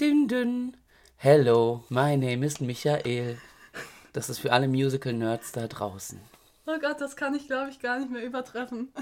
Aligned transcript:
Dün 0.00 0.28
dün. 0.28 0.76
Hello, 1.16 1.84
my 1.88 2.16
name 2.16 2.46
is 2.46 2.60
Michael. 2.60 3.36
Das 4.12 4.28
ist 4.28 4.40
für 4.40 4.50
alle 4.52 4.66
Musical-Nerds 4.66 5.52
da 5.52 5.68
draußen. 5.68 6.20
Oh 6.66 6.78
Gott, 6.80 7.00
das 7.00 7.14
kann 7.14 7.32
ich, 7.36 7.46
glaube 7.46 7.70
ich, 7.70 7.78
gar 7.78 8.00
nicht 8.00 8.10
mehr 8.10 8.24
übertreffen. 8.24 8.92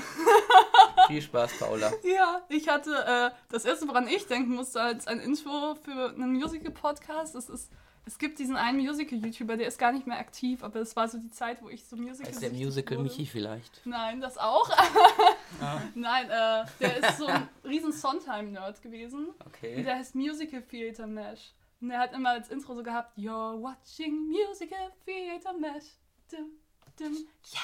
Viel 1.07 1.23
Spaß, 1.23 1.59
Paula. 1.59 1.91
Ja, 2.03 2.43
ich 2.51 2.69
hatte 2.69 2.91
äh, 2.91 3.31
das 3.49 3.65
erste, 3.65 3.89
woran 3.89 4.07
ich 4.07 4.27
denken 4.27 4.55
musste, 4.55 4.83
als 4.83 5.07
ein 5.07 5.19
Intro 5.19 5.77
für 5.83 6.11
einen 6.11 6.35
Musical-Podcast. 6.35 7.37
Das 7.37 7.49
ist, 7.49 7.71
es 8.05 8.19
gibt 8.19 8.39
diesen 8.39 8.57
einen 8.57 8.79
Musical-YouTuber, 8.79 9.57
der 9.57 9.69
ist 9.69 9.79
gar 9.79 9.93
nicht 9.93 10.07
mehr 10.07 10.19
aktiv, 10.19 10.65
aber 10.65 10.81
es 10.81 10.97
war 10.97 11.09
so 11.09 11.19
die 11.19 11.31
Zeit, 11.31 11.63
wo 11.63 11.69
ich 11.69 11.85
so 11.85 11.97
Musical. 11.97 12.33
Ist 12.33 12.43
der 12.43 12.51
Musical 12.51 12.99
Michi 12.99 13.27
vielleicht? 13.27 13.81
Nein, 13.85 14.21
das 14.21 14.39
auch. 14.39 14.69
Nein, 15.95 16.27
äh, 16.27 16.65
der 16.81 16.97
ist 16.97 17.19
so 17.19 17.27
ein 17.27 17.49
riesen 17.65 17.93
Sondheim-Nerd 17.93 18.83
gewesen. 18.83 19.29
Okay. 19.47 19.77
Und 19.77 19.85
der 19.85 19.97
heißt 19.97 20.15
Musical 20.15 20.63
Theater 20.63 21.07
Mesh. 21.07 21.53
Und 21.81 21.91
der 21.91 21.99
hat 21.99 22.13
immer 22.13 22.31
als 22.31 22.49
Intro 22.49 22.75
so 22.75 22.83
gehabt, 22.83 23.17
You're 23.17 23.61
watching 23.61 24.29
Musical 24.29 24.93
Theater 25.05 25.53
Mesh. 25.53 25.97
Dum, 26.31 26.51
dum, 26.99 27.13
yeah. 27.53 27.61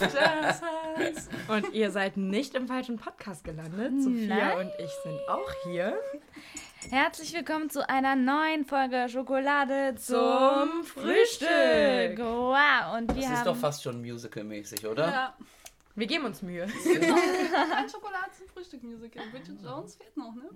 Jazz 0.12 0.60
hands. 1.14 1.28
Und 1.48 1.72
ihr 1.74 1.90
seid 1.90 2.16
nicht 2.16 2.54
im 2.54 2.66
falschen 2.66 2.96
Podcast 2.98 3.44
gelandet. 3.44 3.92
Sophia 4.02 4.26
Nein. 4.54 4.58
und 4.66 4.72
ich 4.78 4.90
sind 5.02 5.18
auch 5.28 5.50
hier. 5.64 5.94
Herzlich 6.90 7.32
willkommen 7.32 7.70
zu 7.70 7.88
einer 7.88 8.14
neuen 8.16 8.64
Folge 8.64 9.06
Schokolade 9.08 9.94
zum, 9.96 10.84
Frühstück. 10.84 12.18
Wow, 12.18 12.98
und 12.98 13.14
wir 13.14 13.22
Das 13.22 13.26
haben 13.26 13.34
ist 13.38 13.46
doch 13.46 13.56
fast 13.56 13.82
schon 13.82 14.00
Musical-mäßig, 14.02 14.86
oder? 14.86 15.08
Ja, 15.10 15.36
Wir 15.94 16.06
geben 16.06 16.26
uns 16.26 16.42
Mühe. 16.42 16.64
ein 16.64 17.88
Schokolade 17.88 18.30
zum 18.36 18.48
Frühstück 18.48 18.82
Musical. 18.82 19.24
Bridget 19.30 19.62
Jones 19.62 19.96
fehlt 19.96 20.16
noch, 20.16 20.34
ne? 20.34 20.50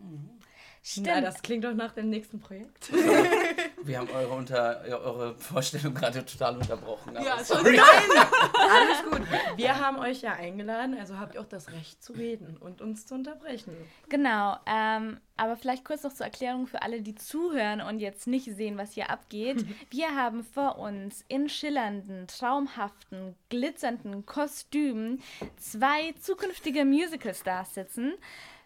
Stimmt. 0.92 1.06
Na, 1.06 1.20
das 1.20 1.42
klingt 1.42 1.64
doch 1.64 1.74
nach 1.74 1.92
dem 1.92 2.10
nächsten 2.10 2.40
Projekt. 2.40 2.92
Wir 3.82 3.98
haben 3.98 4.10
eure, 4.10 4.34
unter, 4.34 4.82
eure 4.84 5.34
Vorstellung 5.36 5.94
gerade 5.94 6.24
total 6.24 6.56
unterbrochen. 6.56 7.14
Ja, 7.14 7.42
sorry. 7.42 7.78
Alles 8.52 9.02
gut. 9.08 9.22
Wir 9.56 9.78
haben 9.78 9.98
euch 9.98 10.22
ja 10.22 10.32
eingeladen, 10.32 10.96
also 10.98 11.18
habt 11.18 11.34
ihr 11.34 11.40
auch 11.40 11.48
das 11.48 11.72
Recht 11.72 12.02
zu 12.02 12.12
reden 12.12 12.56
und 12.58 12.80
uns 12.80 13.06
zu 13.06 13.14
unterbrechen. 13.14 13.72
Genau, 14.08 14.56
ähm, 14.66 15.18
aber 15.36 15.56
vielleicht 15.56 15.84
kurz 15.84 16.02
noch 16.02 16.12
zur 16.12 16.26
Erklärung 16.26 16.66
für 16.66 16.82
alle, 16.82 17.00
die 17.00 17.14
zuhören 17.14 17.80
und 17.80 18.00
jetzt 18.00 18.26
nicht 18.26 18.44
sehen, 18.54 18.76
was 18.76 18.92
hier 18.92 19.10
abgeht. 19.10 19.64
Wir 19.90 20.14
haben 20.14 20.42
vor 20.42 20.78
uns 20.78 21.24
in 21.28 21.48
schillernden, 21.48 22.26
traumhaften, 22.26 23.36
glitzernden 23.48 24.26
Kostümen 24.26 25.22
zwei 25.56 26.12
zukünftige 26.20 26.84
Musicalstars 26.84 27.74
sitzen. 27.74 28.14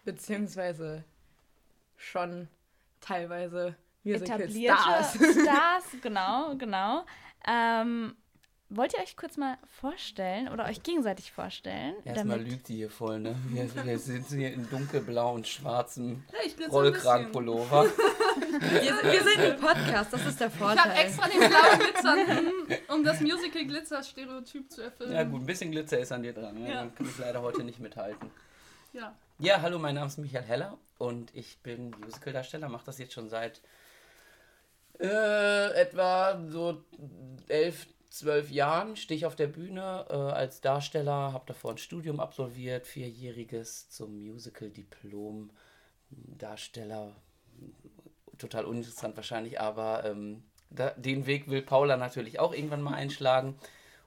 Beziehungsweise 0.03 1.05
schon 2.03 2.47
teilweise 3.01 3.75
Musical 4.03 4.41
etablierte 4.41 4.77
Stars. 4.81 5.13
Stars, 5.41 5.83
genau, 6.01 6.55
genau. 6.57 7.05
Ähm, 7.47 8.15
wollt 8.69 8.93
ihr 8.93 8.99
euch 9.03 9.15
kurz 9.15 9.37
mal 9.37 9.57
vorstellen 9.67 10.49
oder 10.49 10.65
euch 10.65 10.81
gegenseitig 10.81 11.31
vorstellen? 11.31 11.93
Erstmal 12.05 12.37
damit- 12.39 12.51
lügt 12.51 12.67
die 12.69 12.75
hier 12.77 12.89
voll, 12.89 13.19
ne? 13.19 13.35
Wir, 13.49 13.85
wir 13.85 13.99
sitzen 13.99 14.39
hier 14.39 14.51
in 14.53 14.67
dunkelblau 14.69 15.33
und 15.35 15.47
schwarzem 15.47 16.23
Ja, 16.31 16.39
ich 16.45 16.55
glitzer. 16.57 16.71
Rollkragenpullover. 16.71 17.85
Wir, 18.59 19.11
wir 19.11 19.23
sind 19.23 19.39
ein 19.39 19.57
Podcast, 19.59 20.13
das 20.13 20.25
ist 20.27 20.39
der 20.39 20.47
Ich 20.47 20.53
Vorteil. 20.53 20.77
habe 20.77 20.93
extra 20.93 21.27
den 21.27 21.39
blauen 21.39 21.79
glitzernden, 21.79 22.51
um 22.89 23.03
das 23.03 23.19
Musical-Glitzer-Stereotyp 23.19 24.71
zu 24.71 24.81
erfüllen. 24.81 25.11
Ja 25.13 25.23
gut, 25.23 25.41
ein 25.41 25.45
bisschen 25.45 25.71
Glitzer 25.71 25.99
ist 25.99 26.11
an 26.11 26.21
dir 26.23 26.33
dran. 26.33 26.59
Ne? 26.59 26.69
Ja. 26.69 26.75
Dann 26.81 26.93
kann 26.95 27.05
ich 27.07 27.17
leider 27.17 27.41
heute 27.41 27.63
nicht 27.63 27.79
mithalten. 27.79 28.29
Ja. 28.91 29.15
Ja, 29.39 29.61
hallo, 29.61 29.79
mein 29.79 29.95
Name 29.95 30.07
ist 30.07 30.17
Michael 30.19 30.43
Heller 30.43 30.77
und 30.99 31.35
ich 31.35 31.57
bin 31.63 31.89
Musicaldarsteller, 31.99 32.69
mache 32.69 32.85
das 32.85 32.99
jetzt 32.99 33.13
schon 33.13 33.29
seit 33.29 33.61
äh, 34.99 35.71
etwa 35.73 36.39
so 36.49 36.83
elf, 37.47 37.87
zwölf 38.09 38.51
Jahren. 38.51 38.95
Stehe 38.95 39.17
ich 39.17 39.25
auf 39.25 39.35
der 39.35 39.47
Bühne 39.47 40.05
äh, 40.09 40.13
als 40.13 40.61
Darsteller, 40.61 41.33
habe 41.33 41.45
davor 41.47 41.71
ein 41.71 41.79
Studium 41.79 42.19
absolviert, 42.19 42.85
vierjähriges 42.85 43.89
zum 43.89 44.23
Musical-Diplom. 44.23 45.49
Darsteller, 46.11 47.15
total 48.37 48.65
uninteressant 48.65 49.17
wahrscheinlich, 49.17 49.59
aber 49.59 50.05
ähm, 50.05 50.43
da, 50.69 50.91
den 50.91 51.25
Weg 51.25 51.49
will 51.49 51.63
Paula 51.63 51.97
natürlich 51.97 52.39
auch 52.39 52.53
irgendwann 52.53 52.83
mal 52.83 52.93
einschlagen. 52.93 53.57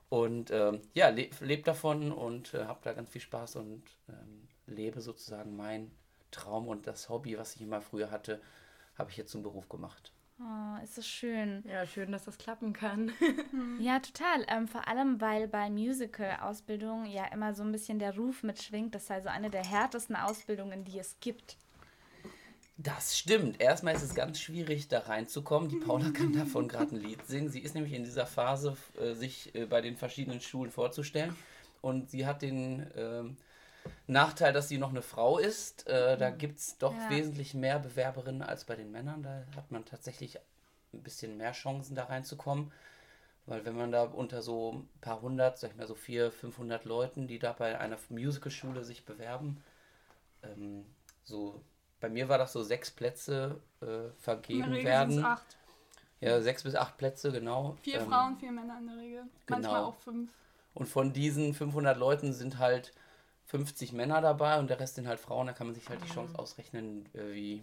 Und 0.09 0.53
ähm, 0.53 0.83
ja, 0.95 1.09
le 1.09 1.29
lebe 1.41 1.63
davon 1.63 2.13
und 2.13 2.55
äh, 2.55 2.65
habe 2.67 2.79
da 2.85 2.93
ganz 2.93 3.11
viel 3.11 3.21
Spaß 3.21 3.57
und 3.57 3.83
ähm, 4.09 4.46
lebe 4.67 5.01
sozusagen 5.01 5.57
mein 5.57 5.91
Traum 6.31 6.69
und 6.69 6.87
das 6.87 7.09
Hobby, 7.09 7.39
was 7.39 7.57
ich 7.57 7.63
immer 7.63 7.81
früher 7.81 8.11
hatte, 8.11 8.41
habe 8.97 9.11
ich 9.11 9.17
jetzt 9.17 9.33
zum 9.33 9.43
Beruf 9.43 9.69
gemacht. 9.69 10.13
Oh, 10.39 10.83
ist 10.83 10.99
das 10.99 11.07
schön. 11.07 11.65
Ja, 11.67 11.87
schön, 11.87 12.13
dass 12.13 12.25
das 12.25 12.37
klappen 12.37 12.73
kann. 12.73 13.13
Ja, 13.79 14.01
total. 14.01 14.45
Ähm, 14.49 14.69
vor 14.69 14.89
allem, 14.89 15.21
weil 15.21 15.49
bei 15.49 15.71
Musical-Ausbildungen 15.71 17.07
ja 17.07 17.27
immer 17.27 17.55
so 17.55 17.63
ein 17.63 17.73
bisschen 17.73 17.99
der 17.99 18.17
Ruf 18.17 18.43
mitschwingt. 18.43 18.95
Das 18.95 19.07
sei 19.07 19.21
so 19.21 19.29
eine 19.29 19.51
der 19.51 19.65
härtesten 19.65 20.17
Ausbildungen, 20.17 20.85
die 20.85 20.99
es 20.99 21.17
gibt. 21.21 21.57
Das 22.79 23.19
stimmt. 23.19 23.61
Erstmal 23.61 23.95
ist 23.95 24.03
es 24.03 24.15
ganz 24.15 24.41
schwierig, 24.41 24.89
da 24.89 25.01
reinzukommen. 25.01 25.69
Die 25.69 25.77
Paula 25.77 26.11
kann 26.11 26.33
davon 26.33 26.69
gerade 26.69 26.97
ein 26.97 27.01
Lied 27.01 27.27
singen. 27.27 27.49
Sie 27.49 27.61
ist 27.61 27.75
nämlich 27.75 27.95
in 27.95 28.05
dieser 28.05 28.27
Phase, 28.27 28.77
äh, 29.01 29.15
sich 29.15 29.55
äh, 29.55 29.67
bei 29.67 29.81
den 29.81 29.97
verschiedenen 29.97 30.41
Schulen 30.41 30.71
vorzustellen. 30.71 31.35
Und 31.81 32.11
sie 32.11 32.27
hat 32.27 32.43
den 32.43 32.87
ähm, 32.97 33.37
Nachteil, 34.07 34.53
dass 34.53 34.69
sie 34.69 34.79
noch 34.79 34.91
eine 34.91 35.03
Frau 35.03 35.39
ist. 35.39 35.87
Äh, 35.87 36.17
da 36.17 36.31
gibt 36.31 36.59
es 36.59 36.79
doch 36.79 36.95
Ja. 36.95 37.11
wesentlich 37.11 37.55
mehr 37.55 37.79
Bewerberinnen 37.79 38.43
als 38.43 38.65
bei 38.65 38.77
den 38.77 38.91
Männern. 38.91 39.23
Da 39.23 39.45
hat 39.57 39.71
man 39.71 39.85
tatsächlich 39.85 40.39
ein 40.93 41.03
bisschen 41.03 41.37
mehr 41.37 41.53
Chancen, 41.53 41.95
da 41.95 42.05
reinzukommen. 42.05 42.73
Weil 43.47 43.65
wenn 43.65 43.77
man 43.77 43.93
da 43.93 44.03
unter 44.05 44.43
so 44.43 44.73
ein 44.73 44.89
paar 45.01 45.21
hundert, 45.23 45.59
sag 45.59 45.71
ich 45.71 45.77
mal 45.77 45.87
so 45.87 45.95
400, 45.95 46.35
500 46.35 46.85
Leuten, 46.85 47.29
die 47.29 47.39
da 47.39 47.53
bei 47.53 47.79
einer 47.79 47.97
Musicalschule 48.09 48.83
sich 48.83 49.05
bewerben, 49.05 49.63
ähm, 50.43 50.85
so 51.25 51.61
bei 52.01 52.09
mir 52.09 52.29
war 52.29 52.39
das 52.39 52.53
so 52.53 52.63
sechs 52.63 52.91
Plätze 52.91 53.61
äh, 53.81 54.11
vergeben 54.21 54.73
werden. 54.73 55.25
acht. 55.25 55.57
Ja, 56.21 56.41
sechs 56.41 56.63
bis 56.63 56.75
acht 56.75 56.97
Plätze, 56.97 57.31
genau. 57.31 57.77
Vier 57.83 58.01
Ähm, 58.01 58.09
Frauen, 58.09 58.37
vier 58.39 58.51
Männer 58.53 58.79
in 58.79 58.87
der 58.87 58.97
Regel. 58.97 59.23
Manchmal 59.49 59.75
genau. 59.75 59.85
auch 59.89 59.97
fünf. 59.97 60.31
Und 60.75 60.87
von 60.87 61.13
diesen 61.13 61.55
500 61.55 61.97
Leuten 61.97 62.33
sind 62.33 62.59
halt 62.59 62.93
50 63.47 63.93
Männer 63.93 64.21
dabei 64.21 64.59
und 64.59 64.69
der 64.69 64.81
Rest 64.81 64.97
sind 64.97 65.07
halt 65.07 65.21
Frauen. 65.21 65.47
Da 65.47 65.53
kann 65.53 65.67
man 65.67 65.75
sich 65.75 65.89
halt 65.89 66.03
die 66.05 66.09
Chance 66.13 66.39
ausrechnen, 66.39 67.07
äh, 67.15 67.33
wie, 67.33 67.63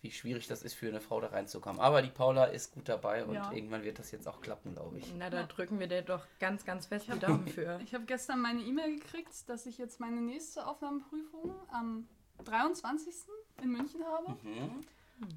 wie 0.00 0.10
schwierig 0.12 0.46
das 0.46 0.62
ist 0.62 0.74
für 0.74 0.88
eine 0.88 1.00
Frau 1.00 1.20
da 1.20 1.28
reinzukommen. 1.28 1.80
Aber 1.80 2.00
die 2.02 2.10
Paula 2.10 2.44
ist 2.44 2.72
gut 2.72 2.88
dabei 2.88 3.24
und 3.24 3.34
Ja. 3.34 3.50
irgendwann 3.52 3.82
wird 3.82 3.98
das 3.98 4.10
jetzt 4.12 4.28
auch 4.28 4.40
klappen, 4.40 4.74
glaube 4.74 4.98
ich. 4.98 5.12
Na, 5.16 5.28
da 5.28 5.42
drücken 5.44 5.80
wir 5.80 5.88
dir 5.88 6.02
doch 6.02 6.24
ganz, 6.38 6.64
ganz 6.64 6.86
fest 6.86 7.06
die 7.12 7.18
Daumen 7.18 7.46
für. 7.48 7.80
Ich 7.82 7.92
habe 7.94 8.04
gestern 8.04 8.40
meine 8.40 8.60
E-Mail 8.62 8.98
gekriegt, 8.98 9.32
dass 9.48 9.66
ich 9.66 9.78
jetzt 9.78 9.98
meine 10.00 10.20
nächste 10.20 10.66
Aufnahmeprüfung 10.66 11.54
am 11.72 12.08
23. 12.44 13.14
in 13.62 13.70
München 13.70 14.04
habe. 14.04 14.36
Mhm. 14.42 14.80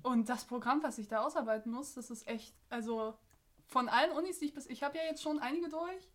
Und 0.04 0.30
das 0.30 0.46
Programm, 0.46 0.84
was 0.84 0.98
ich 0.98 1.08
da 1.08 1.22
ausarbeiten 1.22 1.72
muss, 1.72 1.94
das 1.94 2.10
ist 2.12 2.28
echt, 2.28 2.54
also 2.70 3.18
von 3.66 3.88
allen 3.88 4.12
Unis, 4.12 4.40
die 4.40 4.46
ich 4.46 4.54
bis, 4.54 4.68
ich 4.68 4.84
habe 4.84 4.98
ja 4.98 5.04
jetzt 5.06 5.24
schon 5.24 5.40
einige 5.40 5.70
durch, 5.70 6.10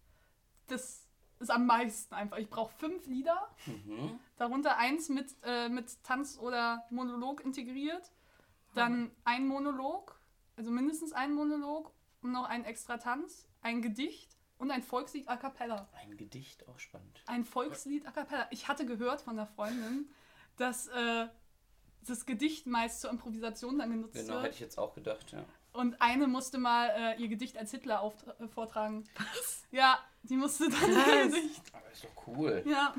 das 0.66 1.03
ist 1.40 1.50
am 1.50 1.66
meisten 1.66 2.14
einfach. 2.14 2.38
Ich 2.38 2.48
brauche 2.48 2.72
fünf 2.74 3.06
Lieder, 3.06 3.48
Mhm. 3.66 4.18
darunter 4.36 4.76
eins 4.78 5.08
mit, 5.08 5.34
äh, 5.42 5.68
mit 5.68 6.02
Tanz 6.04 6.38
oder 6.38 6.84
Monolog 6.90 7.40
integriert, 7.44 8.12
dann 8.74 9.10
ein 9.24 9.46
Monolog, 9.46 10.18
also 10.56 10.70
mindestens 10.70 11.12
ein 11.12 11.32
Monolog 11.34 11.92
und 12.22 12.32
noch 12.32 12.44
ein 12.48 12.64
extra 12.64 12.96
Tanz, 12.98 13.46
ein 13.62 13.82
Gedicht 13.82 14.36
und 14.58 14.70
ein 14.70 14.82
Volkslied 14.82 15.28
a 15.28 15.36
cappella. 15.36 15.88
Ein 15.92 16.16
Gedicht, 16.16 16.66
auch 16.68 16.78
spannend. 16.78 17.22
Ein 17.26 17.44
Volkslied 17.44 18.06
a 18.06 18.10
cappella. 18.10 18.46
Ich 18.50 18.68
hatte 18.68 18.86
gehört 18.86 19.20
von 19.20 19.38
einer 19.38 19.46
Freundin, 19.46 20.08
dass 20.56 20.86
äh, 20.88 21.26
das 22.06 22.26
Gedicht 22.26 22.66
meist 22.66 23.00
zur 23.00 23.10
Improvisation 23.10 23.78
dann 23.78 23.90
genutzt 23.90 24.14
Genau, 24.14 24.34
wird. 24.34 24.44
hätte 24.44 24.54
ich 24.54 24.60
jetzt 24.60 24.78
auch 24.78 24.94
gedacht, 24.94 25.32
ja. 25.32 25.44
Und 25.72 26.00
eine 26.00 26.28
musste 26.28 26.58
mal 26.58 26.88
äh, 26.90 27.20
ihr 27.20 27.26
Gedicht 27.28 27.56
als 27.56 27.72
Hitler 27.72 28.00
auftra- 28.02 28.38
äh, 28.40 28.46
vortragen. 28.48 29.04
Was? 29.16 29.64
Ja, 29.72 29.98
die 30.24 30.36
musste 30.36 30.68
dann? 30.68 31.30
Gedicht. 31.30 31.62
Aber 31.72 31.90
ist 31.92 32.04
doch 32.04 32.26
cool. 32.26 32.62
Ja. 32.66 32.94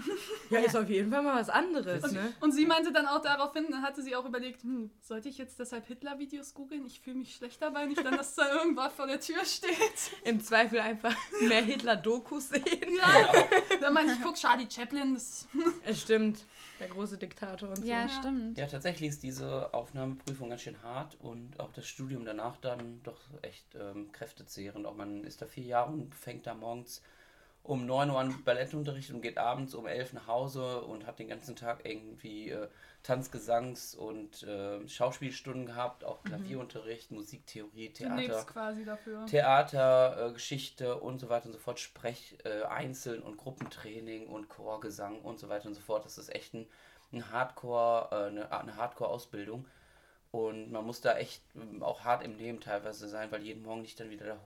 Ja, 0.49 0.59
ist 0.59 0.75
auf 0.77 0.89
jeden 0.89 1.11
Fall 1.11 1.21
mal 1.23 1.35
was 1.39 1.49
anderes, 1.49 2.11
ne? 2.11 2.33
Und 2.39 2.51
sie 2.53 2.65
meinte 2.65 2.91
dann 2.93 3.07
auch 3.07 3.21
daraufhin, 3.21 3.65
dann 3.69 3.81
hatte 3.81 4.01
sie 4.01 4.15
auch 4.15 4.25
überlegt, 4.25 4.63
hm, 4.63 4.89
sollte 5.01 5.27
ich 5.29 5.37
jetzt 5.37 5.59
deshalb 5.59 5.85
Hitler-Videos 5.87 6.53
googeln? 6.53 6.85
Ich 6.85 7.01
fühle 7.01 7.17
mich 7.17 7.35
schlecht 7.35 7.61
dabei, 7.61 7.85
nicht 7.85 8.03
dann, 8.05 8.15
dass 8.15 8.35
da 8.35 8.53
irgendwas 8.55 8.93
vor 8.93 9.07
der 9.07 9.19
Tür 9.19 9.43
steht. 9.43 9.71
Im 10.23 10.39
Zweifel 10.39 10.79
einfach 10.79 11.15
mehr 11.41 11.61
Hitler-Dokus 11.63 12.49
sehen. 12.49 12.63
Ja. 12.97 13.33
Dann 13.81 13.93
meinte 13.93 14.13
ich, 14.13 14.21
guck, 14.21 14.35
Charlie 14.35 14.67
Chaplin, 14.69 15.13
das 15.15 15.47
Es 15.85 16.01
stimmt. 16.01 16.45
Der 16.79 16.89
große 16.89 17.17
Diktator 17.17 17.69
und 17.69 17.77
so. 17.77 17.83
Ja, 17.85 18.01
Ja. 18.01 18.09
stimmt. 18.09 18.57
Ja, 18.57 18.67
tatsächlich 18.67 19.09
ist 19.09 19.23
diese 19.23 19.73
Aufnahmeprüfung 19.73 20.49
ganz 20.49 20.61
schön 20.61 20.81
hart 20.83 21.15
und 21.21 21.57
auch 21.59 21.71
das 21.71 21.87
Studium 21.87 22.25
danach 22.25 22.57
dann 22.57 23.01
doch 23.03 23.19
echt 23.41 23.75
ähm, 23.75 24.11
kräftezehrend. 24.11 24.85
Auch 24.85 24.95
man 24.95 25.23
ist 25.23 25.41
da 25.41 25.45
vier 25.47 25.63
Jahre 25.63 25.93
und 25.93 26.13
fängt 26.13 26.45
da 26.47 26.53
morgens 26.53 27.01
um 27.67 27.85
9 27.85 28.09
Uhr 28.11 28.19
an 28.19 28.43
Ballettunterricht 28.43 29.11
und 29.11 29.21
geht 29.21 29.37
abends 29.37 29.73
um 29.73 29.87
11 29.87 30.13
nach 30.13 30.27
Hause 30.27 30.81
und 30.81 31.07
hat 31.07 31.19
den 31.19 31.27
ganzen 31.27 31.55
Tag 31.55 31.79
irgendwie 31.83 32.51
äh, 32.51 32.67
Tanz, 33.01 33.31
Gesangs- 33.31 33.95
und 33.95 34.43
äh, 34.43 34.87
Schauspielstunden 34.87 35.65
gehabt, 35.65 36.03
auch 36.03 36.23
Klavierunterricht, 36.23 37.11
Musiktheorie, 37.11 37.89
Du 37.89 38.05
lebst 38.15 38.29
Theater. 38.29 38.45
Theater, 39.25 40.27
äh, 40.27 40.33
Geschichte 40.33 40.95
und 40.97 41.19
so 41.19 41.29
weiter 41.29 41.47
und 41.47 41.53
so 41.53 41.59
fort, 41.59 41.79
Sprech, 41.79 42.37
äh, 42.43 42.63
Einzel- 42.63 43.19
und 43.21 43.37
Gruppentraining 43.37 44.27
und 44.27 44.49
Chorgesang 44.49 45.21
und 45.21 45.39
so 45.39 45.49
weiter 45.49 45.67
und 45.67 45.75
so 45.75 45.81
fort. 45.81 46.05
Das 46.05 46.17
ist 46.17 46.33
echt 46.33 46.53
ein, 46.53 46.67
ein 47.11 47.31
Hardcore, 47.31 48.09
äh, 48.11 48.27
eine, 48.27 48.51
eine 48.51 48.75
Hardcore-Ausbildung. 48.75 49.65
Und 50.31 50.71
man 50.71 50.85
muss 50.85 51.01
da 51.01 51.17
echt 51.17 51.41
ähm, 51.55 51.81
auch 51.81 52.03
hart 52.03 52.23
im 52.23 52.35
Leben 52.37 52.59
teilweise 52.59 53.07
sein, 53.07 53.31
weil 53.31 53.41
jeden 53.43 53.63
Morgen 53.63 53.83
dich 53.83 53.95
dann 53.95 54.09
wieder 54.09 54.25
da 54.25 54.37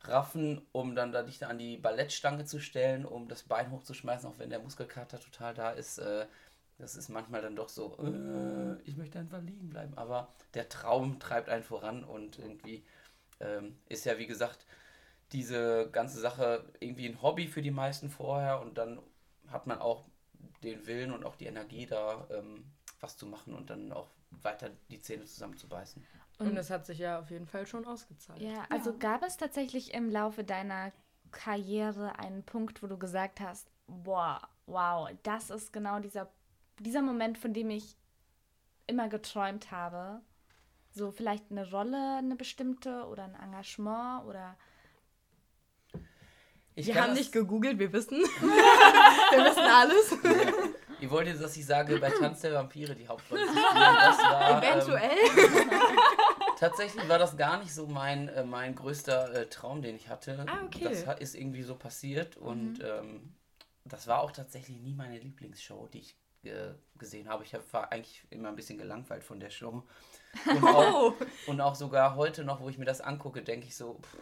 hochraffen, 0.00 0.62
um 0.72 0.94
dann 0.94 1.12
da 1.12 1.22
dich 1.22 1.44
an 1.44 1.58
die 1.58 1.76
Ballettstange 1.76 2.44
zu 2.44 2.60
stellen, 2.60 3.04
um 3.04 3.28
das 3.28 3.42
Bein 3.42 3.70
hochzuschmeißen, 3.70 4.28
auch 4.28 4.38
wenn 4.38 4.50
der 4.50 4.60
Muskelkater 4.60 5.20
total 5.20 5.54
da 5.54 5.70
ist. 5.70 5.98
Äh, 5.98 6.26
das 6.78 6.96
ist 6.96 7.10
manchmal 7.10 7.42
dann 7.42 7.56
doch 7.56 7.68
so, 7.68 7.96
äh, 7.98 8.80
ich 8.88 8.96
möchte 8.96 9.18
einfach 9.18 9.42
liegen 9.42 9.68
bleiben. 9.68 9.96
Aber 9.96 10.32
der 10.54 10.68
Traum 10.68 11.18
treibt 11.18 11.48
einen 11.48 11.64
voran 11.64 12.04
und 12.04 12.38
irgendwie 12.38 12.82
ähm, 13.40 13.76
ist 13.88 14.06
ja, 14.06 14.18
wie 14.18 14.26
gesagt, 14.26 14.66
diese 15.32 15.90
ganze 15.92 16.18
Sache 16.20 16.64
irgendwie 16.80 17.06
ein 17.06 17.22
Hobby 17.22 17.48
für 17.48 17.62
die 17.62 17.70
meisten 17.70 18.10
vorher 18.10 18.60
und 18.60 18.78
dann 18.78 18.98
hat 19.48 19.66
man 19.66 19.78
auch 19.78 20.04
den 20.62 20.86
Willen 20.86 21.12
und 21.12 21.24
auch 21.24 21.36
die 21.36 21.46
Energie 21.46 21.86
da, 21.86 22.26
ähm, 22.30 22.64
was 23.00 23.16
zu 23.16 23.26
machen 23.26 23.54
und 23.54 23.70
dann 23.70 23.92
auch 23.92 24.08
weiter 24.30 24.70
die 24.90 25.00
Zähne 25.00 25.24
zusammenzubeißen. 25.24 26.04
Und 26.40 26.56
es 26.56 26.70
hat 26.70 26.86
sich 26.86 26.98
ja 26.98 27.18
auf 27.20 27.30
jeden 27.30 27.46
Fall 27.46 27.66
schon 27.66 27.84
ausgezahlt. 27.86 28.40
Ja, 28.40 28.64
also 28.70 28.96
gab 28.96 29.22
es 29.22 29.36
tatsächlich 29.36 29.92
im 29.94 30.10
Laufe 30.10 30.42
deiner 30.42 30.90
Karriere 31.30 32.18
einen 32.18 32.42
Punkt, 32.44 32.82
wo 32.82 32.86
du 32.86 32.98
gesagt 32.98 33.40
hast, 33.40 33.70
boah, 33.86 34.40
wow, 34.66 35.08
das 35.22 35.50
ist 35.50 35.72
genau 35.72 36.00
dieser, 36.00 36.28
dieser 36.78 37.02
Moment, 37.02 37.38
von 37.38 37.52
dem 37.52 37.70
ich 37.70 37.96
immer 38.86 39.08
geträumt 39.08 39.70
habe. 39.70 40.20
So 40.92 41.12
vielleicht 41.12 41.50
eine 41.50 41.70
Rolle, 41.70 42.16
eine 42.18 42.34
bestimmte 42.36 43.04
oder 43.06 43.24
ein 43.24 43.34
Engagement 43.34 44.24
oder 44.24 44.56
Ich 46.74 46.86
Wir 46.86 46.94
haben 47.00 47.10
das- 47.10 47.18
nicht 47.18 47.32
gegoogelt, 47.32 47.78
wir 47.78 47.92
wissen. 47.92 48.18
wir 49.30 49.44
wissen 49.44 49.60
alles. 49.60 50.16
Ihr 51.00 51.10
wollt 51.10 51.28
jetzt, 51.28 51.42
dass 51.42 51.56
ich 51.56 51.64
sage, 51.64 51.98
bei 51.98 52.10
Tanz 52.10 52.40
der 52.42 52.52
Vampire 52.54 52.94
die 52.94 53.08
Hauptrolle. 53.08 53.46
Das 53.46 54.18
war, 54.18 54.62
ähm, 54.62 54.70
Eventuell. 54.70 55.16
Tatsächlich 56.60 57.08
war 57.08 57.18
das 57.18 57.36
gar 57.36 57.58
nicht 57.58 57.74
so 57.74 57.86
mein, 57.86 58.28
äh, 58.28 58.44
mein 58.44 58.74
größter 58.74 59.32
äh, 59.34 59.46
Traum, 59.48 59.80
den 59.82 59.96
ich 59.96 60.08
hatte. 60.08 60.44
Ah, 60.46 60.64
okay. 60.66 60.84
Das 60.84 61.20
ist 61.20 61.34
irgendwie 61.34 61.62
so 61.62 61.74
passiert 61.74 62.36
und 62.36 62.80
ähm, 62.84 63.34
das 63.84 64.06
war 64.06 64.20
auch 64.20 64.30
tatsächlich 64.30 64.78
nie 64.78 64.92
meine 64.94 65.18
Lieblingsshow, 65.18 65.88
die 65.92 66.00
ich 66.00 66.16
äh, 66.44 66.74
gesehen 66.98 67.28
habe. 67.28 67.44
Ich 67.44 67.54
hab, 67.54 67.72
war 67.72 67.90
eigentlich 67.90 68.22
immer 68.30 68.48
ein 68.48 68.56
bisschen 68.56 68.78
gelangweilt 68.78 69.24
von 69.24 69.40
der 69.40 69.50
Show. 69.50 69.82
Und 70.46 70.64
auch, 70.64 70.94
Oh. 70.94 71.14
und 71.46 71.60
auch 71.60 71.74
sogar 71.74 72.14
heute 72.14 72.44
noch, 72.44 72.60
wo 72.60 72.68
ich 72.68 72.78
mir 72.78 72.84
das 72.84 73.00
angucke, 73.00 73.42
denke 73.42 73.66
ich 73.66 73.76
so, 73.76 73.98
pff, 74.00 74.16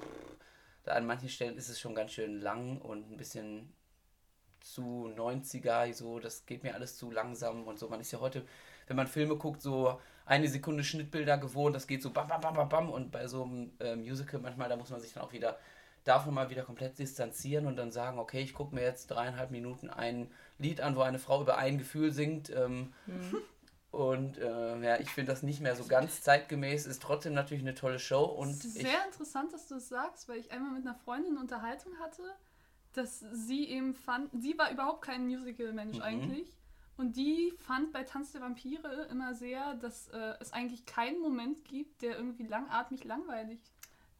da 0.85 0.93
an 0.93 1.07
manchen 1.07 1.29
Stellen 1.29 1.57
ist 1.57 1.69
es 1.69 1.81
schon 1.81 1.95
ganz 1.95 2.13
schön 2.13 2.41
lang 2.41 2.81
und 2.81 3.11
ein 3.11 3.17
bisschen 3.17 3.73
zu 4.61 5.13
90er, 5.15 5.93
so, 5.93 6.19
das 6.19 6.47
geht 6.47 6.63
mir 6.63 6.75
alles 6.75 6.97
zu 6.97 7.11
langsam 7.11 7.67
und 7.67 7.79
so. 7.79 7.89
Man 7.89 8.01
ist 8.01 8.13
ja 8.13 8.21
heute, 8.21 8.45
wenn 8.87 8.97
man 8.97 9.07
Filme 9.07 9.37
guckt, 9.37 9.61
so 9.63 10.01
eine 10.29 10.49
Sekunde 10.49 10.85
Schnittbilder 10.85 11.39
gewohnt, 11.39 11.75
das 11.75 11.87
geht 11.87 12.03
so 12.03 12.11
bam, 12.11 12.29
bam, 12.29 12.41
bam, 12.41 12.55
bam, 12.55 12.69
bam 12.69 12.91
und 12.91 13.11
bei 13.11 13.27
so 13.27 13.43
einem 13.45 13.73
äh, 13.81 13.97
Musical 13.97 14.41
manchmal, 14.41 14.69
da 14.69 14.77
muss 14.77 14.91
man 14.91 15.01
sich 15.01 15.13
dann 15.15 15.23
auch 15.23 15.33
wieder 15.33 15.59
davon 16.05 16.35
mal 16.35 16.49
wieder 16.51 16.63
komplett 16.63 16.99
distanzieren 16.99 17.67
und 17.67 17.77
dann 17.77 17.91
sagen, 17.91 18.19
okay, 18.19 18.41
ich 18.41 18.55
gucke 18.55 18.75
mir 18.75 18.83
jetzt 18.83 19.09
dreieinhalb 19.09 19.51
Minuten 19.51 19.91
ein 19.91 20.31
Lied 20.59 20.81
an, 20.81 20.97
wo 20.97 21.01
eine 21.01 21.19
Frau 21.19 21.41
über 21.43 21.59
ein 21.59 21.79
Gefühl 21.79 22.13
singt. 22.13 22.51
Ähm, 22.51 22.93
Und 23.91 24.37
äh, 24.37 24.79
ja, 24.81 25.01
ich 25.01 25.09
finde 25.09 25.33
das 25.33 25.43
nicht 25.43 25.61
mehr 25.61 25.75
so 25.75 25.87
ganz 25.87 26.21
zeitgemäß, 26.23 26.85
ist 26.87 27.03
trotzdem 27.03 27.33
natürlich 27.33 27.63
eine 27.63 27.75
tolle 27.75 27.99
Show 27.99 28.23
und 28.25 28.51
Es 28.51 28.65
ist 28.67 28.75
sehr 28.75 29.05
interessant, 29.07 29.53
dass 29.53 29.67
du 29.67 29.77
es 29.77 29.89
sagst, 29.89 30.29
weil 30.29 30.39
ich 30.39 30.53
einmal 30.53 30.73
mit 30.73 30.87
einer 30.87 30.95
Freundin 30.95 31.39
Unterhaltung 31.39 31.99
hatte, 31.99 32.23
dass 32.93 33.21
sie 33.33 33.67
eben 33.69 33.95
fand, 33.95 34.31
sie 34.39 34.59
war 34.59 34.71
überhaupt 34.71 35.03
kein 35.03 35.25
Musical-Mensch 35.27 35.97
Mhm. 35.97 36.03
eigentlich. 36.03 36.58
Und 36.99 37.17
die 37.17 37.53
fand 37.67 37.93
bei 37.93 38.03
Tanz 38.03 38.33
der 38.33 38.41
Vampire 38.43 39.07
immer 39.11 39.33
sehr, 39.35 39.75
dass 39.75 40.09
äh, 40.09 40.35
es 40.41 40.53
eigentlich 40.53 40.85
keinen 40.85 41.21
Moment 41.21 41.65
gibt, 41.65 42.03
der 42.03 42.17
irgendwie 42.17 42.47
langatmig 42.47 43.05
langweilig 43.05 43.61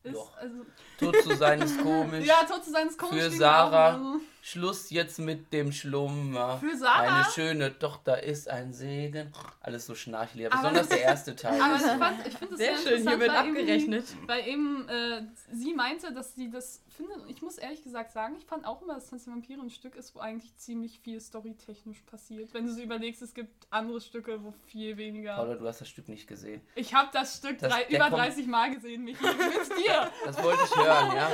ist. 0.05 0.15
Doch. 0.15 0.37
Also, 0.37 0.65
tot 0.99 1.17
zu 1.25 1.35
sein 1.37 1.61
ist 1.61 1.77
komisch. 1.83 2.25
ja, 2.27 2.45
tot 2.49 2.65
zu 2.65 2.71
sein 2.71 2.87
ist 2.87 2.97
komisch. 2.97 3.21
Für 3.21 3.31
Sarah. 3.33 3.95
immer 3.97 4.13
so. 4.19 4.21
Schluss 4.43 4.91
jetzt 4.91 5.19
mit 5.19 5.53
dem 5.53 5.73
Schlummer. 5.73 6.59
Für 6.59 6.77
Sarah? 6.77 7.17
Eine 7.17 7.25
schöne 7.33 7.77
Tochter 7.81 8.23
ist 8.23 8.49
ein 8.49 8.73
Segen. 8.73 9.33
Alles 9.61 9.85
so 9.87 9.97
schnarchelig. 9.97 10.47
Aber- 10.47 10.59
Besonders 10.59 10.89
der 10.89 11.03
erste 11.03 11.35
Teil. 11.35 11.61
Aber 11.61 11.75
ich, 11.77 11.83
fand, 11.83 12.27
ich 12.29 12.35
finde 12.39 12.55
es 12.55 12.61
Sehr 12.61 12.77
sehr, 12.79 12.93
schön, 12.93 13.09
hier 13.09 13.19
wird 13.19 13.31
weil 13.33 13.47
eben- 13.49 13.57
abgerechnet. 13.59 14.05
Weil 14.27 14.47
eben 14.47 14.89
äh, 14.89 15.23
sie 15.53 15.75
meinte, 15.75 16.13
dass 16.15 16.33
sie 16.37 16.49
das 16.49 16.81
findet. 16.99 17.17
Und 17.23 17.31
ich 17.31 17.41
muss 17.41 17.57
ehrlich 17.57 17.83
gesagt 17.83 18.13
sagen, 18.13 18.37
ich 18.37 18.45
fand 18.45 18.67
auch 18.67 18.83
immer, 18.83 18.95
dass 18.97 19.09
Tanz 19.09 19.25
der 19.25 19.33
Vampire 19.33 19.63
ein 19.63 19.71
Stück 19.71 19.97
ist, 19.97 20.15
wo 20.15 20.19
eigentlich 20.21 20.55
ziemlich 20.57 21.01
viel 21.01 21.19
storytechnisch 21.21 22.01
passiert. 22.03 22.53
Wenn 22.53 22.67
du 22.67 22.73
so 22.75 22.83
überlegst, 22.83 23.23
es 23.23 23.33
gibt 23.33 23.67
andere 23.71 24.01
Stücke, 24.03 24.43
wo 24.45 24.53
viel 24.67 24.97
weniger. 24.99 25.37
Paula, 25.37 25.55
du 25.55 25.67
hast 25.67 25.81
das 25.81 25.89
Stück 25.89 26.09
nicht 26.09 26.27
gesehen. 26.29 26.61
Ich 26.75 26.93
habe 26.93 27.09
das 27.13 27.39
Stück 27.39 27.59
Das- 27.59 27.73
drei, 27.73 27.85
über 27.89 28.11
kommt- 28.11 28.19
30 28.19 28.47
Mal 28.47 28.75
gesehen, 28.75 29.05
Michi. 29.05 29.25
Mit 29.25 29.79
dir. 29.79 30.11
Das 30.27 30.43
wollte 30.43 30.61
ich 30.65 30.77
hören, 30.77 31.17
ja. 31.17 31.31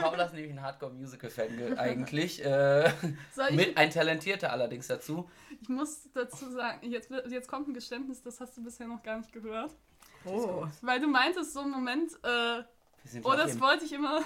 Paula 0.00 0.24
ist 0.24 0.34
nämlich 0.34 0.50
ein 0.52 0.60
Hardcore-Musical-Fan 0.62 1.56
ge- 1.56 1.76
eigentlich. 1.76 2.44
Äh, 2.44 2.90
mit 3.52 3.76
ein 3.76 3.90
talentierter 3.90 4.50
allerdings 4.50 4.88
dazu. 4.88 5.30
ich 5.60 5.68
muss 5.68 6.08
dazu 6.14 6.50
sagen, 6.50 6.90
jetzt, 6.90 7.10
jetzt 7.28 7.46
kommt 7.48 7.68
ein 7.68 7.74
Geständnis, 7.74 8.22
das 8.22 8.40
hast 8.40 8.56
du 8.56 8.64
bisher 8.64 8.88
noch 8.88 9.02
gar 9.02 9.18
nicht 9.18 9.32
gehört. 9.32 9.72
Oh. 10.24 10.66
Weil 10.82 11.00
du 11.00 11.08
meintest 11.08 11.52
so 11.52 11.60
einen 11.60 11.70
Moment, 11.72 12.12
äh, 12.24 12.62
oh, 13.24 13.32
das 13.34 13.60
wollte 13.60 13.84
ich 13.84 13.92
immer. 13.92 14.22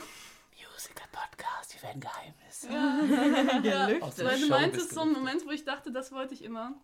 Musical-Podcast. 0.57 1.75
Wir 1.75 1.83
werden 1.83 2.01
Geheimnisse. 2.01 2.69
Gelüftet. 3.63 4.03
Aus 4.03 4.15
der 4.17 4.27
Weil 4.27 4.39
du 4.41 4.47
Show 4.47 4.51
meintest 4.51 4.75
bist 4.89 4.95
so 4.95 5.01
einen 5.01 5.11
gelüftet. 5.15 5.35
Moment, 5.35 5.47
wo 5.47 5.51
ich 5.53 5.65
dachte, 5.65 5.93
das 5.93 6.13
wollte 6.13 6.35
ich 6.35 6.43
immer. 6.45 6.75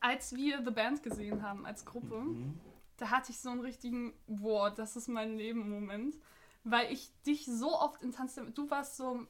Als 0.00 0.34
wir 0.34 0.62
The 0.64 0.70
Band 0.70 1.02
gesehen 1.02 1.42
haben 1.42 1.66
als 1.66 1.84
Gruppe, 1.84 2.16
Mhm. 2.20 2.60
da 2.98 3.10
hatte 3.10 3.32
ich 3.32 3.40
so 3.40 3.50
einen 3.50 3.60
richtigen, 3.60 4.12
boah, 4.26 4.70
das 4.70 4.96
ist 4.96 5.08
mein 5.08 5.36
Leben 5.36 5.68
Moment. 5.70 6.16
Weil 6.64 6.92
ich 6.92 7.10
dich 7.26 7.46
so 7.46 7.78
oft 7.78 8.02
in 8.02 8.12
Tanz 8.12 8.34
du 8.54 8.70
warst 8.70 8.96
so, 8.96 9.26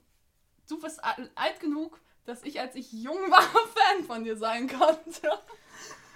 du 0.69 0.79
bist 0.81 1.03
al- 1.05 1.31
alt 1.35 1.61
genug, 1.61 2.01
dass 2.25 2.43
ich, 2.43 2.61
als 2.61 2.75
ich 2.75 2.93
jung 2.93 3.31
war, 3.31 3.43
Fan 3.75 4.05
von 4.05 4.25
dir 4.25 4.37
sein 4.37 4.69
konnte. 4.69 5.31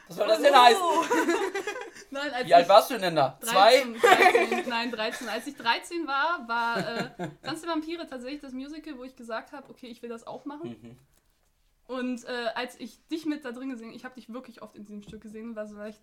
Was 0.08 0.16
soll 0.16 0.28
das 0.28 0.42
denn 0.42 0.54
heißen? 0.54 0.82
Nein, 2.10 2.32
als 2.32 2.46
Wie 2.46 2.54
alt 2.54 2.68
warst 2.68 2.90
du 2.90 2.98
denn 2.98 3.16
da? 3.16 3.38
Zwei? 3.40 3.82
13, 3.82 4.00
13, 4.00 4.68
nein, 4.68 4.90
13. 4.90 5.28
Als 5.28 5.46
ich 5.46 5.56
13 5.56 6.06
war, 6.06 6.46
war 6.48 6.78
äh, 6.78 7.10
Tanz 7.42 7.60
der 7.62 7.70
Vampire 7.70 8.06
tatsächlich 8.06 8.40
das 8.40 8.52
Musical, 8.52 8.98
wo 8.98 9.04
ich 9.04 9.16
gesagt 9.16 9.52
habe, 9.52 9.68
okay, 9.70 9.86
ich 9.86 10.02
will 10.02 10.08
das 10.08 10.26
auch 10.26 10.44
machen. 10.44 10.76
Mhm. 10.82 10.98
Und 11.86 12.24
äh, 12.24 12.48
als 12.54 12.78
ich 12.80 13.06
dich 13.08 13.26
mit 13.26 13.44
da 13.44 13.52
drin 13.52 13.70
gesehen, 13.70 13.92
ich 13.92 14.04
habe 14.04 14.14
dich 14.14 14.32
wirklich 14.32 14.62
oft 14.62 14.76
in 14.76 14.84
diesem 14.84 15.02
Stück 15.02 15.20
gesehen 15.20 15.50
und 15.50 15.56
war 15.56 15.66
so 15.66 15.76
leicht 15.76 16.00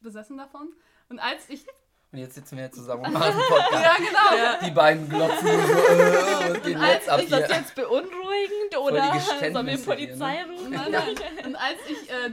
besessen 0.00 0.36
davon. 0.36 0.72
Und 1.08 1.18
als 1.18 1.48
ich, 1.48 1.66
Und 2.12 2.18
jetzt 2.18 2.34
sitzen 2.34 2.56
wir 2.56 2.64
hier 2.64 2.72
zusammen 2.72 3.04
und 3.06 3.12
machen 3.12 3.34
Podcast. 3.48 3.84
ja 3.84 3.94
genau, 3.96 4.66
Die 4.66 4.70
beiden 4.70 5.08
glotzen 5.08 5.46
so, 5.46 5.52
äh, 5.52 6.50
was 6.50 6.52
geht 6.62 6.64
denn 6.64 6.82
jetzt 6.82 7.08
ab 7.08 7.20
ist 7.22 7.32
das 7.32 7.46
hier? 7.46 7.56
jetzt 7.56 7.74
beunruhigend 7.74 8.78
oder 8.78 9.20
sollen 9.52 9.66
wir 9.66 9.76
hier, 9.76 9.84
Polizei 9.84 10.42
ne? 10.44 10.52
rufen? 10.52 10.70
nein, 10.70 10.92
nein. 10.92 11.46
Und 11.46 11.56
als 11.56 11.78
ich, 11.88 12.10
äh, 12.10 12.30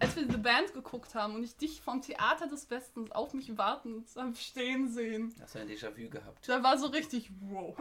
als 0.00 0.16
wir 0.16 0.24
The 0.30 0.38
Band 0.38 0.72
geguckt 0.72 1.14
haben 1.14 1.34
und 1.34 1.44
ich 1.44 1.56
dich 1.56 1.80
vom 1.80 2.00
Theater 2.02 2.46
des 2.48 2.70
Westens 2.70 3.10
auf 3.12 3.34
mich 3.34 3.56
warten 3.58 4.04
stehen 4.34 4.88
sehen, 4.88 5.34
Hast 5.40 5.54
du 5.54 5.58
ein 5.60 5.68
Déjà-vu 5.68 6.08
gehabt? 6.08 6.48
da 6.48 6.62
war 6.62 6.78
so 6.78 6.86
richtig 6.86 7.30
wow. 7.40 7.76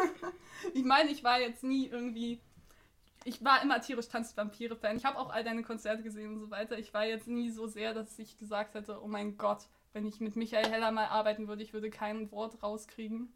ich 0.74 0.84
meine, 0.84 1.10
ich 1.10 1.22
war 1.22 1.40
jetzt 1.40 1.62
nie 1.62 1.86
irgendwie. 1.86 2.40
Ich 3.26 3.42
war 3.42 3.62
immer 3.62 3.80
tierisch 3.80 4.08
Tanz-Vampire-Fan. 4.08 4.98
Ich 4.98 5.06
habe 5.06 5.18
auch 5.18 5.30
all 5.30 5.42
deine 5.44 5.62
Konzerte 5.62 6.02
gesehen 6.02 6.34
und 6.34 6.40
so 6.40 6.50
weiter. 6.50 6.78
Ich 6.78 6.92
war 6.92 7.06
jetzt 7.06 7.26
nie 7.26 7.50
so 7.50 7.66
sehr, 7.66 7.94
dass 7.94 8.18
ich 8.18 8.36
gesagt 8.36 8.74
hätte, 8.74 9.00
oh 9.02 9.06
mein 9.06 9.38
Gott, 9.38 9.60
wenn 9.94 10.04
ich 10.06 10.20
mit 10.20 10.36
Michael 10.36 10.68
Heller 10.68 10.90
mal 10.90 11.06
arbeiten 11.06 11.48
würde, 11.48 11.62
ich 11.62 11.72
würde 11.72 11.88
kein 11.88 12.30
Wort 12.32 12.62
rauskriegen. 12.62 13.32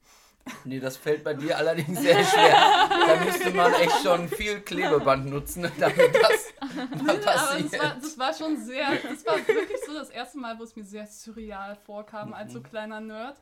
Nee, 0.65 0.81
das 0.81 0.97
fällt 0.97 1.25
bei 1.25 1.35
dir 1.35 1.57
allerdings 1.57 2.01
sehr 2.01 2.23
schwer. 2.25 2.89
Da 2.89 3.25
müsste 3.25 3.51
man 3.51 3.73
echt 3.75 4.03
schon 4.03 4.29
viel 4.29 4.61
Klebeband 4.61 5.27
nutzen, 5.27 5.71
damit 5.79 6.15
das 6.15 6.38
Aber 7.01 7.15
das 7.15 7.73
war, 7.79 7.95
das 7.95 8.19
war 8.19 8.35
schon 8.35 8.57
sehr, 8.57 8.91
das 8.97 9.25
war 9.27 9.37
wirklich 9.47 9.79
so 9.87 9.95
das 9.95 10.11
erste 10.11 10.39
Mal, 10.39 10.59
wo 10.59 10.65
es 10.65 10.75
mir 10.77 10.85
sehr 10.85 11.07
surreal 11.07 11.77
vorkam 11.77 12.33
als 12.33 12.53
so 12.53 12.61
kleiner 12.61 13.01
Nerd. 13.01 13.41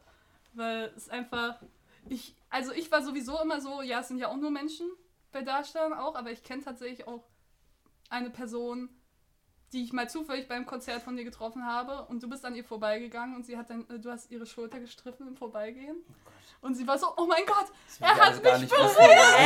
Weil 0.53 0.93
es 0.97 1.09
einfach, 1.09 1.61
ich, 2.09 2.35
also 2.51 2.73
ich 2.73 2.91
war 2.91 3.03
sowieso 3.03 3.41
immer 3.43 3.61
so, 3.61 3.83
ja, 3.83 4.01
es 4.01 4.09
sind 4.09 4.19
ja 4.19 4.29
auch 4.29 4.37
nur 4.37 4.51
Menschen 4.51 4.87
bei 5.33 5.43
Darstellern 5.43 5.93
auch, 5.93 6.15
aber 6.15 6.31
ich 6.31 6.43
kenne 6.43 6.63
tatsächlich 6.63 7.07
auch 7.07 7.25
eine 8.09 8.31
Person, 8.31 8.89
die 9.73 9.83
ich 9.83 9.93
mal 9.93 10.09
zufällig 10.09 10.49
beim 10.49 10.65
Konzert 10.65 11.03
von 11.03 11.17
dir 11.17 11.25
getroffen 11.25 11.67
habe 11.67 12.07
und 12.07 12.23
du 12.23 12.29
bist 12.29 12.45
an 12.45 12.55
ihr 12.55 12.65
vorbeigegangen 12.65 13.35
und 13.35 13.45
sie 13.45 13.57
hat 13.59 13.71
dann, 13.71 13.89
äh, 13.91 13.99
du 13.99 14.11
hast 14.11 14.31
ihre 14.31 14.47
Schulter 14.47 14.81
gestriffen 14.81 15.27
im 15.29 15.37
Vorbeigehen. 15.37 15.97
Und 16.61 16.75
sie 16.75 16.87
war 16.87 16.99
so, 16.99 17.07
oh 17.17 17.27
mein 17.27 17.45
Gott, 17.47 17.67
Das 17.87 18.01
er 18.01 18.17
hat 18.27 18.35
mich 18.61 18.69
berührt. 18.69 18.97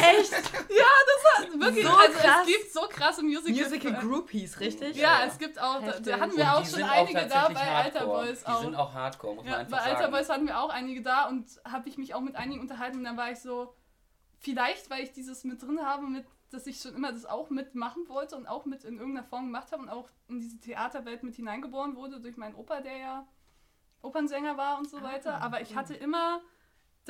Echt? 0.02 0.32
Wirklich, 1.60 1.84
So 1.84 1.90
also 1.92 2.18
krass. 2.18 2.40
es 2.42 2.46
gibt 2.46 2.72
so 2.72 2.80
krasse 2.88 3.22
Musical. 3.22 3.52
Musical 3.64 3.92
Groupies, 3.94 4.60
richtig? 4.60 4.96
Ja, 4.96 5.20
Ja. 5.20 5.26
es 5.26 5.38
gibt 5.38 5.58
auch, 5.60 5.80
da, 5.80 5.86
Heftig. 5.86 6.04
da 6.06 6.20
hatten 6.20 6.30
Und 6.32 6.36
wir 6.38 6.54
auch 6.54 6.62
die 6.62 6.70
schon 6.70 6.82
einige 6.82 7.20
da 7.20 7.28
tatsächlich 7.28 7.58
bei 7.58 7.74
Alter 7.74 8.00
Hardcore. 8.00 8.26
Boys 8.26 8.40
Die 8.40 8.46
auch. 8.46 8.60
sind 8.62 8.74
auch 8.74 8.94
Hardcore, 8.94 9.34
muss 9.34 9.44
man 9.44 9.52
Ja, 9.52 9.58
einfach 9.58 9.76
bei 9.78 9.82
Alter 9.84 9.98
sagen. 9.98 10.12
Boys 10.12 10.28
hatten 10.28 10.46
wir 10.46 10.60
auch 10.60 10.70
einige 10.70 11.02
da 11.02 11.24
und 11.28 11.46
habe 11.64 11.88
ich 11.88 11.98
mich 11.98 12.14
auch 12.14 12.20
mit 12.20 12.36
einigen 12.36 12.60
unterhalten 12.60 12.98
und 12.98 13.04
dann 13.04 13.16
war 13.16 13.30
ich 13.30 13.40
so, 13.40 13.74
vielleicht, 14.38 14.88
weil 14.90 15.02
ich 15.04 15.12
dieses 15.12 15.44
mit 15.44 15.60
drin 15.62 15.84
habe, 15.84 16.06
mit, 16.06 16.24
dass 16.50 16.66
ich 16.66 16.80
schon 16.80 16.94
immer 16.94 17.12
das 17.12 17.26
auch 17.26 17.50
mitmachen 17.50 18.08
wollte 18.08 18.36
und 18.36 18.46
auch 18.46 18.64
mit 18.64 18.84
in 18.84 18.98
irgendeiner 18.98 19.26
Form 19.26 19.46
gemacht 19.46 19.72
habe 19.72 19.82
und 19.82 19.88
auch 19.90 20.08
in 20.28 20.40
diese 20.40 20.58
Theaterwelt 20.58 21.22
mit 21.22 21.34
hineingeboren 21.34 21.96
wurde 21.96 22.20
durch 22.20 22.36
meinen 22.36 22.54
Opa, 22.54 22.80
der 22.80 22.96
ja 22.96 23.26
Opernsänger 24.02 24.56
war 24.56 24.78
und 24.78 24.88
so 24.88 25.02
weiter. 25.02 25.42
Aber 25.42 25.60
ich 25.60 25.76
hatte 25.76 25.94
immer 25.94 26.40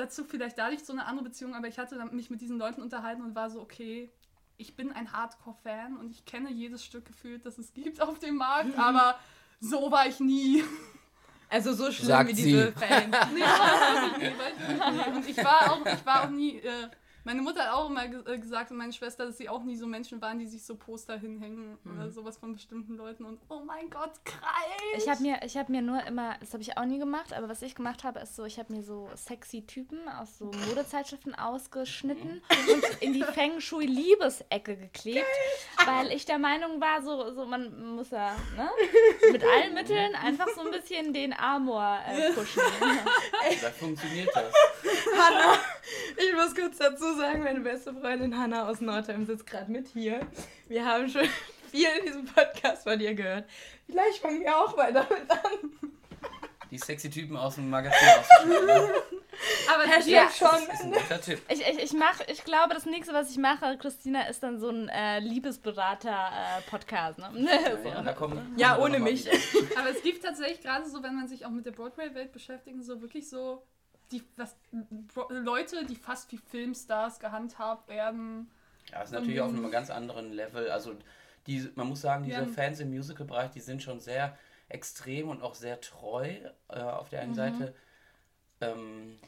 dazu 0.00 0.24
vielleicht 0.24 0.58
dadurch 0.58 0.84
so 0.84 0.92
eine 0.92 1.06
andere 1.06 1.24
Beziehung, 1.24 1.54
aber 1.54 1.68
ich 1.68 1.78
hatte 1.78 2.02
mich 2.12 2.30
mit 2.30 2.40
diesen 2.40 2.58
Leuten 2.58 2.82
unterhalten 2.82 3.22
und 3.22 3.34
war 3.34 3.50
so, 3.50 3.60
okay, 3.60 4.10
ich 4.56 4.76
bin 4.76 4.92
ein 4.92 5.12
Hardcore-Fan 5.12 5.96
und 5.96 6.10
ich 6.10 6.24
kenne 6.24 6.50
jedes 6.50 6.84
Stück 6.84 7.06
gefühlt, 7.06 7.46
das 7.46 7.58
es 7.58 7.72
gibt 7.72 8.00
auf 8.00 8.18
dem 8.18 8.36
Markt, 8.36 8.76
aber 8.78 9.18
so 9.60 9.90
war 9.90 10.06
ich 10.06 10.20
nie. 10.20 10.64
Also 11.48 11.72
so 11.72 11.90
schlimm 11.90 12.08
Sagt 12.08 12.30
wie 12.30 12.34
diese 12.34 12.66
sie. 12.66 12.72
Fans. 12.72 13.16
Nee, 13.34 13.40
war 13.40 14.06
ich 14.06 14.18
nie, 14.18 14.38
war 14.38 14.48
ich 14.48 15.06
nie. 15.06 15.16
Und 15.16 15.28
ich 15.28 15.36
war 15.38 15.72
auch, 15.72 15.86
ich 15.86 16.06
war 16.06 16.24
auch 16.24 16.30
nie. 16.30 16.58
Äh, 16.58 16.88
meine 17.24 17.42
Mutter 17.42 17.64
hat 17.64 17.72
auch 17.72 17.90
immer 17.90 18.04
äh, 18.04 18.38
gesagt 18.38 18.70
und 18.70 18.76
meine 18.76 18.92
Schwester, 18.92 19.26
dass 19.26 19.38
sie 19.38 19.48
auch 19.48 19.62
nie 19.62 19.76
so 19.76 19.86
Menschen 19.86 20.20
waren, 20.20 20.38
die 20.38 20.46
sich 20.46 20.64
so 20.64 20.76
Poster 20.76 21.18
hinhängen 21.18 21.78
oder 21.84 22.10
sowas 22.10 22.38
von 22.38 22.52
bestimmten 22.52 22.96
Leuten 22.96 23.24
und 23.24 23.40
oh 23.48 23.60
mein 23.64 23.90
Gott, 23.90 24.12
Kreis! 24.24 24.40
Ich 24.96 25.08
habe 25.08 25.22
mir, 25.22 25.40
ich 25.44 25.56
hab 25.56 25.68
mir 25.68 25.82
nur 25.82 26.02
immer, 26.04 26.36
das 26.40 26.52
habe 26.52 26.62
ich 26.62 26.76
auch 26.76 26.84
nie 26.84 26.98
gemacht, 26.98 27.32
aber 27.32 27.48
was 27.48 27.62
ich 27.62 27.74
gemacht 27.74 28.04
habe, 28.04 28.20
ist 28.20 28.36
so, 28.36 28.44
ich 28.44 28.58
habe 28.58 28.72
mir 28.72 28.82
so 28.82 29.08
sexy 29.14 29.62
Typen 29.66 30.08
aus 30.08 30.38
so 30.38 30.46
Modezeitschriften 30.68 31.34
ausgeschnitten 31.34 32.42
und 32.72 33.02
in 33.02 33.12
die 33.12 33.22
Feng 33.22 33.60
Shui 33.60 33.86
Liebesecke 33.86 34.76
geklebt, 34.76 35.26
weil 35.84 36.12
ich 36.12 36.24
der 36.24 36.38
Meinung 36.38 36.80
war, 36.80 37.02
so, 37.02 37.32
so 37.34 37.46
man 37.46 37.94
muss 37.96 38.10
ja 38.10 38.34
ne, 38.56 38.70
mit 39.32 39.44
allen 39.44 39.74
Mitteln 39.74 40.14
einfach 40.14 40.48
so 40.54 40.62
ein 40.62 40.70
bisschen 40.70 41.12
den 41.12 41.32
Amor 41.32 41.98
äh, 42.06 42.32
pushen. 42.34 42.62
Da 43.60 43.70
funktioniert 43.70 44.30
das. 44.34 44.52
Hanna, 45.18 45.54
ich 46.16 46.29
muss 46.40 46.54
kurz 46.54 46.78
dazu 46.78 47.14
sagen, 47.16 47.42
meine 47.42 47.60
beste 47.60 47.92
Freundin 47.94 48.36
Hanna 48.38 48.68
aus 48.68 48.80
Nordheim 48.80 49.26
sitzt 49.26 49.46
gerade 49.46 49.70
mit 49.70 49.88
hier. 49.88 50.20
Wir 50.68 50.84
haben 50.86 51.08
schon 51.08 51.28
viel 51.70 51.86
in 51.98 52.06
diesem 52.06 52.24
Podcast 52.24 52.84
von 52.84 52.98
dir 52.98 53.14
gehört. 53.14 53.44
Vielleicht 53.86 54.18
fangen 54.18 54.40
wir 54.40 54.56
auch 54.56 54.76
mal 54.76 54.92
damit 54.92 55.30
an. 55.30 55.90
Die 56.70 56.78
sexy 56.78 57.10
Typen 57.10 57.36
aus 57.36 57.56
dem 57.56 57.68
Magazin 57.68 58.08
auszuschneiden. 58.08 58.90
Aber 59.72 59.82
Hashtag 59.84 60.06
ja, 60.08 60.24
Das 60.24 60.36
schon. 60.38 60.68
ist 60.72 60.82
ein 60.82 60.92
guter 60.92 61.20
Tipp. 61.20 61.40
Ich, 61.48 61.60
ich, 61.60 61.78
ich, 61.84 61.92
mach, 61.92 62.20
ich 62.28 62.44
glaube, 62.44 62.74
das 62.74 62.86
nächste, 62.86 63.12
was 63.12 63.30
ich 63.30 63.38
mache, 63.38 63.76
Christina, 63.78 64.22
ist 64.28 64.42
dann 64.42 64.60
so 64.60 64.68
ein 64.68 64.88
äh, 64.88 65.18
Liebesberater-Podcast. 65.20 67.18
ne? 67.18 67.30
so. 67.82 67.88
Ja, 67.88 68.12
kommen, 68.12 68.54
Ja, 68.56 68.74
kommen 68.74 68.92
wir 68.92 68.98
ohne 68.98 68.98
mich. 69.00 69.28
aber 69.76 69.90
es 69.90 70.02
gibt 70.02 70.22
tatsächlich 70.22 70.60
gerade 70.62 70.88
so, 70.88 71.02
wenn 71.02 71.14
man 71.16 71.26
sich 71.28 71.44
auch 71.44 71.50
mit 71.50 71.66
der 71.66 71.72
Broadway-Welt 71.72 72.32
beschäftigt, 72.32 72.76
so 72.84 73.00
wirklich 73.00 73.28
so 73.28 73.62
die 74.12 74.22
Bro- 75.14 75.28
Leute, 75.30 75.86
die 75.86 75.96
fast 75.96 76.30
wie 76.32 76.38
Filmstars 76.38 77.20
gehandhabt 77.20 77.88
werden. 77.88 78.50
Ja, 78.90 79.02
ist 79.02 79.12
natürlich 79.12 79.40
auf 79.40 79.50
einem 79.50 79.70
ganz 79.70 79.90
anderen 79.90 80.32
Level. 80.32 80.70
Also 80.70 80.96
die, 81.46 81.70
man 81.74 81.88
muss 81.88 82.00
sagen, 82.00 82.24
diese 82.24 82.42
Ja. 82.42 82.46
Fans 82.46 82.80
im 82.80 82.90
Musical-Bereich, 82.90 83.50
die 83.50 83.60
sind 83.60 83.82
schon 83.82 84.00
sehr 84.00 84.36
extrem 84.68 85.28
und 85.28 85.42
auch 85.42 85.54
sehr 85.54 85.80
treu 85.80 86.28
äh, 86.68 86.80
auf 86.80 87.08
der 87.08 87.20
einen 87.22 87.34
Seite. 87.34 87.74
Ähm, 88.60 89.18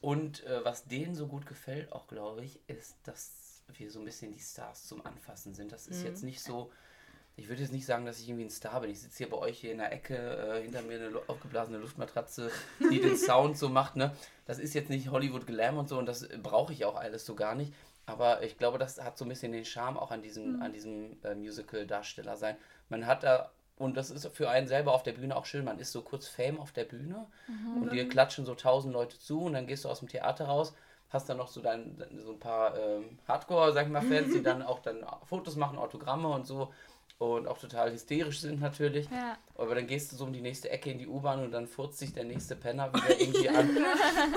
und 0.00 0.44
äh, 0.44 0.64
was 0.64 0.86
denen 0.86 1.14
so 1.14 1.26
gut 1.26 1.46
gefällt, 1.46 1.92
auch 1.92 2.06
glaube 2.06 2.44
ich, 2.44 2.60
ist, 2.68 2.96
dass 3.04 3.62
wir 3.68 3.90
so 3.90 4.00
ein 4.00 4.04
bisschen 4.04 4.32
die 4.32 4.40
Stars 4.40 4.86
zum 4.86 5.04
Anfassen 5.06 5.54
sind. 5.54 5.70
Das 5.72 5.86
ist 5.86 6.02
jetzt 6.02 6.24
nicht 6.24 6.42
so. 6.42 6.72
Ich 7.36 7.48
würde 7.48 7.62
jetzt 7.62 7.72
nicht 7.72 7.86
sagen, 7.86 8.04
dass 8.04 8.20
ich 8.20 8.28
irgendwie 8.28 8.44
ein 8.44 8.50
Star 8.50 8.80
bin. 8.80 8.90
Ich 8.90 9.00
sitze 9.00 9.18
hier 9.18 9.30
bei 9.30 9.38
euch 9.38 9.58
hier 9.58 9.72
in 9.72 9.78
der 9.78 9.92
Ecke, 9.92 10.14
äh, 10.14 10.62
hinter 10.62 10.82
mir 10.82 11.00
eine 11.00 11.20
aufgeblasene 11.26 11.78
Luftmatratze, 11.78 12.50
die 12.90 13.00
den 13.00 13.16
Sound 13.16 13.56
so 13.56 13.68
macht. 13.68 13.96
Ne? 13.96 14.14
Das 14.46 14.58
ist 14.58 14.74
jetzt 14.74 14.90
nicht 14.90 15.10
Hollywood 15.10 15.46
Glam 15.46 15.78
und 15.78 15.88
so 15.88 15.98
und 15.98 16.06
das 16.06 16.28
brauche 16.42 16.72
ich 16.72 16.84
auch 16.84 16.96
alles 16.96 17.24
so 17.24 17.34
gar 17.34 17.54
nicht. 17.54 17.72
Aber 18.06 18.42
ich 18.42 18.58
glaube, 18.58 18.78
das 18.78 19.02
hat 19.02 19.16
so 19.16 19.24
ein 19.24 19.28
bisschen 19.28 19.52
den 19.52 19.64
Charme 19.64 19.96
auch 19.96 20.10
an 20.10 20.22
diesem, 20.22 20.60
an 20.60 20.72
diesem 20.72 21.16
äh, 21.22 21.34
Musical-Darsteller 21.34 22.36
sein. 22.36 22.56
Man 22.88 23.06
hat 23.06 23.22
da, 23.22 23.52
und 23.76 23.96
das 23.96 24.10
ist 24.10 24.26
für 24.28 24.50
einen 24.50 24.66
selber 24.66 24.92
auf 24.92 25.02
der 25.02 25.12
Bühne 25.12 25.36
auch 25.36 25.46
schön, 25.46 25.64
man 25.64 25.78
ist 25.78 25.92
so 25.92 26.02
kurz 26.02 26.26
Fame 26.26 26.58
auf 26.58 26.72
der 26.72 26.84
Bühne 26.84 27.26
und 27.80 27.92
dir 27.92 28.08
klatschen 28.08 28.44
so 28.44 28.54
tausend 28.54 28.92
Leute 28.92 29.18
zu 29.18 29.42
und 29.42 29.54
dann 29.54 29.66
gehst 29.66 29.84
du 29.84 29.88
aus 29.88 30.00
dem 30.00 30.08
Theater 30.08 30.46
raus, 30.46 30.74
hast 31.08 31.28
dann 31.28 31.38
noch 31.38 31.48
so, 31.48 31.62
dein, 31.62 31.96
so 32.18 32.32
ein 32.32 32.38
paar 32.38 32.76
ähm, 32.76 33.18
Hardcore, 33.26 33.72
sag 33.72 33.86
ich 33.86 33.92
mal, 33.92 34.02
Fans, 34.02 34.32
die 34.34 34.42
dann 34.42 34.62
auch 34.62 34.80
dann 34.80 35.06
Fotos 35.24 35.56
machen, 35.56 35.78
Autogramme 35.78 36.28
und 36.28 36.46
so 36.46 36.72
und 37.20 37.46
auch 37.46 37.58
total 37.58 37.92
hysterisch 37.92 38.40
sind 38.40 38.60
natürlich. 38.62 39.06
Ja. 39.10 39.36
Aber 39.54 39.74
dann 39.74 39.86
gehst 39.86 40.10
du 40.10 40.16
so 40.16 40.24
um 40.24 40.32
die 40.32 40.40
nächste 40.40 40.70
Ecke 40.70 40.90
in 40.90 40.96
die 40.96 41.06
U-Bahn 41.06 41.44
und 41.44 41.52
dann 41.52 41.66
furzt 41.66 41.98
sich 41.98 42.14
der 42.14 42.24
nächste 42.24 42.56
Penner 42.56 42.90
wieder 42.94 43.20
irgendwie 43.20 43.46
an. 43.50 43.68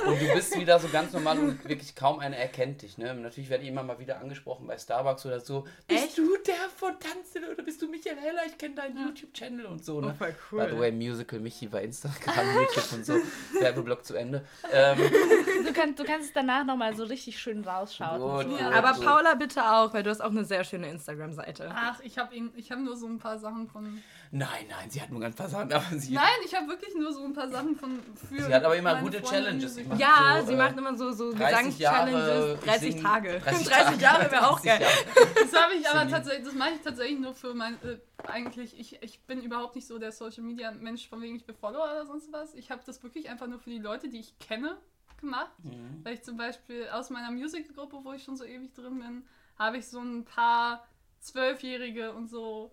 Und 0.06 0.22
du 0.22 0.34
bist 0.34 0.60
wieder 0.60 0.78
so 0.80 0.90
ganz 0.90 1.14
normal 1.14 1.40
und 1.40 1.64
wirklich 1.70 1.96
kaum 1.96 2.20
einer 2.20 2.36
erkennt 2.36 2.82
dich. 2.82 2.98
Ne? 2.98 3.16
Natürlich 3.16 3.50
werde 3.50 3.64
ich 3.64 3.70
immer 3.70 3.84
mal 3.84 4.00
wieder 4.00 4.20
angesprochen 4.20 4.68
bei 4.68 4.78
Starbucks 4.78 5.26
oder 5.26 5.40
so. 5.40 5.66
Bist 5.88 6.04
Echt? 6.08 6.18
du 6.18 6.36
der 6.46 6.56
von 6.76 6.92
Tanzen 7.00 7.50
oder 7.50 7.64
bist 7.64 7.82
du 7.82 7.88
Michael 7.88 8.18
Heller? 8.18 8.42
Ich 8.48 8.58
kenne 8.58 8.76
deinen 8.76 8.98
YouTube-Channel 8.98 9.66
und 9.66 9.86
so. 9.86 10.02
Ne? 10.02 10.14
Oh, 10.14 10.18
voll 10.18 10.34
By 10.60 10.66
the 10.68 10.74
cool. 10.74 10.82
way, 10.82 10.92
Musical 10.92 11.40
Michi 11.40 11.68
bei 11.68 11.86
Instagram, 11.86 12.56
YouTube 12.56 12.92
und 12.92 13.06
so. 13.06 13.14
Werbeblock 13.62 14.04
zu 14.04 14.16
Ende. 14.16 14.44
Ähm, 14.74 14.98
Du, 15.66 15.72
kannst, 15.72 16.00
du 16.00 16.04
kannst 16.04 16.28
es 16.28 16.34
danach 16.34 16.66
nochmal 16.66 16.96
so 16.96 17.06
richtig 17.06 17.40
schön 17.40 17.64
rausschauen. 17.64 18.20
Gut, 18.20 18.44
so. 18.44 18.50
gut. 18.50 18.60
Ja. 18.60 18.72
Aber. 18.72 18.94
Paula 18.94 19.34
bitte 19.36 19.64
auch, 19.64 19.94
weil 19.94 20.04
du 20.04 20.10
hast 20.10 20.22
auch 20.22 20.30
eine 20.30 20.44
sehr 20.46 20.64
schöne 20.64 20.90
Instagram-Seite. 20.90 21.72
Ach, 21.74 22.00
ich 22.02 22.18
habe 22.18 22.36
ihn, 22.36 22.52
ich 22.56 22.72
habe 22.74 22.82
nur 22.84 22.98
so 22.98 23.08
ein 23.08 23.18
paar 23.18 23.38
Sachen 23.40 23.68
von. 23.68 24.02
nein, 24.32 24.66
nein, 24.70 24.90
sie 24.90 25.02
hat 25.02 25.10
nur 25.10 25.22
ganz 25.22 25.36
paar 25.36 25.48
Sachen, 25.48 25.72
aber 25.74 25.86
sie, 25.98 26.14
Nein, 26.14 26.26
ich 26.46 26.54
habe 26.54 26.68
wirklich 26.68 26.94
nur 26.96 27.14
so 27.14 27.24
ein 27.24 27.34
paar 27.34 27.48
Sachen 27.50 27.76
von 27.78 28.00
für. 28.30 28.44
sie 28.44 28.54
hat 28.54 28.64
aber 28.66 28.76
immer 28.76 28.96
gute 29.02 29.22
Freunde 29.22 29.46
Challenges. 29.46 29.80
Ja, 29.98 30.38
so, 30.42 30.48
sie 30.48 30.54
äh, 30.54 30.58
macht 30.58 30.78
immer 30.78 30.96
so, 30.96 31.12
so 31.14 31.32
30 31.34 31.80
Jahre 31.80 32.12
Gesangschallenges. 32.12 32.60
30 32.66 32.92
singen- 32.92 33.04
Tage. 33.04 33.40
30 33.46 33.68
30 33.68 34.02
Jahre 34.02 34.32
wäre 34.32 34.50
auch 34.50 34.60
30 34.60 34.66
geil. 34.80 34.88
Das 35.42 35.62
habe 35.62 35.74
ich 35.76 35.88
aber 35.90 36.10
tatsächlich, 36.10 36.46
das 36.46 36.54
mache 36.56 36.72
ich 36.76 36.82
tatsächlich 36.82 37.20
nur 37.20 37.34
für 37.34 37.54
mein, 37.54 37.76
äh, 37.84 37.98
eigentlich, 38.28 38.78
ich, 38.80 39.02
ich 39.02 39.22
bin 39.24 39.42
überhaupt 39.42 39.76
nicht 39.76 39.88
so 39.88 39.98
der 40.00 40.12
Social 40.12 40.44
Media 40.44 40.72
Mensch, 40.72 41.08
von 41.08 41.22
wegen 41.22 41.36
ich 41.36 41.46
bin 41.46 41.56
Follower 41.56 41.84
oder 41.86 42.06
sonst 42.06 42.32
was. 42.34 42.54
Ich 42.56 42.72
habe 42.72 42.82
das 42.86 43.02
wirklich 43.04 43.30
einfach 43.30 43.48
nur 43.48 43.60
für 43.60 43.70
die 43.70 43.80
Leute, 43.80 44.10
die 44.10 44.20
ich 44.20 44.38
kenne, 44.40 44.78
gemacht. 45.20 45.52
Mhm. 45.64 46.02
Weil 46.04 46.16
ich 46.16 46.24
zum 46.24 46.36
Beispiel 46.38 46.88
aus 46.92 47.10
meiner 47.10 47.32
Musikgruppe, 47.32 47.98
wo 48.04 48.12
ich 48.14 48.24
schon 48.24 48.36
so 48.36 48.44
ewig 48.44 48.74
drin 48.74 49.00
bin, 49.00 49.24
habe 49.58 49.78
ich 49.78 49.88
so 49.88 50.00
ein 50.00 50.26
paar 50.26 50.84
Zwölfjährige 51.24 52.14
und 52.14 52.28
so. 52.28 52.72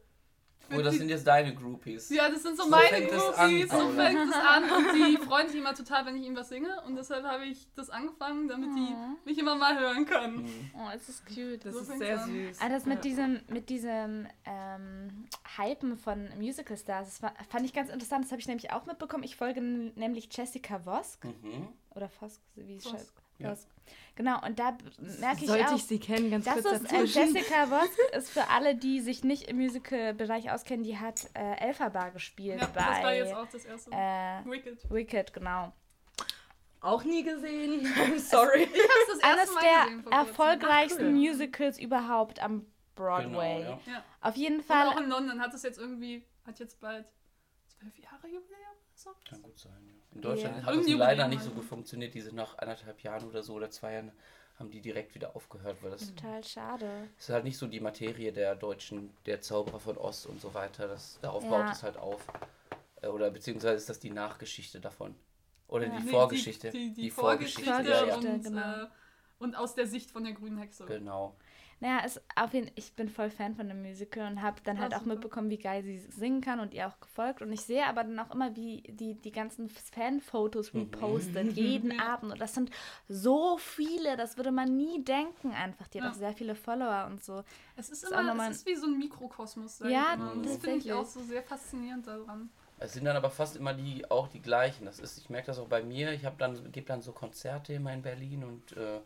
Oh, 0.73 0.81
das 0.83 0.95
sind 0.95 1.09
jetzt 1.09 1.27
deine 1.27 1.53
Groupies. 1.53 2.11
ja, 2.11 2.29
das 2.31 2.45
sind 2.45 2.57
so, 2.57 2.63
So 2.63 2.69
meine 2.71 3.05
Groupies, 3.07 3.71
an, 3.71 3.81
so 3.81 3.89
fängt 3.91 4.29
es 4.31 4.35
an 4.37 4.63
und 4.71 4.95
die 4.95 5.17
freuen 5.17 5.49
sich 5.49 5.59
immer 5.59 5.75
total, 5.75 6.07
wenn 6.07 6.17
ich 6.17 6.25
ihnen 6.25 6.37
was 6.37 6.49
singe 6.49 6.81
und 6.87 6.95
deshalb 6.95 7.25
habe 7.25 7.45
ich 7.45 7.67
das 7.75 7.91
angefangen, 7.91 8.47
damit 8.47 8.69
die 8.77 8.95
mich 9.25 9.37
immer 9.37 9.57
mal 9.57 9.77
hören 9.81 10.05
können. 10.07 10.43
Mhm. 10.45 10.71
Oh, 10.75 10.89
es 10.95 11.09
ist 11.09 11.27
cute. 11.27 11.65
Das 11.65 11.75
So 11.75 11.81
ist 11.81 11.99
sehr 11.99 12.23
an. 12.23 12.31
süß. 12.31 12.59
Ah, 12.61 12.69
das 12.69 12.87
mit 12.87 13.03
diesem, 13.03 13.41
mit 13.49 13.69
diesem 13.69 14.29
ähm, 14.45 15.25
Hypen 15.57 15.97
von 15.97 16.29
Musical 16.39 16.77
Stars, 16.77 17.09
das 17.09 17.23
war, 17.23 17.35
fand 17.49 17.65
ich 17.65 17.73
ganz 17.73 17.91
interessant. 17.91 18.25
Das 18.27 18.31
habe 18.31 18.41
ich 18.41 18.47
nämlich 18.47 18.71
auch 18.73 18.87
mitbekommen. 18.87 19.25
Ich 19.25 19.35
folge 19.35 19.61
nämlich 19.61 20.29
Jessica 20.31 20.79
Vosk 20.79 21.25
Mhm. 21.25 21.67
oder 21.97 22.09
Vosk, 22.09 22.41
wie 22.55 22.77
es 22.77 22.85
Vosk. 22.87 23.13
Ja. 23.41 23.57
Genau, 24.17 24.45
und 24.45 24.59
da 24.59 24.77
merke 25.21 25.41
ich 25.43 25.47
Sollte 25.47 25.69
auch. 25.71 25.77
ich 25.77 25.85
sie 25.85 25.99
kennen, 25.99 26.31
ganz 26.31 26.45
das 26.45 26.63
kurz 26.63 26.81
ist 26.83 26.93
äh. 26.93 27.03
Jessica 27.05 27.67
Vosk 27.69 27.99
ist 28.17 28.31
für 28.31 28.49
alle, 28.49 28.75
die 28.75 29.01
sich 29.01 29.25
nicht 29.25 29.45
im 29.49 29.57
Musical-Bereich 29.57 30.51
auskennen, 30.51 30.85
die 30.85 30.99
hat 30.99 31.31
äh, 31.35 31.57
Elphaba 31.67 32.11
gespielt 32.11 32.61
Ja, 32.61 32.67
das 32.67 33.03
war 33.03 33.15
jetzt 33.15 33.33
bei 33.33 33.37
auch 33.41 33.47
das 33.49 33.65
erste. 33.65 33.91
äh, 33.93 34.45
Wicked. 34.45 34.91
Wicked, 34.91 35.33
genau. 35.33 35.73
Auch 36.83 37.05
nie 37.05 37.23
gesehen. 37.23 37.87
I'm 37.97 38.19
sorry. 38.19 38.63
Ich 38.63 38.69
habe 38.69 38.89
das 39.09 39.19
erste 39.21 39.27
Eines 39.27 39.55
Mal 39.55 39.61
der 39.63 39.85
gesehen 39.85 40.03
kurzem. 40.05 40.13
erfolgreichsten 40.19 41.01
Ach, 41.03 41.07
cool. 41.07 41.13
Musicals 41.13 41.79
überhaupt 41.79 42.43
am 42.43 42.67
Broadway. 42.95 43.59
Genau, 43.63 43.81
ja. 43.87 43.93
Ja. 43.93 44.05
Auf 44.21 44.37
jeden 44.37 44.57
Und 44.59 44.65
Fall 44.65 44.89
auch 44.89 45.01
in 45.01 45.09
London 45.09 45.41
hat 45.41 45.55
es 45.55 45.63
jetzt 45.63 45.79
irgendwie, 45.79 46.25
hat 46.47 46.59
jetzt 46.59 46.81
bald 46.81 47.07
zwölf 47.69 47.97
Jahre 47.99 48.27
Jubiläum 48.27 48.77
oder 48.77 48.97
so. 48.97 49.11
Kann 49.29 49.43
gut 49.43 49.59
sein, 49.59 49.73
ja. 49.87 49.95
In 50.15 50.23
Deutschland 50.23 50.57
Ja. 50.57 50.63
hat 50.65 50.71
es 50.71 50.77
Irgendwie 50.77 50.99
leider 50.99 51.29
nicht 51.29 51.43
so 51.43 51.51
gut 51.51 51.65
funktioniert. 51.65 52.15
Die 52.15 52.21
sind 52.21 52.35
nach 52.37 52.59
anderthalb 52.59 53.01
Jahren 53.03 53.29
oder 53.29 53.43
so 53.43 53.55
oder 53.55 53.71
zwei 53.71 53.95
Jahren 53.95 54.13
haben 54.59 54.71
die 54.71 54.81
direkt 54.81 55.15
wieder 55.15 55.35
aufgehört, 55.35 55.79
weil 55.83 55.91
das 55.91 56.15
total 56.15 56.45
schade. 56.45 57.09
ist 57.19 57.31
halt 57.31 57.45
nicht 57.45 57.57
so 57.57 57.67
die 57.67 57.81
Materie 57.81 58.31
der 58.33 58.55
Deutschen, 58.55 59.11
der 59.25 59.41
Zauberer 59.41 59.81
von 59.81 59.97
Ost 59.97 60.27
und 60.27 60.41
so 60.41 60.53
weiter. 60.53 60.87
Das, 60.87 61.19
darauf 61.23 61.43
Ja. 61.45 61.51
baut 61.51 61.73
es 61.73 61.83
halt 61.83 61.97
auf. 61.97 62.27
Äh, 63.01 63.07
Oder 63.07 63.31
beziehungsweise 63.31 63.77
ist 63.77 63.89
das 63.89 63.99
die 64.01 64.11
Nachgeschichte 64.11 64.81
davon. 64.81 65.15
Oder 65.69 65.87
Ja. 65.87 65.97
die 65.99 66.05
Nee, 66.05 66.11
Vorgeschichte. 66.11 66.71
Die, 66.71 66.93
die, 66.93 67.03
die, 67.03 67.11
Vorgeschichte, 67.11 67.71
Vorgeschichte, 67.73 67.91
ja, 68.07 68.07
ja. 68.07 68.17
und, 68.17 68.43
genau. 68.43 68.83
äh, 68.83 68.87
und 69.39 69.55
aus 69.55 69.75
der 69.75 69.87
Sicht 69.87 70.11
von 70.11 70.25
der 70.25 70.35
grünen 70.35 70.59
Hexe. 70.59 70.85
Genau. 70.85 71.37
Naja, 71.81 72.03
es, 72.05 72.21
auf 72.37 72.53
jeden, 72.53 72.71
ich 72.75 72.93
bin 72.93 73.09
voll 73.09 73.31
Fan 73.31 73.55
von 73.55 73.67
dem 73.69 73.81
Musical 73.83 74.31
und 74.31 74.43
habe 74.43 74.61
dann 74.65 74.77
Ah, 74.77 74.83
halt 74.83 74.95
auch 74.95 74.99
super. 75.01 75.11
mitbekommen, 75.15 75.49
wie 75.51 75.59
geil 75.59 75.83
sie 75.83 75.99
singen 75.99 76.43
kann 76.43 76.61
und 76.61 76.75
ihr 76.75 76.87
auch 76.87 77.01
gefolgt. 77.01 77.41
Und 77.41 77.53
ich 77.53 77.63
sehe 77.63 77.87
aber 77.87 78.05
dann 78.05 78.19
auch 78.19 78.31
immer, 78.35 78.55
wie 78.55 78.83
die, 78.83 79.15
die 79.15 79.33
ganzen 79.33 79.69
Fanfotos 79.71 80.75
repostet, 80.75 81.53
jeden 81.57 81.93
Ja. 81.93 82.07
Abend. 82.07 82.33
Und 82.33 82.41
das 82.41 82.55
sind 82.55 82.71
so 83.09 83.57
viele, 83.59 84.17
das 84.17 84.37
würde 84.37 84.53
man 84.53 84.77
nie 84.77 85.03
denken 85.03 85.53
einfach. 85.53 85.89
Die 85.89 85.99
hat 85.99 86.05
Ja. 86.05 86.11
auch 86.11 86.15
sehr 86.15 86.33
viele 86.35 86.55
Follower 86.55 87.07
und 87.07 87.25
so. 87.25 87.45
Es 87.77 87.89
ist 87.89 88.05
Ist 88.05 88.13
auch 88.15 88.21
immer, 88.21 88.51
es 88.51 88.57
ist 88.59 88.67
wie 88.67 88.77
so 88.77 88.87
ein 88.87 88.99
Mikrokosmos. 88.99 89.79
sag 89.79 89.91
Ja, 89.91 90.15
ich 90.15 90.45
das 90.45 90.57
finde 90.59 90.79
ich 90.79 90.93
auch 90.93 91.07
so 91.07 91.23
sehr 91.23 91.43
faszinierend 91.43 92.07
daran. 92.07 92.51
Es 92.79 92.95
sind 92.95 93.05
dann 93.05 93.17
aber 93.17 93.31
fast 93.31 93.57
immer 93.57 93.75
die 93.75 94.11
auch 94.11 94.29
die 94.29 94.41
gleichen. 94.41 94.87
Das 94.87 94.99
ist, 94.99 95.19
ich 95.19 95.29
merke 95.29 95.49
das 95.49 95.59
auch 95.59 95.69
bei 95.69 95.83
mir. 95.83 96.13
Ich 96.13 96.25
habe 96.25 96.37
dann 96.39 96.73
gebe 96.73 96.87
dann 96.87 97.03
so 97.03 97.13
Konzerte 97.13 97.75
immer 97.75 97.93
in 97.93 98.03
Berlin 98.03 98.43
und 98.45 98.73
äh, 98.77 99.01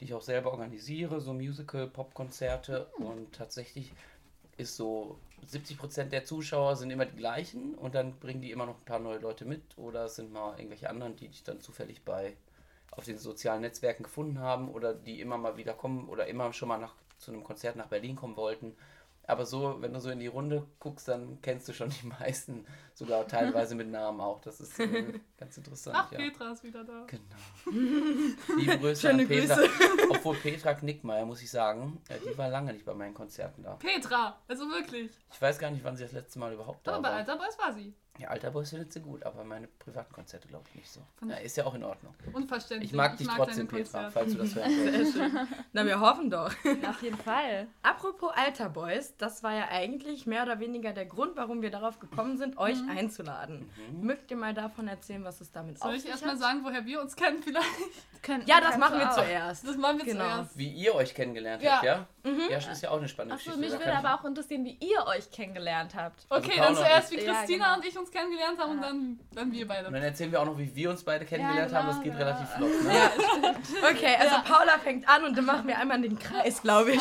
die 0.00 0.06
ich 0.06 0.14
auch 0.14 0.22
selber 0.22 0.52
organisiere, 0.52 1.20
so 1.20 1.32
Musical, 1.32 1.86
Popkonzerte 1.86 2.86
und 2.98 3.32
tatsächlich 3.32 3.92
ist 4.56 4.76
so 4.76 5.18
70% 5.50 6.04
der 6.04 6.24
Zuschauer 6.24 6.76
sind 6.76 6.90
immer 6.90 7.06
die 7.06 7.16
gleichen. 7.16 7.74
Und 7.74 7.94
dann 7.94 8.18
bringen 8.18 8.40
die 8.40 8.50
immer 8.50 8.66
noch 8.66 8.76
ein 8.76 8.84
paar 8.84 8.98
neue 8.98 9.18
Leute 9.18 9.44
mit. 9.44 9.62
Oder 9.76 10.06
es 10.06 10.16
sind 10.16 10.32
mal 10.32 10.56
irgendwelche 10.58 10.90
anderen, 10.90 11.16
die 11.16 11.28
dich 11.28 11.44
dann 11.44 11.60
zufällig 11.60 12.02
bei 12.04 12.36
auf 12.90 13.04
den 13.04 13.18
sozialen 13.18 13.60
Netzwerken 13.60 14.02
gefunden 14.02 14.38
haben. 14.38 14.70
Oder 14.70 14.94
die 14.94 15.20
immer 15.20 15.38
mal 15.38 15.56
wieder 15.56 15.74
kommen 15.74 16.08
oder 16.08 16.26
immer 16.26 16.52
schon 16.52 16.68
mal 16.68 16.78
nach 16.78 16.94
zu 17.18 17.32
einem 17.32 17.44
Konzert 17.44 17.76
nach 17.76 17.86
Berlin 17.86 18.16
kommen 18.16 18.36
wollten. 18.36 18.74
Aber 19.26 19.44
so, 19.44 19.76
wenn 19.80 19.92
du 19.92 20.00
so 20.00 20.10
in 20.10 20.20
die 20.20 20.28
Runde 20.28 20.66
guckst, 20.78 21.08
dann 21.08 21.40
kennst 21.42 21.68
du 21.68 21.72
schon 21.72 21.90
die 21.90 22.06
meisten, 22.20 22.64
sogar 22.94 23.26
teilweise 23.26 23.74
mit 23.74 23.88
Namen 23.90 24.20
auch. 24.20 24.40
Das 24.40 24.60
ist 24.60 24.78
äh, 24.78 25.20
ganz 25.36 25.56
interessant. 25.56 25.96
Ach, 25.98 26.12
ja. 26.12 26.18
Petra 26.18 26.52
ist 26.52 26.62
wieder 26.62 26.84
da. 26.84 27.06
Genau. 27.06 27.22
Liebe 28.56 28.78
Grüße 28.78 29.08
Schöne 29.08 29.22
an 29.22 29.28
Petra. 29.28 29.54
Grüße. 29.56 29.70
Obwohl 30.10 30.36
Petra 30.36 30.74
Knickmeier, 30.74 31.26
muss 31.26 31.42
ich 31.42 31.50
sagen, 31.50 32.00
äh, 32.08 32.18
die 32.20 32.36
war 32.38 32.48
lange 32.48 32.72
nicht 32.72 32.84
bei 32.84 32.94
meinen 32.94 33.14
Konzerten 33.14 33.62
da. 33.62 33.74
Petra, 33.74 34.38
also 34.46 34.68
wirklich. 34.70 35.10
Ich 35.32 35.42
weiß 35.42 35.58
gar 35.58 35.70
nicht, 35.70 35.82
wann 35.84 35.96
sie 35.96 36.04
das 36.04 36.12
letzte 36.12 36.38
Mal 36.38 36.52
überhaupt 36.52 36.86
da 36.86 36.92
Aber 36.92 37.02
bei 37.02 37.08
war. 37.08 37.16
Alter 37.16 37.36
Boys 37.36 37.58
war 37.58 37.72
sie. 37.72 37.94
Ja, 38.18 38.28
Alter 38.28 38.50
Boys 38.50 38.70
findet 38.70 38.92
sie 38.92 39.00
gut, 39.00 39.22
aber 39.24 39.44
meine 39.44 39.66
privaten 39.66 40.12
Konzerte 40.12 40.48
glaube 40.48 40.64
ich 40.70 40.74
nicht 40.76 40.90
so. 40.90 41.00
Ja, 41.28 41.36
ist 41.36 41.56
ja 41.56 41.66
auch 41.66 41.74
in 41.74 41.84
Ordnung. 41.84 42.14
Unverständlich. 42.32 42.90
Ich 42.90 42.96
mag 42.96 43.16
dich 43.18 43.26
trotzdem, 43.28 43.68
deine 43.68 43.82
Petra, 43.84 44.10
falls 44.10 44.32
du 44.32 44.38
das 44.38 44.54
hören 44.54 44.70
willst. 44.84 45.18
Na, 45.72 45.84
wir 45.84 46.00
hoffen 46.00 46.30
doch. 46.30 46.50
Auf 46.88 47.02
jeden 47.02 47.18
Fall. 47.18 47.66
Apropos 47.82 48.30
Alter 48.34 48.70
Boys, 48.70 49.14
das 49.18 49.42
war 49.42 49.52
ja 49.54 49.68
eigentlich 49.70 50.26
mehr 50.26 50.44
oder 50.44 50.60
weniger 50.60 50.92
der 50.94 51.04
Grund, 51.06 51.36
warum 51.36 51.60
wir 51.60 51.70
darauf 51.70 51.98
gekommen 51.98 52.38
sind, 52.38 52.56
euch 52.58 52.78
einzuladen. 52.88 53.70
Mögt 54.00 54.30
ihr 54.30 54.36
mal 54.36 54.54
davon 54.54 54.88
erzählen, 54.88 55.22
was 55.24 55.40
es 55.40 55.52
damit 55.52 55.78
Soll 55.78 55.88
auf 55.90 55.94
ich 55.96 56.02
sich 56.02 56.10
erstmal 56.10 56.32
hat? 56.32 56.40
sagen, 56.40 56.60
woher 56.64 56.84
wir 56.86 57.00
uns 57.00 57.14
kennen 57.16 57.42
vielleicht? 57.42 57.66
Können, 58.22 58.42
Ja, 58.46 58.60
das 58.60 58.76
machen 58.78 58.98
wir 58.98 59.10
auch. 59.10 59.14
zuerst. 59.14 59.68
Das 59.68 59.76
machen 59.76 59.98
wir 59.98 60.04
Genau. 60.06 60.24
zuerst. 60.24 60.56
Wie 60.58 60.68
ihr 60.68 60.94
euch 60.94 61.14
kennengelernt 61.14 61.62
Ja. 61.62 61.72
habt, 61.74 61.84
ja? 61.84 62.06
Ja, 62.24 62.56
das 62.56 62.66
ist 62.68 62.82
ja 62.82 62.90
auch 62.90 62.96
eine 62.98 63.06
spannende 63.08 63.36
Achso, 63.36 63.50
Geschichte. 63.50 63.60
mich 63.60 63.70
Da 63.72 63.78
würde 63.86 63.92
ich- 64.00 64.04
aber 64.04 64.20
auch 64.20 64.24
interessieren, 64.24 64.64
wie 64.64 64.76
ihr 64.80 65.04
euch 65.06 65.30
kennengelernt 65.30 65.94
habt. 65.94 66.26
Also 66.28 66.42
Okay, 66.48 66.56
Paula 66.58 66.66
dann 66.72 66.76
zuerst, 66.76 67.10
wie 67.12 67.16
ich. 67.16 67.24
Ja, 67.24 67.34
Christina 67.34 67.64
genau. 67.66 67.76
und 67.76 67.84
ich 67.86 67.96
uns 67.96 68.05
kennengelernt 68.10 68.58
haben 68.58 68.70
und 68.72 68.76
Ja. 68.82 68.86
dann, 68.88 69.20
dann 69.32 69.52
wir 69.52 69.62
Und 69.62 69.68
beide. 69.68 69.84
dann 69.90 69.94
erzählen 70.02 70.32
wir 70.32 70.40
auch 70.40 70.46
noch, 70.46 70.58
wie 70.58 70.74
wir 70.74 70.90
uns 70.90 71.02
beide 71.04 71.24
kennengelernt 71.24 71.72
Ja, 71.72 71.78
haben. 71.78 71.86
Das 71.88 72.02
genau, 72.02 72.16
geht 72.16 72.18
genau. 72.18 72.30
relativ 72.30 72.48
flott. 72.56 72.82
Ne? 72.84 72.94
Ja, 72.94 73.90
okay, 73.90 74.16
also 74.18 74.34
Ja. 74.36 74.42
Paula 74.42 74.78
fängt 74.78 75.08
an 75.08 75.24
und 75.24 75.36
dann 75.36 75.44
machen 75.44 75.66
wir 75.66 75.78
einmal 75.78 76.00
den 76.00 76.18
Kreis, 76.18 76.60
glaube 76.62 76.92
ich. 76.92 77.00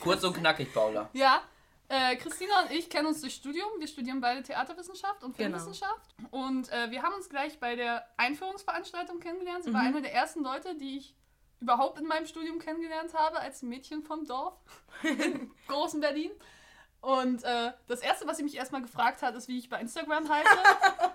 Kurz 0.00 0.24
und 0.24 0.36
knackig, 0.36 0.72
Paula. 0.72 1.08
Ja, 1.12 1.40
äh, 1.88 2.16
Christina 2.16 2.62
und 2.62 2.72
ich 2.72 2.90
kennen 2.90 3.06
uns 3.06 3.20
durch 3.20 3.34
Studium. 3.34 3.68
Wir 3.78 3.86
studieren 3.86 4.20
beide 4.20 4.42
Theaterwissenschaft 4.42 5.22
und 5.22 5.36
Genau. 5.36 5.56
Filmwissenschaft. 5.58 6.14
Und 6.30 6.70
äh, 6.72 6.90
wir 6.90 7.02
haben 7.02 7.14
uns 7.14 7.28
gleich 7.28 7.58
bei 7.60 7.76
der 7.76 8.04
Einführungsveranstaltung 8.16 9.20
kennengelernt. 9.20 9.64
Sie 9.64 9.72
war 9.72 9.82
Mhm. 9.82 9.88
eine 9.88 10.02
der 10.02 10.12
ersten 10.14 10.42
Leute, 10.42 10.74
die 10.76 10.98
ich 10.98 11.14
überhaupt 11.60 11.98
in 12.00 12.06
meinem 12.06 12.26
Studium 12.26 12.58
kennengelernt 12.58 13.14
habe, 13.14 13.40
als 13.40 13.62
Mädchen 13.62 14.02
vom 14.02 14.26
Dorf 14.26 14.54
in 15.02 15.50
großen 15.68 16.00
Berlin. 16.00 16.30
Und 17.06 17.44
äh, 17.44 17.70
das 17.86 18.00
Erste, 18.00 18.26
was 18.26 18.36
sie 18.36 18.42
mich 18.42 18.56
erstmal 18.56 18.82
gefragt 18.82 19.22
hat, 19.22 19.36
ist, 19.36 19.46
wie 19.46 19.58
ich 19.58 19.68
bei 19.68 19.80
Instagram 19.80 20.28
heiße. 20.28 20.58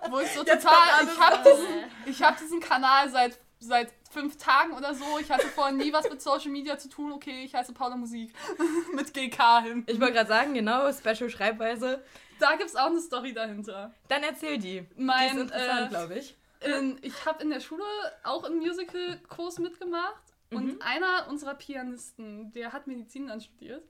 wo 0.10 0.22
ich 0.22 0.32
so 0.32 0.42
Jetzt 0.46 0.64
total. 0.64 1.04
Ich 1.04 1.20
habe 1.20 1.50
diesen, 1.50 1.68
ich 2.06 2.24
hab 2.24 2.38
diesen 2.38 2.62
Kanal 2.62 3.10
seit, 3.10 3.38
seit 3.60 3.92
fünf 4.10 4.38
Tagen 4.38 4.72
oder 4.72 4.96
so. 4.96 5.20
Ich 5.20 5.30
hatte 5.30 5.48
vorher 5.48 5.74
nie 5.74 5.92
was 5.92 6.10
mit 6.10 6.22
Social 6.22 6.50
Media 6.50 6.78
zu 6.78 6.88
tun. 6.88 7.12
Okay, 7.12 7.44
ich 7.44 7.54
heiße 7.54 7.74
Paula 7.74 7.98
Musik. 7.98 8.34
mit 8.96 9.14
GK 9.14 9.64
hin. 9.64 9.84
Ich 9.86 10.00
wollte 10.00 10.14
gerade 10.14 10.30
sagen, 10.30 10.54
genau, 10.54 10.90
Special 10.94 11.30
Schreibweise. 11.30 12.02
Da 12.40 12.56
gibt 12.56 12.70
es 12.70 12.78
auch 12.78 12.86
eine 12.86 13.02
Story 13.02 13.34
dahinter. 13.34 13.94
Dann 14.08 14.24
erzähl 14.24 14.60
die. 14.60 14.88
die 14.96 15.04
Mein, 15.04 15.36
ist 15.36 15.42
interessant, 15.42 15.88
äh, 15.88 15.90
glaube 15.90 16.20
ich. 16.20 16.38
in, 16.62 17.00
ich 17.02 17.26
habe 17.26 17.44
in 17.44 17.50
der 17.50 17.60
Schule 17.60 17.84
auch 18.24 18.46
im 18.46 18.60
Musical-Kurs 18.60 19.60
mitgemacht. 19.60 20.24
Und 20.52 20.82
einer 20.82 21.28
unserer 21.30 21.56
Pianisten, 21.56 22.52
der 22.54 22.74
hat 22.74 22.86
Medizin 22.88 23.28
dann 23.28 23.40
studiert, 23.40 23.84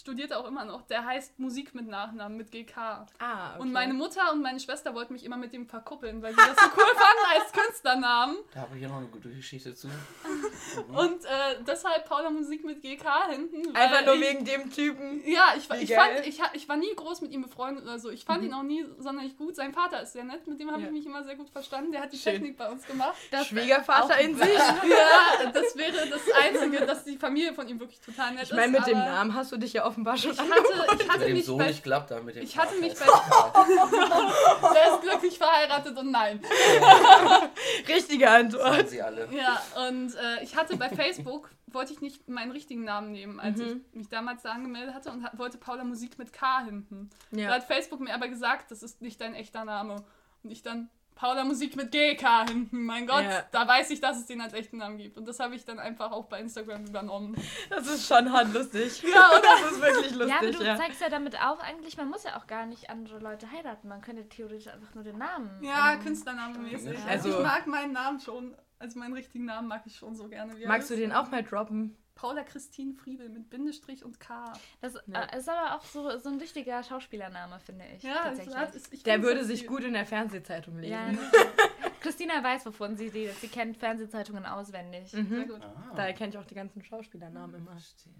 studiert 0.00 0.32
auch 0.32 0.46
immer 0.46 0.64
noch, 0.64 0.82
der 0.82 1.04
heißt 1.04 1.38
Musik 1.38 1.74
mit 1.74 1.86
Nachnamen, 1.88 2.36
mit 2.36 2.50
GK. 2.50 2.76
Ah, 2.76 3.06
okay. 3.54 3.60
Und 3.62 3.72
meine 3.72 3.94
Mutter 3.94 4.32
und 4.32 4.42
meine 4.42 4.60
Schwester 4.60 4.94
wollten 4.94 5.12
mich 5.14 5.24
immer 5.24 5.36
mit 5.36 5.52
dem 5.52 5.66
verkuppeln, 5.66 6.22
weil 6.22 6.32
sie 6.32 6.36
das 6.36 6.56
so 6.56 6.70
cool 6.76 6.84
fanden 6.94 7.40
als 7.42 7.52
Künstlernamen. 7.52 8.36
Da 8.52 8.60
habe 8.60 8.76
ich 8.76 8.82
ja 8.82 8.88
noch 8.88 8.98
eine 8.98 9.06
gute 9.08 9.30
Geschichte 9.30 9.74
zu. 9.74 9.88
Und 10.88 11.24
äh, 11.24 11.28
deshalb 11.66 12.06
Paula 12.08 12.30
Musik 12.30 12.64
mit 12.64 12.82
GK 12.82 13.28
hinten. 13.30 13.74
Einfach 13.74 14.04
nur 14.04 14.14
ich, 14.16 14.20
wegen 14.20 14.44
dem 14.44 14.70
Typen. 14.70 15.22
Ja, 15.26 15.54
ich, 15.56 15.68
ich, 15.80 15.94
fand, 15.94 16.26
ich, 16.26 16.40
ich 16.52 16.68
war 16.68 16.76
nie 16.76 16.94
groß 16.94 17.20
mit 17.22 17.32
ihm 17.32 17.42
befreundet 17.42 17.84
oder 17.84 17.98
so. 17.98 18.10
Ich 18.10 18.24
fand 18.24 18.44
ihn 18.44 18.52
auch 18.52 18.62
nie 18.62 18.84
sonderlich 18.98 19.36
gut. 19.36 19.56
Sein 19.56 19.72
Vater 19.72 20.02
ist 20.02 20.12
sehr 20.12 20.24
nett, 20.24 20.46
mit 20.46 20.60
dem 20.60 20.70
habe 20.70 20.80
Ja. 20.82 20.86
ich 20.88 20.92
mich 20.92 21.06
immer 21.06 21.24
sehr 21.24 21.36
gut 21.36 21.48
verstanden. 21.50 21.92
Der 21.92 22.02
hat 22.02 22.12
die 22.12 22.18
Schön. 22.18 22.34
Technik 22.34 22.56
bei 22.58 22.68
uns 22.70 22.86
gemacht. 22.86 23.14
Das, 23.30 23.46
Schwiegervater 23.46 24.18
in 24.20 24.36
sich. 24.36 24.46
Ja, 24.54 25.50
das 25.52 25.76
wäre 25.76 26.08
das 26.08 26.22
Einzige, 26.42 26.84
dass 26.84 27.04
die 27.04 27.16
Familie 27.16 27.54
von 27.54 27.66
ihm 27.68 27.80
wirklich 27.80 28.00
total 28.00 28.34
nett 28.34 28.44
Ich 28.44 28.52
meine, 28.52 28.76
ist. 28.76 28.86
mit 28.86 28.94
dem 28.94 28.98
Namen 28.98 29.34
hast 29.34 29.52
du 29.52 29.56
dich 29.56 29.72
ja 29.72 29.84
offenbar 29.86 30.16
schon 30.16 30.32
Ich 30.32 30.38
hatte, 30.40 30.52
ich 30.92 30.98
Mit 30.98 31.08
hatte 31.12 31.24
dem 31.26 31.32
mich 31.34 31.44
Sohn 31.46 31.58
bei, 31.58 31.66
nicht 31.68 31.82
klappt, 31.82 32.10
mit 32.24 32.36
dem 32.36 32.42
ich 32.42 32.56
hatte 32.58 32.74
mich 32.76 32.92
ist 32.92 33.04
bei- 33.04 33.06
der 34.74 34.92
ist 34.94 35.00
glücklich 35.02 35.38
verheiratet 35.38 35.96
und 35.98 36.10
nein. 36.10 36.40
Richtige 37.88 38.30
Antwort. 38.30 38.62
Sagen 38.76 38.88
sie 38.88 39.02
alle. 39.02 39.28
Ja, 39.32 39.62
und 39.88 40.14
äh, 40.14 40.42
ich 40.42 40.56
hatte 40.56 40.76
bei 40.76 40.88
Facebook, 40.88 41.50
wollte 41.66 41.92
ich 41.92 42.00
nicht 42.00 42.28
meinen 42.28 42.50
richtigen 42.52 42.84
Namen 42.84 43.12
nehmen, 43.12 43.40
als 43.40 43.58
Mhm. 43.58 43.84
ich 43.90 43.94
mich 43.98 44.08
damals 44.08 44.42
da 44.42 44.52
angemeldet 44.52 44.94
hatte 44.94 45.10
und 45.10 45.24
ha 45.24 45.30
wollte 45.36 45.58
Paula 45.58 45.84
Musik 45.84 46.18
mit 46.18 46.32
K 46.32 46.64
hinten. 46.64 47.10
Da 47.32 47.40
Ja. 47.40 47.50
hat 47.54 47.64
Facebook 47.64 48.00
mir 48.00 48.14
aber 48.14 48.28
gesagt, 48.28 48.70
das 48.70 48.82
ist 48.82 49.02
nicht 49.02 49.20
dein 49.20 49.34
echter 49.34 49.64
Name. 49.64 49.96
Und 50.42 50.50
ich 50.50 50.62
dann, 50.62 50.88
Paula 51.16 51.44
Musik 51.44 51.76
mit 51.76 51.90
GK 51.90 52.46
hinten. 52.46 52.84
Mein 52.84 53.06
Gott, 53.06 53.24
Ja. 53.24 53.42
da 53.50 53.66
weiß 53.66 53.90
ich, 53.90 54.00
dass 54.00 54.18
es 54.18 54.26
den 54.26 54.40
als 54.42 54.52
echten 54.52 54.76
Namen 54.76 54.98
gibt. 54.98 55.16
Und 55.16 55.26
das 55.26 55.40
habe 55.40 55.54
ich 55.54 55.64
dann 55.64 55.78
einfach 55.78 56.12
auch 56.12 56.26
bei 56.26 56.38
Instagram 56.40 56.84
übernommen. 56.86 57.34
Das 57.70 57.86
ist 57.86 58.06
schon 58.06 58.30
hart 58.32 58.52
lustig. 58.52 59.02
Ja, 59.16 59.30
oder? 59.30 59.40
Das 59.40 59.72
ist 59.72 59.80
wirklich 59.80 60.10
ja, 60.28 60.36
aber 60.36 60.46
lustig, 60.46 60.58
du 60.58 60.64
ja. 60.64 60.76
zeigst 60.76 61.00
ja 61.00 61.08
damit 61.08 61.40
auch 61.42 61.58
eigentlich, 61.60 61.96
man 61.96 62.10
muss 62.10 62.24
ja 62.24 62.36
auch 62.36 62.46
gar 62.46 62.66
nicht 62.66 62.90
andere 62.90 63.18
Leute 63.18 63.50
heiraten. 63.50 63.88
Man 63.88 64.02
könnte 64.02 64.28
theoretisch 64.28 64.68
einfach 64.68 64.94
nur 64.94 65.04
den 65.04 65.16
Namen. 65.16 65.50
Ja, 65.62 65.94
ähm, 65.94 66.00
Künstlername 66.00 66.58
mäßig. 66.58 66.98
Ja. 66.98 67.06
Also, 67.08 67.30
ich 67.30 67.38
mag 67.42 67.66
meinen 67.66 67.92
Namen 67.92 68.20
schon, 68.20 68.54
also 68.78 68.98
meinen 68.98 69.14
richtigen 69.14 69.46
Namen 69.46 69.68
mag 69.68 69.82
ich 69.86 69.96
schon 69.96 70.14
so 70.14 70.28
gerne. 70.28 70.54
Wie 70.58 70.64
er 70.64 70.68
Magst 70.68 70.90
du 70.90 70.96
den 70.96 71.12
auch 71.12 71.30
mal 71.30 71.42
droppen? 71.42 71.96
Paula 72.16 72.42
Christine 72.42 72.94
Friebel 72.94 73.28
mit 73.28 73.48
Bindestrich 73.50 74.04
und 74.04 74.18
K. 74.18 74.52
Das 74.80 74.94
Ja. 75.06 75.22
äh, 75.24 75.38
ist 75.38 75.48
aber 75.48 75.76
auch 75.76 75.84
so, 75.84 76.18
so 76.18 76.28
ein 76.30 76.38
richtiger 76.38 76.82
Schauspielername, 76.82 77.60
finde 77.60 77.84
ich. 77.96 78.02
Ja, 78.02 78.14
das 78.30 78.38
tatsächlich. 78.38 78.56
hat, 78.56 78.72
ich 78.90 79.02
Der 79.04 79.22
würde 79.22 79.44
sich 79.44 79.66
gut 79.66 79.84
in 79.84 79.92
der 79.92 80.06
Fernsehzeitung 80.06 80.78
lesen. 80.78 80.90
Ja, 80.92 81.12
Christina 82.00 82.42
weiß, 82.42 82.66
wovon 82.66 82.96
sie 82.96 83.08
redet. 83.08 83.36
Sie 83.40 83.48
kennt 83.48 83.76
Fernsehzeitungen 83.76 84.46
auswendig. 84.46 85.10
Sehr 85.10 85.22
Mhm. 85.22 85.46
gut. 85.48 85.60
Ah, 85.62 85.92
Daher 85.94 86.14
kenne 86.14 86.30
ich 86.30 86.38
auch 86.38 86.46
die 86.46 86.54
ganzen 86.54 86.82
Schauspielernamen 86.82 87.56
immer. 87.56 87.72
verstehe. 87.72 88.12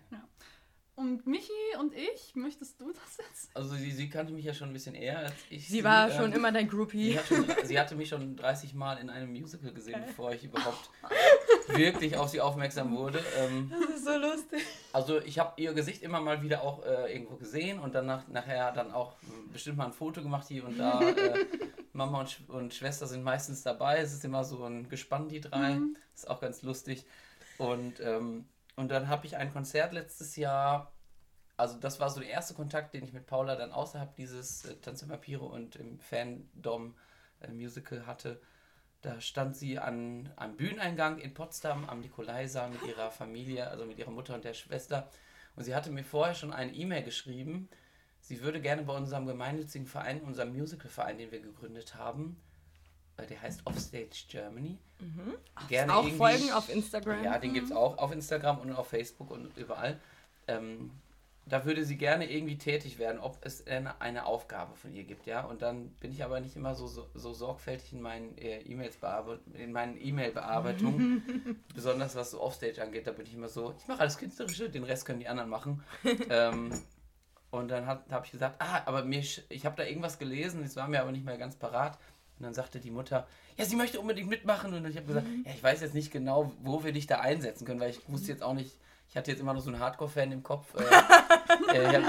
Und 0.94 1.26
Michi 1.26 1.52
und 1.78 1.92
ich, 1.94 2.34
möchtest 2.36 2.80
du 2.80 2.90
das 2.90 3.18
jetzt? 3.18 3.54
Also 3.54 3.74
sie, 3.74 3.90
sie 3.90 4.08
kannte 4.08 4.32
mich 4.32 4.46
ja 4.46 4.54
schon 4.54 4.68
ein 4.70 4.72
bisschen 4.72 4.94
eher 4.94 5.18
als 5.18 5.34
ich. 5.50 5.68
Sie 5.68 5.84
war 5.84 6.10
ähm, 6.10 6.16
schon 6.16 6.32
immer 6.32 6.50
dein 6.52 6.70
Sie, 6.70 6.74
Groupie. 6.74 7.18
hat 7.18 7.26
schon, 7.26 7.44
sie 7.64 7.78
hatte 7.78 7.94
mich 7.96 8.08
schon 8.08 8.34
30 8.34 8.72
Mal 8.72 8.96
in 8.96 9.10
einem 9.10 9.30
Musical 9.30 9.72
gesehen, 9.72 10.02
bevor 10.06 10.32
ich 10.32 10.44
überhaupt 10.44 10.88
wirklich 11.68 12.16
auf 12.16 12.28
sie 12.28 12.40
aufmerksam 12.40 12.96
wurde. 12.96 13.20
Ähm, 13.38 13.70
Das 13.70 13.96
ist 13.96 14.04
so 14.04 14.16
lustig. 14.16 14.62
also 14.92 15.20
ich 15.20 15.38
habe 15.38 15.60
ihr 15.60 15.72
Gesicht 15.74 16.02
immer 16.02 16.20
mal 16.20 16.42
wieder 16.42 16.62
auch 16.62 16.84
äh, 16.84 17.12
irgendwo 17.12 17.36
gesehen 17.36 17.78
und 17.78 17.94
dann 17.94 18.06
nach, 18.06 18.28
nachher 18.28 18.72
dann 18.72 18.92
auch 18.92 19.14
bestimmt 19.52 19.78
mal 19.78 19.86
ein 19.86 19.92
Foto 19.92 20.22
gemacht 20.22 20.46
hier 20.48 20.64
und 20.64 20.78
da. 20.78 21.00
Äh, 21.16 21.46
Mama 21.92 22.20
und, 22.20 22.30
Sch 22.30 22.40
und 22.48 22.74
Schwester 22.74 23.06
sind 23.06 23.22
meistens 23.22 23.62
dabei. 23.62 23.98
Es 23.98 24.12
ist 24.12 24.24
immer 24.24 24.44
so 24.44 24.62
ein 24.64 24.88
Gespann, 24.90 25.28
die 25.28 25.40
drei. 25.40 25.76
Mhm. 25.76 25.96
Ist 26.14 26.28
auch 26.28 26.40
ganz 26.40 26.60
lustig. 26.62 27.06
Und, 27.56 28.00
ähm, 28.00 28.46
und 28.76 28.90
dann 28.90 29.08
habe 29.08 29.24
ich 29.26 29.36
ein 29.36 29.50
Konzert 29.50 29.94
letztes 29.94 30.36
Jahr. 30.36 30.92
Also 31.56 31.78
das 31.78 31.98
war 31.98 32.10
so 32.10 32.20
der 32.20 32.28
erste 32.28 32.52
Kontakt, 32.52 32.92
den 32.92 33.02
ich 33.02 33.14
mit 33.14 33.26
Paula 33.26 33.56
dann 33.56 33.72
außerhalb 33.72 34.14
dieses 34.14 34.66
äh, 34.66 34.76
Tanz 34.76 35.00
der 35.00 35.08
Vampire 35.08 35.44
und 35.44 35.76
im 35.76 35.98
Fandom 35.98 36.94
äh, 37.40 37.50
Musical 37.50 38.06
hatte. 38.06 38.42
Da 39.06 39.20
stand 39.20 39.56
sie 39.56 39.78
an 39.78 40.28
einem 40.34 40.56
Bühneneingang 40.56 41.18
in 41.18 41.32
Potsdam 41.32 41.88
am 41.88 42.00
Nikolaisaal 42.00 42.70
mit 42.70 42.82
ihrer 42.82 43.12
Familie, 43.12 43.68
also 43.68 43.84
mit 43.84 44.00
ihrer 44.00 44.10
Mutter 44.10 44.34
und 44.34 44.44
der 44.44 44.52
Schwester. 44.52 45.08
Und 45.54 45.62
sie 45.62 45.76
hatte 45.76 45.90
mir 45.90 46.02
vorher 46.02 46.34
schon 46.34 46.52
eine 46.52 46.72
E-Mail 46.74 47.04
geschrieben. 47.04 47.68
Sie 48.20 48.40
würde 48.40 48.60
gerne 48.60 48.82
bei 48.82 48.96
unserem 48.96 49.24
gemeinnützigen 49.26 49.86
Verein, 49.86 50.22
unserem 50.22 50.56
Musicalverein, 50.56 51.18
den 51.18 51.30
wir 51.30 51.38
gegründet 51.38 51.94
haben, 51.94 52.36
äh, 53.16 53.28
der 53.28 53.40
heißt 53.40 53.60
Offstage 53.64 54.24
Germany, 54.28 54.76
gerne 55.68 55.94
Auch 55.94 56.08
Folgen 56.08 56.50
auf 56.50 56.68
Instagram. 56.68 57.22
ja, 57.22 57.38
den 57.38 57.54
gibt 57.54 57.66
es 57.66 57.72
auch 57.72 57.98
auf 57.98 58.10
Instagram 58.10 58.58
und 58.58 58.72
auf 58.72 58.88
Facebook 58.88 59.30
und 59.30 59.56
überall. 59.56 60.00
ähm, 60.48 60.90
da 61.48 61.64
würde 61.64 61.84
sie 61.84 61.96
gerne 61.96 62.30
irgendwie 62.30 62.58
tätig 62.58 62.98
werden, 62.98 63.20
ob 63.20 63.38
es 63.42 63.66
eine, 63.66 64.00
eine 64.00 64.26
Aufgabe 64.26 64.74
von 64.74 64.92
ihr 64.92 65.04
gibt, 65.04 65.26
ja. 65.26 65.44
Und 65.44 65.62
dann 65.62 65.90
bin 66.00 66.10
ich 66.10 66.24
aber 66.24 66.40
nicht 66.40 66.56
immer 66.56 66.74
so, 66.74 66.88
so, 66.88 67.08
so 67.14 67.32
sorgfältig 67.32 67.92
in 67.92 68.02
meinen 68.02 68.36
äh, 68.36 68.62
E-Mails 68.62 68.98
in 69.54 69.72
meinen 69.72 69.96
E-Mail-Bearbeitungen, 70.00 71.62
besonders 71.74 72.16
was 72.16 72.32
so 72.32 72.40
Offstage 72.40 72.82
angeht, 72.82 73.06
da 73.06 73.12
bin 73.12 73.26
ich 73.26 73.34
immer 73.34 73.48
so, 73.48 73.74
ich 73.78 73.86
mache 73.86 74.00
alles 74.00 74.18
Künstlerische, 74.18 74.68
den 74.68 74.82
Rest 74.82 75.06
können 75.06 75.20
die 75.20 75.28
anderen 75.28 75.48
machen. 75.48 75.84
ähm, 76.30 76.72
und 77.50 77.68
dann 77.68 77.86
habe 77.86 78.02
ich 78.24 78.32
gesagt, 78.32 78.56
ah, 78.58 78.82
aber 78.84 79.04
mir, 79.04 79.20
ich 79.20 79.64
habe 79.64 79.76
da 79.76 79.84
irgendwas 79.84 80.18
gelesen, 80.18 80.62
das 80.62 80.74
war 80.74 80.88
mir 80.88 81.00
aber 81.00 81.12
nicht 81.12 81.24
mehr 81.24 81.38
ganz 81.38 81.54
parat. 81.54 81.96
Und 82.38 82.42
dann 82.42 82.54
sagte 82.54 82.80
die 82.80 82.90
Mutter, 82.90 83.26
ja, 83.56 83.64
sie 83.64 83.76
möchte 83.76 84.00
unbedingt 84.00 84.28
mitmachen. 84.28 84.74
Und 84.74 84.84
ich 84.86 84.96
habe 84.96 85.06
gesagt, 85.06 85.26
ja, 85.44 85.52
ich 85.52 85.62
weiß 85.62 85.80
jetzt 85.80 85.94
nicht 85.94 86.10
genau, 86.10 86.52
wo 86.60 86.84
wir 86.84 86.92
dich 86.92 87.06
da 87.06 87.20
einsetzen 87.20 87.64
können, 87.64 87.80
weil 87.80 87.90
ich 87.90 88.08
wusste 88.08 88.32
jetzt 88.32 88.42
auch 88.42 88.52
nicht, 88.52 88.76
ich 89.08 89.16
hatte 89.16 89.30
jetzt 89.30 89.40
immer 89.40 89.52
nur 89.52 89.62
so 89.62 89.70
einen 89.70 89.80
Hardcore-Fan 89.80 90.32
im 90.32 90.42
Kopf. 90.42 90.66
Äh, 90.74 90.82
äh, 91.76 91.88
ich 91.88 91.94
habe 91.96 92.06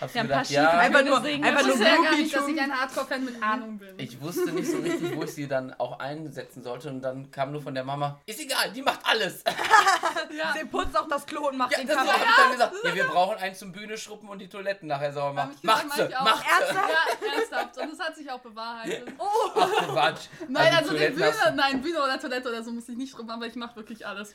hab 0.00 0.14
Ja, 0.14 0.20
ein 0.20 0.26
gedacht, 0.28 0.42
paar 0.44 0.50
ja, 0.50 0.70
Einfach 0.78 1.04
nur, 1.04 1.20
Singen. 1.22 1.44
einfach 1.44 1.60
Ich 1.62 1.66
nur 1.68 1.74
wusste 1.76 1.88
ja 1.88 2.02
gar 2.02 2.16
nicht, 2.16 2.34
dass 2.36 2.48
ich 2.48 2.60
ein 2.60 2.80
Hardcore-Fan 2.80 3.24
mit 3.24 3.42
Ahnung 3.42 3.78
bin. 3.78 3.94
ich 3.98 4.20
wusste 4.20 4.52
nicht 4.52 4.70
so 4.70 4.76
richtig, 4.78 5.16
wo 5.16 5.22
ich 5.22 5.32
sie 5.34 5.48
dann 5.48 5.72
auch 5.74 5.98
einsetzen 6.00 6.62
sollte. 6.62 6.90
Und 6.90 7.00
dann 7.00 7.30
kam 7.30 7.52
nur 7.52 7.62
von 7.62 7.74
der 7.74 7.84
Mama, 7.84 8.20
ist 8.26 8.38
egal, 8.40 8.72
die 8.72 8.82
macht 8.82 9.00
alles. 9.04 9.42
ja. 10.36 10.52
Sie 10.58 10.66
putzt 10.66 10.98
auch 10.98 11.08
das 11.08 11.24
Klo 11.24 11.48
und 11.48 11.56
macht 11.56 11.72
Ja, 11.72 11.78
den 11.78 11.88
Cover. 11.88 12.00
habe 12.12 12.24
ich 12.24 12.36
dann 12.36 12.52
gesagt. 12.52 12.74
Ja, 12.84 12.94
wir 12.94 13.04
brauchen 13.12 13.38
einen 13.38 13.54
zum 13.54 13.72
Bühne 13.72 13.96
schruppen 13.96 14.28
und 14.28 14.38
die 14.38 14.48
Toiletten 14.48 14.86
nachher 14.88 15.12
sauber 15.14 15.32
machen. 15.32 15.56
Macht 15.62 15.86
mach 15.86 15.94
sie, 15.96 16.02
macht 16.02 16.44
sie. 16.44 16.50
Ernsthaft? 16.64 16.90
Ja, 16.90 17.32
ernsthaft. 17.38 17.78
Und 17.78 17.92
das 17.98 18.06
hat 18.06 18.16
sich 18.16 18.30
auch 18.30 18.40
bewahrheitet. 18.40 19.08
Ach, 19.18 19.88
Quatsch. 19.88 20.26
Nein, 20.48 20.74
also, 20.76 20.90
die 20.90 20.96
Toiletten 20.96 21.16
Bühne, 21.16 21.54
nein, 21.56 21.80
Bühne 21.80 22.02
oder 22.02 22.20
Toilette 22.20 22.48
oder 22.50 22.62
so 22.62 22.70
muss 22.72 22.86
ich 22.90 22.96
nicht 22.98 23.12
schrubben, 23.12 23.30
aber 23.30 23.46
ich 23.46 23.54
mache 23.56 23.76
wirklich 23.76 24.06
alles. 24.06 24.34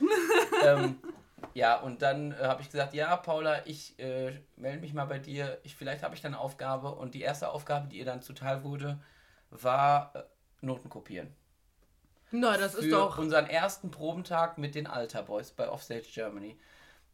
ähm, 0.64 1.00
ja, 1.54 1.80
und 1.80 2.02
dann 2.02 2.32
äh, 2.32 2.36
habe 2.36 2.62
ich 2.62 2.70
gesagt, 2.70 2.94
ja, 2.94 3.16
Paula, 3.18 3.66
ich 3.66 3.98
äh, 4.00 4.40
melde 4.56 4.80
mich 4.80 4.94
mal 4.94 5.06
bei 5.06 5.20
dir. 5.20 5.60
Ich, 5.64 5.76
vielleicht 5.76 6.04
habe 6.04 6.16
ich 6.16 6.22
dann 6.22 6.34
eine 6.34 6.42
Aufgabe. 6.42 6.92
Und 6.92 7.14
die 7.14 7.22
erste 7.22 7.50
Aufgabe, 7.50 7.88
die 7.88 8.00
ihr 8.00 8.06
dann 8.06 8.22
zuteil 8.22 8.64
wurde, 8.64 9.00
war 9.50 10.12
äh, 10.16 10.24
Noten 10.62 10.90
kopieren. 10.90 11.36
Na, 12.32 12.58
das 12.58 12.76
Für 12.76 12.82
ist 12.82 12.92
doch. 12.92 13.18
unseren 13.18 13.48
ersten 13.48 13.92
Probentag 13.92 14.58
mit 14.58 14.76
den 14.76 14.88
Alter 14.88 15.24
Boys 15.24 15.52
bei 15.52 15.70
Offstage 15.70 16.08
Germany. 16.14 16.58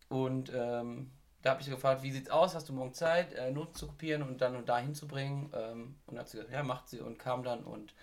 Und 0.09 0.51
ähm, 0.53 1.11
da 1.41 1.51
habe 1.51 1.61
ich 1.61 1.65
sie 1.65 1.71
gefragt, 1.71 2.03
wie 2.03 2.11
sieht's 2.11 2.29
aus? 2.29 2.53
Hast 2.53 2.69
du 2.69 2.73
morgen 2.73 2.93
Zeit, 2.93 3.33
äh, 3.33 3.51
Noten 3.51 3.73
zu 3.73 3.87
kopieren 3.87 4.21
und 4.21 4.41
dann 4.41 4.55
und 4.55 4.69
da 4.69 4.77
hinzubringen? 4.77 5.51
Ähm, 5.53 5.95
und 6.05 6.15
dann 6.15 6.19
hat 6.19 6.29
sie 6.29 6.37
gesagt, 6.37 6.53
ja, 6.53 6.61
macht 6.61 6.87
sie 6.87 6.99
und 6.99 7.17
kam 7.17 7.43
dann 7.43 7.63
und 7.63 7.93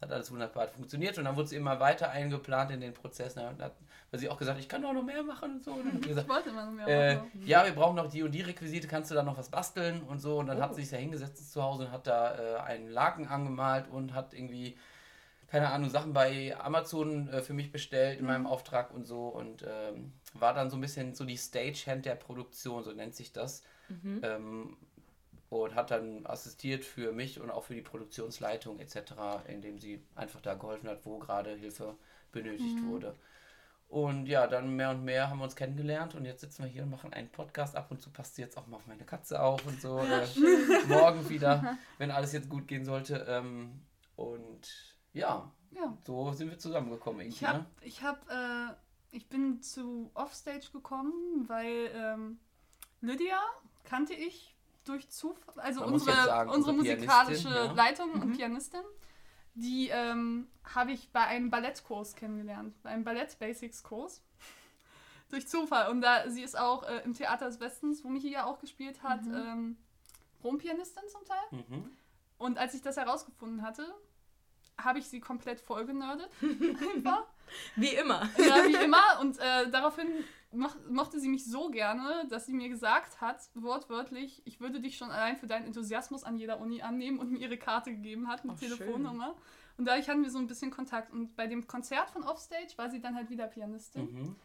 hat 0.00 0.12
alles 0.12 0.30
wunderbar 0.30 0.68
funktioniert. 0.68 1.16
Und 1.18 1.24
dann 1.24 1.36
wurde 1.36 1.48
sie 1.48 1.56
immer 1.56 1.80
weiter 1.80 2.10
eingeplant 2.10 2.70
in 2.72 2.80
den 2.80 2.92
Prozess. 2.94 3.36
Und 3.36 3.60
hat, 3.62 3.72
weil 4.10 4.20
sie 4.20 4.28
auch 4.28 4.36
gesagt, 4.38 4.58
ich 4.60 4.68
kann 4.68 4.82
doch 4.82 4.92
noch 4.92 5.02
mehr 5.02 5.22
machen 5.22 5.54
und 5.56 5.64
so. 5.64 5.72
Und 5.72 5.86
dann 5.86 5.94
hat 5.94 6.02
sie 6.02 6.08
gesagt, 6.08 6.26
Ich 6.28 6.34
wollte 6.34 6.48
immer 6.50 6.66
noch 6.66 6.72
mehr 6.72 6.86
äh, 6.88 7.14
machen. 7.16 7.42
ja, 7.44 7.64
wir 7.64 7.72
brauchen 7.72 7.96
noch 7.96 8.08
die 8.10 8.22
und 8.22 8.32
die 8.32 8.42
Requisite, 8.42 8.86
kannst 8.88 9.10
du 9.10 9.14
da 9.14 9.22
noch 9.22 9.38
was 9.38 9.48
basteln 9.48 10.02
und 10.02 10.18
so. 10.20 10.38
Und 10.38 10.46
dann 10.48 10.60
hat 10.60 10.70
Oh. 10.72 10.74
sie 10.74 10.82
sich 10.82 10.90
da 10.90 10.96
hingesetzt 10.96 11.52
zu 11.52 11.62
Hause 11.62 11.84
und 11.86 11.90
hat 11.92 12.06
da 12.06 12.34
äh, 12.38 12.56
einen 12.60 12.88
Laken 12.90 13.26
angemalt 13.28 13.88
und 13.90 14.14
hat 14.14 14.34
irgendwie, 14.34 14.76
keine 15.48 15.70
Ahnung, 15.70 15.88
Sachen 15.90 16.12
bei 16.12 16.56
Amazon 16.58 17.28
äh, 17.28 17.40
für 17.42 17.54
mich 17.54 17.72
bestellt 17.72 18.18
in 18.18 18.26
meinem 18.26 18.46
Auftrag 18.46 18.92
und 18.92 19.06
so. 19.06 19.28
Und 19.28 19.64
ähm, 19.66 20.12
war 20.34 20.52
dann 20.52 20.68
so 20.70 20.76
ein 20.76 20.80
bisschen 20.80 21.14
so 21.14 21.24
die 21.24 21.38
Stagehand 21.38 22.04
der 22.04 22.16
Produktion, 22.16 22.82
so 22.82 22.92
nennt 22.92 23.14
sich 23.14 23.32
das. 23.32 23.62
Ähm, 24.22 24.76
und 25.62 25.74
hat 25.74 25.90
dann 25.90 26.26
assistiert 26.26 26.84
für 26.84 27.12
mich 27.12 27.40
und 27.40 27.50
auch 27.50 27.64
für 27.64 27.74
die 27.74 27.82
Produktionsleitung 27.82 28.80
etc., 28.80 29.14
indem 29.46 29.78
sie 29.78 30.02
einfach 30.14 30.40
da 30.40 30.54
geholfen 30.54 30.88
hat, 30.88 31.04
wo 31.04 31.18
gerade 31.18 31.54
Hilfe 31.54 31.96
benötigt 32.32 32.82
wurde. 32.84 33.14
Und 33.88 34.26
ja, 34.26 34.46
dann 34.48 34.74
mehr 34.74 34.90
und 34.90 35.04
mehr 35.04 35.30
haben 35.30 35.38
wir 35.38 35.44
uns 35.44 35.54
kennengelernt 35.54 36.16
und 36.16 36.24
jetzt 36.24 36.40
sitzen 36.40 36.64
wir 36.64 36.70
hier 36.70 36.82
und 36.82 36.90
machen 36.90 37.12
einen 37.12 37.28
Podcast. 37.28 37.76
Ab 37.76 37.90
und 37.90 38.02
zu 38.02 38.10
passt 38.10 38.34
sie 38.34 38.42
jetzt 38.42 38.56
auch 38.58 38.66
mal 38.66 38.78
auf 38.78 38.86
meine 38.86 39.04
Katze 39.04 39.40
auf 39.40 39.64
und 39.66 39.80
so. 39.80 39.98
äh, 40.00 40.26
morgen 40.88 41.28
wieder, 41.28 41.78
wenn 41.98 42.10
alles 42.10 42.32
jetzt 42.32 42.48
gut 42.48 42.66
gehen 42.66 42.84
sollte. 42.84 43.24
Ähm, 43.28 43.82
und 44.16 44.96
ja, 45.12 45.52
Ja. 45.70 45.96
so 46.04 46.32
sind 46.32 46.50
wir 46.50 46.58
zusammengekommen 46.58 47.20
irgendwie. 47.20 47.44
Ich 47.44 47.48
hab, 47.48 47.56
ne? 47.58 47.66
ich 47.82 48.02
hab, 48.02 48.28
äh, 48.28 48.74
ich 49.12 49.28
bin 49.28 49.62
zu 49.62 50.10
Offstage 50.14 50.70
gekommen, 50.72 51.44
weil 51.46 51.90
ähm, 51.94 52.38
Lydia 53.00 53.38
kannte 53.84 54.14
ich 54.14 54.53
durch 54.84 55.08
Zufall, 55.10 55.54
also 55.60 55.80
Man 55.80 55.94
unsere, 55.94 56.16
sagen, 56.24 56.50
unsere 56.50 56.74
unsere 56.74 56.96
musikalische 56.96 57.48
ja. 57.48 57.72
Leitung 57.72 58.12
und 58.12 58.36
Pianistin, 58.36 58.82
die 59.54 59.88
ähm, 59.88 60.48
habe 60.74 60.92
ich 60.92 61.10
bei 61.10 61.22
einem 61.22 61.50
Ballettkurs 61.50 62.14
kennengelernt, 62.14 62.74
bei 62.82 62.90
einem 62.90 63.04
Ballett-Basics-Kurs. 63.04 64.22
durch 65.30 65.48
Zufall. 65.48 65.90
Und 65.90 66.00
da 66.00 66.28
sie 66.30 66.42
ist 66.42 66.58
auch 66.58 66.84
äh, 66.84 67.00
im 67.04 67.14
Theater 67.14 67.46
des 67.46 67.60
Westens, 67.60 68.04
wo 68.04 68.08
Michi 68.08 68.30
ja 68.30 68.44
auch 68.44 68.58
gespielt 68.58 69.02
hat, 69.02 69.20
ähm, 69.26 69.76
Rompianistin 70.42 71.02
zum 71.08 71.24
Teil. 71.24 71.62
Mhm. 71.68 71.90
Und 72.38 72.58
als 72.58 72.74
ich 72.74 72.82
das 72.82 72.96
herausgefunden 72.96 73.62
hatte, 73.62 73.86
habe 74.78 74.98
ich 74.98 75.08
sie 75.08 75.20
komplett 75.20 75.60
vollgenördet. 75.60 76.30
Einfach. 76.94 77.24
Wie 77.76 77.94
immer. 77.94 78.28
Ja, 78.38 78.64
wie 78.66 78.84
immer. 78.84 79.20
Und 79.20 79.38
äh, 79.38 79.70
daraufhin 79.70 80.08
mochte 80.54 81.20
sie 81.20 81.28
mich 81.28 81.44
so 81.44 81.70
gerne, 81.70 82.26
dass 82.28 82.46
sie 82.46 82.52
mir 82.52 82.68
gesagt 82.68 83.20
hat, 83.20 83.40
wortwörtlich, 83.54 84.42
ich 84.44 84.60
würde 84.60 84.80
dich 84.80 84.96
schon 84.96 85.10
allein 85.10 85.36
für 85.36 85.46
deinen 85.46 85.66
Enthusiasmus 85.66 86.24
an 86.24 86.36
jeder 86.36 86.60
Uni 86.60 86.82
annehmen 86.82 87.18
und 87.18 87.30
mir 87.32 87.38
ihre 87.38 87.56
Karte 87.58 87.90
gegeben 87.90 88.28
hat 88.28 88.44
mit 88.44 88.54
Oh, 88.54 88.58
schön. 88.58 88.76
Telefonnummer. 88.76 89.34
Und 89.76 89.86
dadurch 89.86 90.08
hatten 90.08 90.22
wir 90.22 90.30
so 90.30 90.38
ein 90.38 90.46
bisschen 90.46 90.70
Kontakt. 90.70 91.12
Und 91.12 91.34
bei 91.36 91.46
dem 91.46 91.66
Konzert 91.66 92.10
von 92.10 92.22
Offstage 92.22 92.72
war 92.76 92.90
sie 92.90 93.00
dann 93.00 93.16
halt 93.16 93.28
wieder 93.30 93.46
Pianistin. 93.48 94.12
Mhm. 94.12 94.36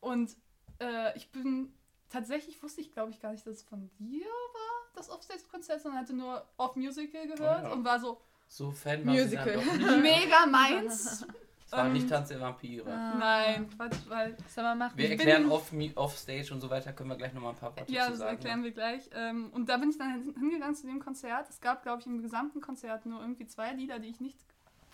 Und 0.00 0.36
äh, 0.80 1.16
ich 1.16 1.30
bin 1.30 1.72
tatsächlich 2.08 2.62
wusste 2.62 2.80
ich, 2.80 2.92
glaube 2.92 3.10
ich, 3.10 3.20
gar 3.20 3.32
nicht, 3.32 3.46
dass 3.46 3.56
es 3.56 3.62
von 3.62 3.90
dir 3.98 4.24
war, 4.26 4.90
das 4.94 5.10
Offstage-Konzert, 5.10 5.82
sondern 5.82 6.00
hatte 6.00 6.14
nur 6.14 6.44
Off 6.56 6.76
Musical 6.76 7.26
gehört 7.26 7.64
Oh 7.64 7.68
ja. 7.68 7.72
und 7.72 7.84
war 7.84 7.98
so 8.00 8.20
So 8.48 8.70
Fan 8.70 9.04
war 9.06 9.14
Musical. 9.14 9.56
mega 10.02 10.46
meins. 10.46 11.26
Es 11.66 11.72
war 11.72 11.86
Ähm, 11.86 11.94
nicht 11.94 12.08
Tanz 12.08 12.28
der 12.28 12.40
Vampire. 12.40 12.84
Nein, 13.18 13.68
Quatsch, 13.76 13.96
weil 14.08 14.36
Soll 14.48 14.62
man 14.62 14.78
machen? 14.78 14.92
Wir 14.96 15.06
ich 15.06 15.10
erklären 15.12 15.50
off, 15.50 15.72
off 15.96 16.16
Stage 16.16 16.54
und 16.54 16.60
so 16.60 16.70
weiter, 16.70 16.92
können 16.92 17.10
wir 17.10 17.16
gleich 17.16 17.32
nochmal 17.32 17.54
ein 17.54 17.58
paar 17.58 17.76
Worte 17.76 17.92
Ja, 17.92 18.04
zu 18.04 18.10
das 18.10 18.18
sagen. 18.20 18.30
erklären 18.36 18.62
wir 18.62 18.70
gleich. 18.70 19.10
Ähm, 19.14 19.50
und 19.52 19.68
da 19.68 19.76
bin 19.76 19.90
ich 19.90 19.98
dann 19.98 20.12
hin- 20.22 20.34
hingegangen 20.38 20.76
zu 20.76 20.86
dem 20.86 21.00
Konzert. 21.00 21.48
Es 21.50 21.60
gab, 21.60 21.82
glaube 21.82 22.00
ich, 22.00 22.06
im 22.06 22.22
gesamten 22.22 22.60
Konzert 22.60 23.04
nur 23.04 23.20
irgendwie 23.20 23.46
zwei 23.48 23.72
Lieder, 23.72 23.98
die 23.98 24.08
ich 24.08 24.20
nicht 24.20 24.38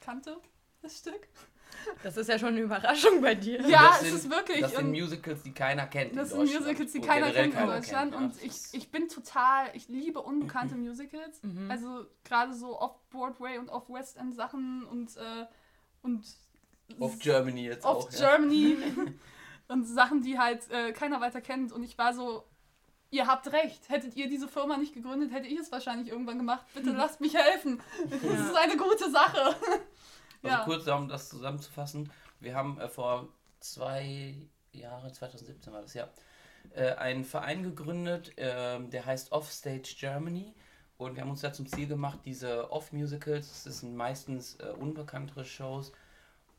kannte. 0.00 0.38
Das 0.80 0.96
Stück. 0.98 1.28
Das 2.02 2.16
ist 2.16 2.28
ja 2.28 2.38
schon 2.38 2.48
eine 2.50 2.60
Überraschung 2.60 3.20
bei 3.22 3.34
dir. 3.34 3.60
Ja, 3.68 3.88
Das 3.88 4.02
es 4.02 4.08
sind- 4.08 4.16
ist 4.16 4.30
wirklich. 4.30 4.60
Das 4.60 4.74
sind 4.74 4.90
Musicals, 4.90 5.42
die 5.42 5.52
keiner 5.52 5.86
kennt. 5.86 6.16
das 6.16 6.32
in 6.32 6.46
sind. 6.46 6.60
Musicals, 6.60 6.92
die 6.92 7.00
keiner 7.00 7.30
kennt 7.30 7.54
in 7.54 7.66
Deutschland. 7.66 8.12
ja. 8.12 8.18
Und 8.18 8.42
ich, 8.42 8.54
ich 8.72 8.90
bin 8.90 9.08
total, 9.08 9.66
ich 9.74 9.88
liebe 9.88 10.20
unbekannte 10.20 10.74
Musicals. 10.76 11.42
Mhm. 11.42 11.70
Also 11.70 12.06
gerade 12.24 12.54
so 12.54 12.78
Off-Broadway 12.80 13.58
und 13.58 13.68
Off-West 13.68 14.16
End 14.16 14.34
Sachen 14.34 14.84
und, 14.84 15.16
äh, 15.18 15.46
und 16.02 16.24
Off 17.00 17.18
Germany 17.18 17.64
jetzt 17.64 17.84
Off 17.84 18.06
auch. 18.06 18.12
Ja. 18.12 18.36
Germany 18.36 18.76
und 19.68 19.84
Sachen, 19.84 20.22
die 20.22 20.38
halt 20.38 20.70
äh, 20.70 20.92
keiner 20.92 21.20
weiter 21.20 21.40
kennt. 21.40 21.72
Und 21.72 21.82
ich 21.82 21.98
war 21.98 22.14
so, 22.14 22.44
ihr 23.10 23.26
habt 23.26 23.52
recht. 23.52 23.88
Hättet 23.88 24.16
ihr 24.16 24.28
diese 24.28 24.48
Firma 24.48 24.76
nicht 24.76 24.94
gegründet, 24.94 25.32
hätte 25.32 25.46
ich 25.46 25.58
es 25.58 25.70
wahrscheinlich 25.70 26.08
irgendwann 26.08 26.38
gemacht. 26.38 26.64
Bitte 26.74 26.90
lasst 26.96 27.20
mich 27.20 27.34
helfen. 27.34 27.80
Das 28.10 28.22
ist 28.22 28.56
eine 28.56 28.76
gute 28.76 29.10
Sache. 29.10 29.56
Also 30.44 30.56
ja. 30.56 30.64
kurz, 30.64 30.88
um 30.88 31.08
das 31.08 31.28
zusammenzufassen. 31.28 32.10
Wir 32.40 32.56
haben 32.56 32.80
äh, 32.80 32.88
vor 32.88 33.28
zwei 33.60 34.34
Jahren, 34.72 35.14
2017 35.14 35.72
war 35.72 35.82
das, 35.82 35.94
ja, 35.94 36.08
äh, 36.74 36.94
einen 36.94 37.24
Verein 37.24 37.62
gegründet, 37.62 38.32
ähm, 38.36 38.90
der 38.90 39.06
heißt 39.06 39.30
Offstage 39.30 39.94
Germany. 39.98 40.52
Und 40.96 41.14
wir 41.14 41.22
haben 41.22 41.30
uns 41.30 41.40
da 41.40 41.52
zum 41.52 41.66
Ziel 41.66 41.86
gemacht, 41.86 42.20
diese 42.24 42.70
Off-Musicals, 42.70 43.64
das 43.64 43.80
sind 43.80 43.94
meistens 43.94 44.56
äh, 44.56 44.72
unbekanntere 44.78 45.44
Shows, 45.44 45.92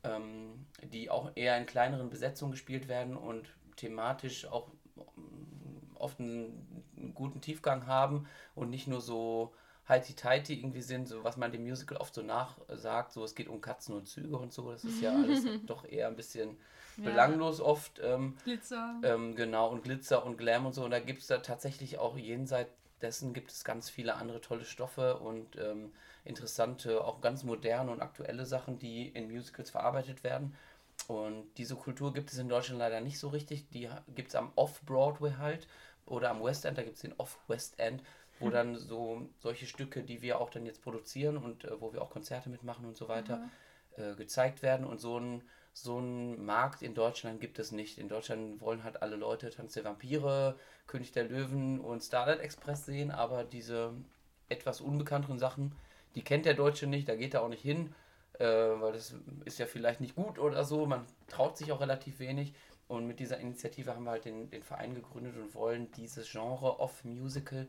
ähm, 0.04 0.66
die 0.92 1.10
auch 1.10 1.32
eher 1.36 1.58
in 1.58 1.66
kleineren 1.66 2.10
Besetzungen 2.10 2.52
gespielt 2.52 2.88
werden 2.88 3.16
und 3.16 3.48
thematisch 3.76 4.46
auch 4.46 4.70
mm, 5.16 5.96
oft 5.96 6.20
einen, 6.20 6.84
einen 6.98 7.13
guten 7.13 7.42
Tiefgang 7.42 7.88
haben 7.88 8.28
und 8.56 8.70
nicht 8.70 8.88
nur 8.88 9.02
so 9.02 9.54
heiti-teiti 9.88 10.60
irgendwie 10.60 10.82
sind, 10.82 11.08
so 11.10 11.24
was 11.24 11.36
man 11.36 11.52
dem 11.52 11.63
Musical 11.63 11.98
oft 11.98 12.13
so 12.13 12.22
nachsagt, 12.22 13.12
so 13.12 13.24
es 13.24 13.36
geht 13.36 13.50
um 13.50 13.60
Katzen 13.60 13.96
und 13.96 14.08
Züge 14.08 14.38
und 14.38 14.54
so, 14.54 14.72
das 14.72 14.86
ist 14.86 15.02
ja 15.02 15.13
alles 15.13 15.44
doch 15.66 15.86
eher 15.86 16.08
ein 16.08 16.16
bisschen 16.16 16.58
belanglos 16.96 17.60
oft. 17.60 18.00
Ähm, 18.02 18.38
Glitzer. 18.46 18.96
ähm, 19.04 19.36
genau, 19.36 19.70
und 19.70 19.84
Glitzer 19.84 20.26
und 20.26 20.38
Glam 20.38 20.66
und 20.66 20.74
so. 20.74 20.86
Und 20.86 20.92
da 20.92 21.00
gibt 21.00 21.22
es 21.22 21.28
da 21.28 21.39
tatsächlich 21.39 21.98
auch 21.98 22.18
jenseits 22.18 22.72
dessen 23.04 23.34
gibt 23.34 23.52
es 23.52 23.63
ganz 23.63 23.89
viele 23.89 24.16
andere 24.16 24.42
tolle 24.42 24.66
Stoffe 24.66 25.18
und 25.18 25.58
ähm, 25.58 25.92
interessante, 26.26 27.04
auch 27.04 27.22
ganz 27.22 27.44
moderne 27.44 27.92
und 27.92 28.02
aktuelle 28.02 28.46
Sachen, 28.46 28.80
die 28.80 29.08
in 29.10 29.32
Musicals 29.32 29.70
verarbeitet 29.70 30.24
werden. 30.24 30.56
Und 31.08 31.46
diese 31.58 31.76
Kultur 31.76 32.14
gibt 32.14 32.32
es 32.32 32.38
in 32.38 32.50
Deutschland 32.50 32.80
leider 32.80 33.02
nicht 33.02 33.20
so 33.20 33.30
richtig. 33.30 33.70
Die 33.70 33.90
gibt 34.16 34.30
es 34.30 34.36
am 34.36 34.52
Off-Broadway 34.56 35.34
halt 35.38 35.68
oder 36.06 36.30
am 36.30 36.44
West 36.44 36.66
End, 36.66 36.78
da 36.78 36.84
gibt 36.84 36.96
es 36.96 37.02
den 37.02 37.14
Off-West 37.18 37.80
End, 37.80 38.04
wo 38.40 38.50
dann 38.50 38.78
so 38.78 39.28
solche 39.40 39.66
Stücke, 39.66 40.04
die 40.04 40.22
wir 40.22 40.40
auch 40.40 40.50
dann 40.50 40.66
jetzt 40.66 40.82
produzieren 40.82 41.38
und 41.38 41.66
äh, 41.66 41.80
wo 41.80 41.94
wir 41.94 42.02
auch 42.02 42.10
Konzerte 42.10 42.50
mitmachen 42.50 42.86
und 42.86 42.98
so 42.98 43.08
weiter, 43.08 43.50
äh, 43.96 44.16
gezeigt 44.16 44.62
werden. 44.62 44.86
Und 44.86 45.00
so 45.00 45.20
ein, 45.20 45.44
so 45.72 45.98
einen 45.98 46.44
Markt 46.46 46.82
in 46.82 46.94
Deutschland 46.94 47.40
gibt 47.42 47.60
es 47.60 47.72
nicht. 47.72 47.98
In 47.98 48.10
Deutschland 48.10 48.60
wollen 48.62 48.84
halt 48.84 49.02
alle 49.02 49.16
Leute 49.16 49.50
Tanz 49.50 49.74
der 49.74 49.86
Vampire, 49.86 50.58
König 50.88 51.12
der 51.12 51.26
Löwen 51.26 51.80
und 51.80 52.02
Starlight 52.02 52.40
Express 52.40 52.86
sehen, 52.86 53.12
aber 53.12 53.44
diese 53.44 53.94
etwas 54.50 54.82
unbekannteren 54.82 55.40
Sachen, 55.40 55.74
die 56.15 56.23
kennt 56.23 56.45
der 56.45 56.54
Deutsche 56.54 56.88
nicht, 56.88 57.08
da 57.10 57.15
geht 57.15 57.34
er 57.34 57.43
auch 57.43 57.49
nicht 57.49 57.62
hin, 57.62 57.93
äh, 58.39 58.45
weil 58.45 58.93
das 58.93 59.15
ist 59.45 59.60
ja 59.60 59.65
vielleicht 59.65 60.02
nicht 60.02 60.15
gut 60.15 60.39
oder 60.39 60.63
so. 60.63 60.86
Man 60.86 61.06
traut 61.28 61.58
sich 61.58 61.71
auch 61.71 61.82
relativ 61.82 62.19
wenig. 62.19 62.54
Und 62.88 63.08
mit 63.08 63.19
dieser 63.19 63.39
Initiative 63.39 63.95
haben 63.95 64.04
wir 64.04 64.12
halt 64.12 64.26
den, 64.26 64.49
den 64.49 64.62
Verein 64.62 64.93
gegründet 64.93 65.38
und 65.38 65.56
wollen 65.56 65.91
dieses 65.93 66.30
Genre 66.30 66.80
of 66.80 67.04
Musical 67.06 67.67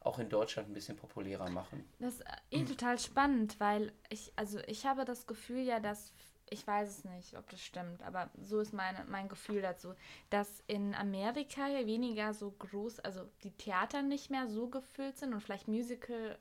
auch 0.00 0.18
in 0.18 0.28
Deutschland 0.28 0.68
ein 0.68 0.74
bisschen 0.74 0.96
populärer 0.96 1.50
machen. 1.50 1.84
Das 1.98 2.14
ist 2.14 2.24
eh 2.50 2.64
total 2.64 2.98
spannend, 2.98 3.58
weil 3.58 3.92
ich, 4.08 4.32
also 4.36 4.58
ich 4.66 4.86
habe 4.86 5.04
das 5.04 5.26
Gefühl 5.26 5.60
ja, 5.60 5.78
dass, 5.80 6.12
ich 6.48 6.66
weiß 6.66 6.88
es 6.88 7.04
nicht, 7.04 7.36
ob 7.36 7.48
das 7.50 7.60
stimmt, 7.60 8.02
aber 8.02 8.30
so 8.40 8.60
ist 8.60 8.72
meine, 8.72 9.04
mein 9.08 9.28
Gefühl 9.28 9.60
dazu, 9.60 9.94
dass 10.30 10.62
in 10.66 10.94
Amerika 10.94 11.68
ja 11.68 11.86
weniger 11.86 12.32
so 12.32 12.50
groß, 12.50 13.00
also 13.00 13.22
die 13.42 13.52
Theater 13.52 14.02
nicht 14.02 14.30
mehr 14.30 14.46
so 14.46 14.68
gefüllt 14.68 15.18
sind 15.18 15.34
und 15.34 15.40
vielleicht 15.40 15.68
Musical 15.68 16.38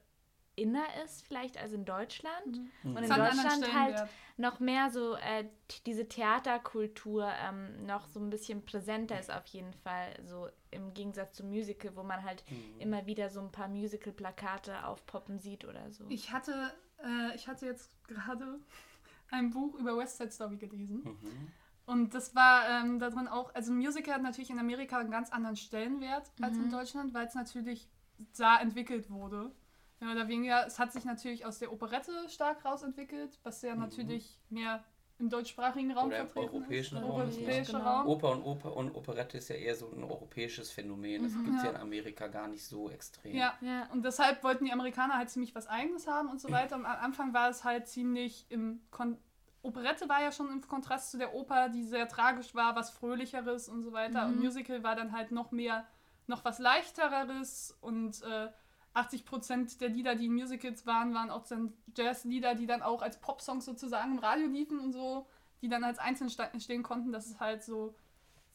inner 0.62 0.84
ist, 1.04 1.26
vielleicht 1.26 1.58
als 1.58 1.74
in 1.74 1.86
Deutschland. 1.86 2.60
Und 2.84 2.98
in 2.98 3.10
Deutschland 3.10 3.74
halt 3.74 4.08
noch 4.38 4.60
mehr 4.60 4.90
so 4.90 5.16
äh, 5.16 5.46
diese 5.86 6.08
Theaterkultur 6.08 7.30
ähm, 7.44 7.86
noch 7.86 8.08
so 8.08 8.20
ein 8.20 8.30
bisschen 8.30 8.64
präsenter 8.66 9.20
ist 9.20 9.32
auf 9.32 9.46
jeden 9.48 9.74
Fall, 9.74 10.14
so 10.24 10.48
im 10.72 10.94
Gegensatz 10.94 11.34
zum 11.34 11.50
Musical, 11.50 11.96
wo 11.96 12.04
man 12.04 12.24
halt 12.24 12.44
Mhm. 12.50 12.80
immer 12.80 13.06
wieder 13.06 13.30
so 13.30 13.42
ein 13.42 13.52
paar 13.52 13.68
Musical-Plakate 13.68 14.86
aufpoppen 14.86 15.40
sieht 15.40 15.66
oder 15.66 15.92
so. 15.92 16.06
Ich 16.10 16.32
hatte, 16.32 16.72
äh, 17.04 17.36
ich 17.36 17.48
hatte 17.48 17.66
jetzt 17.66 17.92
gerade 18.08 18.60
ein 19.32 19.50
Buch 19.52 19.76
über 19.76 19.98
West 19.98 20.18
Side 20.18 20.32
Story 20.32 20.58
gelesen. 20.58 21.04
Mhm. 21.04 21.52
Und 21.86 22.14
das 22.14 22.36
war 22.36 22.70
ähm, 22.70 23.00
da 23.00 23.10
drin 23.10 23.28
auch, 23.28 23.54
also 23.56 23.72
Musical 23.74 24.14
hat 24.14 24.22
natürlich 24.22 24.52
in 24.52 24.60
Amerika 24.60 25.00
einen 25.00 25.10
ganz 25.12 25.32
anderen 25.32 25.56
Stellenwert 25.56 26.32
als 26.42 26.56
Mhm. 26.56 26.66
in 26.66 26.72
Deutschland, 26.72 27.14
weil 27.16 27.26
es 27.26 27.34
natürlich 27.36 27.90
da 28.38 28.60
entwickelt 28.62 29.10
wurde. 29.10 29.52
Mehr 30.00 30.12
oder 30.12 30.28
weniger, 30.28 30.66
es 30.66 30.80
hat 30.80 30.94
sich 30.94 31.04
natürlich 31.06 31.46
aus 31.46 31.60
der 31.60 31.72
Operette 31.74 32.12
stark 32.30 32.64
rausentwickelt, 32.64 33.38
was 33.44 33.62
ja 33.62 33.76
natürlich 33.76 34.40
mehr 34.50 34.84
im 35.18 35.30
deutschsprachigen 35.30 35.92
Raum 35.92 36.06
Mhm. 36.08 36.12
Oder 36.14 36.20
im 36.22 36.28
vertreten 36.30 36.56
europäischen 36.56 36.98
ist. 36.98 37.04
Raum, 37.04 37.12
Europäischer 37.12 37.78
genau. 37.80 37.90
Raum. 37.98 38.08
Oper 38.08 38.32
und 38.32 38.44
Oper 38.44 38.78
und 38.78 38.96
Operette 38.96 39.38
ist 39.38 39.50
ja 39.50 39.56
eher 39.58 39.76
so 39.76 39.92
ein 39.92 40.02
europäisches 40.04 40.72
Phänomen. 40.72 41.24
Das 41.24 41.34
gibt 41.34 41.50
es 41.50 41.64
ja 41.64 41.64
Ja. 41.66 41.70
in 41.76 41.82
Amerika 41.82 42.28
gar 42.28 42.48
nicht 42.48 42.64
so 42.64 42.90
extrem. 42.90 43.36
Ja, 43.36 43.54
Ja. 43.60 43.88
und 43.92 44.06
deshalb 44.06 44.42
wollten 44.46 44.64
die 44.64 44.72
Amerikaner 44.72 45.16
halt 45.18 45.30
ziemlich 45.30 45.54
was 45.56 45.68
Eigenes 45.68 46.08
haben 46.08 46.30
und 46.30 46.40
so 46.40 46.50
weiter. 46.50 46.78
Und 46.78 46.86
am 46.86 46.96
Anfang 47.04 47.34
war 47.34 47.50
es 47.50 47.66
halt 47.66 47.88
ziemlich 47.90 48.46
im 48.50 48.82
Kon 48.92 49.18
Operette 49.62 50.08
war 50.08 50.22
ja 50.22 50.32
schon 50.32 50.48
im 50.50 50.62
Kontrast 50.66 51.12
zu 51.12 51.18
der 51.18 51.34
Oper, 51.36 51.68
die 51.68 51.84
sehr 51.84 52.08
tragisch 52.08 52.56
war, 52.56 52.78
was 52.78 52.90
Fröhlicheres 52.92 53.68
und 53.68 53.82
so 53.84 53.92
weiter. 53.92 54.26
Und 54.26 54.40
Musical 54.40 54.84
war 54.84 54.96
dann 54.96 55.12
halt 55.12 55.32
noch 55.32 55.52
mehr, 55.52 55.86
noch 56.28 56.46
was 56.46 56.60
Leichtereres 56.60 57.78
und 57.82 58.22
äh, 58.24 58.48
80% 58.96 59.80
der 59.80 59.90
Lieder, 59.90 60.16
die 60.16 60.26
in 60.26 60.34
Musicals 60.34 60.86
waren, 60.86 61.14
waren 61.14 61.30
auch 61.30 61.48
dann 61.48 61.74
Jazzlieder, 61.96 62.56
die 62.56 62.66
dann 62.66 62.82
auch 62.82 63.02
als 63.02 63.20
Popsongs 63.22 63.66
sozusagen 63.66 64.14
im 64.14 64.20
Radio 64.20 64.48
liefen 64.48 64.80
und 64.80 64.94
so, 64.94 65.28
die 65.62 65.70
dann 65.70 65.84
als 65.84 66.00
einzeln 66.00 66.30
stehen 66.30 66.84
konnten. 66.84 67.12
Das 67.12 67.28
ist 67.28 67.40
halt 67.40 67.64
so, 67.64 67.96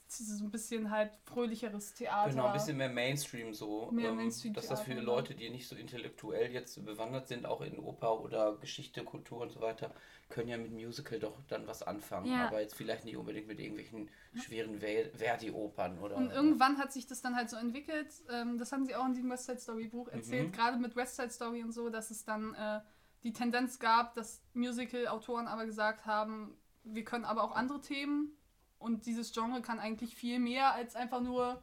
so 0.08 0.44
ein 0.44 0.50
bisschen 0.50 0.90
halt 0.90 1.12
fröhlicheres 1.24 1.94
Theater. 1.94 2.30
Genau, 2.30 2.46
ein 2.46 2.52
bisschen 2.52 2.76
mehr 2.76 2.88
Mainstream 2.88 3.52
so. 3.52 3.90
Mehr 3.90 4.10
ähm, 4.10 4.16
Mainstream-Theater, 4.16 4.68
dass 4.68 4.78
das 4.78 4.86
für. 4.86 4.94
Leute, 5.00 5.34
die 5.34 5.50
nicht 5.50 5.66
so 5.68 5.74
intellektuell 5.76 6.52
jetzt 6.52 6.84
bewandert 6.84 7.26
sind, 7.28 7.46
auch 7.46 7.60
in 7.62 7.78
Oper 7.78 8.20
oder 8.20 8.56
Geschichte, 8.56 9.02
Kultur 9.04 9.40
und 9.40 9.50
so 9.50 9.60
weiter, 9.60 9.92
können 10.28 10.48
ja 10.48 10.56
mit 10.56 10.72
Musical 10.72 11.18
doch 11.18 11.36
dann 11.48 11.66
was 11.66 11.82
anfangen. 11.82 12.30
Ja. 12.30 12.46
Aber 12.46 12.60
jetzt 12.60 12.74
vielleicht 12.74 13.04
nicht 13.04 13.16
unbedingt 13.16 13.46
mit 13.48 13.58
irgendwelchen 13.58 14.08
schweren 14.34 14.78
Ver- 14.80 15.10
Verdi-Opern 15.14 15.98
oder. 15.98 16.16
Und 16.16 16.30
irgendwann 16.30 16.78
hat 16.78 16.92
sich 16.92 17.06
das 17.06 17.20
dann 17.22 17.34
halt 17.36 17.50
so 17.50 17.56
entwickelt. 17.56 18.08
Ähm, 18.30 18.58
das 18.58 18.72
haben 18.72 18.84
sie 18.86 18.94
auch 18.94 19.06
in 19.06 19.14
diesem 19.14 19.30
West 19.30 19.46
Side 19.46 19.58
Story 19.60 19.88
Buch 19.88 20.08
erzählt, 20.08 20.48
Mhm. 20.48 20.52
gerade 20.52 20.78
mit 20.78 20.96
West 20.96 21.16
Side 21.16 21.30
Story 21.30 21.62
und 21.62 21.72
so, 21.72 21.88
dass 21.90 22.10
es 22.10 22.24
dann 22.24 22.54
äh, 22.54 22.80
die 23.22 23.32
Tendenz 23.32 23.78
gab, 23.78 24.14
dass 24.14 24.42
Musical-Autoren 24.54 25.46
aber 25.48 25.66
gesagt 25.66 26.06
haben, 26.06 26.56
wir 26.84 27.04
können 27.04 27.24
aber 27.24 27.42
auch 27.42 27.52
andere 27.56 27.80
Themen 27.80 28.36
und 28.78 29.06
dieses 29.06 29.32
Genre 29.32 29.62
kann 29.62 29.78
eigentlich 29.78 30.14
viel 30.14 30.38
mehr 30.38 30.72
als 30.72 30.94
einfach 30.96 31.20
nur 31.20 31.62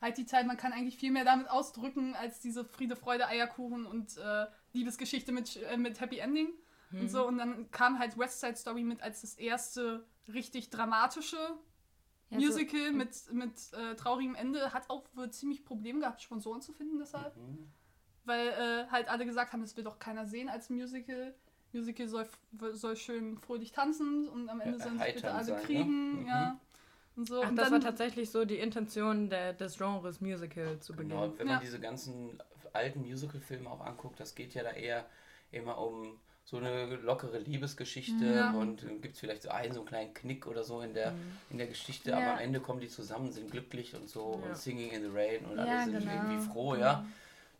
halt 0.00 0.18
die 0.18 0.26
Zeit, 0.26 0.46
man 0.46 0.56
kann 0.56 0.72
eigentlich 0.72 0.96
viel 0.98 1.10
mehr 1.10 1.24
damit 1.24 1.48
ausdrücken 1.48 2.14
als 2.14 2.40
diese 2.40 2.64
Friede, 2.64 2.96
Freude, 2.96 3.26
Eierkuchen 3.28 3.86
und 3.86 4.16
äh, 4.18 4.46
Liebesgeschichte 4.72 5.32
mit, 5.32 5.56
äh, 5.56 5.76
mit 5.76 6.00
Happy 6.00 6.18
Ending 6.18 6.48
und 6.92 7.08
so. 7.10 7.26
Und 7.26 7.38
dann 7.38 7.70
kam 7.70 7.98
halt 7.98 8.16
West 8.18 8.40
Side 8.40 8.56
Story 8.56 8.84
mit 8.84 9.02
als 9.02 9.22
das 9.22 9.34
erste 9.34 10.06
richtig 10.28 10.70
dramatische 10.70 11.36
Ja, 12.30 12.38
so- 12.40 12.46
Musical 12.46 12.92
mit, 12.92 13.32
mit 13.32 13.52
äh, 13.72 13.94
traurigem 13.96 14.34
Ende 14.34 14.72
hat 14.72 14.90
auch 14.90 15.04
wohl 15.14 15.30
ziemlich 15.30 15.64
Probleme 15.64 16.00
gehabt, 16.00 16.20
Sponsoren 16.22 16.60
zu 16.60 16.72
finden 16.72 16.98
deshalb. 16.98 17.36
Mhm. 17.36 17.68
Weil 18.24 18.48
äh, 18.48 18.86
halt 18.90 19.08
alle 19.08 19.24
gesagt 19.24 19.52
haben, 19.52 19.62
das 19.62 19.76
will 19.76 19.84
doch 19.84 19.98
keiner 19.98 20.26
sehen 20.26 20.48
als 20.48 20.68
Musical. 20.68 21.34
Musical 21.76 22.08
soll, 22.08 22.26
soll 22.72 22.96
schön 22.96 23.38
fröhlich 23.38 23.72
tanzen 23.72 24.28
und 24.28 24.48
am 24.48 24.60
Ende 24.60 24.78
Ja, 24.78 24.84
sollen 24.84 24.98
sich 24.98 25.14
bitte 25.14 25.32
alle 25.32 25.44
sein, 25.44 25.56
ne? 25.56 25.62
kriegen. 25.66 26.20
Mhm. 26.22 26.26
Ja. 26.26 26.60
Und 27.16 27.28
so. 27.28 27.42
Ach, 27.42 27.48
und 27.50 27.56
das 27.56 27.66
dann, 27.70 27.72
war 27.74 27.80
tatsächlich 27.80 28.30
so 28.30 28.44
die 28.44 28.58
Intention 28.58 29.30
der, 29.30 29.52
des 29.52 29.76
Genres 29.78 30.20
Musical 30.20 30.78
zu 30.80 30.94
Genau, 30.94 31.20
beginnen. 31.28 31.38
wenn 31.38 31.46
Ja. 31.48 31.52
man 31.54 31.62
diese 31.62 31.80
ganzen 31.80 32.38
alten 32.72 33.00
Musical-Filme 33.00 33.70
auch 33.70 33.80
anguckt, 33.80 34.20
das 34.20 34.34
geht 34.34 34.54
ja 34.54 34.62
da 34.62 34.70
eher 34.70 35.06
immer 35.52 35.78
um 35.78 36.18
so 36.44 36.58
eine 36.58 36.94
lockere 36.96 37.38
Liebesgeschichte 37.38 38.24
Ja. 38.24 38.50
und 38.52 38.82
äh, 38.84 38.98
gibt 38.98 39.14
es 39.14 39.20
vielleicht 39.20 39.42
so 39.42 39.48
einen, 39.48 39.72
so 39.72 39.80
einen 39.80 39.88
kleinen 39.88 40.14
Knick 40.14 40.46
oder 40.46 40.62
so 40.62 40.80
in 40.80 40.94
der, 40.94 41.12
in 41.50 41.58
der 41.58 41.66
Geschichte, 41.66 42.10
Ja. 42.10 42.18
aber 42.18 42.32
am 42.34 42.38
Ende 42.38 42.60
kommen 42.60 42.80
die 42.80 42.88
zusammen, 42.88 43.32
sind 43.32 43.50
glücklich 43.50 43.94
und 43.96 44.08
so 44.08 44.40
Ja. 44.44 44.50
und 44.50 44.56
Singing 44.56 44.90
in 44.90 45.02
the 45.02 45.08
Rain 45.12 45.44
und 45.46 45.56
Ja, 45.56 45.64
alle 45.64 45.84
sind 45.84 45.98
genau. 45.98 46.12
irgendwie 46.12 46.38
froh, 46.38 46.74
ja. 46.76 47.04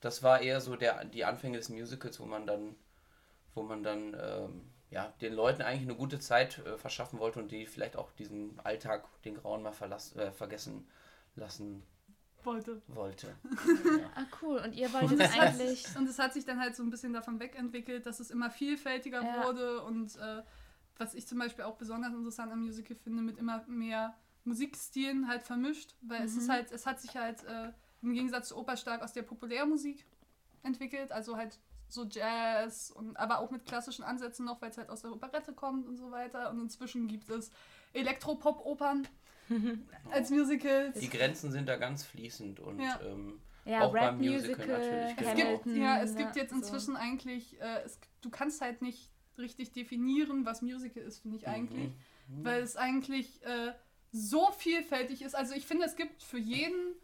Das 0.03 0.23
war 0.23 0.41
eher 0.41 0.61
so 0.61 0.77
der, 0.77 1.05
die 1.07 1.25
Anfänge 1.25 1.57
des 1.57 1.69
Musicals, 1.71 2.21
wo 2.21 2.27
man 2.27 2.47
dann, 2.47 2.77
wo 3.57 3.65
man 3.65 3.83
dann 3.83 4.15
ähm, 4.21 4.63
ja, 4.91 5.13
den 5.21 5.33
Leuten 5.33 5.63
eigentlich 5.63 5.83
eine 5.89 5.97
gute 5.97 6.21
Zeit 6.21 6.59
äh, 6.59 6.79
verschaffen 6.79 7.19
wollte 7.19 7.41
und 7.41 7.51
die 7.51 7.67
vielleicht 7.67 7.97
auch 7.97 8.13
diesen 8.13 8.61
Alltag, 8.61 9.05
den 9.25 9.35
Grauen 9.35 9.63
mal 9.63 9.73
verlass, 9.73 10.15
äh, 10.15 10.31
vergessen 10.31 10.87
lassen 11.35 11.83
wollte. 12.45 12.81
wollte. 12.89 13.35
Ah, 14.15 14.25
cool. 14.43 14.59
Und 14.65 14.75
ihr 14.75 14.89
wollt 14.93 15.11
es, 15.13 15.33
eigentlich. 15.33 15.85
und 15.97 16.09
es 16.09 16.19
hat 16.19 16.33
sich 16.33 16.45
dann 16.45 16.61
halt 16.61 16.77
so 16.77 16.83
ein 16.83 16.91
bisschen 16.91 17.13
davon 17.13 17.41
wegentwickelt, 17.41 18.07
dass 18.07 18.21
es 18.21 18.31
immer 18.31 18.51
vielfältiger 18.51 19.23
Ja. 19.23 19.45
wurde 19.45 19.83
und 19.83 20.17
äh, 20.17 20.43
was 20.99 21.15
ich 21.15 21.27
zum 21.27 21.39
Beispiel 21.39 21.65
auch 21.65 21.77
besonders 21.77 22.15
interessant 22.15 22.53
am 22.53 22.61
Musical 22.61 22.97
finde, 22.97 23.23
mit 23.23 23.39
immer 23.39 23.65
mehr 23.67 24.15
Musikstilen 24.45 25.29
halt 25.29 25.43
vermischt, 25.43 25.95
weil 26.03 26.23
es 26.23 26.35
Mhm. 26.35 26.39
ist 26.39 26.49
halt, 26.49 26.73
es 26.73 26.87
hat 26.87 27.01
sich 27.01 27.17
halt 27.17 27.43
äh, 27.45 27.73
im 28.03 28.13
Gegensatz 28.15 28.49
zu 28.49 28.57
Oper 28.57 28.77
stark 28.77 29.03
aus 29.03 29.13
der 29.13 29.23
Populärmusik 29.23 30.07
entwickelt, 30.63 31.11
also 31.13 31.37
halt 31.37 31.59
so 31.89 32.05
Jazz 32.05 32.91
und 32.91 33.17
aber 33.17 33.39
auch 33.39 33.51
mit 33.51 33.67
klassischen 33.67 34.05
Ansätzen 34.05 34.45
noch, 34.45 34.61
weil 34.61 34.71
es 34.71 34.79
halt 34.79 34.91
aus 34.91 35.03
der 35.03 35.13
Operette 35.13 35.53
kommt 35.53 35.87
und 35.87 35.97
so 35.97 36.11
weiter. 36.11 36.51
Und 36.51 36.61
inzwischen 36.61 37.09
gibt 37.09 37.31
es 37.31 37.51
Elektropop-Opern 37.93 39.07
als 40.11 40.31
Musicals. 40.31 40.99
Die 40.99 41.09
Grenzen 41.09 41.53
sind 41.53 41.69
da 41.69 41.77
ganz 41.77 42.05
fließend 42.05 42.61
und 42.61 42.81
Ja. 42.81 43.01
ähm, 43.05 43.41
Ja, 43.65 43.83
auch 43.83 43.93
beim 43.93 44.19
Musical 44.19 44.55
Rap-Musical, 44.55 44.67
natürlich, 44.67 45.17
genau. 45.17 45.31
Es 45.31 45.63
gibt, 45.65 45.77
ja, 45.77 45.99
es 46.03 46.17
gibt 46.17 46.37
jetzt 46.37 46.51
so. 46.51 46.57
inzwischen 46.57 46.97
eigentlich, 46.97 47.61
äh, 47.61 47.83
es, 47.85 47.99
du 48.21 48.31
kannst 48.31 48.61
halt 48.61 48.83
nicht 48.83 49.11
richtig 49.39 49.73
definieren, 49.73 50.45
was 50.47 50.63
Musical 50.63 51.03
ist, 51.03 51.21
finde 51.21 51.37
ich 51.37 51.49
eigentlich. 51.49 51.91
Mhm. 52.29 52.45
Weil 52.45 52.63
es 52.63 52.77
eigentlich 52.77 53.45
äh, 53.45 53.73
so 54.13 54.51
vielfältig 54.53 55.23
ist. 55.23 55.35
Also 55.35 55.55
ich 55.55 55.67
finde, 55.67 55.85
es 55.85 55.97
gibt 55.97 56.23
für 56.23 56.39
jeden 56.39 56.95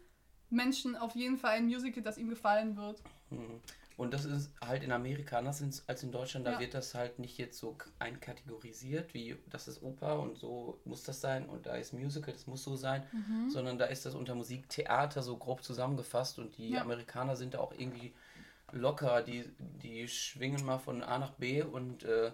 Menschen 0.49 0.95
auf 0.95 1.15
jeden 1.15 1.37
Fall 1.37 1.51
ein 1.57 1.65
Musical, 1.65 2.03
das 2.03 2.17
ihm 2.17 2.29
gefallen 2.29 2.75
wird. 2.75 3.01
Mhm. 3.29 3.61
Und 3.95 4.13
das 4.13 4.25
ist 4.25 4.51
halt 4.65 4.83
in 4.83 4.91
Amerika 4.91 5.37
anders 5.37 5.61
ins- 5.61 5.83
als 5.87 6.01
in 6.03 6.11
Deutschland. 6.11 6.47
Da 6.47 6.53
Ja. 6.53 6.59
wird 6.59 6.73
das 6.73 6.95
halt 6.95 7.19
nicht 7.19 7.37
jetzt 7.37 7.57
so 7.59 7.77
einkategorisiert, 7.99 9.13
wie 9.13 9.37
das 9.49 9.67
ist 9.67 9.81
Oper 9.83 10.19
und 10.19 10.37
so 10.37 10.79
muss 10.85 11.03
das 11.03 11.21
sein 11.21 11.47
und 11.47 11.65
da 11.65 11.75
ist 11.75 11.93
Musical, 11.93 12.33
das 12.33 12.47
muss 12.47 12.63
so 12.63 12.75
sein, 12.75 13.03
Mhm. 13.11 13.49
sondern 13.49 13.77
da 13.77 13.85
ist 13.85 14.05
das 14.05 14.15
unter 14.15 14.35
Musiktheater 14.35 15.21
so 15.21 15.37
grob 15.37 15.63
zusammengefasst 15.63 16.39
und 16.39 16.57
die 16.57 16.71
Ja. 16.71 16.81
Amerikaner 16.81 17.35
sind 17.35 17.53
da 17.53 17.59
auch 17.59 17.73
irgendwie 17.77 18.13
locker. 18.71 19.21
Die, 19.21 19.45
die 19.59 20.07
schwingen 20.07 20.65
mal 20.65 20.79
von 20.79 21.03
A 21.03 21.19
nach 21.19 21.31
B 21.33 21.61
und 21.61 22.03
äh, 22.03 22.31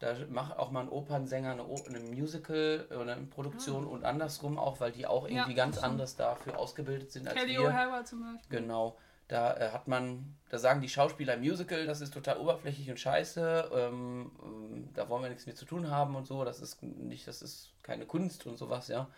da 0.00 0.14
macht 0.28 0.56
auch 0.58 0.70
mal 0.70 0.82
ein 0.82 0.88
Opernsänger 0.90 1.52
eine, 1.52 1.66
O- 1.66 1.82
eine 1.88 1.98
Musical 2.00 2.86
oder 2.90 3.14
eine 3.16 3.26
Produktion 3.26 3.86
und 3.86 4.04
andersrum 4.04 4.58
auch, 4.58 4.78
weil 4.80 4.92
die 4.92 5.06
auch 5.06 5.24
Ah. 5.24 5.28
Ja, 5.28 5.34
irgendwie 5.38 5.54
ganz 5.54 5.78
anders 5.78 6.14
dafür 6.16 6.58
ausgebildet 6.58 7.10
sind 7.10 7.26
als 7.26 7.36
Kelly 7.36 7.54
wir. 7.54 7.70
O'Hara 7.70 8.04
zum 8.04 8.20
Beispiel. 8.22 8.60
Genau. 8.60 8.96
Da 9.28 9.56
äh, 9.58 9.70
hat 9.72 9.88
man, 9.88 10.34
da 10.48 10.58
sagen 10.58 10.80
die 10.80 10.88
Schauspieler 10.88 11.34
im 11.34 11.40
Musical, 11.40 11.86
das 11.86 12.00
ist 12.00 12.14
total 12.14 12.38
oberflächlich 12.38 12.90
und 12.90 12.98
scheiße, 12.98 13.70
ähm, 13.74 14.32
ähm, 14.42 14.88
da 14.94 15.08
wollen 15.10 15.22
wir 15.22 15.28
nichts 15.28 15.44
mit 15.46 15.58
zu 15.58 15.66
tun 15.66 15.90
haben 15.90 16.16
und 16.16 16.26
so, 16.26 16.44
das 16.44 16.60
ist 16.60 16.82
nicht, 16.82 17.28
das 17.28 17.42
ist 17.42 17.70
keine 17.82 18.06
Kunst 18.06 18.46
und 18.46 18.56
sowas, 18.56 18.88
ja. 18.88 19.08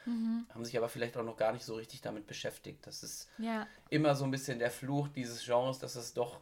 Haben 0.52 0.64
sich 0.64 0.76
aber 0.76 0.88
vielleicht 0.88 1.16
auch 1.16 1.22
noch 1.22 1.36
gar 1.36 1.52
nicht 1.52 1.64
so 1.64 1.74
richtig 1.76 2.00
damit 2.02 2.26
beschäftigt. 2.26 2.84
Das 2.86 3.04
ist 3.04 3.28
Ja, 3.38 3.68
immer 3.88 4.16
so 4.16 4.24
ein 4.24 4.32
bisschen 4.32 4.58
der 4.58 4.72
Fluch 4.72 5.06
dieses 5.08 5.44
Genres, 5.44 5.78
dass 5.78 5.94
es 5.94 6.12
doch 6.12 6.40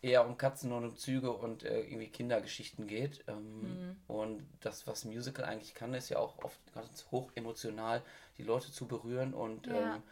eher 0.00 0.26
um 0.26 0.38
Katzen 0.38 0.72
und 0.72 0.84
um 0.84 0.96
Züge 0.96 1.30
und 1.30 1.62
äh, 1.62 1.82
irgendwie 1.82 2.08
Kindergeschichten 2.08 2.86
geht. 2.86 3.22
Ähm, 3.28 3.60
Mhm. 3.60 3.96
Und 4.08 4.46
das, 4.60 4.86
was 4.86 5.04
Musical 5.04 5.44
eigentlich 5.44 5.74
kann, 5.74 5.92
ist 5.92 6.08
ja 6.08 6.18
auch 6.18 6.42
oft 6.42 6.58
ganz 6.72 7.06
hoch 7.10 7.30
emotional, 7.34 8.00
die 8.38 8.44
Leute 8.44 8.72
zu 8.72 8.86
berühren 8.86 9.34
und, 9.34 9.66
Ja. 9.66 9.96
ähm, 9.96 10.02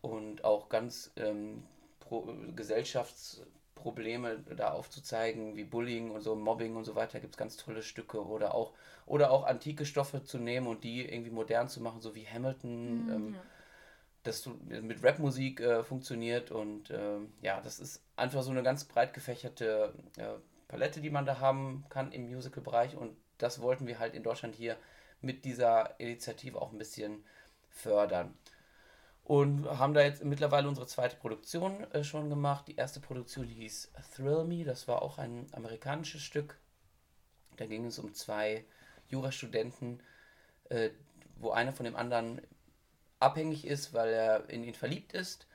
und 0.00 0.44
auch 0.44 0.70
ganz 0.70 1.10
ähm, 1.16 1.62
pro, 2.12 2.28
Gesellschaftsprobleme 2.54 4.44
da 4.56 4.72
aufzuzeigen, 4.72 5.56
wie 5.56 5.64
Bullying 5.64 6.10
und 6.10 6.20
so, 6.20 6.34
Mobbing 6.34 6.76
und 6.76 6.84
so 6.84 6.94
weiter, 6.94 7.20
gibt 7.20 7.34
es 7.34 7.38
ganz 7.38 7.56
tolle 7.56 7.82
Stücke. 7.82 8.24
Oder 8.26 8.54
auch, 8.54 8.74
oder 9.06 9.30
auch 9.30 9.44
antike 9.44 9.86
Stoffe 9.86 10.22
zu 10.22 10.38
nehmen 10.38 10.66
und 10.66 10.84
die 10.84 11.08
irgendwie 11.08 11.30
modern 11.30 11.68
zu 11.68 11.80
machen, 11.80 12.00
so 12.00 12.14
wie 12.14 12.26
Hamilton. 12.26 13.08
Ähm, 13.10 13.36
das 14.24 14.42
so 14.42 14.56
mit 14.68 15.02
Rapmusik 15.02 15.60
äh, 15.60 15.82
funktioniert 15.82 16.52
und 16.52 16.92
ähm, 16.92 17.32
ja, 17.40 17.60
das 17.60 17.80
ist 17.80 18.04
einfach 18.14 18.44
so 18.44 18.52
eine 18.52 18.62
ganz 18.62 18.84
breit 18.84 19.14
gefächerte 19.14 19.92
äh, 20.16 20.34
Palette, 20.68 21.00
die 21.00 21.10
man 21.10 21.26
da 21.26 21.40
haben 21.40 21.84
kann 21.88 22.12
im 22.12 22.28
Musical-Bereich 22.28 22.96
und 22.96 23.16
das 23.38 23.60
wollten 23.60 23.88
wir 23.88 23.98
halt 23.98 24.14
in 24.14 24.22
Deutschland 24.22 24.54
hier 24.54 24.76
mit 25.22 25.44
dieser 25.44 25.98
Initiative 25.98 26.62
auch 26.62 26.70
ein 26.70 26.78
bisschen 26.78 27.24
fördern. 27.68 28.32
Und 29.24 29.66
haben 29.66 29.94
da 29.94 30.02
jetzt 30.02 30.24
mittlerweile 30.24 30.68
unsere 30.68 30.86
zweite 30.86 31.16
Produktion 31.16 31.84
äh, 31.92 32.02
schon 32.02 32.28
gemacht. 32.28 32.66
Die 32.68 32.76
erste 32.76 33.00
Produktion 33.00 33.46
hieß 33.46 33.92
Thrill 34.14 34.44
Me, 34.44 34.64
das 34.64 34.88
war 34.88 35.02
auch 35.02 35.18
ein 35.18 35.46
amerikanisches 35.52 36.22
Stück. 36.22 36.58
Da 37.56 37.66
ging 37.66 37.86
es 37.86 37.98
um 37.98 38.14
zwei 38.14 38.64
Jurastudenten, 39.08 40.02
äh, 40.70 40.90
wo 41.36 41.50
einer 41.50 41.72
von 41.72 41.84
dem 41.84 41.96
anderen 41.96 42.40
abhängig 43.20 43.66
ist, 43.66 43.94
weil 43.94 44.08
er 44.12 44.48
in 44.50 44.64
ihn 44.64 44.74
verliebt 44.74 45.12
ist. 45.12 45.46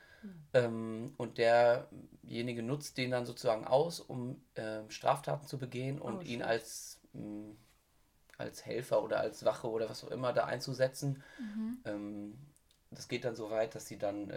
Ähm, 0.54 1.12
und 1.16 1.38
derjenige 1.38 2.62
nutzt 2.62 2.96
den 2.96 3.10
dann 3.10 3.26
sozusagen 3.26 3.66
aus, 3.66 4.00
um 4.00 4.42
ähm, 4.56 4.90
Straftaten 4.90 5.46
zu 5.46 5.58
begehen 5.58 6.00
und 6.00 6.18
Oh, 6.18 6.22
ihn 6.22 6.42
als, 6.42 7.00
mh, 7.12 7.54
als 8.38 8.64
Helfer 8.64 9.02
oder 9.02 9.20
als 9.20 9.44
Wache 9.44 9.68
oder 9.68 9.88
was 9.90 10.04
auch 10.04 10.10
immer 10.10 10.32
da 10.32 10.44
einzusetzen. 10.44 11.22
Ähm, 11.84 12.38
das 12.90 13.08
geht 13.08 13.24
dann 13.24 13.36
so 13.36 13.50
weit, 13.50 13.74
dass 13.74 13.86
sie 13.86 13.98
dann 13.98 14.30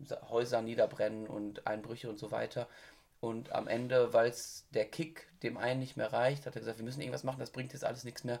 Sa- 0.00 0.28
Häuser 0.28 0.60
niederbrennen 0.62 1.26
und 1.26 1.66
Einbrüche 1.66 2.08
und 2.10 2.18
so 2.18 2.30
weiter. 2.30 2.68
Und 3.20 3.52
am 3.52 3.68
Ende, 3.68 4.12
weil 4.12 4.28
es 4.28 4.66
der 4.70 4.84
Kick 4.86 5.28
dem 5.42 5.56
einen 5.56 5.80
nicht 5.80 5.96
mehr 5.96 6.12
reicht, 6.12 6.46
hat 6.46 6.56
er 6.56 6.60
gesagt, 6.60 6.78
wir 6.78 6.84
müssen 6.84 7.00
irgendwas 7.00 7.24
machen, 7.24 7.40
das 7.40 7.50
bringt 7.50 7.72
jetzt 7.72 7.84
alles 7.84 8.04
nichts 8.04 8.24
mehr, 8.24 8.38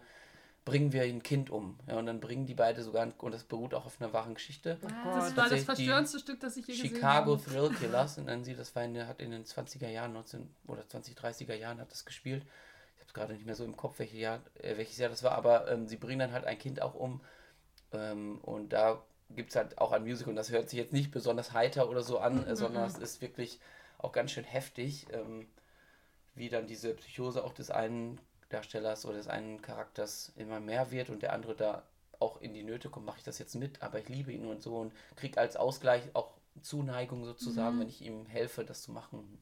bringen 0.64 0.92
wir 0.92 1.02
ein 1.02 1.22
Kind 1.22 1.48
um. 1.50 1.78
Ja, 1.86 1.96
und 1.98 2.06
dann 2.06 2.20
bringen 2.20 2.46
die 2.46 2.54
beide 2.54 2.82
sogar, 2.82 3.08
und 3.18 3.32
das 3.32 3.44
beruht 3.44 3.72
auch 3.74 3.86
auf 3.86 4.00
einer 4.00 4.12
wahren 4.12 4.34
Geschichte, 4.34 4.78
Das 4.82 4.92
Gott. 4.92 5.04
war 5.04 5.20
das 5.20 5.34
Tatsächlich 5.34 5.60
die 5.60 5.64
verstörendste 5.64 6.18
Stück, 6.18 6.40
das 6.40 6.56
ich 6.56 6.66
je 6.66 6.74
gesehen 6.74 6.94
Chicago 6.96 7.32
habe. 7.38 7.42
Thrill 7.44 7.70
Killers, 7.78 8.18
nennen 8.18 8.44
sie, 8.44 8.54
das 8.54 8.74
war 8.76 8.84
in, 8.84 8.94
der- 8.94 9.06
hat 9.06 9.20
in 9.20 9.30
den 9.30 9.44
20er 9.44 9.88
Jahren, 9.88 10.12
19 10.12 10.54
oder 10.66 10.86
20, 10.88 11.14
30er 11.16 11.54
Jahren 11.54 11.80
hat 11.80 11.90
das 11.90 12.04
gespielt. 12.04 12.42
Ich 12.96 13.00
habe 13.00 13.08
es 13.08 13.14
gerade 13.14 13.32
nicht 13.34 13.46
mehr 13.46 13.54
so 13.54 13.64
im 13.64 13.76
Kopf, 13.76 13.98
welche 13.98 14.16
Jahr, 14.18 14.40
äh, 14.54 14.76
welches 14.76 14.98
Jahr 14.98 15.08
das 15.10 15.22
war, 15.22 15.32
aber 15.32 15.70
ähm, 15.70 15.86
sie 15.88 15.96
bringen 15.96 16.18
dann 16.18 16.32
halt 16.32 16.44
ein 16.44 16.58
Kind 16.58 16.82
auch 16.82 16.94
um. 16.94 17.20
Ähm, 17.92 18.38
und 18.42 18.70
da 18.72 19.02
gibt 19.30 19.50
es 19.50 19.56
halt 19.56 19.78
auch 19.78 19.92
ein 19.92 20.02
Musical 20.02 20.30
und 20.30 20.36
das 20.36 20.50
hört 20.50 20.68
sich 20.68 20.78
jetzt 20.78 20.92
nicht 20.92 21.10
besonders 21.10 21.52
heiter 21.52 21.88
oder 21.88 22.02
so 22.02 22.18
an, 22.18 22.46
äh, 22.46 22.56
sondern 22.56 22.84
es 22.84 22.98
ist 22.98 23.20
wirklich 23.20 23.60
auch 23.98 24.12
ganz 24.12 24.32
schön 24.32 24.44
heftig, 24.44 25.06
ähm, 25.12 25.46
wie 26.34 26.48
dann 26.48 26.66
diese 26.66 26.94
Psychose 26.94 27.44
auch 27.44 27.54
des 27.54 27.70
einen 27.70 28.20
Darstellers 28.48 29.06
oder 29.06 29.16
des 29.16 29.28
einen 29.28 29.62
Charakters 29.62 30.32
immer 30.36 30.60
mehr 30.60 30.90
wird 30.90 31.10
und 31.10 31.22
der 31.22 31.32
andere 31.32 31.54
da 31.54 31.82
auch 32.20 32.40
in 32.40 32.54
die 32.54 32.62
Nöte 32.62 32.90
kommt, 32.90 33.06
mache 33.06 33.18
ich 33.18 33.24
das 33.24 33.38
jetzt 33.38 33.54
mit, 33.54 33.82
aber 33.82 33.98
ich 33.98 34.08
liebe 34.08 34.32
ihn 34.32 34.46
und 34.46 34.62
so 34.62 34.76
und 34.76 34.92
kriege 35.16 35.38
als 35.40 35.56
Ausgleich 35.56 36.02
auch 36.14 36.32
Zuneigung 36.62 37.24
sozusagen, 37.24 37.80
wenn 37.80 37.88
ich 37.88 38.02
ihm 38.02 38.26
helfe, 38.26 38.64
das 38.64 38.82
zu 38.82 38.92
machen. 38.92 39.38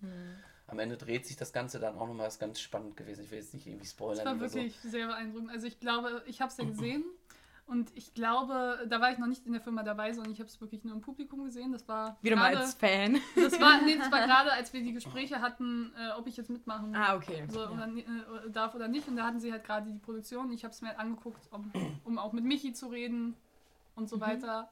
Am 0.66 0.78
Ende 0.78 0.96
dreht 0.96 1.26
sich 1.26 1.36
das 1.36 1.52
Ganze 1.52 1.78
dann 1.78 1.96
auch 1.96 2.06
nochmal, 2.06 2.26
das 2.26 2.34
ist 2.34 2.40
ganz 2.40 2.58
spannend 2.58 2.96
gewesen. 2.96 3.24
Ich 3.24 3.30
will 3.30 3.38
jetzt 3.38 3.52
nicht 3.52 3.66
irgendwie 3.66 3.86
spoilern. 3.86 4.24
Das 4.24 4.26
war 4.26 4.34
oder 4.36 4.48
so. 4.48 4.54
wirklich 4.54 4.78
sehr 4.78 5.06
beeindruckend. 5.08 5.50
Also 5.50 5.66
ich 5.66 5.78
glaube, 5.78 6.22
ich 6.26 6.40
habe 6.40 6.50
es 6.50 6.56
ja 6.56 6.64
gesehen 6.70 7.04
und 7.66 7.90
ich 7.96 8.12
glaube, 8.14 8.84
da 8.88 9.00
war 9.00 9.12
ich 9.12 9.18
noch 9.18 9.26
nicht 9.28 9.46
in 9.46 9.52
der 9.52 9.60
Firma 9.62 9.82
dabei, 9.82 10.12
sondern 10.12 10.32
ich 10.32 10.40
habe 10.40 10.48
es 10.48 10.60
wirklich 10.60 10.84
nur 10.84 10.94
im 10.94 11.00
Publikum 11.00 11.44
gesehen. 11.44 11.72
Das 11.72 11.88
war 11.88 12.16
Wieder 12.20 12.36
mal 12.36 12.50
gerade- 12.50 12.64
als 12.64 12.74
Fan. 12.74 13.18
Das 13.36 13.58
war, 13.60 13.80
nee, 13.82 13.96
das 13.96 14.10
war 14.10 14.20
gerade, 14.26 14.52
als 14.52 14.72
wir 14.72 14.82
die 14.82 14.92
Gespräche 14.92 15.40
hatten, 15.40 15.92
äh, 15.96 16.10
ob 16.18 16.26
ich 16.26 16.36
jetzt 16.36 16.50
mitmachen 16.50 16.94
Ah, 16.94 17.16
okay. 17.16 17.44
so, 17.48 17.60
oder, 17.66 17.86
ni- 17.86 18.02
äh, 18.02 18.50
darf 18.50 18.74
oder 18.74 18.88
nicht. 18.88 19.08
Und 19.08 19.16
da 19.16 19.24
hatten 19.24 19.40
sie 19.40 19.50
halt 19.52 19.64
gerade 19.64 19.90
die 19.90 19.98
Produktion. 19.98 20.52
Ich 20.52 20.64
habe 20.64 20.72
es 20.74 20.82
mir 20.82 20.88
halt 20.88 20.98
angeguckt, 20.98 21.40
um, 21.50 21.70
um 22.04 22.18
auch 22.18 22.32
mit 22.32 22.44
Michi 22.44 22.72
zu 22.74 22.88
reden 22.88 23.34
und 23.94 24.04
Mhm. 24.04 24.08
so 24.08 24.20
weiter. 24.20 24.68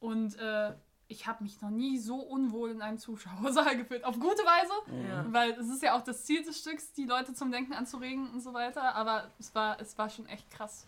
Und 0.00 0.36
äh, 0.38 0.74
ich 1.08 1.26
habe 1.28 1.42
mich 1.44 1.62
noch 1.62 1.70
nie 1.70 1.98
so 1.98 2.16
unwohl 2.16 2.70
in 2.70 2.82
einem 2.82 2.98
Zuschauersaal 2.98 3.76
gefühlt. 3.78 4.04
Auf 4.04 4.18
gute 4.18 4.42
Weise, 4.42 5.06
Ja. 5.08 5.24
weil 5.32 5.52
es 5.52 5.68
ist 5.68 5.82
ja 5.82 5.96
auch 5.96 6.02
das 6.02 6.24
Ziel 6.24 6.42
des 6.44 6.58
Stücks, 6.58 6.92
die 6.92 7.04
Leute 7.04 7.32
zum 7.32 7.50
Denken 7.52 7.72
anzuregen 7.72 8.28
und 8.30 8.40
so 8.40 8.52
weiter. 8.52 8.94
Aber 8.96 9.30
es 9.38 9.54
war, 9.54 9.80
es 9.80 9.96
war 9.96 10.10
schon 10.10 10.26
echt 10.26 10.50
krass. 10.50 10.86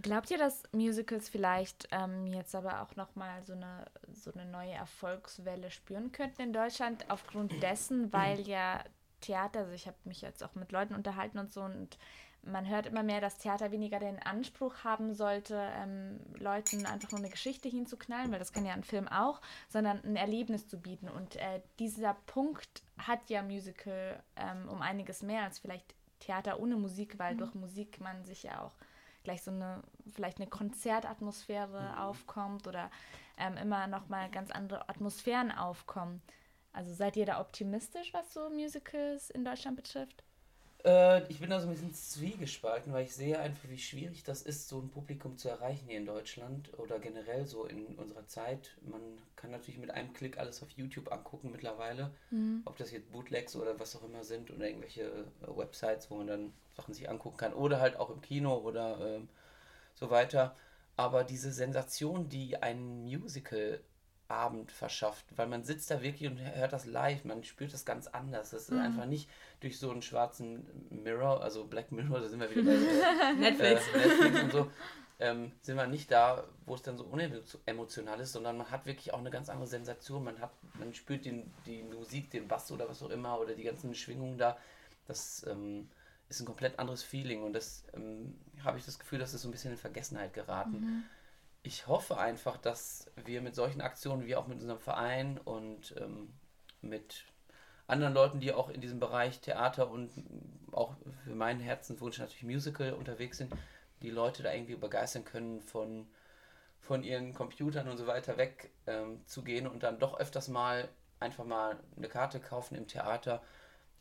Glaubt 0.00 0.30
ihr, 0.30 0.38
dass 0.38 0.62
Musicals 0.72 1.28
vielleicht 1.28 1.88
ähm, 1.90 2.26
jetzt 2.28 2.54
aber 2.54 2.82
auch 2.82 2.94
nochmal 2.94 3.42
so 3.42 3.54
eine, 3.54 3.86
so 4.12 4.32
eine 4.32 4.44
neue 4.44 4.72
Erfolgswelle 4.72 5.70
spüren 5.72 6.12
könnten 6.12 6.42
in 6.42 6.52
Deutschland 6.52 7.10
aufgrund 7.10 7.62
dessen, 7.62 8.12
weil 8.12 8.40
ja 8.46 8.84
Theater, 9.20 9.60
also 9.60 9.72
ich 9.72 9.88
habe 9.88 9.96
mich 10.04 10.20
jetzt 10.20 10.44
auch 10.44 10.54
mit 10.54 10.70
Leuten 10.70 10.94
unterhalten 10.94 11.38
und 11.38 11.52
so 11.52 11.62
und 11.62 11.98
man 12.42 12.68
hört 12.68 12.86
immer 12.86 13.02
mehr, 13.02 13.20
dass 13.20 13.38
Theater 13.38 13.72
weniger 13.72 13.98
den 13.98 14.20
Anspruch 14.20 14.84
haben 14.84 15.12
sollte, 15.12 15.60
ähm, 15.76 16.20
Leuten 16.38 16.86
einfach 16.86 17.10
nur 17.10 17.18
eine 17.18 17.30
Geschichte 17.30 17.68
hinzuknallen, 17.68 18.30
weil 18.30 18.38
das 18.38 18.52
kann 18.52 18.64
ja 18.64 18.74
ein 18.74 18.84
Film 18.84 19.08
auch, 19.08 19.40
sondern 19.68 20.02
ein 20.04 20.14
Erlebnis 20.14 20.68
zu 20.68 20.78
bieten. 20.78 21.08
Und 21.08 21.34
äh, 21.36 21.60
dieser 21.80 22.14
Punkt 22.26 22.82
hat 22.96 23.28
ja 23.28 23.42
Musical 23.42 24.22
ähm, 24.36 24.68
um 24.68 24.80
einiges 24.80 25.22
mehr 25.22 25.42
als 25.42 25.58
vielleicht 25.58 25.94
Theater 26.20 26.60
ohne 26.60 26.76
Musik, 26.76 27.18
weil 27.18 27.36
durch 27.36 27.54
Musik 27.54 28.00
man 28.00 28.24
sich 28.24 28.44
ja 28.44 28.62
auch 28.62 28.72
gleich 29.28 29.42
so 29.42 29.50
eine, 29.50 29.82
vielleicht 30.10 30.38
eine 30.38 30.48
Konzertatmosphäre 30.48 32.00
aufkommt 32.00 32.66
oder 32.66 32.90
ähm, 33.36 33.58
immer 33.58 33.86
nochmal 33.86 34.30
ganz 34.30 34.50
andere 34.50 34.88
Atmosphären 34.88 35.52
aufkommen. 35.52 36.22
Also 36.72 36.94
seid 36.94 37.14
ihr 37.16 37.26
da 37.26 37.38
optimistisch, 37.38 38.14
was 38.14 38.32
so 38.32 38.48
Musicals 38.48 39.28
in 39.28 39.44
Deutschland 39.44 39.76
betrifft? 39.76 40.24
Äh, 40.88 41.26
ich 41.28 41.38
bin 41.38 41.50
da 41.50 41.60
so 41.60 41.66
ein 41.68 41.72
bisschen 41.72 41.92
zwiegespalten, 41.92 42.94
weil 42.94 43.04
ich 43.04 43.14
sehe 43.14 43.38
einfach, 43.38 43.68
wie 43.68 43.78
schwierig 43.78 44.22
das 44.22 44.40
ist, 44.40 44.68
so 44.68 44.78
ein 44.78 44.88
Publikum 44.88 45.36
zu 45.36 45.50
erreichen 45.50 45.86
hier 45.86 45.98
in 45.98 46.06
Deutschland 46.06 46.70
oder 46.78 46.98
generell 46.98 47.46
so 47.46 47.66
in 47.66 47.84
unserer 47.96 48.26
Zeit. 48.26 48.74
Man 48.80 49.02
kann 49.36 49.50
natürlich 49.50 49.78
mit 49.78 49.90
einem 49.90 50.14
Klick 50.14 50.38
alles 50.38 50.62
auf 50.62 50.70
YouTube 50.70 51.12
angucken 51.12 51.50
mittlerweile, 51.52 52.10
ob 52.64 52.78
das 52.78 52.90
jetzt 52.90 53.12
Bootlegs 53.12 53.54
oder 53.54 53.78
was 53.78 53.96
auch 53.96 54.02
immer 54.02 54.24
sind 54.24 54.50
oder 54.50 54.66
irgendwelche 54.66 55.02
äh, 55.02 55.56
Websites, 55.58 56.10
wo 56.10 56.16
man 56.16 56.26
dann 56.26 56.52
Sachen 56.74 56.94
sich 56.94 57.10
angucken 57.10 57.36
kann 57.36 57.52
oder 57.52 57.80
halt 57.80 57.96
auch 57.96 58.08
im 58.08 58.22
Kino 58.22 58.56
oder 58.56 58.98
ähm, 59.00 59.28
so 59.94 60.08
weiter. 60.08 60.56
Aber 60.96 61.22
diese 61.22 61.52
Sensation, 61.52 62.30
die 62.30 62.56
ein 62.56 63.02
Musical 63.04 63.80
Abend 64.28 64.70
verschafft, 64.70 65.24
weil 65.36 65.46
man 65.46 65.64
sitzt 65.64 65.90
da 65.90 66.02
wirklich 66.02 66.30
und 66.30 66.38
hört 66.38 66.72
das 66.72 66.84
live, 66.84 67.24
man 67.24 67.42
spürt 67.44 67.72
das 67.72 67.86
ganz 67.86 68.06
anders. 68.06 68.50
Das 68.50 68.68
ist 68.68 68.72
einfach 68.72 69.06
nicht 69.06 69.28
durch 69.60 69.78
so 69.78 69.90
einen 69.90 70.02
schwarzen 70.02 70.66
Mirror, 70.90 71.42
also 71.42 71.64
Black 71.64 71.90
Mirror, 71.92 72.20
da 72.20 72.28
sind 72.28 72.40
wir 72.40 72.50
wieder 72.50 72.62
bei 72.62 72.72
äh, 72.72 73.34
Netflix. 73.34 73.82
Netflix 73.94 74.42
und 74.42 74.52
so, 74.52 74.70
ähm, 75.18 75.52
sind 75.62 75.76
wir 75.76 75.86
nicht 75.86 76.12
da, 76.12 76.44
wo 76.66 76.74
es 76.74 76.82
dann 76.82 76.98
so 76.98 77.04
unemotional 77.04 78.20
ist, 78.20 78.32
sondern 78.32 78.58
man 78.58 78.70
hat 78.70 78.86
wirklich 78.86 79.14
auch 79.14 79.18
eine 79.18 79.30
ganz 79.30 79.48
andere 79.48 79.66
Sensation. 79.66 80.22
Man 80.24 80.38
hat, 80.40 80.52
man 80.78 80.94
spürt 80.94 81.24
den, 81.24 81.50
die 81.66 81.82
Musik, 81.82 82.30
den 82.30 82.46
Bass 82.46 82.70
oder 82.70 82.88
was 82.88 83.02
auch 83.02 83.10
immer 83.10 83.40
oder 83.40 83.54
die 83.54 83.64
ganzen 83.64 83.94
Schwingungen 83.94 84.38
da. 84.38 84.58
Das 85.06 85.44
ähm, 85.48 85.88
ist 86.28 86.40
ein 86.40 86.46
komplett 86.46 86.78
anderes 86.78 87.02
Feeling 87.02 87.42
und 87.42 87.54
das 87.54 87.84
ähm, 87.94 88.38
habe 88.62 88.78
ich 88.78 88.84
das 88.84 88.98
Gefühl, 88.98 89.18
dass 89.18 89.32
es 89.32 89.42
so 89.42 89.48
ein 89.48 89.52
bisschen 89.52 89.72
in 89.72 89.78
Vergessenheit 89.78 90.34
geraten. 90.34 91.04
Ich 91.62 91.86
hoffe 91.86 92.18
einfach, 92.18 92.56
dass 92.56 93.10
wir 93.16 93.42
mit 93.42 93.54
solchen 93.54 93.80
Aktionen, 93.80 94.26
wie 94.26 94.36
auch 94.36 94.46
mit 94.46 94.60
unserem 94.60 94.80
Verein 94.80 95.38
und 95.38 95.94
ähm, 95.98 96.32
mit 96.80 97.24
anderen 97.86 98.14
Leuten, 98.14 98.40
die 98.40 98.52
auch 98.52 98.68
in 98.68 98.80
diesem 98.80 99.00
Bereich 99.00 99.40
Theater 99.40 99.90
und 99.90 100.10
auch 100.72 100.94
für 101.24 101.34
meinen 101.34 101.60
Herzenswunsch 101.60 102.18
natürlich 102.18 102.44
Musical 102.44 102.92
unterwegs 102.92 103.38
sind, 103.38 103.52
die 104.02 104.10
Leute 104.10 104.42
da 104.42 104.52
irgendwie 104.52 104.76
begeistern 104.76 105.24
können, 105.24 105.60
von, 105.62 106.06
von 106.80 107.02
ihren 107.02 107.34
Computern 107.34 107.88
und 107.88 107.96
so 107.96 108.06
weiter 108.06 108.36
weg 108.36 108.70
ähm, 108.86 109.24
und 109.66 109.82
dann 109.82 109.98
doch 109.98 110.18
öfters 110.18 110.48
mal 110.48 110.88
einfach 111.20 111.44
mal 111.44 111.78
eine 111.96 112.08
Karte 112.08 112.40
kaufen 112.40 112.76
im 112.76 112.86
Theater. 112.86 113.42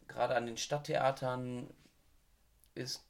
Gerade 0.07 0.35
an 0.35 0.45
den 0.45 0.57
Stadttheatern 0.57 1.67
ist, 2.75 3.06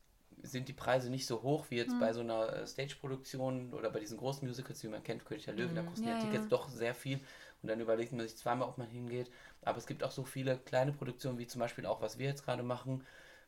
sind 0.52 0.68
die 0.68 0.74
Preise 0.74 1.10
nicht 1.10 1.26
so 1.26 1.42
hoch 1.42 1.66
wie 1.70 1.78
jetzt 1.78 2.00
bei 2.00 2.14
so 2.14 2.22
einer 2.22 2.54
äh, 2.54 2.68
Stage-Produktion 2.68 3.74
oder 3.74 3.90
bei 3.90 4.00
diesen 4.00 4.18
großen 4.18 4.48
Musicals, 4.48 4.84
wie 4.84 4.88
man 4.88 5.04
kennt, 5.04 5.26
König 5.26 5.46
der 5.46 5.54
Löwen, 5.54 5.76
da 5.76 5.84
kosten 5.84 6.08
Ja, 6.08 6.14
ja, 6.14 6.18
ja. 6.18 6.26
Tickets 6.26 6.48
doch 6.48 6.70
sehr 6.70 6.94
viel 6.94 7.20
und 7.62 7.70
dann 7.70 7.80
überlegt 7.80 8.12
man 8.12 8.26
sich 8.26 8.38
zweimal, 8.38 8.68
ob 8.68 8.78
man 8.78 8.88
hingeht. 8.88 9.32
Aber 9.64 9.78
es 9.78 9.88
gibt 9.88 10.04
auch 10.04 10.12
so 10.12 10.24
viele 10.24 10.58
kleine 10.58 10.94
Produktionen, 10.94 11.38
wie 11.38 11.48
zum 11.48 11.60
Beispiel 11.60 11.86
auch, 11.86 12.02
was 12.02 12.18
wir 12.18 12.28
jetzt 12.28 12.46
gerade 12.46 12.64
machen, 12.64 13.04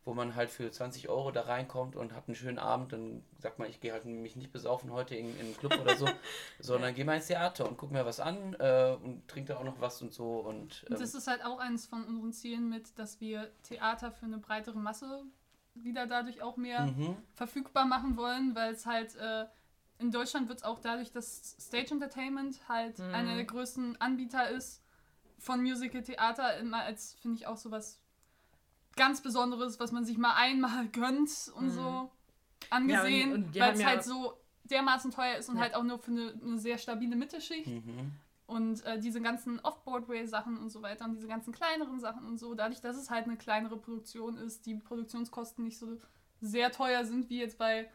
wo 0.06 0.14
man 0.14 0.36
halt 0.36 0.50
für 0.50 0.72
20 0.72 1.10
Euro 1.10 1.32
da 1.32 1.42
reinkommt 1.42 1.96
und 1.96 2.14
hat 2.14 2.28
einen 2.28 2.36
schönen 2.36 2.58
Abend, 2.58 2.94
dann 2.94 3.24
sagt 3.38 3.60
man, 3.60 3.70
ich 3.70 3.80
gehe 3.80 3.92
halt 3.92 4.06
mich 4.06 4.36
nicht 4.36 4.52
besaufen 4.52 4.92
heute 4.92 5.16
in, 5.16 5.34
in 5.40 5.48
einen 5.48 5.58
Club 5.58 5.78
oder 5.80 5.96
so, 5.98 6.10
sondern 6.60 6.96
gehe 6.96 7.06
mal 7.06 7.16
ins 7.16 7.28
Theater 7.28 7.68
und 7.68 7.78
guck 7.78 7.92
mir 7.92 8.06
was 8.06 8.20
an 8.20 8.56
äh, 8.60 8.98
und 9.04 9.28
trinke 9.28 9.54
da 9.54 9.60
auch 9.60 9.64
noch 9.64 9.80
was 9.80 10.02
und 10.02 10.14
so. 10.14 10.40
Und, 10.40 10.86
ähm, 10.88 10.94
Und 10.94 11.02
das 11.02 11.14
ist 11.14 11.28
halt 11.28 11.44
auch 11.46 11.60
eines 11.60 11.86
von 11.86 12.04
unseren 12.06 12.34
Zielen 12.34 12.70
mit, 12.70 12.98
dass 12.98 13.20
wir 13.20 13.52
Theater 13.64 14.12
für 14.12 14.26
eine 14.26 14.38
breitere 14.38 14.80
Masse 14.80 15.24
wieder 15.84 16.08
dadurch 16.08 16.42
auch 16.42 16.58
mehr 16.58 16.88
mhm. 16.88 17.16
verfügbar 17.34 17.86
machen 17.86 18.18
wollen, 18.18 18.56
weil 18.56 18.74
es 18.74 18.86
halt 18.86 19.16
äh, 19.16 19.46
in 20.00 20.12
Deutschland 20.12 20.48
wird 20.48 20.60
es 20.60 20.64
auch 20.64 20.80
dadurch, 20.80 21.12
dass 21.12 21.56
Stage 21.60 21.92
Entertainment 21.92 22.68
halt 22.70 23.00
Mhm. 23.00 23.14
einer 23.14 23.36
der 23.36 23.46
größten 23.46 24.00
Anbieter 24.02 24.50
ist 24.50 24.82
von 25.40 25.62
Musical 25.62 26.02
Theater, 26.04 26.58
immer 26.58 26.84
als, 26.84 27.14
finde 27.22 27.38
ich, 27.38 27.48
auch 27.48 27.58
so 27.58 27.72
was 27.72 28.00
ganz 28.96 29.22
Besonderes, 29.22 29.80
was 29.80 29.92
man 29.92 30.04
sich 30.06 30.18
mal 30.18 30.36
einmal 30.36 30.88
gönnt 30.88 31.30
und 31.56 31.66
Mhm. 31.66 31.70
so 31.72 32.12
angesehen, 32.70 33.50
Ja, 33.54 33.66
weil 33.66 33.74
es 33.74 33.80
ja- 33.82 33.88
halt 33.88 34.04
so 34.04 34.34
dermaßen 34.66 35.12
teuer 35.12 35.38
ist 35.38 35.50
und 35.50 35.56
Ja. 35.56 35.64
halt 35.64 35.76
auch 35.76 35.84
nur 35.84 35.98
für 36.00 36.12
eine, 36.12 36.34
eine 36.44 36.58
sehr 36.60 36.78
stabile 36.78 37.16
Mittelschicht. 37.16 37.68
Mhm. 37.68 38.12
Und 38.50 38.84
äh, 38.84 39.00
diese 39.00 39.22
ganzen 39.22 39.60
Off-Broadway-Sachen 39.60 40.58
und 40.58 40.72
so 40.72 40.82
weiter 40.82 41.06
und 41.06 41.14
diese 41.14 41.28
ganzen 41.28 41.54
kleineren 41.54 42.00
Sachen 42.00 42.26
und 42.26 42.40
so, 42.40 42.56
dadurch, 42.56 42.82
dass 42.82 42.98
es 42.98 43.12
halt 43.12 43.26
eine 43.26 43.38
kleinere 43.38 43.78
Produktion 43.78 44.38
ist, 44.38 44.66
die 44.66 44.74
Produktionskosten 44.74 45.64
nicht 45.64 45.78
so 45.78 46.00
sehr 46.42 46.72
teuer 46.72 47.06
sind 47.06 47.30
wie 47.30 47.40
jetzt 47.40 47.60
bei 47.60 47.88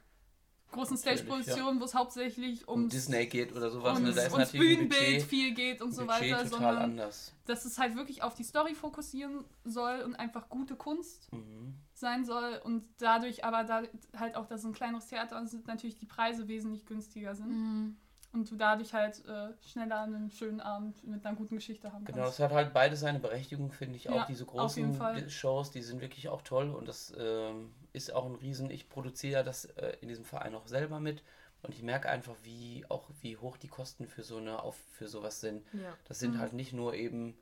großen 0.70 0.96
Stage-Produktionen, 0.96 1.80
wo 1.80 1.84
es 1.84 1.94
hauptsächlich 1.94 2.68
um 2.68 2.88
Disney 2.88 3.26
geht 3.26 3.52
oder 3.52 3.68
sowas, 3.70 3.98
ne? 3.98 4.04
ums, 4.04 4.16
da 4.16 4.22
ist 4.26 4.32
ums 4.32 4.52
Bühnenbild 4.52 4.90
Budget, 4.90 5.22
viel 5.22 5.54
geht 5.54 5.82
und 5.82 5.92
so 5.92 6.06
Budget 6.06 6.20
weiter, 6.32 6.44
total 6.44 6.50
sondern 6.50 6.82
anders. 6.82 7.32
dass 7.46 7.64
es 7.64 7.78
halt 7.78 7.96
wirklich 7.96 8.22
auf 8.22 8.34
die 8.34 8.44
Story 8.44 8.74
fokussieren 8.74 9.44
soll 9.64 10.02
und 10.02 10.14
einfach 10.14 10.48
gute 10.48 10.76
Kunst 10.76 11.32
Mhm. 11.32 11.74
sein 11.94 12.24
soll 12.24 12.60
und 12.64 12.84
dadurch 12.98 13.44
aber 13.44 13.64
da 13.64 13.82
halt 14.16 14.36
auch, 14.36 14.46
dass 14.46 14.60
es 14.60 14.66
ein 14.66 14.72
kleineres 14.72 15.06
Theater 15.06 15.40
ist, 15.42 15.50
sind 15.50 15.66
natürlich 15.66 15.96
die 15.96 16.06
Preise 16.06 16.46
wesentlich 16.48 16.86
günstiger 16.86 17.34
sind 17.34 17.50
Mhm. 17.50 17.96
Und 18.34 18.50
du 18.50 18.56
dadurch 18.56 18.92
halt 18.92 19.24
äh, 19.26 19.52
schneller 19.66 20.02
einen 20.02 20.30
schönen 20.30 20.60
Abend 20.60 21.02
mit 21.06 21.24
einer 21.24 21.36
guten 21.36 21.54
Geschichte 21.56 21.92
haben 21.92 22.04
Genau, 22.04 22.18
kannst. 22.18 22.38
das 22.38 22.38
hat 22.40 22.52
halt 22.52 22.74
beide 22.74 22.96
seine 22.96 23.18
Berechtigung, 23.18 23.70
finde 23.72 23.96
ich. 23.96 24.10
Auch 24.10 24.14
Ja, 24.16 24.24
diese 24.26 24.44
auf 24.44 24.76
jeden 24.76 24.92
großen 24.92 25.30
Shows, 25.30 25.70
die 25.70 25.82
sind 25.82 26.00
wirklich 26.00 26.28
auch 26.28 26.42
toll 26.42 26.70
und 26.70 26.86
das 26.86 27.12
ähm, 27.18 27.72
ist 27.92 28.12
auch 28.12 28.26
ein 28.26 28.34
Riesen. 28.34 28.70
Ich 28.70 28.88
produziere 28.88 29.32
ja 29.34 29.42
das 29.42 29.64
äh, 29.64 29.96
in 30.00 30.08
diesem 30.08 30.24
Verein 30.24 30.54
auch 30.54 30.66
selber 30.66 31.00
mit 31.00 31.22
und 31.62 31.74
ich 31.74 31.82
merke 31.82 32.10
einfach, 32.10 32.34
wie 32.42 32.84
auch 32.90 33.08
wie 33.22 33.36
hoch 33.38 33.56
die 33.56 33.68
Kosten 33.68 34.06
für 34.06 34.22
so 34.22 34.36
eine 34.36 34.62
auf 34.62 34.76
für 34.92 35.08
sowas 35.08 35.40
sind. 35.40 35.64
Ja. 35.72 35.96
Das 36.08 36.18
sind 36.18 36.34
Mhm. 36.34 36.40
halt 36.40 36.52
nicht 36.52 36.72
nur 36.74 36.94
eben, 36.94 37.38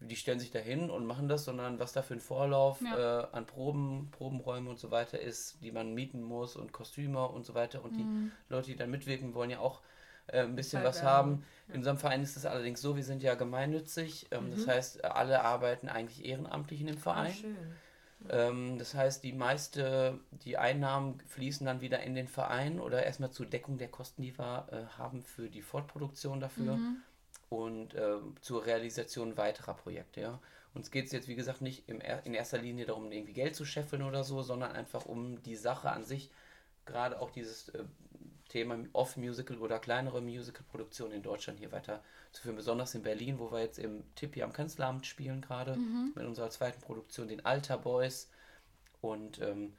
die 0.00 0.16
stellen 0.16 0.40
sich 0.40 0.50
da 0.50 0.58
hin 0.58 0.90
und 0.90 1.06
machen 1.06 1.28
das, 1.28 1.44
sondern 1.44 1.78
was 1.78 1.92
da 1.92 2.02
für 2.02 2.14
ein 2.14 2.20
Vorlauf 2.20 2.82
Ja. 2.84 2.96
äh, 2.96 3.26
an 3.36 3.46
Proben, 3.46 4.10
Probenräume 4.10 4.70
und 4.70 4.78
so 4.78 4.90
weiter 4.90 5.20
ist, 5.20 5.62
die 5.62 5.72
man 5.72 5.94
mieten 5.94 6.22
muss 6.22 6.56
und 6.56 6.72
Kostüme 6.72 7.28
und 7.28 7.44
so 7.44 7.54
weiter. 7.54 7.84
Und 7.84 7.96
die 7.96 8.02
Mhm. 8.04 8.32
Leute, 8.48 8.68
die 8.70 8.76
da 8.76 8.86
mitwirken, 8.86 9.34
wollen 9.34 9.50
ja 9.50 9.60
auch 9.60 9.82
äh, 10.32 10.40
ein 10.40 10.56
bisschen 10.56 10.82
was 10.84 11.02
haben. 11.02 11.44
In 11.68 11.76
unserem 11.76 11.98
Verein 11.98 12.22
ist 12.22 12.36
es 12.36 12.46
allerdings 12.46 12.80
so, 12.80 12.96
wir 12.96 13.04
sind 13.04 13.22
ja 13.22 13.34
gemeinnützig. 13.34 14.26
Ähm, 14.30 14.50
Das 14.50 14.66
Mhm. 14.66 14.70
heißt, 14.70 15.04
alle 15.04 15.42
arbeiten 15.42 15.88
eigentlich 15.88 16.24
ehrenamtlich 16.24 16.80
in 16.80 16.86
dem 16.88 16.96
Ah, 16.98 17.00
Verein. 17.00 17.34
schön. 17.34 17.56
Ähm, 18.28 18.78
das 18.78 18.94
heißt, 18.94 19.24
die 19.24 19.32
meiste, 19.32 20.18
die 20.30 20.58
Einnahmen 20.58 21.20
fließen 21.28 21.64
dann 21.66 21.80
wieder 21.80 22.00
in 22.02 22.14
den 22.14 22.28
Verein 22.28 22.78
oder 22.80 23.02
erstmal 23.04 23.30
zur 23.30 23.46
Deckung 23.46 23.78
der 23.78 23.88
Kosten, 23.88 24.22
die 24.22 24.36
wir 24.38 24.68
äh, 24.70 24.98
haben 24.98 25.22
für 25.22 25.48
die 25.48 25.62
Fortproduktion 25.62 26.38
dafür 26.40 26.76
Mhm. 26.76 27.02
und 27.48 27.94
ähm, 27.94 28.34
zur 28.42 28.66
Realisation 28.66 29.36
weiterer 29.36 29.74
Projekte. 29.74 30.20
Ja. 30.20 30.38
Uns 30.74 30.90
geht 30.90 31.06
es 31.06 31.12
jetzt, 31.12 31.28
wie 31.28 31.34
gesagt, 31.34 31.62
nicht 31.62 31.88
im 31.88 32.00
in 32.24 32.34
erster 32.34 32.58
Linie 32.58 32.86
darum, 32.86 33.10
irgendwie 33.10 33.32
Geld 33.32 33.56
zu 33.56 33.64
scheffeln 33.64 34.02
oder 34.02 34.22
so, 34.22 34.42
sondern 34.42 34.72
einfach 34.72 35.06
um 35.06 35.42
die 35.42 35.56
Sache 35.56 35.90
an 35.90 36.04
sich, 36.04 36.30
gerade 36.84 37.20
auch 37.20 37.30
dieses 37.30 37.70
äh, 37.70 37.84
Thema 38.50 38.78
Off-Musical 38.92 39.58
oder 39.58 39.78
kleinere 39.78 40.20
Musical-Produktion 40.20 41.12
in 41.12 41.22
Deutschland 41.22 41.58
hier 41.58 41.72
weiter 41.72 42.02
zu 42.32 42.42
führen, 42.42 42.56
besonders 42.56 42.94
in 42.94 43.02
Berlin, 43.02 43.38
wo 43.38 43.50
wir 43.52 43.60
jetzt 43.60 43.78
im 43.78 44.04
Tippi 44.16 44.42
am 44.42 44.52
Kanzleramt 44.52 45.06
spielen 45.06 45.40
gerade 45.40 45.76
Mhm. 45.76 46.14
mit 46.14 46.26
unserer 46.26 46.50
zweiten 46.50 46.82
Produktion, 46.82 47.28
den 47.28 47.46
Alter 47.46 47.78
Boys. 47.78 48.30
Und 49.00 49.40
ähm, 49.40 49.74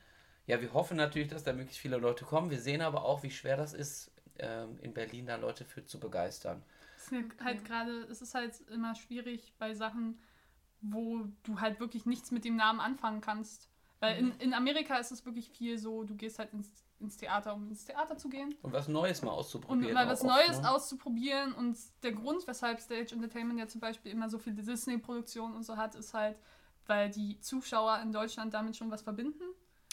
ja, 0.47 0.61
wir 0.61 0.73
hoffen 0.73 0.97
natürlich, 0.97 1.29
dass 1.29 1.43
da 1.43 1.53
möglichst 1.53 1.79
viele 1.81 1.97
Leute 1.97 2.25
kommen. 2.25 2.49
Wir 2.49 2.59
sehen 2.61 2.81
aber 2.81 3.05
auch, 3.05 3.23
wie 3.23 3.31
schwer 3.31 3.57
das 3.57 3.73
ist, 3.73 4.11
ähm, 4.39 4.79
in 4.81 4.93
Berlin 4.93 5.27
da 5.27 5.35
Leute 5.37 5.65
für 5.65 5.85
zu 5.85 5.99
begeistern. 5.99 6.63
Es 6.95 7.03
ist 7.05 7.11
ja 7.11 7.21
halt 7.43 7.65
gerade, 7.65 8.03
es 8.03 8.21
ist 8.21 8.33
halt 8.35 8.59
immer 8.69 8.95
schwierig 8.95 9.53
bei 9.57 9.73
Sachen, 9.73 10.19
wo 10.81 11.25
du 11.43 11.59
halt 11.59 11.79
wirklich 11.79 12.05
nichts 12.05 12.31
mit 12.31 12.45
dem 12.45 12.55
Namen 12.55 12.79
anfangen 12.79 13.21
kannst. 13.21 13.69
Weil 13.99 14.15
Mhm. 14.15 14.19
in, 14.19 14.31
in 14.39 14.53
Amerika 14.53 14.97
ist 14.97 15.11
es 15.11 15.25
wirklich 15.25 15.49
viel 15.51 15.77
so, 15.77 16.03
du 16.03 16.15
gehst 16.15 16.39
halt 16.39 16.53
ins, 16.53 16.71
ins 17.01 17.17
Theater, 17.17 17.53
um 17.53 17.67
ins 17.67 17.85
Theater 17.85 18.17
zu 18.17 18.29
gehen. 18.29 18.55
Und 18.61 18.73
was 18.73 18.87
Neues 18.87 19.21
mal 19.21 19.31
Und 19.31 19.37
auszuprobieren. 19.39 19.93
mal 19.93 20.07
was 20.07 20.21
oft, 20.23 20.29
Neues 20.29 20.61
ne? 20.61 20.69
auszuprobieren. 20.71 21.53
Und 21.53 21.77
der 22.03 22.11
Grund, 22.13 22.45
weshalb 22.47 22.79
Stage 22.79 23.13
Entertainment 23.13 23.59
ja 23.59 23.67
zum 23.67 23.81
Beispiel 23.81 24.11
immer 24.11 24.29
so 24.29 24.37
viele 24.37 24.61
Disney-Produktionen 24.63 25.55
und 25.55 25.63
so 25.63 25.77
hat, 25.77 25.95
ist 25.95 26.13
halt, 26.13 26.37
weil 26.87 27.09
die 27.09 27.39
Zuschauer 27.39 27.99
in 28.03 28.11
Deutschland 28.11 28.53
damit 28.53 28.77
schon 28.77 28.89
was 28.91 29.01
verbinden. 29.01 29.43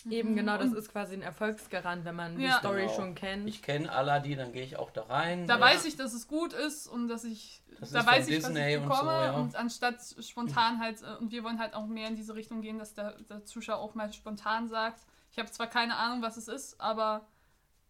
Eben 0.08 0.36
genau, 0.36 0.56
das 0.56 0.68
Und- 0.68 0.76
ist 0.76 0.90
quasi 0.92 1.14
ein 1.14 1.22
Erfolgsgarant, 1.22 2.04
wenn 2.04 2.14
man 2.14 2.38
Ja. 2.38 2.52
die 2.52 2.58
Story 2.60 2.82
Genau. 2.82 2.92
schon 2.94 3.14
kennt. 3.16 3.48
Ich 3.48 3.62
kenne 3.62 3.90
Aladdin, 3.90 4.38
dann 4.38 4.52
gehe 4.52 4.62
ich 4.62 4.76
auch 4.78 4.90
da 4.92 5.02
rein. 5.02 5.46
Da 5.48 5.56
ne? 5.56 5.60
weiß 5.60 5.84
ich, 5.86 5.96
dass 5.96 6.12
es 6.14 6.28
gut 6.28 6.52
ist 6.52 6.86
und 6.86 7.08
dass 7.08 7.24
ich, 7.24 7.62
Das 7.80 7.90
da 7.90 8.06
weiß 8.06 8.28
ich, 8.28 8.36
was 8.38 8.44
Disney 8.52 8.74
ich 8.74 8.76
und 8.80 8.88
bekomme. 8.88 9.10
so, 9.10 9.16
ja. 9.24 9.32
Und 9.32 9.56
anstatt 9.56 9.96
spontan 10.20 10.78
halt, 10.78 11.02
äh, 11.02 11.16
und 11.20 11.32
wir 11.32 11.42
wollen 11.42 11.58
halt 11.58 11.74
auch 11.74 11.86
mehr 11.86 12.06
in 12.08 12.14
diese 12.14 12.36
Richtung 12.36 12.60
gehen, 12.62 12.78
dass 12.78 12.94
der, 12.94 13.14
der 13.28 13.44
Zuschauer 13.44 13.78
auch 13.78 13.96
mal 13.96 14.12
spontan 14.12 14.68
sagt, 14.68 15.00
ich 15.38 15.40
habe 15.40 15.52
zwar 15.52 15.68
keine 15.68 15.96
Ahnung, 15.96 16.20
was 16.20 16.36
es 16.36 16.48
ist, 16.48 16.80
aber 16.80 17.26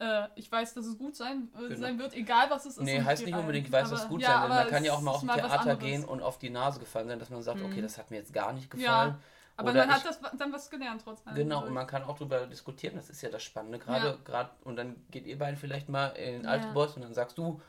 äh, 0.01 0.29
ich 0.37 0.53
weiß, 0.53 0.75
dass 0.75 0.85
es 0.85 0.99
gut 0.99 1.17
sein, 1.17 1.49
äh, 1.57 1.69
Genau. 1.69 1.81
sein 1.81 1.99
wird, 1.99 2.15
egal 2.15 2.51
was 2.51 2.67
es 2.67 2.77
ist. 2.77 2.85
Nee, 2.85 3.01
heißt 3.03 3.25
nicht 3.25 3.35
unbedingt, 3.35 3.67
ich 3.67 3.73
weiß, 3.73 3.89
Aber- 3.89 3.97
was 3.97 4.09
gut 4.09 4.21
ja, 4.21 4.29
sein 4.29 4.41
wird. 4.43 4.51
Man 4.51 4.69
kann 4.69 4.85
ja 4.85 4.93
auch 4.93 4.99
es 4.99 5.03
mal 5.05 5.11
auf 5.13 5.23
ein 5.23 5.29
Theater 5.29 5.77
gehen 5.77 6.05
und 6.05 6.23
auf 6.23 6.39
die 6.39 6.51
Nase 6.51 6.79
gefallen 6.79 7.09
sein, 7.09 7.19
dass 7.19 7.31
man 7.31 7.43
sagt, 7.43 7.59
Mhm. 7.61 7.67
okay, 7.67 7.81
das 7.83 7.97
hat 7.99 8.11
mir 8.11 8.19
jetzt 8.19 8.33
gar 8.35 8.53
nicht 8.53 8.71
gefallen. 8.71 9.13
Ja, 9.15 9.19
aber 9.57 9.71
Oder 9.71 9.87
man 9.87 9.91
hat 9.95 9.99
ich- 10.03 10.05
das 10.05 10.21
dann 10.39 10.53
was 10.53 10.69
gelernt 10.71 11.01
trotzdem. 11.03 11.35
Genau, 11.35 11.65
und 11.65 11.73
man 11.73 11.87
kann 11.87 12.05
auch 12.05 12.19
darüber 12.19 12.47
diskutieren, 12.47 12.97
das 12.97 13.09
ist 13.11 13.23
ja 13.23 13.31
das 13.31 13.43
Spannende. 13.43 13.79
Gerade, 13.79 14.07
Ja. 14.09 14.17
gerade, 14.25 14.51
und 14.65 14.77
dann 14.77 14.95
geht 15.11 15.27
ihr 15.27 15.39
beiden 15.39 15.57
vielleicht 15.57 15.89
mal 15.89 16.09
in 16.09 16.45
Ja. 16.45 16.51
Alte 16.51 16.69
Boys 16.69 16.95
und 16.95 17.03
dann 17.03 17.15
sagst 17.15 17.39
du, 17.39 17.61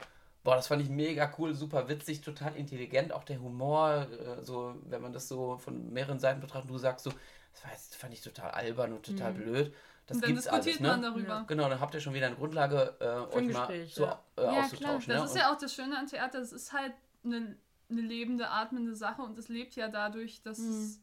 boah, 0.44 0.56
das 0.56 0.68
fand 0.68 0.82
ich 0.84 0.90
mega 0.90 1.32
cool, 1.38 1.54
super 1.56 1.88
witzig, 1.88 2.20
total 2.22 2.56
intelligent, 2.58 3.12
auch 3.14 3.24
der 3.24 3.40
Humor, 3.42 4.08
äh, 4.12 4.44
so, 4.44 4.76
wenn 4.90 5.02
man 5.02 5.14
das 5.14 5.28
so 5.30 5.58
von 5.58 5.92
mehreren 5.92 6.20
Seiten 6.20 6.42
betrachtet, 6.42 6.70
du 6.70 6.78
sagst 6.78 7.06
so, 7.06 7.12
das 7.60 7.66
war 7.66 7.72
jetzt, 7.72 7.96
fand 7.96 8.14
ich 8.14 8.22
total 8.22 8.52
albern 8.52 8.94
und 8.94 9.06
total 9.06 9.34
Mhm. 9.34 9.38
blöd. 9.38 9.74
Das 10.08 10.16
und 10.16 10.24
dann 10.24 10.30
gibt's 10.32 10.46
diskutiert 10.46 10.82
alles, 10.82 10.90
man 10.92 11.02
ne? 11.02 11.08
darüber. 11.08 11.34
Ja. 11.36 11.44
Genau, 11.48 11.70
dann 11.70 11.80
habt 11.80 11.94
ihr 11.94 12.00
schon 12.02 12.14
wieder 12.14 12.28
eine 12.28 12.36
Grundlage, 12.36 12.96
äh, 13.00 13.06
euch 13.36 13.54
mal 13.54 13.68
Gespräch, 13.68 13.94
so, 13.94 14.04
ja. 14.06 14.24
äh, 14.38 14.42
Ja, 14.44 14.50
klar. 14.52 14.64
auszutauschen. 14.66 15.14
Das 15.14 15.20
ne? 15.22 15.26
ist 15.26 15.36
ja 15.36 15.54
auch 15.54 15.58
das 15.58 15.74
Schöne 15.76 15.98
an 15.98 16.08
Theater, 16.08 16.40
es 16.40 16.52
ist 16.52 16.74
halt 16.74 16.94
eine, 17.24 17.56
eine 17.92 18.02
lebende, 18.02 18.50
atmende 18.50 18.96
Sache 18.96 19.22
und 19.22 19.38
es 19.38 19.50
lebt 19.50 19.76
ja 19.76 19.88
dadurch, 19.88 20.42
dass 20.42 20.58
Mhm. 20.60 20.70
es 20.72 21.00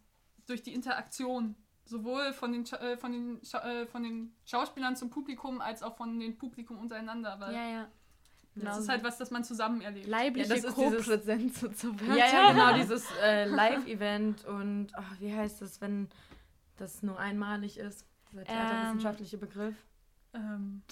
durch 0.46 0.62
die 0.62 0.74
Interaktion 0.74 1.54
sowohl 1.84 2.32
von 2.32 2.52
den, 2.52 2.64
äh, 2.80 2.96
von, 2.96 3.12
den 3.12 3.40
äh, 3.42 3.86
von 3.86 4.02
den 4.02 4.34
Schauspielern 4.44 4.96
zum 4.96 5.09
Publikum 5.11 5.61
als 5.61 5.82
auch 5.84 5.96
von 5.96 6.18
den 6.18 6.36
Publikum 6.36 6.78
untereinander, 6.78 7.38
weil 7.38 7.54
Ja, 7.54 7.68
ja. 7.68 7.88
das 8.57 8.78
ist 8.78 8.88
halt 8.88 9.04
was, 9.04 9.18
das 9.18 9.30
man 9.30 9.44
zusammen 9.44 9.82
erlebt. 9.82 10.09
Leibliche 10.09 10.48
Ja, 10.48 10.54
das 10.57 10.64
ist 10.64 10.76
dieses- 10.76 11.04
Co-Präsenz 11.07 11.62
und 11.62 11.78
so 11.78 11.94
weiter. 12.00 12.16
Ja, 12.16 12.26
ja, 12.26 12.50
genau, 12.52 12.74
dieses 12.76 13.04
äh, 13.22 13.44
Live-Event 13.44 14.44
und 14.46 14.88
ach, 14.94 15.12
wie 15.20 15.32
heißt 15.32 15.62
das, 15.62 15.80
wenn 15.80 16.09
das 16.77 17.03
nur 17.03 17.18
einmalig 17.18 17.79
ist? 17.79 18.07
Dieser 18.33 18.45
theaterwissenschaftliche 18.45 19.39
Begriff. 19.39 19.74
Ähm, 20.35 20.83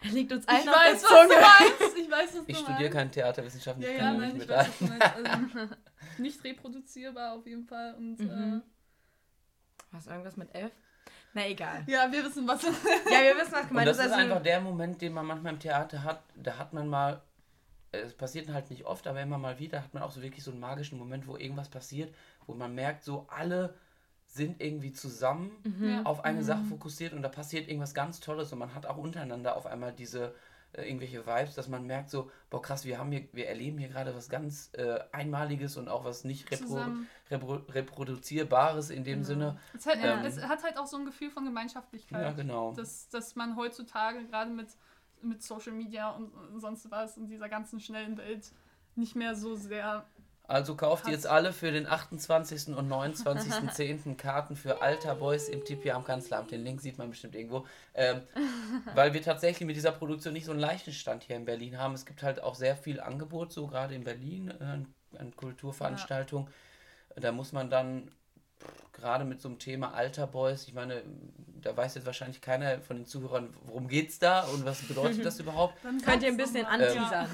Er 0.00 0.10
liegt 0.10 0.32
uns 0.32 0.44
ich 0.44 0.50
allen 0.50 0.68
auf 0.68 0.74
der 0.74 0.92
weiß, 0.92 1.02
was 1.02 1.10
du 1.10 1.16
Zunge. 1.16 1.40
meinst. 1.40 1.96
Ich 1.98 2.10
weiß, 2.10 2.28
was 2.36 2.44
Ich 2.48 2.56
du 2.56 2.62
studiere 2.62 2.80
meinst. 2.80 2.92
keine 2.92 3.10
Theaterwissenschaften, 3.10 3.82
Ja, 3.82 3.88
ich 3.90 3.94
ja, 3.96 4.00
kann 4.02 4.18
nein, 4.18 4.22
nicht 4.22 4.32
ich 4.34 4.38
mit 4.40 4.48
weiß, 4.48 4.66
was 4.68 4.78
du 4.78 4.84
meinst. 4.86 5.14
Also, 5.56 5.74
nicht 6.18 6.44
reproduzierbar 6.44 7.32
auf 7.34 7.46
jeden 7.46 7.64
Fall. 7.64 7.94
Und 7.94 8.18
Mhm. 8.18 8.62
Was, 9.92 10.06
irgendwas 10.06 10.36
mit 10.36 10.54
F? 10.54 10.72
Na 11.34 11.46
egal. 11.48 11.84
äh, 11.86 11.92
ja, 11.92 12.10
wir 12.10 12.24
wissen, 12.24 12.46
was. 12.48 12.62
Ja, 12.62 12.70
wir 12.70 13.36
wissen, 13.36 13.52
was 13.52 13.68
gemeint 13.68 13.88
das 13.88 13.96
ist 13.98 14.02
Also, 14.04 14.14
einfach 14.16 14.42
der 14.42 14.60
Moment, 14.60 15.00
den 15.00 15.12
man 15.12 15.26
manchmal 15.26 15.52
im 15.54 15.60
Theater 15.60 16.02
hat. 16.02 16.22
Da 16.34 16.58
hat 16.58 16.72
man 16.72 16.88
mal, 16.88 17.22
äh, 17.92 17.98
es 17.98 18.14
passiert 18.14 18.48
halt 18.50 18.70
nicht 18.70 18.84
oft, 18.86 19.06
aber 19.06 19.20
immer 19.22 19.38
mal 19.38 19.58
wieder 19.58 19.82
hat 19.82 19.94
man 19.94 20.02
auch 20.02 20.10
so 20.10 20.20
wirklich 20.22 20.44
so 20.44 20.50
einen 20.50 20.60
magischen 20.60 20.98
Moment, 20.98 21.26
wo 21.26 21.36
irgendwas 21.36 21.68
passiert, 21.68 22.14
wo 22.46 22.54
man 22.54 22.74
merkt, 22.74 23.04
so 23.04 23.26
alle 23.30 23.74
sind 24.32 24.60
irgendwie 24.62 24.92
zusammen 24.92 25.50
Mhm. 25.64 26.06
Auf 26.06 26.24
eine 26.24 26.42
Sache 26.42 26.64
fokussiert 26.64 27.12
und 27.12 27.22
da 27.22 27.28
passiert 27.28 27.68
irgendwas 27.68 27.92
ganz 27.94 28.18
Tolles 28.20 28.52
und 28.52 28.58
man 28.58 28.74
hat 28.74 28.86
auch 28.86 28.96
untereinander 28.96 29.56
auf 29.56 29.66
einmal 29.66 29.92
diese 29.92 30.34
äh, 30.72 30.88
irgendwelche 30.88 31.26
Vibes, 31.26 31.54
dass 31.54 31.68
man 31.68 31.86
merkt 31.86 32.08
so, 32.08 32.30
boah 32.48 32.62
krass, 32.62 32.86
wir 32.86 32.98
haben 32.98 33.12
hier, 33.12 33.28
wir 33.32 33.46
erleben 33.46 33.76
hier 33.76 33.88
gerade 33.88 34.14
was 34.14 34.30
ganz 34.30 34.70
äh, 34.72 35.00
Einmaliges 35.12 35.76
und 35.76 35.88
auch 35.88 36.04
was 36.06 36.24
nicht 36.24 36.50
repro 36.50 36.80
repro 37.30 37.54
reproduzierbares 37.70 38.88
in 38.90 39.04
dem 39.04 39.16
Genau. 39.18 39.26
Sinne. 39.26 39.58
Es 39.76 39.84
hat, 39.86 39.98
Ähm. 40.02 40.24
es 40.24 40.40
hat 40.42 40.62
halt 40.64 40.78
auch 40.78 40.86
so 40.86 40.96
ein 40.96 41.04
Gefühl 41.04 41.30
von 41.30 41.44
Gemeinschaftlichkeit. 41.44 42.22
Ja, 42.22 42.32
genau. 42.32 42.72
dass, 42.72 43.08
dass 43.10 43.36
man 43.36 43.56
heutzutage 43.56 44.24
gerade 44.26 44.50
mit, 44.50 44.68
mit 45.20 45.42
Social 45.42 45.72
Media 45.72 46.10
und, 46.10 46.32
und 46.32 46.60
sonst 46.60 46.90
was 46.90 47.18
in 47.18 47.26
dieser 47.26 47.50
ganzen 47.50 47.78
schnellen 47.80 48.16
Welt 48.16 48.50
nicht 48.94 49.14
mehr 49.14 49.34
so 49.34 49.54
sehr 49.54 50.06
Also 50.52 50.76
kauft 50.76 51.08
jetzt 51.08 51.26
alle 51.26 51.50
für 51.54 51.72
den 51.72 51.86
28. 51.86 52.76
und 52.76 52.86
29.10. 52.86 54.16
Karten 54.18 54.54
für 54.54 54.82
Alter 54.82 55.14
Boys 55.14 55.48
im 55.48 55.64
Tipi 55.64 55.90
am 55.90 56.04
Kanzleramt. 56.04 56.50
Den 56.50 56.62
Link 56.62 56.82
sieht 56.82 56.98
man 56.98 57.08
bestimmt 57.08 57.34
irgendwo. 57.34 57.64
Ähm, 57.94 58.20
weil 58.94 59.14
wir 59.14 59.22
tatsächlich 59.22 59.66
mit 59.66 59.76
dieser 59.76 59.92
Produktion 59.92 60.34
nicht 60.34 60.44
so 60.44 60.50
einen 60.50 60.60
leichten 60.60 60.92
Stand 60.92 61.22
hier 61.22 61.36
in 61.36 61.46
Berlin 61.46 61.78
haben. 61.78 61.94
Es 61.94 62.04
gibt 62.04 62.22
halt 62.22 62.42
auch 62.42 62.54
sehr 62.54 62.76
viel 62.76 63.00
Angebot, 63.00 63.50
so 63.50 63.66
gerade 63.66 63.94
in 63.94 64.04
Berlin, 64.04 64.52
äh, 64.60 64.62
an, 64.62 64.94
an 65.16 65.34
Kulturveranstaltungen. 65.34 66.48
Da 67.16 67.32
muss 67.32 67.52
man 67.52 67.70
dann 67.70 68.10
gerade 68.92 69.24
mit 69.24 69.40
so 69.40 69.48
einem 69.48 69.58
Thema 69.58 69.94
Alter 69.94 70.26
Boys, 70.26 70.66
ich 70.68 70.74
meine, 70.74 71.02
da 71.60 71.76
weiß 71.76 71.94
jetzt 71.94 72.06
wahrscheinlich 72.06 72.40
keiner 72.40 72.80
von 72.80 72.96
den 72.96 73.06
Zuhörern, 73.06 73.54
worum 73.64 73.88
geht's 73.88 74.18
da 74.18 74.42
und 74.42 74.64
was 74.64 74.82
bedeutet 74.82 75.24
das 75.24 75.38
überhaupt. 75.40 75.74
Dann 75.84 76.00
Könnt 76.00 76.22
ihr 76.22 76.28
ein 76.28 76.36
bisschen 76.36 76.66
anteasern? 76.66 77.28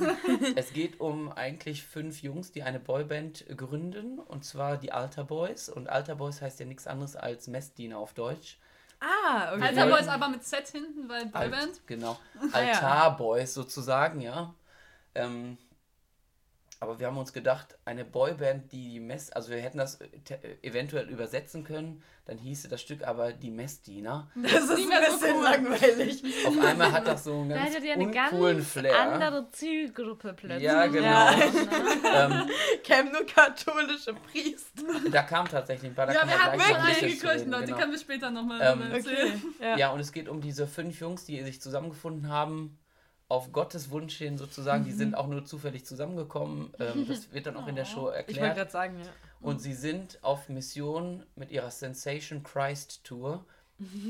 Es 0.56 0.72
geht 0.72 1.00
um 1.00 1.32
eigentlich 1.32 1.82
fünf 1.82 2.22
Jungs, 2.22 2.52
die 2.52 2.62
eine 2.62 2.80
Boyband 2.80 3.44
gründen, 3.56 4.18
und 4.18 4.44
zwar 4.44 4.76
die 4.76 4.92
Alter 4.92 5.24
Boys. 5.24 5.68
Und 5.68 5.88
Alter 5.88 6.16
Boys 6.16 6.42
heißt 6.42 6.60
ja 6.60 6.66
nichts 6.66 6.86
anderes 6.86 7.16
als 7.16 7.48
Messdiener 7.48 7.98
auf 7.98 8.12
Deutsch. 8.14 8.58
Ah, 9.00 9.54
okay. 9.54 9.62
Alter 9.62 9.86
Boys 9.86 10.08
aber 10.08 10.28
mit 10.28 10.44
Z 10.44 10.68
hinten, 10.68 11.08
weil 11.08 11.30
Alt, 11.32 11.50
Boyband. 11.50 11.86
genau. 11.86 12.18
Ah, 12.52 12.60
ja. 12.60 12.72
Altar-Boys 12.72 13.54
sozusagen, 13.54 14.20
ja. 14.20 14.54
Ähm, 15.14 15.56
aber 16.80 16.98
wir 17.00 17.06
haben 17.08 17.18
uns 17.18 17.32
gedacht, 17.32 17.76
eine 17.84 18.04
Boyband, 18.04 18.70
die 18.72 18.88
die 18.90 19.00
Mess, 19.00 19.30
also 19.32 19.50
wir 19.50 19.58
hätten 19.58 19.78
das 19.78 20.00
äh, 20.00 20.08
te- 20.24 20.62
eventuell 20.62 21.08
übersetzen 21.08 21.64
können, 21.64 22.02
dann 22.24 22.38
hieße 22.38 22.68
das 22.68 22.80
Stück 22.80 23.06
aber 23.06 23.32
die 23.32 23.50
Messdiener. 23.50 24.30
Das 24.42 24.52
ist 24.64 24.76
nicht 24.76 24.90
ein 24.92 25.04
bisschen 25.04 25.36
cool. 25.36 25.42
langweilig. 25.42 26.22
Auf 26.46 26.58
einmal 26.64 26.92
hat 26.92 27.06
das 27.06 27.24
so 27.24 27.32
einen 27.40 27.48
Da 27.50 27.56
ganz 27.56 27.70
hattet 27.70 27.84
ihr 27.84 27.92
eine 27.94 28.04
uncoolen 28.06 28.56
ganz 28.58 28.68
Flair. 28.70 28.98
andere 29.00 29.50
Zielgruppe 29.50 30.34
plötzlich. 30.34 30.62
Ja, 30.62 30.86
genau. 30.86 31.08
Ja. 32.02 32.26
Ähm, 32.26 32.48
Kämen 32.84 33.12
nur 33.12 33.26
katholische 33.26 34.14
Priester. 34.14 34.82
da 35.10 35.22
kam 35.22 35.48
tatsächlich 35.48 35.90
ein 35.90 35.94
paar, 35.94 36.06
da 36.06 36.12
Ja, 36.14 36.20
kann 36.20 36.28
wir 36.28 36.38
hatten 36.38 36.58
bisschen 36.58 36.76
einige 36.76 37.06
Kirchen, 37.16 37.50
die 37.52 37.64
genau. 37.66 37.76
können 37.78 37.92
wir 37.92 37.98
später 37.98 38.30
nochmal 38.30 38.60
Ähm, 38.62 38.92
erzählen. 38.92 39.42
Ja. 39.60 39.76
Ja, 39.76 39.90
und 39.90 40.00
es 40.00 40.12
geht 40.12 40.28
um 40.28 40.40
diese 40.40 40.66
fünf 40.66 41.00
Jungs, 41.00 41.24
die 41.24 41.42
sich 41.42 41.60
zusammengefunden 41.60 42.28
haben, 42.28 42.78
auf 43.28 43.52
Gottes 43.52 43.90
Wunsch 43.90 44.16
hin 44.16 44.38
sozusagen. 44.38 44.84
Die 44.84 44.92
sind 44.92 45.14
auch 45.14 45.26
nur 45.26 45.44
zufällig 45.44 45.84
zusammengekommen. 45.84 46.72
Ähm, 46.78 47.06
das 47.06 47.32
wird 47.32 47.46
dann 47.46 47.56
auch 47.56 47.66
in 47.66 47.76
der 47.76 47.84
Show 47.86 48.08
Ich 48.10 48.14
wollte 48.14 48.16
erklärt. 48.16 48.56
gerade 48.56 48.70
sagen, 48.70 48.98
ja. 49.00 49.10
Und 49.40 49.60
sie 49.60 49.74
sind 49.74 50.18
auf 50.22 50.48
Mission 50.48 51.24
mit 51.36 51.50
ihrer 51.50 51.70
Sensation 51.70 52.42
Christ 52.42 53.04
Tour, 53.04 53.44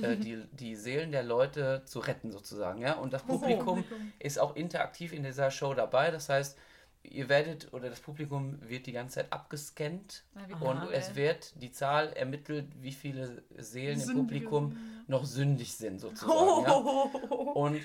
äh, 0.02 0.16
die, 0.16 0.42
die 0.52 0.76
Seelen 0.76 1.10
der 1.12 1.24
Leute 1.24 1.82
zu 1.84 1.98
retten 1.98 2.30
sozusagen. 2.30 2.80
Ja? 2.80 2.94
Und 2.94 3.12
das 3.12 3.24
Publikum 3.24 3.84
ist 4.18 4.38
auch 4.38 4.54
interaktiv 4.54 5.12
in 5.12 5.24
dieser 5.24 5.50
Show 5.50 5.74
dabei. 5.74 6.12
Das 6.12 6.28
heißt, 6.28 6.56
ihr 7.02 7.28
werdet 7.28 7.72
oder 7.72 7.90
das 7.90 8.00
Publikum 8.00 8.58
wird 8.62 8.86
die 8.86 8.92
ganze 8.92 9.16
Zeit 9.16 9.32
abgescannt 9.32 10.24
und 10.60 10.82
okay. 10.82 10.92
es 10.92 11.14
wird 11.16 11.60
die 11.60 11.72
Zahl 11.72 12.12
ermittelt, 12.12 12.66
wie 12.80 12.92
viele 12.92 13.42
Seelen 13.56 13.94
im 13.94 14.00
Sündige 14.00 14.20
Publikum 14.20 14.70
sind, 14.72 15.08
noch 15.08 15.24
sündig 15.24 15.74
sind 15.74 16.00
sozusagen. 16.00 16.64
Ja? 16.64 16.72
Und 17.54 17.80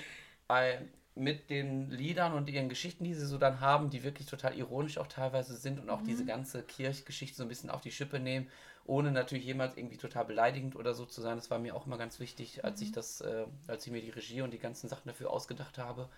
äh, 0.48 0.78
mit 1.16 1.48
den 1.48 1.90
Liedern 1.90 2.32
und 2.32 2.48
ihren 2.50 2.68
Geschichten, 2.68 3.04
die 3.04 3.14
sie 3.14 3.26
so 3.26 3.38
dann 3.38 3.60
haben, 3.60 3.88
die 3.90 4.02
wirklich 4.02 4.26
total 4.26 4.56
ironisch 4.58 4.98
auch 4.98 5.06
teilweise 5.06 5.56
sind 5.56 5.78
und 5.78 5.88
auch 5.88 6.02
diese 6.02 6.24
ganze 6.24 6.62
Kirchgeschichte 6.62 7.36
so 7.36 7.44
ein 7.44 7.48
bisschen 7.48 7.70
auf 7.70 7.80
die 7.82 7.92
Schippe 7.92 8.18
nehmen, 8.18 8.48
ohne 8.84 9.12
natürlich 9.12 9.44
jemals 9.44 9.76
irgendwie 9.76 9.96
total 9.96 10.24
beleidigend 10.24 10.74
oder 10.74 10.92
so 10.92 11.06
zu 11.06 11.20
sein. 11.20 11.36
Das 11.36 11.50
war 11.50 11.58
mir 11.60 11.76
auch 11.76 11.86
immer 11.86 11.98
ganz 11.98 12.18
wichtig, 12.18 12.64
als 12.64 12.80
ich 12.80 12.90
das, 12.90 13.20
äh, 13.20 13.46
als 13.68 13.86
ich 13.86 13.92
mir 13.92 14.02
die 14.02 14.10
Regie 14.10 14.42
und 14.42 14.50
die 14.52 14.58
ganzen 14.58 14.88
Sachen 14.88 15.06
dafür 15.08 15.30
ausgedacht 15.30 15.78
habe. 15.78 16.08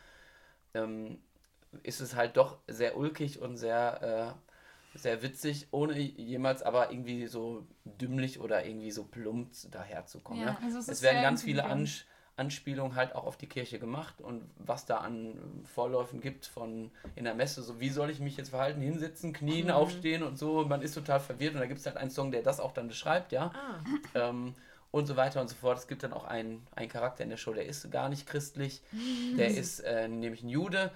Ähm, 0.74 1.18
ist 1.82 2.00
es 2.00 2.14
halt 2.14 2.36
doch 2.36 2.58
sehr 2.66 2.96
ulkig 2.96 3.40
und 3.40 3.58
sehr, 3.58 4.34
äh, 4.94 4.98
sehr 4.98 5.22
witzig, 5.22 5.68
ohne 5.72 5.98
jemals 5.98 6.62
aber 6.62 6.90
irgendwie 6.90 7.26
so 7.26 7.66
dümmlich 7.84 8.40
oder 8.40 8.64
irgendwie 8.64 8.90
so 8.90 9.04
plump 9.04 9.50
daherzukommen. 9.70 10.42
Ja, 10.42 10.52
Ja, 10.52 10.58
also 10.62 10.78
es 10.78 10.88
es 10.88 11.02
werden 11.02 11.22
ganz 11.22 11.42
viele. 11.42 11.64
Ansch 11.64 12.06
Anspielungen 12.36 12.96
halt 12.96 13.14
auch 13.14 13.24
auf 13.24 13.36
die 13.36 13.46
Kirche 13.46 13.78
gemacht 13.78 14.20
und 14.20 14.42
was 14.58 14.84
da 14.84 14.98
an 14.98 15.38
Vorläufen 15.64 16.20
gibt 16.20 16.46
von 16.46 16.90
in 17.14 17.24
der 17.24 17.34
Messe, 17.34 17.62
so 17.62 17.80
wie 17.80 17.88
soll 17.88 18.10
ich 18.10 18.20
mich 18.20 18.36
jetzt 18.36 18.50
verhalten, 18.50 18.80
hinsitzen, 18.80 19.32
knien, 19.32 19.70
aufstehen 19.70 20.22
und 20.22 20.38
so, 20.38 20.64
man 20.66 20.82
ist 20.82 20.94
total 20.94 21.20
verwirrt 21.20 21.54
und 21.54 21.60
da 21.60 21.66
gibt 21.66 21.80
es 21.80 21.86
halt 21.86 21.96
einen 21.96 22.10
Song, 22.10 22.30
der 22.30 22.42
das 22.42 22.60
auch 22.60 22.72
dann 22.72 22.88
beschreibt, 22.88 23.32
ja. 23.32 23.52
Ah. 23.54 24.28
Ähm, 24.28 24.54
und 24.92 25.06
so 25.06 25.16
weiter 25.16 25.40
und 25.40 25.48
so 25.48 25.56
fort. 25.56 25.78
Es 25.78 25.88
gibt 25.88 26.02
dann 26.02 26.12
auch 26.12 26.24
einen, 26.24 26.66
einen 26.74 26.88
Charakter 26.88 27.22
in 27.22 27.28
der 27.28 27.36
Show, 27.36 27.52
der 27.52 27.66
ist 27.66 27.90
gar 27.90 28.08
nicht 28.08 28.26
christlich. 28.26 28.82
Der 29.36 29.48
ist 29.56 29.80
äh, 29.80 30.08
nämlich 30.08 30.42
ein 30.42 30.48
Jude. 30.48 30.90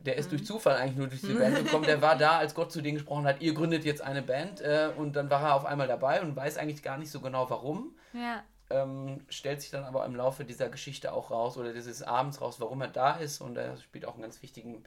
Der 0.00 0.16
ist 0.16 0.30
durch 0.32 0.44
Zufall 0.44 0.76
eigentlich 0.76 0.96
nur 0.96 1.06
durch 1.06 1.22
die 1.22 1.32
Band 1.32 1.56
gekommen. 1.56 1.84
Der 1.84 2.02
war 2.02 2.18
da, 2.18 2.38
als 2.38 2.54
Gott 2.54 2.70
zu 2.72 2.82
denen 2.82 2.96
gesprochen 2.98 3.24
hat, 3.24 3.40
ihr 3.40 3.54
gründet 3.54 3.84
jetzt 3.84 4.02
eine 4.02 4.20
Band. 4.20 4.60
Äh, 4.60 4.90
und 4.96 5.16
dann 5.16 5.30
war 5.30 5.42
er 5.42 5.54
auf 5.54 5.64
einmal 5.64 5.88
dabei 5.88 6.20
und 6.20 6.36
weiß 6.36 6.58
eigentlich 6.58 6.82
gar 6.82 6.98
nicht 6.98 7.10
so 7.10 7.20
genau 7.20 7.48
warum. 7.48 7.94
Ja. 8.12 8.42
Ähm, 8.68 9.20
stellt 9.28 9.60
sich 9.60 9.70
dann 9.70 9.84
aber 9.84 10.04
im 10.06 10.16
Laufe 10.16 10.44
dieser 10.44 10.68
Geschichte 10.68 11.12
auch 11.12 11.30
raus 11.30 11.56
oder 11.56 11.72
dieses 11.72 12.02
Abends 12.02 12.40
raus, 12.40 12.60
warum 12.60 12.80
er 12.80 12.88
da 12.88 13.16
ist. 13.16 13.40
Und 13.40 13.56
er 13.56 13.76
spielt 13.76 14.04
auch 14.06 14.14
einen 14.14 14.22
ganz 14.22 14.42
wichtigen 14.42 14.82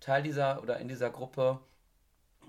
Teil 0.00 0.22
dieser 0.22 0.62
oder 0.62 0.78
in 0.78 0.88
dieser 0.88 1.10
Gruppe. 1.10 1.60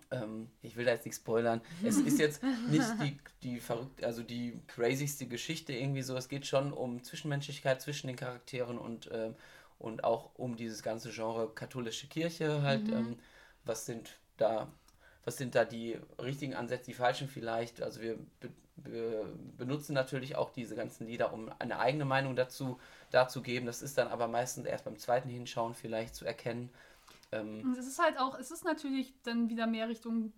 Ähm, 0.10 0.50
ich 0.62 0.76
will 0.76 0.86
da 0.86 0.92
jetzt 0.92 1.06
nicht 1.06 1.16
spoilern. 1.16 1.62
Es 1.84 1.98
ist 1.98 2.20
jetzt 2.20 2.42
nicht 2.70 2.88
die, 3.02 3.18
die 3.44 3.60
verrückt, 3.60 4.04
also 4.04 4.24
die 4.24 4.60
crazyste 4.68 5.28
Geschichte 5.28 5.74
irgendwie 5.74 6.02
so. 6.02 6.16
Es 6.16 6.30
geht 6.30 6.48
schon 6.48 6.74
um 6.74 7.04
Zwischenmenschlichkeit 7.04 7.82
zwischen 7.82 8.08
den 8.08 8.16
Charakteren 8.16 8.78
und, 8.78 9.10
ähm, 9.14 9.36
und 9.78 10.04
auch 10.04 10.32
um 10.36 10.56
dieses 10.56 10.82
ganze 10.82 11.12
Genre 11.12 11.54
katholische 11.54 12.08
Kirche 12.08 12.62
halt. 12.64 12.90
Ähm, 12.90 13.20
was 13.64 13.86
sind 13.86 14.18
da, 14.38 14.68
was 15.24 15.38
sind 15.38 15.56
da 15.56 15.66
die 15.66 15.98
richtigen 16.20 16.56
Ansätze, 16.56 16.86
die 16.86 16.94
falschen 16.94 17.28
vielleicht? 17.28 17.82
Also 17.82 18.02
wir 18.02 18.18
be 18.40 18.50
be 18.78 19.26
benutzen 19.58 19.94
natürlich 19.94 20.36
auch 20.36 20.50
diese 20.50 20.76
ganzen 20.76 21.06
Lieder, 21.06 21.34
um 21.34 21.52
eine 21.60 21.78
eigene 21.78 22.06
Meinung 22.06 22.36
dazu 22.36 22.80
darzugeben. 23.12 23.68
Das 23.68 23.82
ist 23.84 23.98
dann 23.98 24.08
aber 24.08 24.28
meistens 24.28 24.66
erst 24.66 24.86
beim 24.86 24.98
zweiten 24.98 25.30
Hinschauen 25.30 25.76
vielleicht 25.76 26.16
zu 26.16 26.26
erkennen. 26.26 26.70
Ähm, 27.32 27.76
es 27.78 27.86
ist 27.86 28.00
halt 28.00 28.18
auch, 28.18 28.38
es 28.40 28.50
ist 28.50 28.64
natürlich 28.66 29.14
dann 29.24 29.50
wieder 29.50 29.68
mehr 29.68 29.88
Richtung 29.88 30.34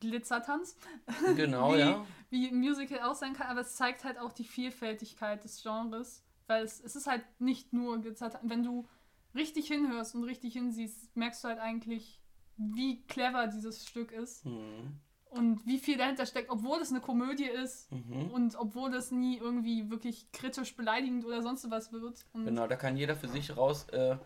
Glitzertanz, 0.00 0.76
genau, 1.36 1.74
Wie- 1.74 1.78
ja. 1.78 2.06
wie 2.30 2.48
ein 2.48 2.58
Musical 2.58 3.00
auch 3.02 3.14
sein 3.14 3.32
kann, 3.34 3.46
aber 3.48 3.60
es 3.60 3.76
zeigt 3.76 4.04
halt 4.04 4.18
auch 4.18 4.32
die 4.32 4.44
Vielfältigkeit 4.44 5.42
des 5.44 5.62
Genres, 5.62 6.22
weil 6.48 6.64
es, 6.64 6.80
es 6.80 6.96
ist 6.96 7.06
halt 7.06 7.22
nicht 7.38 7.72
nur 7.72 8.00
Glitzertanz. 8.00 8.42
Wenn 8.48 8.62
du 8.62 8.86
richtig 9.34 9.68
hinhörst 9.68 10.14
und 10.14 10.24
richtig 10.24 10.52
hinsiehst, 10.54 11.14
merkst 11.16 11.44
du 11.44 11.48
halt 11.48 11.60
eigentlich, 11.60 12.20
wie 12.56 13.02
clever 13.06 13.46
dieses 13.48 13.86
Stück 13.86 14.12
ist 14.12 14.44
Mhm. 14.44 14.98
und 15.30 15.66
wie 15.66 15.78
viel 15.78 15.96
dahinter 15.98 16.26
steckt, 16.26 16.50
obwohl 16.50 16.78
es 16.80 16.90
eine 16.90 17.00
Komödie 17.00 17.48
ist 17.48 17.90
Mhm. 17.92 18.30
und 18.30 18.56
obwohl 18.56 18.94
es 18.94 19.10
nie 19.10 19.38
irgendwie 19.38 19.90
wirklich 19.90 20.30
kritisch 20.32 20.74
beleidigend 20.76 21.24
oder 21.24 21.42
sonst 21.42 21.70
was 21.70 21.92
wird. 21.92 22.24
Und 22.32 22.44
Genau, 22.46 22.66
da 22.66 22.76
kann 22.76 22.96
jeder 22.96 23.16
für 23.16 23.28
sich 23.28 23.56
raus 23.56 23.88
äh, 23.90 24.16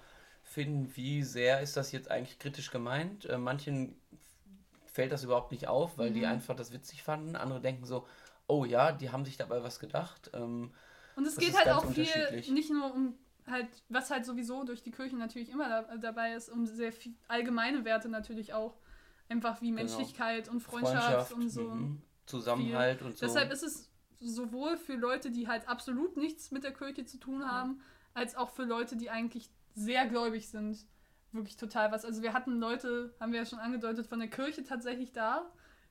wie 0.55 1.23
sehr 1.23 1.61
ist 1.61 1.77
das 1.77 1.93
jetzt 1.93 2.11
eigentlich 2.11 2.39
kritisch 2.39 2.71
gemeint. 2.71 3.25
Äh, 3.27 3.39
manchen 3.39 3.95
fällt 4.87 5.13
das 5.13 5.23
überhaupt 5.25 5.53
nicht 5.53 5.69
auf, 5.69 5.99
weil 5.99 6.11
Mhm. 6.11 6.15
die 6.15 6.27
einfach 6.27 6.57
das 6.57 6.73
witzig 6.73 7.03
fanden. 7.03 7.37
Andere 7.37 7.61
denken 7.61 7.85
so, 7.87 8.07
oh 8.49 8.65
ja, 8.65 8.93
die 8.93 9.11
haben 9.11 9.25
sich 9.25 9.37
dabei 9.37 9.63
was 9.63 9.79
gedacht. 9.79 10.31
Ähm, 10.35 10.73
Und 11.17 11.27
es 11.27 11.37
Das 11.37 11.45
geht 11.45 11.55
halt 11.57 11.69
auch 11.69 11.87
viel, 11.87 12.43
nicht 12.53 12.71
nur 12.71 12.93
um 12.93 13.15
halt, 13.51 13.69
was 13.89 14.11
halt 14.11 14.25
sowieso 14.25 14.65
durch 14.65 14.83
die 14.83 14.91
Kirchen 14.91 15.19
natürlich 15.19 15.51
immer 15.51 15.69
da, 15.69 15.97
dabei 15.97 16.35
ist, 16.35 16.49
um 16.51 16.67
sehr 16.67 16.93
viel 16.93 17.15
allgemeine 17.29 17.85
Werte 17.85 18.09
natürlich 18.09 18.53
auch. 18.55 18.77
Einfach 19.29 19.63
wie 19.63 19.71
Menschlichkeit 19.71 20.49
und 20.49 20.61
Freundschaft, 20.61 21.33
und 21.33 21.51
so. 21.51 21.63
mhm, 21.69 22.03
Zusammenhalt 22.27 23.03
und 23.03 23.17
so. 23.17 23.27
Deshalb 23.27 23.53
ist 23.53 23.63
es 23.63 23.91
sowohl 24.21 24.77
für 24.77 24.95
Leute, 24.95 25.31
die 25.31 25.47
halt 25.49 25.69
absolut 25.69 26.17
nichts 26.17 26.51
mit 26.51 26.65
der 26.65 26.73
Kirche 26.73 27.05
zu 27.05 27.19
tun 27.19 27.49
haben, 27.49 27.81
als 28.13 28.35
auch 28.35 28.51
für 28.51 28.65
Leute, 28.65 28.97
die 28.97 29.09
eigentlich 29.09 29.49
sehr 29.75 30.07
gläubig 30.07 30.49
sind, 30.49 30.85
wirklich 31.33 31.57
total 31.57 31.93
was. 31.93 32.05
Also 32.05 32.23
wir 32.23 32.33
hatten 32.33 32.59
Leute, 32.59 33.15
haben 33.21 33.33
wir 33.33 33.41
ja 33.41 33.47
schon 33.47 33.61
angedeutet, 33.61 34.07
von 34.09 34.19
der 34.19 34.29
Kirche 34.29 34.65
tatsächlich 34.65 35.13
da, 35.13 35.51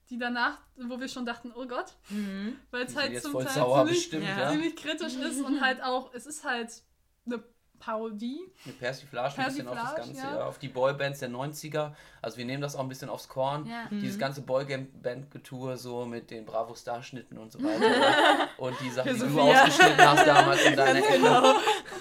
die 0.09 0.17
danach, 0.17 0.59
wo 0.75 0.99
wir 0.99 1.07
schon 1.07 1.25
dachten, 1.25 1.53
oh 1.55 1.65
Gott, 1.67 1.95
Mhm. 2.09 2.55
weil 2.71 2.85
es 2.85 2.95
halt 2.95 3.21
zum 3.21 3.33
Teil 3.33 3.47
ziemlich, 3.47 3.85
bestimmt, 3.87 4.23
ja. 4.25 4.39
ja. 4.39 4.51
ziemlich 4.51 4.75
kritisch 4.75 5.15
ist 5.15 5.41
und 5.41 5.61
halt 5.61 5.81
auch, 5.81 6.13
es 6.13 6.25
ist 6.25 6.43
halt 6.43 6.83
eine 7.31 7.43
Parodie. 7.79 8.39
Eine 8.65 8.73
Persiflage, 8.73 9.37
ein 9.37 9.45
bisschen 9.45 9.67
auf 9.67 9.77
das 9.77 9.95
Ganze, 9.95 10.21
ja. 10.21 10.35
ja. 10.35 10.45
auf 10.45 10.59
die 10.59 10.67
Boybands 10.67 11.19
der 11.19 11.29
90er. 11.29 11.93
Also 12.21 12.37
wir 12.37 12.45
nehmen 12.45 12.61
das 12.61 12.75
auch 12.75 12.81
ein 12.81 12.89
bisschen 12.89 13.09
aufs 13.09 13.29
Korn. 13.29 13.65
Ja. 13.65 13.87
Dieses 13.89 14.19
ganze 14.19 14.41
Boyband-Getue 14.41 15.77
so 15.77 16.05
mit 16.05 16.29
den 16.29 16.45
Bravo-Star-Schnitten 16.45 17.37
und 17.37 17.51
so 17.51 17.59
weiter. 17.63 18.49
und 18.57 18.75
die 18.81 18.89
Sachen, 18.89 19.13
die 19.13 19.19
du 19.19 19.39
ausgeschnitten 19.39 19.97
hast 19.97 20.27
damals 20.27 20.65
in 20.65 20.75
deiner 20.75 20.99
Ecke. 20.99 21.13
Genau. 21.13 21.53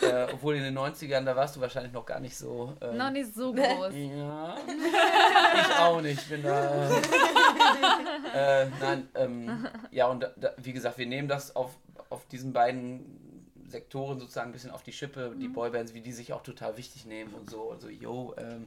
Äh, 0.03 0.33
obwohl 0.33 0.57
in 0.57 0.65
den 0.65 0.77
90ern, 0.77 1.25
da 1.25 1.37
warst 1.37 1.57
du 1.57 1.61
wahrscheinlich 1.61 1.93
noch 1.93 2.05
gar 2.05 2.21
nicht 2.21 2.37
so. 2.37 2.77
Ähm, 2.81 2.97
Noch 2.97 3.11
nicht 3.11 3.33
so 3.35 3.53
groß. 3.53 3.95
Ja. 3.95 4.57
Ich 5.55 5.79
auch 5.79 6.01
nicht. 6.01 6.21
Ich 6.21 6.29
bin 6.29 6.43
da. 6.43 6.91
Äh, 8.35 8.63
äh, 8.65 8.71
nein, 8.81 9.09
ähm, 9.15 9.69
ja, 9.91 10.07
und 10.07 10.23
da, 10.23 10.31
da, 10.37 10.51
wie 10.57 10.73
gesagt, 10.73 10.99
wir 10.99 11.07
nehmen 11.07 11.29
das 11.29 11.55
auf, 11.55 11.71
auf 12.11 12.27
diesen 12.27 12.53
beiden 12.53 13.28
Sektoren 13.69 14.19
sozusagen 14.19 14.51
ein 14.51 14.53
bisschen 14.53 14.71
auf 14.71 14.83
die 14.83 14.93
Schippe, 14.93 15.35
die 15.39 15.49
Boybands, 15.49 15.95
wie 15.95 16.01
die 16.01 16.13
sich 16.13 16.33
auch 16.33 16.43
total 16.43 16.77
wichtig 16.77 17.05
nehmen 17.07 17.35
und 17.35 17.49
so, 17.51 17.63
und 17.63 17.81
so, 17.81 17.89
yo, 17.89 18.35
ähm, 18.39 18.67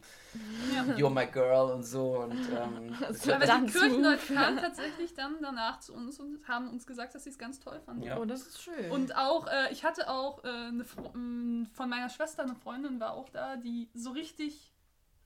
Ja. 0.74 0.84
you're 0.96 1.10
my 1.10 1.26
girl 1.26 1.72
und 1.72 1.84
so. 1.84 2.20
Und, 2.20 2.32
ähm, 2.58 2.96
das 3.00 3.28
Aber 3.30 3.46
die 3.46 3.66
zu. 3.72 3.80
Kirchenleute 3.80 4.34
kamen 4.34 4.58
tatsächlich 4.58 5.14
dann 5.14 5.38
danach 5.42 5.80
zu 5.80 5.94
uns 5.94 6.20
und 6.20 6.48
haben 6.48 6.70
uns 6.70 6.86
gesagt, 6.88 7.16
dass 7.16 7.24
sie 7.24 7.30
es 7.32 7.38
ganz 7.38 7.60
toll 7.60 7.80
fanden. 7.86 8.04
Ja. 8.04 8.18
Oh, 8.20 8.26
das 8.26 8.42
ist 8.48 8.62
schön. 8.62 8.92
Und 8.92 9.16
auch, 9.16 9.48
äh, 9.48 9.72
ich 9.72 9.84
hatte 9.84 10.10
auch 10.10 10.44
äh, 10.44 10.48
eine 10.48 10.84
Fro 10.86 11.12
m, 11.14 11.68
von 11.74 11.90
meiner 11.90 12.10
Schwester, 12.10 12.44
eine 12.44 12.56
Freundin 12.56 13.00
war 13.00 13.14
auch 13.14 13.30
da, 13.30 13.56
die 13.58 13.90
so 13.94 14.12
richtig, 14.12 14.74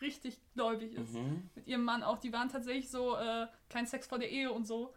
richtig 0.02 0.40
gläubig 0.54 0.94
ist. 0.94 1.14
Mhm. 1.14 1.50
Mit 1.56 1.68
ihrem 1.68 1.84
Mann 1.84 2.04
auch. 2.04 2.18
Die 2.18 2.34
waren 2.34 2.50
tatsächlich 2.50 2.90
so, 2.90 3.16
äh, 3.18 3.48
kein 3.70 3.86
Sex 3.88 4.08
vor 4.08 4.20
der 4.20 4.30
Ehe 4.32 4.52
und 4.52 4.66
so. 4.66 4.94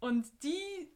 Und 0.00 0.26
die, 0.42 0.88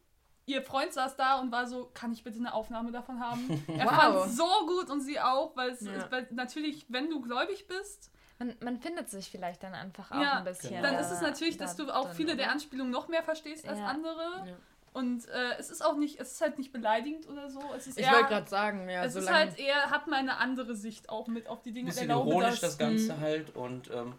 ihr 0.49 0.61
Freund 0.61 0.91
saß 0.93 1.15
da 1.15 1.39
und 1.39 1.51
war 1.51 1.67
so, 1.67 1.89
kann 1.93 2.11
ich 2.11 2.23
bitte 2.23 2.39
eine 2.39 2.53
Aufnahme 2.53 2.91
davon 2.91 3.19
haben? 3.19 3.47
Er 3.77 3.85
Wow. 3.85 3.91
fand 4.25 4.31
so 4.35 4.47
gut 4.67 4.89
und 4.89 5.01
sie 5.01 5.19
auch, 5.19 5.55
weil 5.55 5.71
es 5.71 5.81
Ja. 5.81 6.09
weil 6.11 6.27
natürlich, 6.31 6.85
wenn 6.89 7.09
du 7.09 7.21
gläubig 7.21 7.67
bist, 7.67 8.11
Man, 8.39 8.55
man 8.61 8.79
findet 8.79 9.09
sich 9.09 9.29
vielleicht 9.29 9.63
dann 9.63 9.73
einfach 9.73 10.11
auch 10.11 10.21
Ja, 10.21 10.37
ein 10.39 10.43
bisschen. 10.45 10.69
genau. 10.69 10.83
dann 10.83 10.95
ist 10.99 11.11
es 11.11 11.19
natürlich, 11.21 11.57
dass 11.57 11.75
da 11.75 11.83
du 11.83 11.91
auch 11.91 12.11
viele 12.13 12.35
der? 12.37 12.51
Anspielungen 12.51 12.91
noch 12.91 13.07
mehr 13.09 13.21
verstehst 13.23 13.67
als 13.67 13.79
Ja. 13.79 13.85
andere. 13.87 14.21
Ja. 14.47 14.55
Und 14.93 15.27
äh, 15.27 15.57
es 15.59 15.69
ist 15.69 15.85
auch 15.85 15.95
nicht, 15.97 16.19
es 16.19 16.31
ist 16.31 16.41
halt 16.41 16.57
nicht 16.57 16.71
beleidigend 16.71 17.27
oder 17.29 17.49
so. 17.49 17.59
Es 17.75 17.85
ist 17.85 17.99
ich 17.99 18.09
wollte 18.11 18.29
gerade 18.29 18.49
sagen, 18.49 18.89
ja, 18.89 19.03
es 19.03 19.15
ist 19.15 19.31
halt 19.31 19.59
eher, 19.59 19.91
hat 19.91 20.07
man 20.07 20.19
eine 20.19 20.37
andere 20.37 20.73
Sicht 20.75 21.09
auch 21.09 21.27
mit 21.27 21.47
auf 21.47 21.61
die 21.61 21.73
Dinge. 21.73 21.89
bisschen 21.91 22.09
ironisch 22.09 22.59
das 22.61 22.77
das. 22.77 22.77
Ganze 22.77 23.13
Mhm. 23.15 23.19
halt 23.19 23.55
und 23.55 23.91
ähm, 23.91 24.15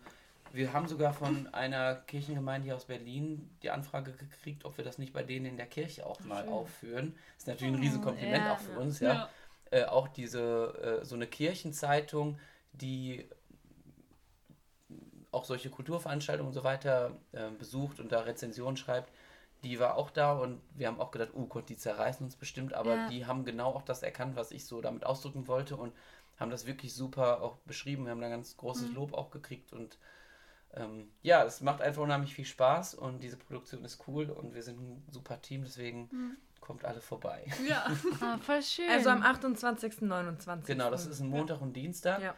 wir 0.52 0.72
haben 0.72 0.88
sogar 0.88 1.12
von 1.12 1.46
einer 1.54 1.94
Kirchengemeinde 1.96 2.64
hier 2.66 2.76
aus 2.76 2.86
Berlin 2.86 3.50
die 3.62 3.70
Anfrage 3.70 4.12
gekriegt, 4.12 4.64
ob 4.64 4.76
wir 4.76 4.84
das 4.84 4.98
nicht 4.98 5.12
bei 5.12 5.22
denen 5.22 5.46
in 5.46 5.56
der 5.56 5.66
Kirche 5.66 6.06
auch 6.06 6.20
mal 6.20 6.44
schön. 6.44 6.52
aufführen. 6.52 7.16
Ist 7.38 7.46
natürlich 7.46 7.74
ein 7.74 7.80
Riesenkompliment 7.80 8.44
ja. 8.44 8.54
auch 8.54 8.58
für 8.58 8.78
uns, 8.78 9.00
Ja. 9.00 9.12
ja. 9.14 9.30
Äh, 9.72 9.84
auch 9.84 10.08
diese, 10.08 11.00
äh, 11.00 11.04
so 11.04 11.14
eine 11.14 11.26
Kirchenzeitung, 11.28 12.38
die 12.72 13.28
auch 15.32 15.44
solche 15.44 15.70
Kulturveranstaltungen 15.70 16.48
und 16.48 16.54
so 16.54 16.64
weiter 16.64 17.16
äh, 17.32 17.50
besucht 17.50 18.00
und 18.00 18.10
da 18.10 18.20
Rezensionen 18.22 18.76
schreibt, 18.76 19.12
die 19.62 19.78
war 19.78 19.96
auch 19.96 20.10
da 20.10 20.32
und 20.32 20.60
wir 20.74 20.88
haben 20.88 20.98
auch 21.00 21.10
gedacht, 21.10 21.30
oh 21.34 21.44
Gott, 21.46 21.68
die 21.68 21.76
zerreißen 21.76 22.24
uns 22.24 22.34
bestimmt, 22.34 22.74
aber 22.74 22.94
Ja. 22.96 23.08
die 23.08 23.26
haben 23.26 23.44
genau 23.44 23.68
auch 23.74 23.82
das 23.82 24.02
erkannt, 24.02 24.34
was 24.34 24.50
ich 24.50 24.64
so 24.64 24.80
damit 24.80 25.04
ausdrücken 25.06 25.46
wollte 25.46 25.76
und 25.76 25.92
haben 26.38 26.50
das 26.50 26.66
wirklich 26.66 26.94
super 26.94 27.42
auch 27.42 27.56
beschrieben. 27.66 28.04
Wir 28.04 28.10
haben 28.12 28.20
da 28.22 28.28
ganz 28.28 28.56
großes 28.56 28.88
Mhm. 28.88 28.94
Lob 28.96 29.14
auch 29.14 29.30
gekriegt 29.30 29.72
und 29.72 29.98
ähm, 30.74 31.08
ja, 31.22 31.44
es 31.44 31.60
macht 31.60 31.80
einfach 31.82 32.02
unheimlich 32.02 32.34
viel 32.34 32.44
Spaß 32.44 32.94
und 32.94 33.22
diese 33.22 33.36
Produktion 33.36 33.84
ist 33.84 34.02
cool 34.06 34.30
und 34.30 34.54
wir 34.54 34.62
sind 34.62 34.78
ein 34.80 35.02
super 35.10 35.40
Team, 35.42 35.62
deswegen 35.64 36.08
Mhm. 36.12 36.36
kommt 36.60 36.84
alle 36.84 37.00
vorbei. 37.00 37.44
Ja. 37.68 37.86
Ah, 38.20 38.38
voll 38.38 38.62
schön. 38.62 38.88
Also 38.90 39.10
am 39.10 39.22
28., 39.22 40.02
29. 40.02 40.66
Genau, 40.66 40.90
das 40.90 41.06
ist 41.06 41.20
ein 41.20 41.28
Montag 41.28 41.60
und 41.60 41.74
Dienstag 41.74 42.20
Ja. 42.22 42.34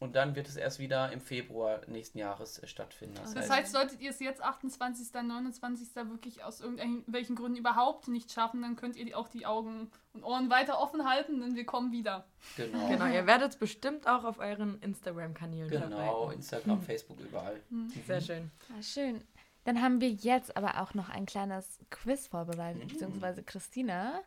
Und 0.00 0.14
dann 0.14 0.36
wird 0.36 0.48
es 0.48 0.56
erst 0.56 0.78
wieder 0.78 1.10
im 1.12 1.20
Februar 1.20 1.80
nächsten 1.88 2.18
Jahres 2.18 2.58
äh, 2.62 2.66
stattfinden. 2.68 3.16
Das 3.34 3.50
heißt, 3.50 3.72
solltet 3.72 4.00
ihr 4.00 4.10
es 4.10 4.20
jetzt 4.20 4.42
28., 4.42 5.12
29. 5.12 5.94
wirklich 6.10 6.44
aus 6.44 6.60
irgendwelchen 6.60 7.34
Gründen 7.36 7.58
überhaupt 7.58 8.08
nicht 8.08 8.30
schaffen, 8.32 8.62
dann 8.62 8.76
könnt 8.76 8.96
ihr 8.96 9.04
die, 9.04 9.14
auch 9.14 9.28
die 9.28 9.44
Augen 9.46 9.90
und 10.12 10.22
Ohren 10.24 10.50
weiter 10.50 10.80
offen 10.80 11.08
halten, 11.08 11.40
denn 11.40 11.54
wir 11.56 11.66
kommen 11.66 11.90
wieder. 11.92 12.26
genau, 12.56 12.88
Genau, 12.88 13.06
ihr 13.06 13.26
werdet 13.26 13.50
es 13.52 13.56
bestimmt 13.56 14.06
auch 14.06 14.24
auf 14.24 14.38
euren 14.38 14.80
Instagram-Kanälen 14.82 15.68
genau, 15.70 15.96
verbreiten. 15.96 16.32
Instagram, 16.38 16.82
Facebook, 16.82 17.20
überall. 17.20 17.60
Sehr 18.06 18.20
schön. 18.20 18.50
Ah, 18.76 18.82
schön. 18.82 19.22
Dann 19.64 19.82
haben 19.82 20.00
wir 20.00 20.08
jetzt 20.10 20.56
aber 20.56 20.80
auch 20.80 20.94
noch 20.94 21.10
ein 21.10 21.26
kleines 21.26 21.78
Quiz 21.90 22.26
vorbereitet, 22.28 22.84
Mhm. 22.84 22.88
beziehungsweise 22.88 23.42
Christina. 23.42 24.20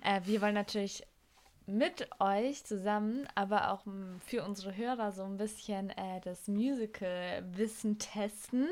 Äh, 0.00 0.22
wir 0.24 0.40
wollen 0.40 0.54
natürlich 0.54 1.02
mit 1.66 2.08
euch 2.20 2.64
zusammen, 2.64 3.26
aber 3.34 3.72
auch 3.72 3.84
für 4.24 4.44
unsere 4.44 4.76
Hörer 4.76 5.12
so 5.12 5.24
ein 5.24 5.36
bisschen 5.36 5.90
äh, 5.90 6.20
das 6.22 6.46
Musical-Wissen 6.48 7.98
testen. 7.98 8.68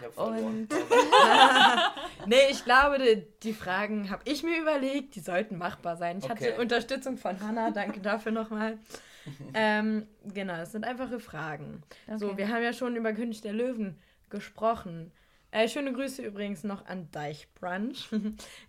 Ich. 0.00 0.16
Und 0.16 0.68
Nee, 2.26 2.36
ich 2.50 2.64
glaube, 2.64 2.98
die, 2.98 3.26
die 3.42 3.52
Fragen 3.52 4.10
habe 4.10 4.22
ich 4.24 4.42
mir 4.42 4.60
überlegt, 4.60 5.14
die 5.14 5.20
sollten 5.20 5.56
machbar 5.58 5.96
sein. 5.96 6.18
Ich 6.18 6.24
Okay. 6.24 6.52
hatte 6.52 6.60
Unterstützung 6.60 7.16
von 7.16 7.40
Hannah, 7.40 7.70
danke 7.70 8.00
dafür 8.00 8.32
nochmal. 8.32 8.78
ähm, 9.54 10.06
genau, 10.34 10.54
es 10.54 10.72
sind 10.72 10.84
einfache 10.84 11.20
Fragen. 11.20 11.82
So, 12.16 12.28
Okay. 12.28 12.38
wir 12.38 12.48
haben 12.48 12.62
ja 12.62 12.72
schon 12.72 12.96
über 12.96 13.12
König 13.12 13.40
der 13.40 13.52
Löwen 13.52 13.98
gesprochen. 14.30 15.12
Äh, 15.52 15.68
schöne 15.68 15.92
Grüße 15.92 16.22
übrigens 16.22 16.64
noch 16.64 16.86
an 16.86 17.08
Deichbrunch. 17.12 18.08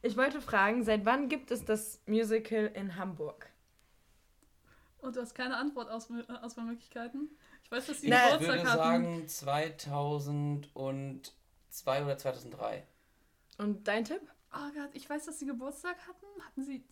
Ich 0.01 0.17
wollte 0.17 0.41
fragen, 0.41 0.83
seit 0.83 1.05
wann 1.05 1.29
gibt 1.29 1.49
es 1.51 1.63
das 1.63 2.01
Musical 2.05 2.69
in 2.73 2.97
Hamburg? 2.97 3.49
Und 5.03 5.15
du 5.15 5.21
hast 5.21 5.35
keine 5.35 5.57
Antwort 5.57 5.89
aus, 5.89 6.09
äh, 6.09 6.23
Auswahlmöglichkeiten. 6.41 7.29
Ich 7.63 7.71
weiß, 7.71 7.85
dass 7.87 8.01
sie 8.01 8.09
Na, 8.09 8.35
Ich 8.35 8.39
würde 8.39 8.57
Geburtstag 8.57 8.79
hatten. 8.79 9.03
sagen 9.03 9.27
2002 9.27 12.03
oder 12.03 12.17
2003. 12.17 12.87
Und 13.57 13.87
dein 13.87 14.05
Tipp? 14.05 14.21
Oh 14.53 14.69
Gott, 14.73 14.89
ich 14.93 15.09
weiß, 15.09 15.25
dass 15.25 15.39
sie 15.39 15.45
Geburtstag 15.45 15.97
hatten. 16.07 16.25
Hatten 16.45 16.63
sie. 16.63 16.83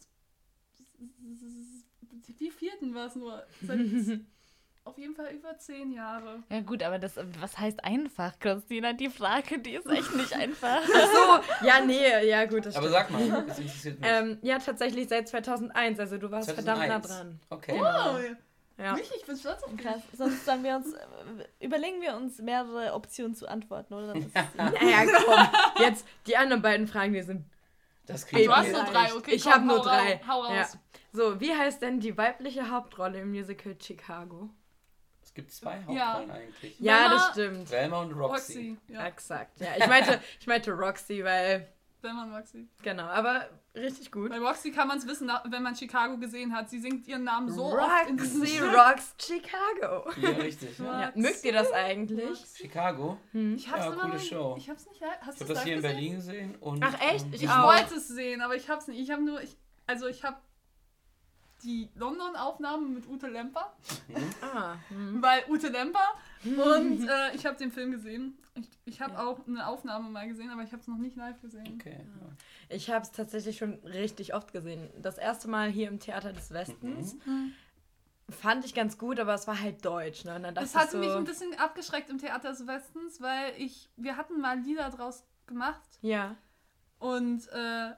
Wie 2.37 2.51
vierten 2.51 2.93
war 2.93 3.07
es 3.07 3.15
nur? 3.15 3.43
Auf 4.83 4.97
jeden 4.97 5.15
Fall 5.15 5.31
über 5.33 5.57
zehn 5.59 5.91
Jahre. 5.93 6.41
ja 6.49 6.61
gut, 6.61 6.81
aber 6.81 6.97
das, 6.97 7.15
was 7.39 7.57
heißt 7.59 7.83
einfach, 7.85 8.37
Christina? 8.39 8.93
Die 8.93 9.09
Frage, 9.09 9.59
die 9.59 9.75
ist 9.75 9.87
echt 9.87 10.15
nicht 10.15 10.33
einfach. 10.33 10.81
Ach 10.83 11.41
so, 11.61 11.65
ja, 11.67 11.79
nee, 11.85 12.25
ja 12.27 12.45
gut, 12.45 12.65
das 12.65 12.75
Aber 12.75 12.87
stimmt. 12.89 13.09
sag 13.09 13.11
mal, 13.11 13.43
das 13.47 13.59
interessiert 13.59 13.99
mich. 13.99 14.09
Ähm, 14.09 14.39
ja, 14.41 14.57
tatsächlich 14.57 15.07
seit 15.07 15.29
2001, 15.29 15.99
also 15.99 16.17
du 16.17 16.31
warst 16.31 16.51
verdammt 16.51 16.87
nah 16.87 16.99
2001. 17.01 17.07
dran. 17.07 17.39
Okay. 17.51 17.79
Oh, 17.79 18.81
Ja. 18.81 18.93
Mich, 18.93 19.11
ich 19.15 19.23
bin 19.25 19.37
stolz 19.37 19.61
auf. 19.61 19.77
Krass. 19.77 20.01
Sonst 20.17 20.43
sollen 20.45 20.63
wir 20.63 20.75
uns, 20.77 20.91
äh, 20.93 21.65
überlegen 21.65 22.01
wir 22.01 22.15
uns 22.15 22.39
mehrere 22.39 22.93
Optionen 22.93 23.35
zu 23.35 23.47
antworten, 23.47 23.93
oder? 23.93 24.15
Ist, 24.15 24.33
Naja, 24.57 25.05
komm, 25.25 25.83
jetzt 25.85 26.07
die 26.25 26.35
anderen 26.37 26.63
beiden 26.63 26.87
Fragen, 26.87 27.13
die 27.13 27.21
sind 27.21 27.45
Das 28.07 28.25
Du 28.25 28.35
kriegt 28.35 28.49
hast 28.51 28.71
nur 28.71 28.83
drei, 28.83 29.13
okay? 29.13 29.35
Ich 29.35 29.47
habe 29.47 29.63
nur 29.63 29.81
drei. 29.83 30.19
Hau 30.27 30.43
Ja. 30.49 30.61
raus. 30.61 30.77
So, 31.13 31.39
wie 31.39 31.53
heißt 31.53 31.81
denn 31.83 31.99
die 31.99 32.17
weibliche 32.17 32.71
Hauptrolle 32.71 33.19
im 33.19 33.29
Musical 33.29 33.75
Chicago? 33.79 34.49
Es 35.31 35.35
gibt 35.35 35.51
zwei 35.53 35.81
Ja. 35.87 36.07
Hauptrollen 36.15 36.31
eigentlich. 36.31 36.79
Ja, 36.79 36.93
Velma- 37.05 37.09
das 37.13 37.29
stimmt. 37.31 37.71
Velma 37.71 38.01
und 38.01 38.11
Roxy. 38.11 38.53
Roxy. 38.53 38.77
Ja, 38.89 39.07
Exakt. 39.07 39.61
Ja, 39.61 39.67
ich 39.77 39.87
meinte, 39.87 40.19
ich 40.41 40.45
meinte 40.47 40.71
Roxy, 40.73 41.23
weil 41.23 41.69
wenn 42.01 42.15
man 42.17 42.33
Roxy. 42.35 42.67
genau, 42.81 43.03
aber 43.05 43.47
richtig 43.73 44.11
gut. 44.11 44.29
Bei 44.31 44.39
Roxy 44.39 44.71
kann 44.71 44.89
man 44.89 44.97
es 44.97 45.07
wissen, 45.07 45.31
wenn 45.49 45.63
man 45.63 45.73
Chicago 45.75 46.17
gesehen 46.17 46.53
hat. 46.53 46.69
Sie 46.69 46.79
singt 46.81 47.07
ihren 47.07 47.23
Namen 47.23 47.49
so 47.49 47.63
oft 47.63 48.09
in 48.09 48.17
diesem 48.17 48.41
Roxy 48.41 48.59
rocks 48.59 49.15
Chicago. 49.21 50.09
Ja, 50.19 50.29
richtig. 50.31 50.77
Ja. 50.79 51.01
Ja, 51.01 51.11
mögt 51.15 51.45
ihr 51.45 51.53
das 51.53 51.71
eigentlich? 51.71 52.27
Roxy. 52.27 52.63
Chicago. 52.63 53.17
Ich 53.31 53.71
hab's 53.71 53.85
Ja, 53.85 53.91
coole 53.91 54.13
noch- 54.15 54.19
Show. 54.19 54.55
Ich 54.57 54.69
hab's 54.69 54.85
nicht. 54.87 55.01
Hast 55.21 55.35
Ich 55.35 55.37
du 55.37 55.43
habe 55.45 55.53
das 55.53 55.63
hier 55.63 55.75
in 55.75 55.81
gesehen? 55.81 55.95
Berlin 55.95 56.15
gesehen. 56.15 56.55
Und, 56.55 56.83
Ach, 56.83 56.93
echt? 56.99 57.25
ähm, 57.27 57.33
Ich 57.33 57.43
Ich 57.43 57.49
wollte 57.49 57.95
es 57.95 58.07
sehen, 58.09 58.41
aber 58.41 58.55
ich 58.57 58.67
hab's 58.67 58.87
nicht. 58.89 58.99
Ich 58.99 59.11
habe 59.11 59.21
nur, 59.23 59.41
ich, 59.41 59.55
also 59.87 60.07
ich 60.07 60.23
habe 60.25 60.35
die 61.63 61.89
London-Aufnahme 61.95 62.87
mit 62.87 63.07
Ute 63.07 63.27
Lemper, 63.27 63.73
Ah, 64.41 64.75
hm. 64.89 65.21
weil 65.21 65.43
Ute 65.49 65.67
Lemper 65.69 66.13
und 66.43 67.07
äh, 67.07 67.35
ich 67.35 67.45
habe 67.45 67.57
den 67.57 67.71
Film 67.71 67.91
gesehen. 67.91 68.37
Ich, 68.55 68.67
ich 68.85 69.01
habe 69.01 69.13
Ja. 69.13 69.25
auch 69.27 69.47
eine 69.47 69.65
Aufnahme 69.67 70.09
mal 70.09 70.27
gesehen, 70.27 70.49
aber 70.49 70.63
ich 70.63 70.71
habe 70.71 70.81
es 70.81 70.87
noch 70.87 70.97
nicht 70.97 71.15
live 71.15 71.39
gesehen. 71.41 71.77
Okay. 71.79 71.97
ja. 71.99 72.27
Ich 72.75 72.89
habe 72.89 73.03
es 73.03 73.11
tatsächlich 73.11 73.57
schon 73.57 73.75
richtig 73.85 74.33
oft 74.33 74.51
gesehen. 74.51 74.89
Das 75.01 75.17
erste 75.17 75.47
Mal 75.47 75.69
hier 75.69 75.87
im 75.87 75.99
Theater 75.99 76.33
des 76.33 76.51
Westens. 76.51 77.15
Mhm. 77.25 77.53
Fand 78.29 78.63
ich 78.65 78.73
ganz 78.73 78.97
gut, 78.97 79.19
aber 79.19 79.33
es 79.33 79.45
war 79.47 79.59
halt 79.59 79.83
deutsch. 79.85 80.23
Ne? 80.25 80.51
Das 80.53 80.73
hat 80.75 80.91
so, 80.91 80.97
mich 80.97 81.09
ein 81.11 81.25
bisschen 81.25 81.53
abgeschreckt 81.59 82.09
im 82.09 82.17
Theater 82.17 82.49
des 82.49 82.65
Westens, 82.65 83.19
weil 83.21 83.53
ich, 83.57 83.89
wir 83.97 84.15
hatten 84.17 84.39
mal 84.39 84.57
Lieder 84.59 84.89
draus 84.89 85.23
gemacht 85.47 85.81
Ja. 86.01 86.35
und 86.99 87.47
äh, 87.49 87.91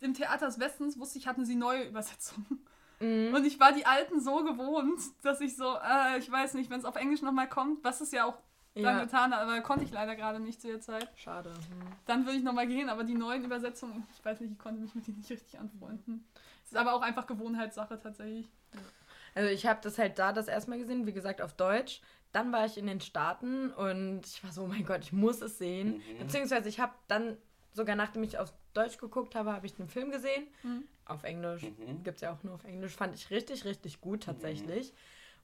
im 0.00 0.14
Theater 0.14 0.46
des 0.46 0.58
Westens 0.58 0.98
wusste 0.98 1.18
ich, 1.18 1.26
hatten 1.26 1.44
sie 1.44 1.56
neue 1.56 1.84
Übersetzungen. 1.84 2.64
Mhm. 3.00 3.34
Und 3.34 3.44
ich 3.44 3.60
war 3.60 3.72
die 3.72 3.84
alten 3.86 4.20
so 4.20 4.42
gewohnt, 4.42 5.00
dass 5.22 5.40
ich 5.40 5.56
so, 5.56 5.76
äh, 5.76 6.18
ich 6.18 6.30
weiß 6.30 6.54
nicht, 6.54 6.70
wenn 6.70 6.78
es 6.78 6.84
auf 6.84 6.96
Englisch 6.96 7.22
nochmal 7.22 7.48
kommt, 7.48 7.84
was 7.84 8.00
es 8.00 8.10
ja 8.12 8.24
auch 8.24 8.38
dann 8.74 8.84
Ja. 8.84 9.04
getan 9.04 9.34
hat, 9.34 9.40
aber 9.40 9.60
konnte 9.60 9.84
ich 9.84 9.90
leider 9.90 10.16
gerade 10.16 10.38
nicht 10.40 10.60
zu 10.60 10.68
der 10.68 10.80
Zeit. 10.80 11.08
Schade. 11.16 11.50
Hm. 11.50 11.92
Dann 12.06 12.26
würde 12.26 12.38
ich 12.38 12.44
nochmal 12.44 12.66
gehen, 12.66 12.88
aber 12.90 13.04
die 13.04 13.14
neuen 13.14 13.44
Übersetzungen, 13.44 14.06
ich 14.16 14.24
weiß 14.24 14.40
nicht, 14.40 14.52
ich 14.52 14.58
konnte 14.58 14.80
mich 14.80 14.94
mit 14.94 15.06
denen 15.06 15.18
nicht 15.18 15.30
richtig 15.30 15.58
anfreunden. 15.58 16.24
Es 16.64 16.72
ist 16.72 16.76
aber 16.78 16.92
auch 16.94 17.02
einfach 17.02 17.26
Gewohnheitssache 17.26 17.98
tatsächlich. 17.98 18.48
Also 19.34 19.50
ich 19.50 19.66
habe 19.66 19.80
das 19.82 19.98
halt 19.98 20.18
da 20.18 20.32
das 20.32 20.48
erste 20.48 20.70
Mal 20.70 20.78
gesehen, 20.78 21.06
wie 21.06 21.12
gesagt, 21.12 21.40
auf 21.42 21.52
Deutsch. 21.54 22.00
Dann 22.32 22.52
war 22.52 22.66
ich 22.66 22.76
in 22.76 22.86
den 22.86 23.00
Staaten 23.00 23.70
und 23.70 24.26
ich 24.26 24.42
war 24.44 24.52
so, 24.52 24.62
oh 24.64 24.66
mein 24.66 24.84
Gott, 24.84 25.00
ich 25.02 25.12
muss 25.12 25.40
es 25.40 25.58
sehen. 25.58 26.02
Mhm. 26.14 26.18
Beziehungsweise 26.18 26.68
ich 26.68 26.80
habe 26.80 26.92
dann, 27.08 27.36
sogar 27.72 27.96
nachdem 27.96 28.22
ich 28.24 28.38
auf 28.38 28.52
Deutsch 28.76 28.98
geguckt 28.98 29.34
habe, 29.34 29.52
habe 29.52 29.66
ich 29.66 29.74
den 29.74 29.88
Film 29.88 30.10
gesehen. 30.10 30.46
Mhm. 30.62 30.84
Auf 31.06 31.22
Englisch. 31.24 31.62
Mhm. 31.62 32.02
Gibt 32.02 32.16
es 32.16 32.20
ja 32.22 32.32
auch 32.32 32.42
nur 32.42 32.54
auf 32.54 32.64
Englisch. 32.64 32.94
Fand 32.94 33.14
ich 33.14 33.30
richtig, 33.30 33.64
richtig 33.64 34.00
gut 34.00 34.24
tatsächlich. 34.24 34.92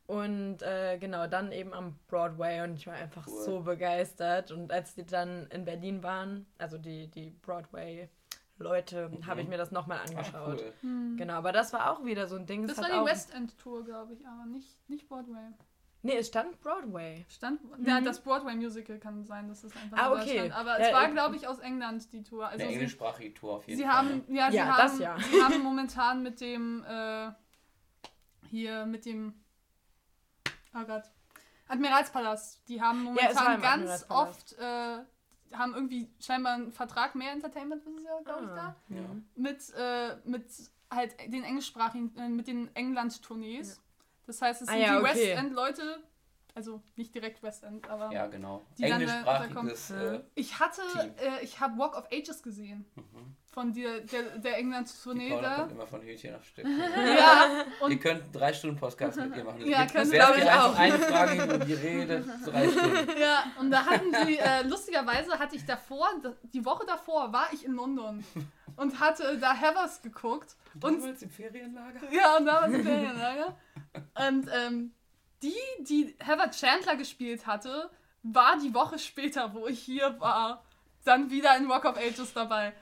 Und 0.07 0.63
äh, 0.63 0.99
genau, 0.99 1.27
dann 1.29 1.53
eben 1.53 1.73
am 1.73 1.97
Broadway 2.09 2.63
und 2.63 2.75
ich 2.75 2.87
war 2.87 2.95
einfach 2.95 3.27
so 3.29 3.61
begeistert. 3.61 4.51
Und 4.51 4.73
als 4.73 4.95
die 4.95 5.07
dann 5.07 5.47
in 5.49 5.65
Berlin 5.65 6.03
waren, 6.03 6.47
also 6.59 6.77
die, 6.79 7.07
die 7.09 7.31
Broadway 7.31 8.09
Leute 8.59 9.11
habe 9.27 9.41
ich 9.41 9.47
Mhm. 9.47 9.51
mir 9.53 9.57
das 9.59 9.71
nochmal 9.71 9.99
Ah, 9.99 10.09
angeschaut. 10.09 10.63
cool. 10.83 11.17
Genau, 11.17 11.35
aber 11.35 11.53
das 11.53 11.73
war 11.73 11.91
auch 11.93 12.05
wieder 12.05 12.27
so 12.27 12.37
ein 12.37 12.47
Ding. 12.47 12.67
Das 12.67 12.73
es 12.79 12.83
war 12.83 12.91
die 12.91 12.97
auch, 12.97 13.07
West 13.07 13.33
End 13.35 13.57
Tour, 13.59 13.85
glaube 13.85 14.13
ich, 14.15 14.27
aber 14.27 14.45
nicht, 14.47 14.77
nicht 14.89 15.09
Broadway. 15.09 15.49
Nee, 16.05 16.17
es 16.17 16.27
stand 16.29 16.61
Broadway. 16.61 17.25
Stand, 17.29 17.61
Ja, 17.85 18.01
das 18.01 18.21
Broadway 18.21 18.57
Musical 18.57 18.99
kann 18.99 19.25
sein, 19.25 19.49
dass 19.49 19.63
es 19.63 19.75
einfach 19.77 19.97
Ah, 19.99 20.13
okay. 20.13 20.39
stand. 20.39 20.53
Aber 20.53 20.81
Ja, 20.81 20.87
es 20.89 20.93
war, 20.93 21.05
ich- 21.07 21.13
glaube 21.13 21.37
ich, 21.37 21.47
aus 21.47 21.59
England 21.61 22.13
die 22.13 22.23
Tour. 22.25 22.49
Also 22.49 22.65
Eine 22.65 22.73
englischsprachige 22.73 23.33
Tour 23.35 23.53
auf 23.55 23.69
jeden 23.69 23.79
sie 23.79 23.85
Fall. 23.85 23.93
haben, 23.97 24.25
ja, 24.29 24.51
sie 24.51 24.57
Ja, 24.57 24.67
haben, 24.67 24.77
das 24.79 24.99
ja. 24.99 25.17
sie 25.21 25.41
haben 25.43 25.63
momentan 25.63 26.23
mit 26.25 26.41
dem, 26.41 26.85
äh, 26.85 27.31
hier, 28.49 28.85
mit 28.87 29.05
dem, 29.07 29.35
oh 30.75 30.85
Gott, 30.85 31.05
Admiralspalast. 31.69 32.69
Die 32.69 32.83
haben 32.83 33.05
momentan 33.05 33.61
ganz 33.63 34.05
oft, 34.11 34.53
äh, 34.59 34.99
haben 35.55 35.75
irgendwie 35.75 36.11
scheinbar 36.19 36.55
einen 36.55 36.73
Vertrag 36.73 37.15
mehr 37.15 37.31
Entertainment, 37.33 37.87
das 37.87 37.95
ist 37.95 38.05
ja, 38.05 38.21
glaube 38.25 38.45
ich, 38.45 38.51
da. 38.51 38.67
Ah, 38.69 38.77
Ja. 38.89 39.17
mit, 39.37 39.73
äh, 39.77 40.17
mit 40.29 40.47
halt 40.91 41.15
den 41.33 41.45
englischsprachigen, 41.45 42.17
äh, 42.17 42.29
mit 42.29 42.47
den 42.49 42.75
England-Tournees. 42.75 43.81
Das 44.27 44.41
heißt, 44.41 44.63
es 44.63 44.69
Ah 44.69 44.73
sind 44.73 44.83
ja, 44.83 44.99
die 44.99 45.05
okay. 45.05 45.15
West 45.15 45.39
End-Leute, 45.39 45.99
also 46.55 46.83
nicht 46.97 47.15
direkt 47.15 47.43
West 47.43 47.65
End, 47.65 47.89
aber 47.89 48.13
Ja, 48.13 48.27
genau. 48.27 48.67
Die 48.77 48.85
Englischsprachiges. 48.85 49.91
Äh, 49.91 50.21
ich 50.35 50.59
hatte, 50.61 50.83
Team. 50.93 51.13
äh, 51.17 51.43
ich 51.43 51.61
habe 51.61 51.79
Walk 51.79 51.97
of 51.97 52.05
Ages 52.13 52.43
gesehen 52.43 52.85
mhm. 52.95 53.37
von 53.51 53.73
der, 53.73 54.01
der, 54.01 54.39
der 54.39 54.53
Die 54.53 54.59
England-Tournee 54.59 55.31
ne? 55.31 55.41
Da. 55.41 55.57
kommt 55.57 55.73
immer 55.73 55.87
von 55.87 56.03
Hütchen 56.03 56.35
auf 56.35 56.45
Stückchen. 56.45 56.79
Ja, 56.95 57.65
Wir 57.79 57.87
und 57.87 58.01
könnten 58.01 58.31
drei 58.33 58.53
Stunden 58.53 58.77
Podcast 58.77 59.17
mit 59.19 59.35
ihr 59.35 59.45
machen. 59.45 59.67
Ja, 59.67 59.87
glaub 59.87 60.07
ihr 60.07 60.13
ich, 60.13 60.23
einfach 60.23 60.75
auch. 60.75 60.79
eine 60.79 60.99
Frage 60.99 61.55
und 61.55 61.67
die 61.67 61.75
redet 61.75 62.27
drei 62.45 62.69
Stunden. 62.69 63.09
Ja, 63.19 63.45
und 63.59 63.71
da 63.71 63.87
hatten 63.87 64.13
sie, 64.27 64.39
äh, 64.39 64.63
lustigerweise 64.65 65.39
hatte 65.39 65.57
ich 65.57 65.65
davor, 65.65 66.09
die 66.43 66.65
Woche 66.65 66.85
davor 66.87 67.33
war 67.33 67.49
ich 67.53 67.65
in 67.65 67.73
London 67.73 68.23
und 68.77 69.01
hatte 69.01 69.39
da 69.39 69.55
Heathers 69.55 70.03
geguckt. 70.03 70.57
Und 70.83 71.01
Damals 71.01 71.23
im 71.23 71.31
Ferienlager? 71.31 72.01
Ja, 72.11 72.37
und 72.37 72.47
da 72.47 72.63
war 72.63 72.69
es 72.69 72.83
Ferienlager. 72.83 73.57
Und 73.95 74.49
ähm, 74.53 74.93
die, 75.43 75.55
die 75.81 76.15
Heather 76.19 76.51
Chandler 76.51 76.97
gespielt 76.97 77.47
hatte, 77.47 77.91
war 78.23 78.59
die 78.59 78.75
Woche 78.75 78.99
später, 78.99 79.53
wo 79.55 79.67
ich 79.67 79.81
hier 79.81 80.19
war, 80.21 80.65
dann 81.05 81.31
wieder 81.31 81.57
in 81.57 81.71
Rock 81.71 81.85
of 81.85 81.97
Ages 81.97 82.33
dabei. 82.33 82.73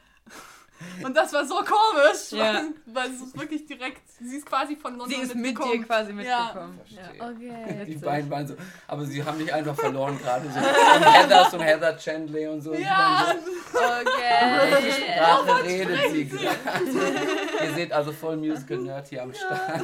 Und 1.04 1.16
das 1.16 1.32
war 1.32 1.44
so 1.46 1.56
komisch, 1.56 2.30
Ja. 2.32 2.62
weil, 2.86 3.10
es 3.10 3.20
ist 3.20 3.38
wirklich 3.38 3.66
direkt, 3.66 4.02
sie 4.20 4.36
ist 4.36 4.46
quasi 4.46 4.76
von 4.76 4.96
London 4.96 5.08
Sie 5.10 5.22
ist 5.22 5.34
mit 5.34 5.58
dir 5.58 5.82
quasi 5.84 6.10
Ja. 6.10 6.14
mitgekommen. 6.14 6.80
Verstehe. 6.86 7.22
Okay. 7.22 7.84
Die 7.86 7.94
beiden 7.96 8.30
waren 8.30 8.46
so, 8.46 8.54
aber 8.86 9.04
sie 9.04 9.22
haben 9.24 9.38
nicht 9.38 9.52
einfach 9.52 9.74
verloren 9.74 10.18
gerade. 10.20 10.48
So. 10.50 10.58
Und 10.58 11.04
Heathers 11.14 11.54
und 11.54 11.60
Heather 11.60 11.96
Chandley 11.96 12.46
und 12.48 12.60
so. 12.62 12.74
Ja, 12.74 13.34
so, 13.72 13.78
Okay. 13.78 14.92
Sprache 15.14 15.64
redet 15.64 16.10
sie 16.12 16.24
gerade? 16.28 16.84
Ihr 17.64 17.74
seht 17.74 17.92
also 17.92 18.12
voll 18.12 18.36
Musical-Nerd 18.36 19.08
hier 19.08 19.22
am 19.22 19.34
Start. 19.34 19.82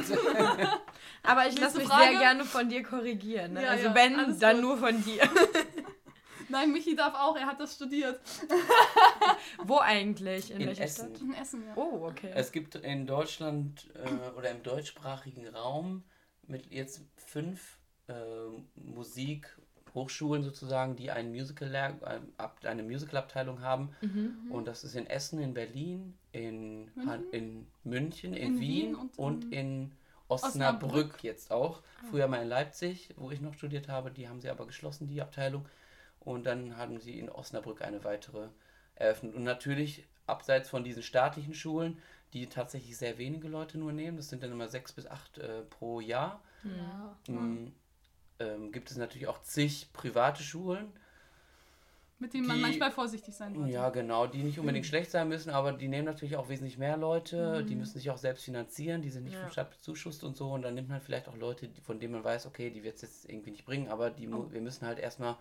Aber 1.23 1.47
ich 1.47 1.59
lasse 1.59 1.77
mich 1.77 1.87
Frage? 1.87 2.11
sehr 2.11 2.19
gerne 2.19 2.43
von 2.45 2.69
dir 2.69 2.83
korrigieren. 2.83 3.53
Ne? 3.53 3.63
Ja, 3.63 3.69
also 3.71 3.85
ja, 3.87 3.95
wenn, 3.95 4.19
alles 4.19 4.39
dann 4.39 4.55
gut. 4.57 4.63
nur 4.65 4.77
von 4.77 5.03
dir. 5.03 5.21
nein, 6.49 6.71
Michi 6.71 6.95
darf 6.95 7.13
auch, 7.15 7.35
er 7.35 7.45
hat 7.47 7.59
das 7.59 7.75
studiert. 7.75 8.19
Wo 9.63 9.79
eigentlich? 9.79 10.51
In, 10.51 10.61
In 10.61 10.67
welcher 10.67 10.83
Essen. 10.83 11.09
Stadt? 11.15 11.21
In 11.21 11.33
Essen, 11.33 11.63
ja. 11.65 11.73
Oh, 11.75 12.05
okay. 12.07 12.31
Es 12.33 12.51
gibt 12.51 12.75
in 12.75 13.05
Deutschland 13.07 13.89
äh, 13.95 14.37
oder 14.37 14.51
im 14.51 14.63
deutschsprachigen 14.63 15.47
Raum 15.49 16.03
mit 16.47 16.71
jetzt 16.71 17.01
fünf 17.15 17.77
äh, 18.07 18.13
Musikhochschulen 18.75 20.43
sozusagen, 20.43 20.95
die 20.95 21.11
ein 21.11 21.31
Musical 21.31 21.97
eine 22.63 22.83
Musical-Abteilung 22.83 23.61
haben. 23.61 23.89
Mhm. 24.01 24.51
Und 24.51 24.67
das 24.67 24.83
ist 24.83 24.95
in 24.95 25.07
Essen, 25.07 25.39
in 25.39 25.53
Berlin, 25.53 26.17
in 26.31 26.91
München? 26.95 27.23
In 27.31 27.67
München, 27.83 28.33
in, 28.33 28.47
In 28.55 28.59
Wien, 28.59 28.85
Wien 28.87 28.95
und, 28.95 29.17
und 29.19 29.43
in 29.53 29.91
in 30.29 30.33
Osnabrück, 30.33 30.91
Osnabrück. 30.91 31.23
jetzt 31.23 31.51
auch. 31.51 31.81
Früher 32.09 32.27
mal 32.27 32.41
in 32.41 32.49
Leipzig, 32.49 33.13
wo 33.15 33.31
ich 33.31 33.39
noch 33.39 33.53
studiert 33.53 33.87
habe, 33.87 34.11
die 34.11 34.27
haben 34.27 34.41
sie 34.41 34.49
aber 34.49 34.67
geschlossen, 34.67 35.07
die 35.07 35.21
Abteilung. 35.21 35.65
Und 36.27 36.45
dann 36.45 36.75
haben 36.75 36.99
sie 36.99 37.17
in 37.17 37.29
Osnabrück 37.29 37.81
eine 37.81 38.03
weitere 38.03 38.49
eröffnet. 38.95 39.33
Und 39.33 39.43
natürlich 39.43 40.05
abseits 40.25 40.67
von 40.67 40.83
diesen 40.83 41.01
staatlichen 41.01 41.53
Schulen, 41.53 41.97
die 42.33 42.47
tatsächlich 42.47 42.97
sehr 42.97 43.17
wenige 43.17 43.47
Leute 43.47 43.77
nur 43.77 43.93
nehmen, 43.93 44.17
das 44.17 44.27
sind 44.27 44.43
dann 44.43 44.51
immer 44.51 44.67
sechs 44.67 44.91
bis 44.91 45.07
acht 45.07 45.37
äh, 45.37 45.61
pro 45.61 46.01
Jahr, 46.01 46.41
Ja. 46.65 47.17
mm, 47.33 47.71
ähm, 48.39 48.71
gibt 48.73 48.91
es 48.91 48.97
natürlich 48.97 49.27
auch 49.27 49.41
zig 49.41 49.87
private 49.93 50.43
Schulen. 50.43 50.91
Mit 52.19 52.33
denen 52.33 52.47
man 52.47 52.57
Die- 52.57 52.61
manchmal 52.63 52.91
vorsichtig 52.91 53.33
sein 53.35 53.53
sollte. 53.55 53.71
Ja, 53.71 53.89
genau, 53.89 54.25
die 54.27 54.43
nicht 54.43 54.59
unbedingt 54.59 54.87
schlecht 54.87 55.11
sein 55.11 55.29
müssen, 55.29 55.51
aber 55.51 55.71
die 55.71 55.87
nehmen 55.87 56.05
natürlich 56.05 56.35
auch 56.35 56.49
wesentlich 56.49 56.77
mehr 56.77 56.97
Leute, 56.97 57.63
die 57.63 57.75
müssen 57.75 57.99
sich 57.99 58.09
auch 58.09 58.17
selbst 58.17 58.43
finanzieren, 58.43 59.01
die 59.03 59.11
sind 59.11 59.23
nicht 59.23 59.35
Ja. 59.35 59.41
vom 59.41 59.51
Staat 59.51 59.69
bezuschusst 59.69 60.23
und 60.25 60.35
so 60.35 60.51
und 60.51 60.63
dann 60.63 60.73
nimmt 60.73 60.89
man 60.89 60.99
vielleicht 60.99 61.27
auch 61.29 61.37
Leute, 61.37 61.69
von 61.83 61.99
denen 61.99 62.13
man 62.13 62.23
weiß, 62.25 62.47
okay, 62.47 62.69
die 62.71 62.83
wird 62.83 62.95
es 62.95 63.03
jetzt 63.03 63.29
irgendwie 63.29 63.51
nicht 63.51 63.65
bringen, 63.65 63.87
aber 63.87 64.09
die, 64.09 64.25
mu- 64.27 64.51
wir 64.51 64.61
müssen 64.61 64.85
halt 64.87 64.97
erstmal 64.99 65.37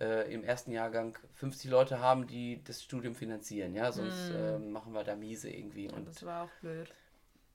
äh, 0.00 0.32
im 0.32 0.42
ersten 0.44 0.72
Jahrgang 0.72 1.16
50 1.34 1.70
Leute 1.70 2.00
haben, 2.00 2.26
die 2.26 2.62
das 2.64 2.82
Studium 2.82 3.14
finanzieren, 3.14 3.74
ja, 3.74 3.92
sonst 3.92 4.30
äh, 4.30 4.58
machen 4.58 4.92
wir 4.92 5.04
da 5.04 5.14
miese 5.16 5.50
irgendwie 5.50 5.88
und 5.90 6.08
das 6.08 6.24
war 6.24 6.44
auch 6.44 6.50
blöd. 6.60 6.92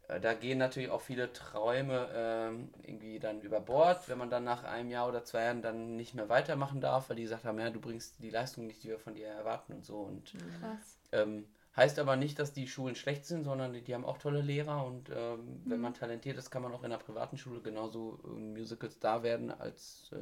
äh, 0.07 0.19
da 0.19 0.33
gehen 0.33 0.57
natürlich 0.57 0.89
auch 0.89 1.01
viele 1.01 1.31
Träume 1.33 2.09
ähm, 2.13 2.69
irgendwie 2.83 3.19
dann 3.19 3.41
über 3.41 3.59
Bord, 3.59 4.07
wenn 4.09 4.17
man 4.17 4.29
dann 4.29 4.43
nach 4.43 4.63
einem 4.63 4.89
Jahr 4.89 5.07
oder 5.07 5.23
zwei 5.23 5.43
Jahren 5.43 5.61
dann 5.61 5.95
nicht 5.95 6.15
mehr 6.15 6.29
weitermachen 6.29 6.81
darf, 6.81 7.09
weil 7.09 7.17
die 7.17 7.23
gesagt 7.23 7.45
haben, 7.45 7.59
ja, 7.59 7.69
du 7.69 7.79
bringst 7.79 8.21
die 8.23 8.29
Leistung 8.29 8.67
nicht, 8.67 8.83
die 8.83 8.89
wir 8.89 8.99
von 8.99 9.15
dir 9.15 9.27
erwarten 9.27 9.73
und 9.73 9.85
so. 9.85 9.99
Und 9.99 10.33
Krass. 10.59 10.97
ähm, 11.11 11.45
heißt 11.75 11.99
aber 11.99 12.15
nicht, 12.15 12.39
dass 12.39 12.53
die 12.53 12.67
Schulen 12.67 12.95
schlecht 12.95 13.25
sind, 13.25 13.43
sondern 13.43 13.73
die, 13.73 13.81
die 13.81 13.93
haben 13.93 14.05
auch 14.05 14.17
tolle 14.17 14.41
Lehrer 14.41 14.85
und 14.85 15.09
ähm, 15.15 15.61
wenn 15.65 15.79
man 15.81 15.93
talentiert 15.93 16.37
ist, 16.37 16.49
kann 16.51 16.61
man 16.61 16.73
auch 16.73 16.79
in 16.83 16.91
einer 16.91 16.97
privaten 16.97 17.37
Schule 17.37 17.61
genauso 17.61 18.19
ein 18.25 18.53
Musical-Star 18.53 19.23
werden 19.23 19.51
als 19.51 20.11
äh, 20.13 20.17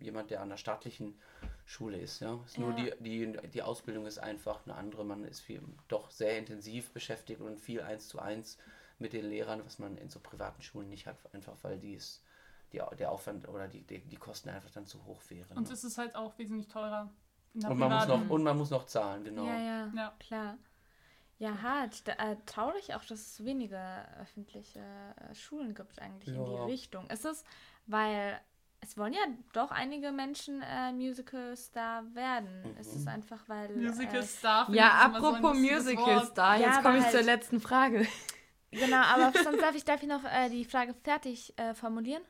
jemand, 0.00 0.30
der 0.30 0.42
an 0.42 0.48
der 0.48 0.56
staatlichen 0.56 1.18
Schule 1.64 1.98
ist. 1.98 2.20
Ja? 2.20 2.38
Ist 2.44 2.58
Nur 2.58 2.70
Ja. 2.70 2.94
die, 3.00 3.32
die, 3.32 3.48
die 3.48 3.62
Ausbildung 3.62 4.06
ist 4.06 4.18
einfach 4.18 4.64
eine 4.64 4.74
andere. 4.74 5.04
Man 5.04 5.24
ist 5.24 5.40
viel, 5.40 5.62
doch 5.88 6.10
sehr 6.10 6.38
intensiv 6.38 6.90
beschäftigt 6.92 7.40
und 7.40 7.60
viel 7.60 7.80
eins 7.82 8.08
zu 8.08 8.18
eins 8.18 8.58
mit 8.98 9.12
den 9.12 9.26
Lehrern, 9.26 9.64
was 9.64 9.78
man 9.78 9.96
in 9.96 10.10
so 10.10 10.18
privaten 10.20 10.62
Schulen 10.62 10.88
nicht 10.88 11.06
hat, 11.06 11.16
einfach 11.32 11.56
weil 11.62 11.78
die 11.78 11.94
ist, 11.94 12.22
die, 12.72 12.80
der 12.98 13.12
Aufwand 13.12 13.48
oder 13.48 13.68
die, 13.68 13.82
die, 13.82 14.00
die 14.00 14.16
Kosten 14.16 14.48
einfach 14.48 14.70
dann 14.70 14.86
zu 14.86 15.04
hoch 15.04 15.20
wären. 15.28 15.56
Und 15.56 15.68
ne? 15.68 15.72
es 15.72 15.84
ist 15.84 15.98
halt 15.98 16.14
auch 16.14 16.36
wesentlich 16.38 16.68
teurer. 16.68 17.10
in 17.54 17.64
und, 17.64 17.78
man 17.78 17.92
muss 17.92 18.06
noch, 18.08 18.30
und 18.30 18.42
man 18.42 18.56
muss 18.58 18.70
noch 18.70 18.86
zahlen, 18.86 19.24
genau. 19.24 19.44
Ja, 19.46 19.56
ja, 19.58 19.92
Ja. 19.94 20.14
klar. 20.18 20.58
Ja, 21.38 21.62
hart. 21.62 22.06
Da, 22.08 22.12
äh, 22.14 22.36
traurig 22.46 22.94
auch, 22.94 23.04
dass 23.04 23.20
es 23.20 23.44
weniger 23.44 24.08
öffentliche 24.20 24.80
äh, 24.80 25.34
Schulen 25.34 25.74
gibt 25.74 26.00
eigentlich 26.00 26.34
in 26.34 26.44
Ja. 26.44 26.64
die 26.66 26.72
Richtung. 26.72 27.08
Ist 27.10 27.24
es, 27.24 27.44
weil 27.86 28.40
es 28.88 28.96
wollen 28.96 29.12
ja 29.12 29.20
doch 29.52 29.70
einige 29.70 30.12
Menschen 30.12 30.62
äh, 30.62 30.92
Musical-Star 30.92 32.04
werden. 32.14 32.62
Mhm. 32.62 32.80
Ist 32.80 32.94
es 32.94 33.06
einfach, 33.06 33.38
weil... 33.46 33.68
Musical 33.76 34.20
Äh, 34.20 34.22
Star. 34.22 34.64
finde 34.64 34.78
Ja, 34.78 35.10
so 35.12 35.18
apropos 35.26 35.42
lustiges 35.54 35.84
Musical 35.84 36.16
Wort. 36.16 36.26
Star, 36.26 36.56
Ja, 36.56 36.66
jetzt 36.68 36.78
aber 36.78 36.82
komme 36.88 36.98
ich 36.98 37.04
zur 37.06 37.14
halt- 37.14 37.26
letzten 37.26 37.60
Frage. 37.60 38.06
genau, 38.70 39.02
aber 39.02 39.32
sonst 39.44 39.60
darf 39.60 39.74
ich, 39.74 39.84
darf 39.84 40.02
ich 40.02 40.08
noch 40.08 40.24
äh, 40.24 40.48
die 40.48 40.64
Frage 40.64 40.94
fertig 41.04 41.52
äh, 41.58 41.74
formulieren? 41.74 42.22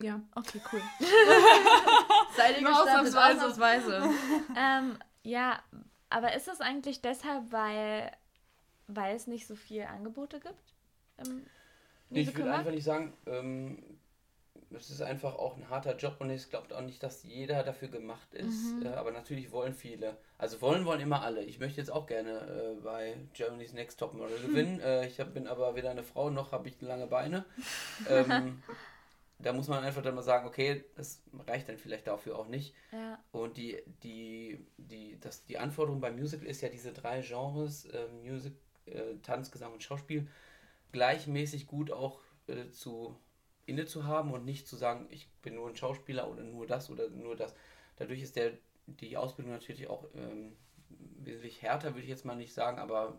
Ja. 0.00 0.20
Okay, 0.34 0.60
cool. 0.72 0.80
Seid 2.36 2.56
ihr 2.56 2.62
Nur 2.62 2.70
gestattet? 2.70 2.88
ausnahmsweise. 3.14 3.46
Ausnahmsweise. 3.46 4.10
ähm, 4.56 4.98
ja, 5.24 5.58
aber 6.10 6.34
ist 6.34 6.48
es 6.48 6.60
eigentlich 6.60 7.00
deshalb, 7.02 7.50
weil, 7.52 8.12
weil 8.86 9.14
es 9.16 9.26
nicht 9.26 9.46
so 9.46 9.54
viele 9.56 9.88
Angebote 9.88 10.40
gibt? 10.40 10.74
Im 11.18 11.46
Ich 12.10 12.34
würde 12.36 12.54
einfach 12.54 12.70
nicht 12.70 12.84
sagen, 12.84 13.12
ähm, 13.26 13.82
es 14.70 14.90
ist 14.90 15.00
einfach 15.00 15.36
auch 15.36 15.56
ein 15.56 15.68
harter 15.70 15.96
Job 15.96 16.16
und 16.18 16.30
ich 16.30 16.50
glaube 16.50 16.76
auch 16.76 16.80
nicht, 16.80 17.02
dass 17.02 17.22
jeder 17.22 17.62
dafür 17.62 17.88
gemacht 17.88 18.34
ist. 18.34 18.74
Mhm. 18.74 18.86
Äh, 18.86 18.88
aber 18.90 19.12
natürlich 19.12 19.52
wollen 19.52 19.74
viele. 19.74 20.16
Also 20.38 20.60
wollen 20.60 20.84
wollen 20.84 21.00
immer 21.00 21.22
alle. 21.22 21.42
Ich 21.42 21.58
möchte 21.58 21.80
jetzt 21.80 21.90
auch 21.90 22.06
gerne 22.06 22.30
äh, 22.32 22.80
bei 22.82 23.16
Germany's 23.32 23.72
Next 23.72 23.98
Topmodel 24.00 24.38
gewinnen. 24.46 24.80
äh, 24.80 25.06
ich 25.06 25.20
hab, 25.20 25.34
bin 25.34 25.46
aber 25.46 25.76
weder 25.76 25.90
eine 25.90 26.02
Frau 26.02 26.30
noch 26.30 26.52
habe 26.52 26.68
ich 26.68 26.80
lange 26.80 27.06
Beine. 27.06 27.44
Ähm, 28.08 28.62
da 29.38 29.52
muss 29.52 29.68
man 29.68 29.84
einfach 29.84 30.02
dann 30.02 30.14
mal 30.14 30.22
sagen, 30.22 30.46
okay, 30.46 30.84
das 30.96 31.22
reicht 31.46 31.68
dann 31.68 31.78
vielleicht 31.78 32.06
dafür 32.06 32.38
auch 32.38 32.48
nicht. 32.48 32.74
Ja. 32.92 33.18
Und 33.32 33.56
die, 33.56 33.82
die, 34.02 34.64
die, 34.76 35.18
das, 35.20 35.44
die 35.44 35.58
Anforderung 35.58 36.00
beim 36.00 36.16
Musical 36.16 36.46
ist 36.46 36.60
ja 36.62 36.68
diese 36.68 36.92
drei 36.92 37.20
Genres, 37.20 37.86
äh, 37.86 38.06
Music, 38.22 38.54
äh, 38.86 39.16
Tanz, 39.22 39.50
Gesang 39.50 39.72
und 39.72 39.82
Schauspiel, 39.82 40.28
gleichmäßig 40.92 41.66
gut 41.66 41.90
auch 41.90 42.20
äh, 42.46 42.70
zu 42.70 43.16
inne 43.66 43.84
zu 43.86 44.04
haben 44.04 44.32
und 44.32 44.44
nicht 44.44 44.66
zu 44.68 44.76
sagen, 44.76 45.06
ich 45.10 45.28
bin 45.42 45.54
nur 45.56 45.68
ein 45.68 45.76
Schauspieler 45.76 46.30
oder 46.30 46.42
nur 46.42 46.66
das 46.66 46.88
oder 46.90 47.08
nur 47.10 47.36
das. 47.36 47.54
Dadurch 47.96 48.22
ist 48.22 48.36
der, 48.36 48.52
die 48.86 49.16
Ausbildung 49.16 49.52
natürlich 49.52 49.88
auch 49.88 50.04
ähm, 50.14 50.56
wesentlich 50.88 51.62
härter, 51.62 51.90
würde 51.94 52.02
ich 52.02 52.08
jetzt 52.08 52.24
mal 52.24 52.36
nicht 52.36 52.54
sagen, 52.54 52.78
aber 52.78 53.18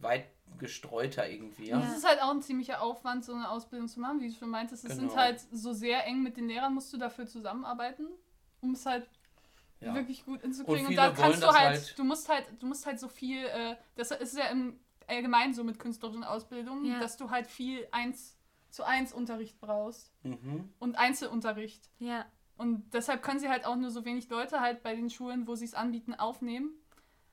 weit 0.00 0.26
gestreuter 0.58 1.28
irgendwie. 1.28 1.68
Ja? 1.68 1.80
Ist 1.80 2.06
halt 2.06 2.20
auch 2.22 2.30
ein 2.30 2.42
ziemlicher 2.42 2.82
Aufwand, 2.82 3.24
so 3.24 3.32
eine 3.34 3.48
Ausbildung 3.50 3.88
zu 3.88 4.00
machen, 4.00 4.20
wie 4.20 4.28
du 4.28 4.34
schon 4.34 4.50
meintest. 4.50 4.84
Es 4.84 4.96
sind 4.96 5.08
Genau. 5.08 5.16
halt 5.20 5.40
so 5.52 5.72
sehr 5.72 6.04
eng 6.06 6.22
mit 6.22 6.36
den 6.36 6.48
Lehrern, 6.48 6.74
musst 6.74 6.92
du 6.92 6.96
dafür 6.98 7.26
zusammenarbeiten, 7.26 8.06
um 8.60 8.72
es 8.72 8.86
halt 8.86 9.08
Ja. 9.80 9.94
wirklich 9.94 10.24
gut 10.24 10.40
hinzukriegen. 10.42 10.86
Und 10.86 10.90
Und, 10.90 10.96
da 10.96 11.14
viele 11.14 11.18
wollen 11.18 11.30
kannst 11.32 11.42
du 11.42 11.46
halt, 11.48 11.78
halt- 11.78 11.98
du 11.98 12.04
musst 12.04 12.28
halt, 12.28 12.46
du 12.58 12.66
musst 12.66 12.86
halt 12.86 12.98
so 12.98 13.08
viel, 13.08 13.44
äh, 13.44 13.76
das 13.94 14.10
ist 14.10 14.36
ja 14.36 14.46
im 14.46 14.80
allgemein 15.06 15.54
so 15.54 15.62
mit 15.62 15.78
künstlerischen 15.78 16.24
Ausbildungen, 16.24 16.84
Ja. 16.86 16.98
dass 16.98 17.16
du 17.16 17.30
halt 17.30 17.46
viel 17.46 17.86
eins 17.92 18.35
zu 18.76 18.84
eins 18.84 19.12
Unterricht 19.12 19.58
brauchst 19.58 20.12
Mhm. 20.22 20.72
und 20.78 20.96
Einzelunterricht. 20.96 21.90
Ja. 21.98 22.26
Und 22.58 22.92
deshalb 22.92 23.22
können 23.22 23.40
sie 23.40 23.48
halt 23.48 23.64
auch 23.66 23.76
nur 23.76 23.90
so 23.90 24.04
wenig 24.04 24.28
Leute 24.28 24.60
halt 24.60 24.82
bei 24.82 24.94
den 24.94 25.08
Schulen, 25.10 25.46
wo 25.46 25.54
sie 25.54 25.64
es 25.64 25.74
anbieten, 25.74 26.14
aufnehmen. 26.14 26.70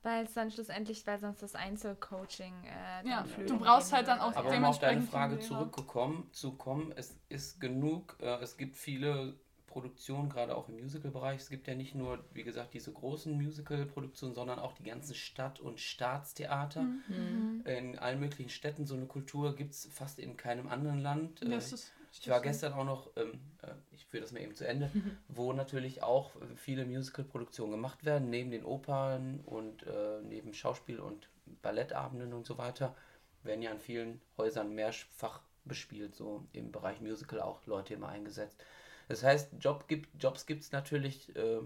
Weil 0.03 0.25
es 0.25 0.33
dann 0.33 0.51
schlussendlich, 0.51 1.05
weil 1.07 1.17
sonst 1.19 1.41
das 1.41 1.55
Einzelcoaching 1.55 2.53
äh, 2.65 3.07
Ja, 3.07 3.25
du 3.47 3.57
brauchst 3.57 3.93
halt 3.93 4.07
dann 4.09 4.19
auch 4.19 4.35
Aber 4.35 4.49
um 4.55 4.65
auf 4.65 4.79
deine 4.79 4.99
dementsprechend 4.99 5.09
Frage 5.09 5.39
zurückgekommen 5.39 6.29
zu 6.33 6.57
kommen, 6.57 6.91
es 6.95 7.17
ist 7.29 7.59
genug, 7.61 8.17
äh, 8.19 8.41
es 8.41 8.57
gibt 8.57 8.75
viele 8.75 9.39
Produktionen, 9.73 10.29
gerade 10.29 10.55
auch 10.55 10.69
im 10.69 10.75
Musical-Bereich. 10.75 11.41
Es 11.41 11.49
gibt 11.49 11.67
ja 11.67 11.73
nicht 11.73 11.95
nur, 11.95 12.23
wie 12.31 12.43
gesagt, 12.43 12.75
diese 12.75 12.93
großen 12.93 13.33
Musical-Produktionen, 13.33 14.35
sondern 14.35 14.59
auch 14.59 14.73
die 14.73 14.83
ganzen 14.83 15.15
Stadt- 15.15 15.59
und 15.59 15.79
Staatstheater. 15.79 16.83
Mhm. 16.83 17.63
In 17.65 17.97
allen 17.97 18.19
möglichen 18.19 18.49
Städten 18.49 18.85
so 18.85 18.93
eine 18.93 19.07
Kultur 19.07 19.55
gibt 19.55 19.73
es 19.73 19.89
fast 19.91 20.19
in 20.19 20.37
keinem 20.37 20.67
anderen 20.67 20.99
Land. 20.99 21.41
Äh, 21.41 21.49
Das 21.49 21.73
ist, 21.73 21.91
ich 22.11 22.29
war 22.29 22.39
gestern 22.39 22.73
auch 22.73 22.85
noch, 22.85 23.09
ähm, 23.15 23.39
äh, 23.63 23.71
ich 23.91 24.05
führe 24.05 24.21
das 24.21 24.31
mal 24.31 24.41
eben 24.41 24.53
zu 24.53 24.67
Ende, 24.67 24.91
wo 25.27 25.53
natürlich 25.53 26.03
auch 26.03 26.35
äh, 26.35 26.55
viele 26.55 26.85
Musical-Produktionen 26.85 27.71
gemacht 27.71 28.05
werden, 28.05 28.29
neben 28.29 28.51
den 28.51 28.65
Opern 28.65 29.39
und 29.43 29.81
äh, 29.87 30.21
neben 30.21 30.53
Schauspiel- 30.53 30.99
und 30.99 31.29
Ballettabenden 31.63 32.31
und 32.33 32.45
so 32.45 32.59
weiter, 32.59 32.95
werden 33.41 33.63
ja 33.63 33.71
an 33.71 33.79
vielen 33.79 34.21
Häusern 34.37 34.75
mehrfach 34.75 35.41
bespielt, 35.65 36.13
so 36.15 36.45
im 36.53 36.71
Bereich 36.71 37.01
Musical 37.01 37.41
auch 37.41 37.65
Leute 37.65 37.95
immer 37.95 38.09
eingesetzt. 38.09 38.63
Das 39.07 39.23
heißt, 39.23 39.53
Job 39.59 39.87
gibt, 39.87 40.09
Jobs 40.21 40.45
gibt 40.45 40.63
es 40.63 40.71
natürlich 40.71 41.35
äh, 41.35 41.59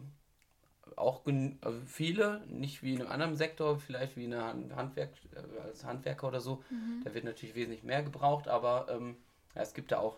auch 0.96 1.22
also 1.62 1.80
viele, 1.86 2.42
nicht 2.48 2.82
wie 2.82 2.94
in 2.94 3.02
einem 3.02 3.12
anderen 3.12 3.36
Sektor, 3.36 3.78
vielleicht 3.80 4.16
wie 4.16 4.26
eine 4.26 4.44
Han- 4.44 4.76
Handwerk, 4.76 5.12
äh, 5.36 5.60
als 5.62 5.84
Handwerker 5.84 6.28
oder 6.28 6.40
so. 6.40 6.64
Da 7.04 7.14
wird 7.14 7.26
natürlich 7.26 7.56
wesentlich 7.56 7.84
mehr 7.84 8.04
gebraucht, 8.04 8.48
aber 8.48 8.88
ähm, 8.90 9.18
ja, 9.56 9.62
es 9.62 9.74
gibt 9.74 9.92
da 9.92 10.00
auch 10.00 10.18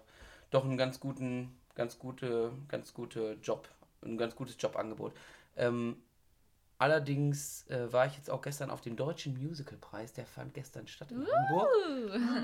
doch 0.51 0.63
einen 0.63 0.77
ganz 0.77 0.99
guten, 0.99 1.57
ganz 1.75 1.99
gute, 1.99 2.51
ganz 2.67 2.93
gute 2.93 3.37
Job, 3.41 3.67
ein 4.03 4.17
ganz 4.17 4.35
gutes 4.35 4.55
Jobangebot. 4.59 5.13
Ähm, 5.57 5.97
allerdings 6.77 7.67
äh, 7.67 7.91
war 7.91 8.05
ich 8.05 8.15
jetzt 8.15 8.29
auch 8.29 8.41
gestern 8.41 8.69
auf 8.71 8.81
dem 8.81 8.95
deutschen 8.95 9.37
Musicalpreis, 9.41 10.13
der 10.13 10.25
fand 10.25 10.53
gestern 10.53 10.87
statt 10.87 11.11
in 11.11 11.25
Hamburg 11.27 11.69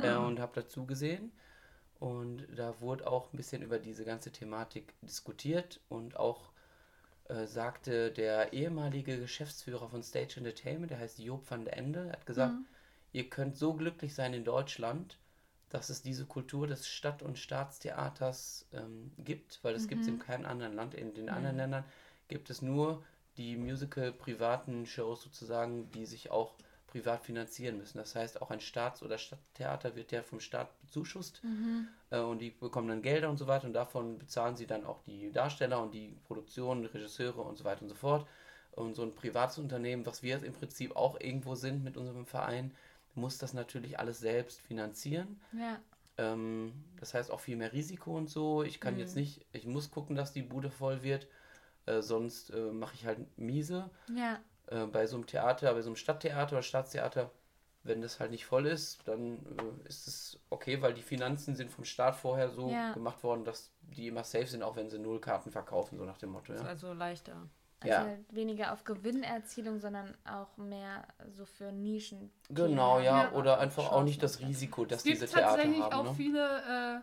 äh, 0.04 0.16
und 0.16 0.40
habe 0.40 0.52
dazu 0.62 0.86
gesehen. 0.86 1.32
Und 2.00 2.46
da 2.56 2.80
wurde 2.82 3.08
auch 3.08 3.32
ein 3.32 3.38
bisschen 3.38 3.62
über 3.62 3.80
diese 3.80 4.06
ganze 4.06 4.32
Thematik 4.32 4.94
diskutiert 5.02 5.80
und 5.88 6.18
auch 6.18 6.52
äh, 7.30 7.48
sagte 7.48 8.12
der 8.12 8.54
ehemalige 8.54 9.18
Geschäftsführer 9.18 9.90
von 9.90 10.04
Stage 10.04 10.36
Entertainment, 10.38 10.92
der 10.92 11.00
heißt 11.00 11.20
Job 11.20 11.50
van 11.50 11.66
der 11.66 11.78
Ende, 11.78 12.12
hat 12.12 12.26
gesagt, 12.26 12.56
ihr 13.14 13.30
könnt 13.30 13.58
so 13.58 13.74
glücklich 13.74 14.14
sein 14.14 14.34
in 14.34 14.44
Deutschland, 14.44 15.18
dass 15.70 15.90
es 15.90 16.02
diese 16.02 16.26
Kultur 16.26 16.68
des 16.68 16.88
Stadt- 16.88 17.24
und 17.24 17.40
Staatstheaters 17.40 18.68
ähm, 18.74 19.12
gibt, 19.18 19.60
weil 19.64 19.74
es 19.76 19.88
gibt 19.88 20.02
es 20.02 20.08
in 20.08 20.20
keinem 20.20 20.46
anderen 20.46 20.74
Land. 20.74 20.94
In 20.94 21.14
den 21.14 21.30
anderen 21.30 21.58
Ländern 21.58 21.84
gibt 22.28 22.50
es 22.50 22.62
nur 22.62 23.04
die 23.38 23.58
Musical-privaten 23.58 24.86
Shows 24.86 25.22
sozusagen, 25.22 25.90
die 25.92 26.06
sich 26.06 26.30
auch 26.30 26.56
privat 26.96 27.26
finanzieren 27.26 27.78
müssen. 27.78 27.98
Das 27.98 28.16
heißt, 28.16 28.42
auch 28.42 28.52
ein 28.52 28.62
Staats- 28.62 29.04
oder 29.04 29.18
Stadttheater 29.18 29.98
wird 29.98 30.14
ja 30.14 30.24
vom 30.24 30.40
Staat 30.40 30.70
bezuschusst 30.80 31.42
äh, 32.10 32.20
und 32.20 32.40
die 32.40 32.52
bekommen 32.52 32.88
dann 32.88 33.02
Gelder 33.02 33.30
und 33.30 33.36
so 33.36 33.48
weiter 33.48 33.68
und 33.68 33.74
davon 33.74 34.18
bezahlen 34.18 34.56
sie 34.56 34.66
dann 34.66 34.86
auch 34.86 35.02
die 35.06 35.30
Darsteller 35.30 35.82
und 35.84 35.94
die 35.94 36.16
Produktion, 36.26 36.84
die 36.84 36.88
Regisseure 36.88 37.42
und 37.42 37.58
so 37.58 37.66
weiter 37.66 37.82
und 37.82 37.90
so 37.90 37.96
fort. 37.96 38.26
Und 38.72 38.96
so 38.96 39.04
ein 39.04 39.14
privates 39.14 39.58
Unternehmen, 39.58 40.06
was 40.06 40.24
wir 40.24 40.36
jetzt 40.36 40.46
im 40.46 40.54
Prinzip 40.54 40.96
auch 40.96 41.20
irgendwo 41.20 41.56
sind 41.56 41.84
mit 41.84 41.98
unserem 41.98 42.26
Verein, 42.26 42.72
muss 43.14 43.38
das 43.40 43.54
natürlich 43.54 44.00
alles 44.00 44.20
selbst 44.20 44.62
finanzieren. 44.62 45.42
Ja. 45.52 45.80
Ähm, 46.18 46.72
das 47.02 47.14
heißt 47.14 47.30
auch 47.30 47.42
viel 47.42 47.58
mehr 47.58 47.74
Risiko 47.74 48.16
und 48.16 48.30
so. 48.30 48.64
Ich 48.64 48.80
kann 48.80 48.98
jetzt 48.98 49.18
nicht, 49.18 49.46
ich 49.52 49.66
muss 49.66 49.92
gucken, 49.92 50.16
dass 50.16 50.32
die 50.32 50.44
Bude 50.44 50.70
voll 50.70 51.04
wird, 51.04 51.28
äh, 51.88 52.02
sonst 52.02 52.52
äh, 52.52 52.72
mache 52.72 52.96
ich 52.96 53.06
halt 53.06 53.20
miese. 53.38 53.90
Ja. 54.16 54.40
Äh, 54.68 54.86
bei 54.88 55.06
so 55.08 55.16
einem 55.18 55.28
Theater, 55.28 55.74
bei 55.74 55.82
so 55.82 55.90
einem 55.90 55.96
Stadttheater 55.96 56.54
oder 56.54 56.64
Staatstheater, 56.64 57.32
wenn 57.84 58.02
das 58.02 58.20
halt 58.20 58.32
nicht 58.32 58.46
voll 58.46 58.66
ist, 58.66 59.08
dann 59.08 59.38
äh, 59.84 59.88
ist 59.88 60.08
es 60.08 60.40
okay, 60.50 60.82
weil 60.82 60.94
die 60.94 61.04
Finanzen 61.04 61.56
sind 61.56 61.72
vom 61.72 61.86
Staat 61.86 62.16
vorher 62.16 62.50
so 62.50 62.70
Ja. 62.72 62.94
gemacht 62.94 63.24
worden, 63.24 63.46
dass 63.46 63.72
die 63.82 64.08
immer 64.08 64.24
safe 64.24 64.48
sind, 64.48 64.64
auch 64.64 64.76
wenn 64.76 64.90
sie 64.90 64.98
null 65.00 65.20
Karten 65.22 65.52
verkaufen, 65.52 65.98
so 65.98 66.06
nach 66.06 66.18
dem 66.18 66.32
Motto. 66.32 66.54
Ist 66.54 66.62
Ja, 66.62 66.68
also 66.68 66.94
leichter. 66.94 67.48
Also 67.82 67.94
Ja. 67.94 68.00
halt 68.06 68.34
weniger 68.34 68.74
auf 68.74 68.84
Gewinnerzielung, 68.84 69.80
sondern 69.80 70.16
auch 70.26 70.58
mehr 70.58 71.06
so 71.30 71.46
für 71.46 71.72
Nischen. 71.72 72.32
genau, 72.50 73.00
ja. 73.00 73.32
Oder 73.34 73.60
einfach 73.60 73.92
auch 73.92 74.04
nicht 74.04 74.24
das. 74.24 74.40
Risiko, 74.40 74.86
dass 74.86 75.00
Es 75.00 75.04
gibt 75.04 75.22
diese 75.22 75.28
Theater 75.28 75.58
tatsächlich 75.58 75.82
haben. 75.82 75.98
auch 75.98 76.04
ne? 76.12 76.16
viele, 76.16 76.64
äh, 76.98 77.02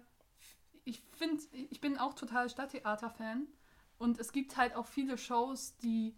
ich 0.85 1.03
finde, 1.13 1.43
ich 1.71 1.81
bin 1.81 1.99
auch 1.99 2.15
total 2.15 2.49
Stadttheater-Fan 2.51 3.47
und 3.99 4.19
es 4.19 4.33
gibt 4.33 4.57
halt 4.57 4.75
auch 4.75 4.87
viele 4.87 5.17
Shows, 5.19 5.77
die 5.77 6.17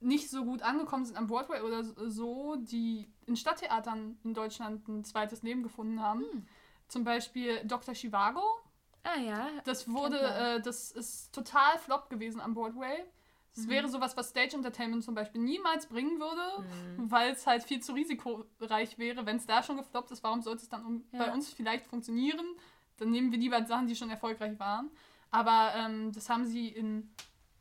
nicht 0.00 0.30
so 0.30 0.44
gut 0.44 0.62
angekommen 0.62 1.04
sind 1.04 1.16
am 1.16 1.26
Broadway 1.26 1.60
oder 1.60 1.84
so, 2.10 2.56
die 2.56 3.06
in 3.26 3.36
Stadttheatern 3.36 4.18
in 4.24 4.34
Deutschland 4.34 4.88
ein 4.88 5.04
zweites 5.04 5.42
Leben 5.42 5.62
gefunden 5.62 6.00
haben. 6.00 6.20
Hm. 6.22 6.46
Zum 6.88 7.04
Beispiel 7.04 7.62
Dr. 7.64 7.94
Chivago. 7.94 8.42
Ah 9.02 9.18
ja. 9.18 9.48
Das 9.64 9.88
wurde, 9.88 10.18
äh, 10.20 10.60
das 10.60 10.90
ist 10.90 11.32
total 11.34 11.78
flop 11.78 12.10
gewesen 12.10 12.40
am 12.40 12.54
Broadway. 12.54 13.04
Das 13.54 13.64
Mhm. 13.66 13.70
wäre 13.70 13.88
sowas, 13.88 14.16
was 14.16 14.30
Stage 14.30 14.54
Entertainment 14.56 15.02
zum 15.04 15.14
Beispiel 15.14 15.40
niemals 15.40 15.86
bringen 15.86 16.20
würde, 16.20 16.64
weil 16.96 17.32
es 17.32 17.46
halt 17.46 17.62
viel 17.64 17.80
zu 17.80 17.92
risikoreich 17.92 18.96
wäre. 18.98 19.26
Wenn 19.26 19.36
es 19.36 19.46
da 19.46 19.62
schon 19.62 19.76
gefloppt 19.76 20.10
ist, 20.12 20.22
warum 20.22 20.40
sollte 20.42 20.62
es 20.62 20.68
dann 20.68 20.84
um, 20.84 21.04
Ja. 21.12 21.26
bei 21.26 21.32
uns 21.32 21.52
vielleicht 21.52 21.86
funktionieren? 21.86 22.46
Dann 22.98 23.10
nehmen 23.10 23.32
wir 23.32 23.38
lieber 23.38 23.64
Sachen, 23.66 23.86
die 23.86 23.96
schon 23.96 24.10
erfolgreich 24.10 24.58
waren. 24.58 24.90
Aber 25.30 25.72
ähm, 25.74 26.12
das 26.12 26.28
haben 26.28 26.44
sie 26.44 26.68
in 26.68 27.10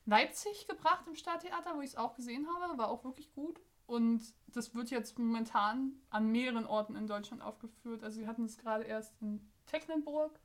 Leipzig 0.10 0.68
gebracht 0.68 1.06
im 1.08 1.16
Stadttheater, 1.16 1.76
wo 1.76 1.82
ich 1.82 1.92
es 1.92 1.96
auch 1.96 2.16
gesehen 2.16 2.48
habe. 2.54 2.78
War 2.78 2.90
auch 2.90 3.04
wirklich 3.04 3.32
gut. 3.34 3.60
Und 3.86 4.22
das 4.48 4.76
wird 4.76 4.92
jetzt 4.92 5.18
momentan 5.18 5.94
an 6.10 6.32
mehreren 6.32 6.66
Orten 6.66 6.96
in 6.96 7.08
Deutschland 7.08 7.42
aufgeführt. 7.42 8.04
Also 8.04 8.20
sie 8.20 8.28
hatten 8.28 8.46
es 8.46 8.58
gerade 8.58 8.84
erst 8.84 9.20
in 9.22 9.50
Tecklenburg 9.66 10.40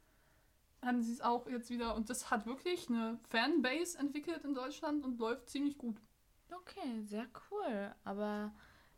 hatten 0.84 1.02
sie 1.02 1.12
es 1.12 1.20
auch 1.20 1.46
jetzt 1.48 1.70
wieder 1.70 1.94
und 1.94 2.10
das 2.10 2.30
hat 2.30 2.46
wirklich 2.46 2.88
eine 2.88 3.18
Fanbase 3.30 3.98
entwickelt 3.98 4.44
in 4.44 4.54
Deutschland 4.54 5.04
und 5.04 5.18
läuft 5.18 5.48
ziemlich 5.48 5.78
gut. 5.78 5.96
Okay, 6.50 7.02
sehr 7.04 7.26
cool. 7.50 7.94
Aber 8.04 8.52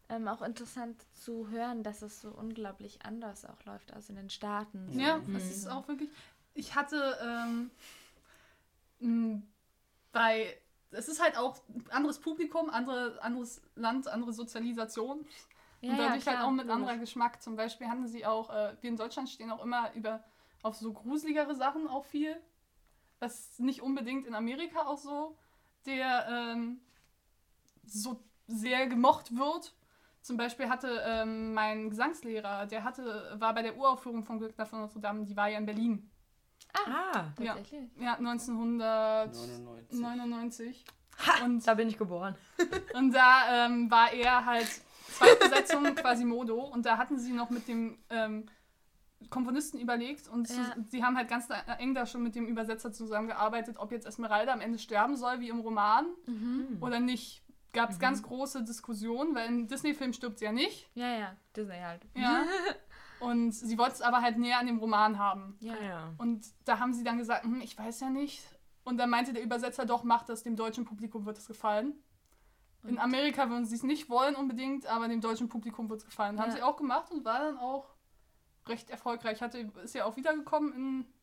ähm, 0.09 0.29
auch 0.29 0.43
interessant 0.43 1.05
zu 1.15 1.49
hören, 1.49 1.83
dass 1.83 2.03
es 2.03 2.21
so 2.21 2.31
unglaublich 2.31 3.05
anders 3.05 3.45
auch 3.45 3.65
läuft 3.65 3.93
als 3.93 4.09
in 4.09 4.17
den 4.17 4.31
Staaten. 4.31 4.93
So 4.93 4.99
Ja, 4.99 5.21
von 5.21 5.35
das 5.35 5.45
ist 5.45 5.69
auch 5.69 5.89
wirklich. 5.89 6.11
Ich 6.55 6.75
hatte 6.75 7.71
ähm, 9.01 9.43
bei. 10.19 10.61
Es 10.93 11.09
ist 11.09 11.23
halt 11.23 11.37
auch 11.37 11.57
ein 11.69 11.85
anderes 11.91 12.21
Publikum, 12.21 12.71
andere, 12.71 13.21
anderes 13.23 13.61
Land, 13.75 14.09
andere 14.09 14.33
Sozialisation. 14.33 15.27
Ja, 15.81 15.91
und 15.91 15.99
ja, 15.99 16.05
dadurch 16.07 16.23
klar, 16.23 16.39
halt 16.39 16.47
auch 16.47 16.53
mit 16.53 16.71
anderer 16.71 16.97
Geschmack. 16.97 17.43
Zum 17.43 17.57
Beispiel 17.57 17.89
hatten 17.89 18.07
sie 18.07 18.25
auch, 18.25 18.51
äh, 18.51 18.77
wir 18.81 18.91
in 18.91 18.97
Deutschland 18.97 19.29
stehen 19.29 19.51
auch 19.51 19.63
immer 19.63 19.93
über 19.95 20.25
auf 20.63 20.77
so 20.77 20.93
gruseligere 20.93 21.55
Sachen 21.55 21.87
auch 21.89 22.05
viel. 22.05 22.41
Was 23.19 23.59
nicht 23.59 23.83
unbedingt 23.83 24.27
in 24.27 24.35
Amerika 24.35 24.87
auch 24.87 24.99
so 24.99 25.37
der 25.87 26.27
ähm, 26.29 26.81
so 27.87 28.23
sehr 28.47 28.87
gemocht 28.87 29.37
wird. 29.37 29.75
Zum 30.21 30.37
Beispiel 30.37 30.69
hatte 30.69 31.03
ähm, 31.07 31.55
mein 31.55 31.89
Gesangslehrer, 31.89 32.67
der 32.67 32.83
hatte, 32.83 33.37
war 33.39 33.55
bei 33.55 33.63
der 33.63 33.77
Uraufführung 33.77 34.25
von 34.25 34.39
Glück 34.39 34.55
von 34.67 34.81
Notre 34.81 35.01
Dame, 35.01 35.25
die 35.25 35.37
war 35.37 35.49
ja 35.49 35.59
in 35.59 35.67
Berlin. 35.67 36.11
Ah, 36.87 37.33
Ja. 37.39 37.55
Tatsächlich. 37.55 37.91
Ja, 37.99 38.15
1999. 38.15 40.01
99. 40.01 40.85
Und, 41.45 41.67
da 41.67 41.75
bin 41.75 41.89
ich 41.89 41.97
geboren. 41.99 42.35
und 42.95 43.13
da 43.15 43.67
ähm, 43.67 43.91
war 43.91 44.13
er 44.13 44.45
halt 44.45 44.69
Zweitbesetzung 45.09 45.85
quasi 45.95 46.25
Modo 46.25 46.61
und 46.63 46.85
da 46.87 46.99
hatten 46.99 47.19
sie 47.19 47.33
noch 47.33 47.49
mit 47.51 47.67
dem 47.69 47.99
ähm, 48.11 48.47
Komponisten 49.31 49.79
überlegt 49.81 50.29
und 50.29 50.49
Ja. 50.51 50.75
sie, 50.91 51.03
haben 51.03 51.17
halt 51.17 51.29
ganz 51.29 51.49
da- 51.49 51.63
eng 51.79 51.95
da 51.95 52.05
schon 52.07 52.23
mit 52.23 52.35
dem 52.35 52.47
Übersetzer 52.47 52.93
zusammengearbeitet, 52.93 53.79
ob 53.79 53.91
jetzt 53.93 54.07
Esmeralda 54.07 54.53
am 54.53 54.61
Ende 54.61 54.79
sterben 54.79 55.17
soll, 55.17 55.41
wie 55.41 55.49
im 55.49 55.61
Roman, 55.61 56.07
Mhm. 56.27 56.77
oder 56.81 57.01
nicht. 57.01 57.43
Gab 57.73 57.91
es 57.91 57.99
ganz 57.99 58.23
große 58.23 58.63
Diskussionen, 58.65 59.35
weil 59.35 59.49
im 59.49 59.67
Disney-Film 59.69 60.13
stirbt 60.15 60.39
sie 60.39 60.47
ja 60.47 60.53
nicht. 60.53 60.89
Ja, 60.95 61.09
ja, 61.19 61.37
Disney 61.55 61.79
halt. 61.83 62.03
Ja. 62.15 62.45
und 63.21 63.53
sie 63.53 63.79
wollte 63.79 63.95
es 63.95 64.03
aber 64.03 64.21
halt 64.23 64.39
näher 64.39 64.59
an 64.59 64.67
dem 64.67 64.79
Roman 64.79 65.19
haben. 65.19 65.57
Ja. 65.61 65.75
Ja. 65.83 66.13
Und 66.19 66.47
da 66.65 66.79
haben 66.79 66.93
sie 66.93 67.05
dann 67.05 67.19
gesagt, 67.19 67.45
hm, 67.45 67.61
ich 67.61 67.77
weiß 67.79 68.01
ja 68.01 68.11
nicht. 68.11 68.43
Und 68.85 68.99
dann 68.99 69.11
meinte 69.11 69.33
der 69.33 69.43
Übersetzer, 69.43 69.85
doch, 69.85 70.05
macht 70.05 70.29
das, 70.29 70.43
dem 70.43 70.55
deutschen 70.57 70.85
Publikum 70.85 71.27
wird 71.27 71.39
es 71.39 71.47
gefallen. 71.47 71.95
In? 72.85 72.99
Amerika 72.99 73.51
würden 73.51 73.65
sie 73.67 73.75
es 73.75 73.83
nicht 73.83 74.09
wollen 74.09 74.37
unbedingt, 74.37 74.87
aber 74.87 75.09
dem 75.09 75.21
deutschen 75.21 75.49
Publikum 75.49 75.91
wird 75.91 76.01
es 76.01 76.07
gefallen. 76.07 76.39
Haben 76.39 76.51
Ja. 76.51 76.57
sie 76.57 76.63
auch 76.63 76.77
gemacht 76.77 77.11
und 77.11 77.25
war 77.25 77.41
dann 77.41 77.59
auch 77.59 77.96
recht 78.69 78.91
erfolgreich. 78.91 79.41
Hatte, 79.43 79.71
ist 79.85 79.95
ja 79.95 80.05
auch 80.05 80.17
wiedergekommen 80.17 80.73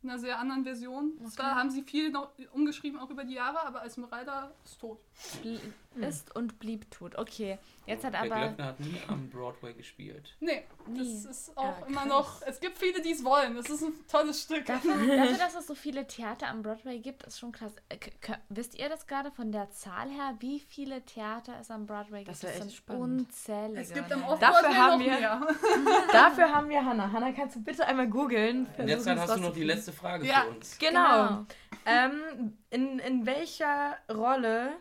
in 0.03 0.09
einer 0.09 0.19
sehr 0.19 0.39
anderen 0.39 0.63
Version. 0.63 1.13
Zwar 1.29 1.55
haben 1.55 1.69
sie 1.71 1.81
viel 1.83 2.09
noch 2.11 2.29
umgeschrieben, 2.53 2.99
auch 2.99 3.09
über 3.09 3.23
die 3.23 3.33
Jahre, 3.35 3.65
aber 3.65 3.85
Esmeralda 3.85 4.51
ist 4.65 4.79
tot. 4.79 4.99
Bl- 5.43 5.59
Ist 6.07 6.35
und 6.35 6.57
blieb 6.59 6.89
tot. 6.89 7.15
Okay, 7.17 7.59
jetzt 7.85 8.03
hat 8.03 8.13
der 8.13 8.21
aber. 8.21 8.35
Glöckner 8.35 8.65
hat 8.65 8.79
nie 8.79 8.97
am 9.07 9.29
Broadway 9.29 9.73
gespielt. 9.73 10.35
Nee, 10.39 10.63
Nie. 10.87 10.97
das 11.23 11.25
ist 11.25 11.57
auch 11.57 11.81
Ah, 11.83 11.85
immer 11.87 12.05
noch. 12.05 12.41
Es 12.41 12.59
gibt 12.59 12.79
viele, 12.79 12.99
die 13.01 13.11
es 13.11 13.23
wollen. 13.23 13.55
Das 13.55 13.69
ist 13.69 13.83
ein 13.83 13.93
tolles 14.11 14.41
Stück. 14.41 14.65
Dafür, 14.65 14.95
dafür, 14.95 15.37
dass 15.37 15.53
es 15.55 15.67
so 15.67 15.75
viele 15.75 16.07
Theater 16.07 16.47
am 16.47 16.63
Broadway 16.63 16.97
gibt, 16.99 17.21
ist 17.23 17.37
schon 17.39 17.51
krass. 17.51 17.73
Äh, 17.89 17.97
k- 17.97 18.39
wisst 18.49 18.73
ihr 18.79 18.89
das 18.89 19.05
gerade 19.05 19.29
von 19.31 19.51
der 19.51 19.69
Zahl 19.69 20.09
her, 20.09 20.35
wie 20.39 20.59
viele 20.59 21.03
Theater 21.05 21.57
es 21.61 21.69
am 21.69 21.85
Broadway 21.85 22.23
gibt? 22.23 22.29
Das 22.29 22.43
echt 22.43 22.57
sind 22.63 22.73
spannend. 22.73 23.21
unzählige. 23.27 23.81
Es 23.81 23.93
gibt 23.93 24.11
am? 24.11 24.23
Off-Broadway 24.23 24.39
Dafür 24.63 24.75
haben 24.77 24.99
noch 24.99 25.05
wir- 25.05 25.19
mehr. 25.19 25.47
Dafür 26.11 26.51
haben 26.55 26.69
wir 26.69 26.83
Hannah. 26.83 27.11
Hannah, 27.11 27.31
kannst 27.35 27.55
du 27.55 27.63
bitte 27.63 27.85
einmal 27.85 28.07
googeln? 28.07 28.67
In 28.77 28.87
der 28.87 28.99
Zeit 28.99 29.17
hast 29.17 29.35
du 29.35 29.41
noch 29.41 29.53
die 29.53 29.63
letzte 29.63 29.91
Frage 29.91 30.25
Ja. 30.25 30.41
für 30.43 30.49
uns. 30.49 30.77
Genau. 30.77 31.45
Ähm, 31.85 32.57
in, 32.69 32.99
in 32.99 33.25
welcher 33.25 33.97
Rolle 34.11 34.73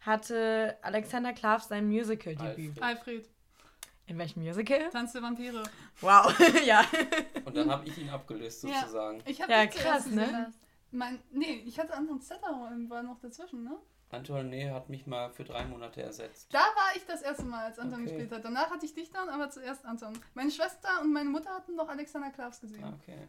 hatte 0.00 0.76
Alexander 0.82 1.32
Klaff 1.32 1.62
sein 1.64 1.86
Musical-Debüt? 1.88 2.80
Alfred. 2.80 2.82
Alfred, 2.82 3.28
In 4.06 4.18
welchem 4.18 4.42
Musical? 4.42 4.88
Tanz 4.90 5.12
der 5.12 5.22
Vampire. 5.22 5.62
Wow, 6.00 6.32
ja. 6.64 6.84
Und 7.44 7.56
dann 7.56 7.70
habe 7.70 7.86
ich 7.86 7.98
ihn 7.98 8.08
abgelöst 8.08 8.64
Ja. 8.64 8.80
sozusagen. 8.80 9.22
Ich 9.26 9.38
Ja, 9.38 9.46
den 9.46 9.70
zuerst 9.70 9.76
krass, 9.86 10.06
ne? 10.06 10.52
Mein, 10.90 11.18
nee, 11.30 11.62
ich 11.66 11.78
hatte 11.78 11.94
Anton 11.94 12.20
Zetter 12.20 12.48
war 12.88 13.02
noch 13.02 13.18
dazwischen, 13.20 13.64
ne? 13.64 13.76
Antoine 14.10 14.72
hat 14.72 14.88
mich 14.88 15.06
mal 15.06 15.30
für 15.30 15.44
drei 15.44 15.64
Monate 15.66 16.02
ersetzt. 16.02 16.48
Da 16.52 16.58
war 16.60 16.96
ich 16.96 17.04
das 17.06 17.22
erste 17.22 17.44
Mal, 17.44 17.66
als 17.66 17.78
Anton 17.78 18.00
Okay. 18.02 18.04
gespielt 18.10 18.32
hat. 18.32 18.44
Danach 18.44 18.70
hatte 18.70 18.86
ich 18.86 18.94
dich 18.94 19.10
dann, 19.10 19.28
aber 19.28 19.50
zuerst 19.50 19.84
Anton. 19.84 20.18
Meine 20.34 20.50
Schwester 20.50 20.88
und 21.02 21.12
meine 21.12 21.28
Mutter 21.28 21.50
hatten 21.50 21.74
noch 21.76 21.88
Alexander 21.88 22.30
Klavs 22.30 22.60
gesehen. 22.60 22.82
Ah, 22.84 22.94
okay. 23.00 23.28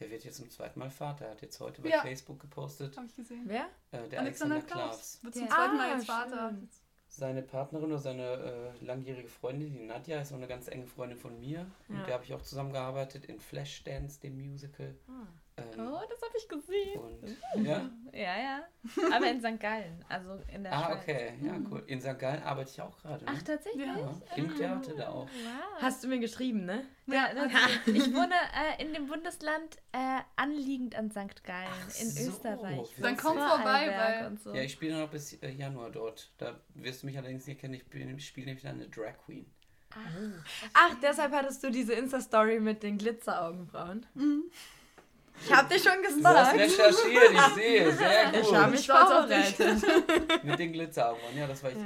Der 0.00 0.10
wird 0.10 0.24
jetzt 0.24 0.36
zum 0.36 0.48
zweiten 0.50 0.78
Mal 0.78 0.90
Vater. 0.90 1.24
Er 1.26 1.30
hat 1.32 1.42
jetzt 1.42 1.58
heute 1.60 1.82
bei 1.82 1.88
Ja. 1.88 2.00
Facebook 2.02 2.38
gepostet. 2.40 2.96
Habe 2.96 3.06
ich 3.06 3.16
gesehen. 3.16 3.42
Wer? 3.46 3.66
Äh, 3.92 4.08
der 4.08 4.20
Alexander, 4.20 4.56
Alexander, 4.56 4.60
Klavs 4.86 5.22
wird 5.24 5.34
zum 5.34 5.44
Ja. 5.44 5.50
zweiten 5.50 5.76
Mal 5.76 5.90
Ah, 5.90 5.94
jetzt 5.94 6.06
Vater. 6.06 6.48
schön. 6.50 6.68
Seine 7.10 7.42
Partnerin 7.42 7.86
oder 7.86 7.98
seine 7.98 8.72
äh, 8.80 8.84
langjährige 8.84 9.28
Freundin, 9.28 9.72
die 9.72 9.84
Nadja, 9.86 10.20
ist 10.20 10.30
auch 10.32 10.36
eine 10.36 10.46
ganz 10.46 10.68
enge 10.68 10.86
Freundin 10.86 11.18
von 11.18 11.38
mir. 11.40 11.60
Ja. 11.88 11.94
Mit 11.96 12.06
der 12.06 12.14
habe 12.14 12.24
ich 12.24 12.34
auch 12.34 12.42
zusammengearbeitet 12.42 13.24
in 13.24 13.40
Flashdance, 13.40 14.20
dem 14.20 14.36
Musical. 14.36 14.94
Ah. 15.08 15.26
Ähm, 15.58 15.80
Oh, 15.92 16.00
das 16.08 16.20
habe 16.22 16.34
ich 16.36 16.48
gesehen. 16.48 17.00
und, 17.54 17.64
ja? 17.66 17.90
Ja, 18.12 18.38
ja. 18.40 18.62
Aber 19.14 19.30
in 19.30 19.40
St. 19.40 19.60
Gallen, 19.60 20.04
also 20.08 20.40
in 20.52 20.62
der 20.64 20.72
Ah, 20.72 20.86
Schweiz. 20.86 20.98
okay. 21.02 21.32
Ja, 21.42 21.58
cool. 21.70 21.82
In 21.86 22.00
St. 22.00 22.18
Gallen 22.18 22.42
arbeite 22.42 22.70
ich 22.70 22.80
auch 22.80 22.96
gerade. 22.98 23.24
Ne? 23.24 23.30
Ach, 23.34 23.42
tatsächlich? 23.42 23.86
Ja. 23.86 23.96
ja, 23.98 24.20
Im 24.36 24.56
Theater 24.56 24.94
da 24.94 25.08
auch. 25.10 25.26
Wow. 25.26 25.80
Hast 25.82 26.02
du 26.04 26.08
mir 26.08 26.18
geschrieben, 26.18 26.64
ne? 26.64 26.84
Ja, 27.06 27.32
das, 27.34 27.50
ich 27.86 28.14
wohne 28.14 28.34
äh, 28.78 28.82
in 28.84 28.92
dem 28.92 29.06
Bundesland 29.06 29.76
äh, 29.92 30.20
anliegend 30.36 30.94
an 30.96 31.10
St. 31.10 31.42
Gallen 31.44 31.68
Ach 31.70 32.00
in 32.00 32.10
so. 32.10 32.28
Österreich. 32.30 32.88
Dann 33.00 33.16
komm 33.16 33.38
vorbei, 33.38 33.94
weil- 33.96 34.26
und 34.26 34.40
so. 34.42 34.54
Ja, 34.54 34.62
ich 34.62 34.72
spiele 34.72 34.98
noch 35.00 35.10
bis 35.10 35.32
äh, 35.34 35.50
Januar 35.50 35.90
dort. 35.90 36.30
Da 36.38 36.58
wirst 36.74 37.02
du 37.02 37.06
mich 37.06 37.16
allerdings 37.18 37.46
nicht 37.46 37.60
kennen. 37.60 37.74
Ich 37.74 37.86
bin- 37.88 38.16
ich 38.16 38.26
spiele 38.26 38.46
nämlich 38.46 38.62
dann 38.64 38.76
eine 38.76 38.88
Drag 38.88 39.14
Queen. 39.26 39.46
Ach, 40.74 40.94
deshalb 41.02 41.32
hattest 41.32 41.64
du 41.64 41.70
diese 41.70 41.94
Insta-Story 41.94 42.60
mit 42.60 42.82
den 42.82 42.98
Glitzeraugenbrauen. 42.98 44.06
Mhm. 44.14 44.44
Ich 45.44 45.52
hab 45.52 45.68
dich 45.68 45.82
schon 45.82 45.98
Du 46.20 46.24
hast 46.26 46.54
recherchiert, 46.54 47.32
ich 47.32 47.54
sehe. 47.54 47.92
Sehr 47.92 48.24
gut. 48.32 48.40
Ich 48.40 48.54
habe 48.54 48.70
mich 48.70 48.84
Stolz 48.84 49.10
auf. 49.10 50.42
Mit 50.42 50.58
den 50.58 50.72
Glitzeraugen. 50.72 51.20
Ja, 51.36 51.46
das 51.46 51.62
war 51.62 51.70
ich. 51.70 51.76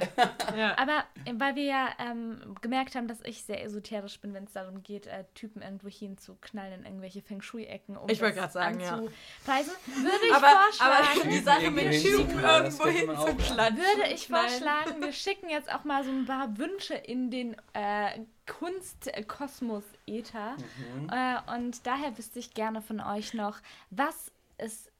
Ja. 0.57 0.75
Aber 0.77 1.03
äh, 1.25 1.33
weil 1.35 1.55
wir 1.55 1.63
ja 1.63 1.89
ähm, 1.99 2.55
gemerkt 2.61 2.95
haben, 2.95 3.07
dass 3.07 3.19
ich 3.23 3.43
sehr 3.43 3.63
esoterisch 3.63 4.19
bin, 4.19 4.33
wenn 4.33 4.45
es 4.45 4.53
darum 4.53 4.83
geht, 4.83 5.07
äh, 5.07 5.23
Typen 5.35 5.61
irgendwo 5.61 5.87
hinzuknallen 5.87 6.79
in 6.81 6.85
irgendwelche 6.85 7.21
Feng 7.21 7.41
Shui-Ecken, 7.41 7.97
um 7.97 8.09
Ich 8.09 8.21
wollte 8.21 8.39
das 8.39 8.53
sagen, 8.53 8.79
ja. 8.79 8.93
anzupreisen, 8.93 9.73
würde 9.85 10.25
ich 10.27 10.33
Aber, 10.33 10.47
aber 10.47 10.63
vorschlagen, 10.65 11.29
die 11.29 11.39
Sache 11.39 11.71
mit 11.71 12.01
Typen 12.01 12.39
irgendwo 12.43 12.87
hinzuklatschen. 12.87 13.77
würde 13.77 14.13
ich 14.13 14.27
vorschlagen, 14.27 15.01
wir 15.01 15.13
schicken 15.13 15.49
jetzt 15.49 15.71
auch 15.73 15.83
mal 15.83 16.03
so 16.03 16.11
ein 16.11 16.25
paar 16.25 16.57
Wünsche 16.57 16.95
in 16.95 17.31
den 17.31 17.55
äh, 17.73 18.19
Kunstkosmos-Äther. 18.47 20.57
Mhm. 20.57 21.09
Äh, 21.09 21.37
und 21.55 21.85
daher 21.85 22.17
wüsste 22.17 22.39
ich 22.39 22.53
gerne 22.53 22.81
von 22.81 22.99
euch 22.99 23.33
noch, 23.33 23.59
was 23.89 24.31
ist 24.57 24.91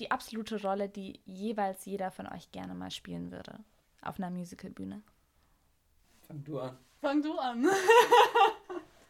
die 0.00 0.10
absolute 0.10 0.60
Rolle, 0.62 0.88
die 0.88 1.20
jeweils 1.26 1.84
jeder 1.84 2.10
von 2.10 2.26
euch 2.26 2.50
gerne 2.52 2.74
mal 2.74 2.90
spielen 2.90 3.30
würde 3.30 3.58
auf 4.02 4.18
einer 4.18 4.30
Musicalbühne? 4.30 5.02
Fang 6.26 6.42
du 6.44 6.58
an. 6.60 6.76
Fang 7.00 7.22
du 7.22 7.38
an. 7.38 7.66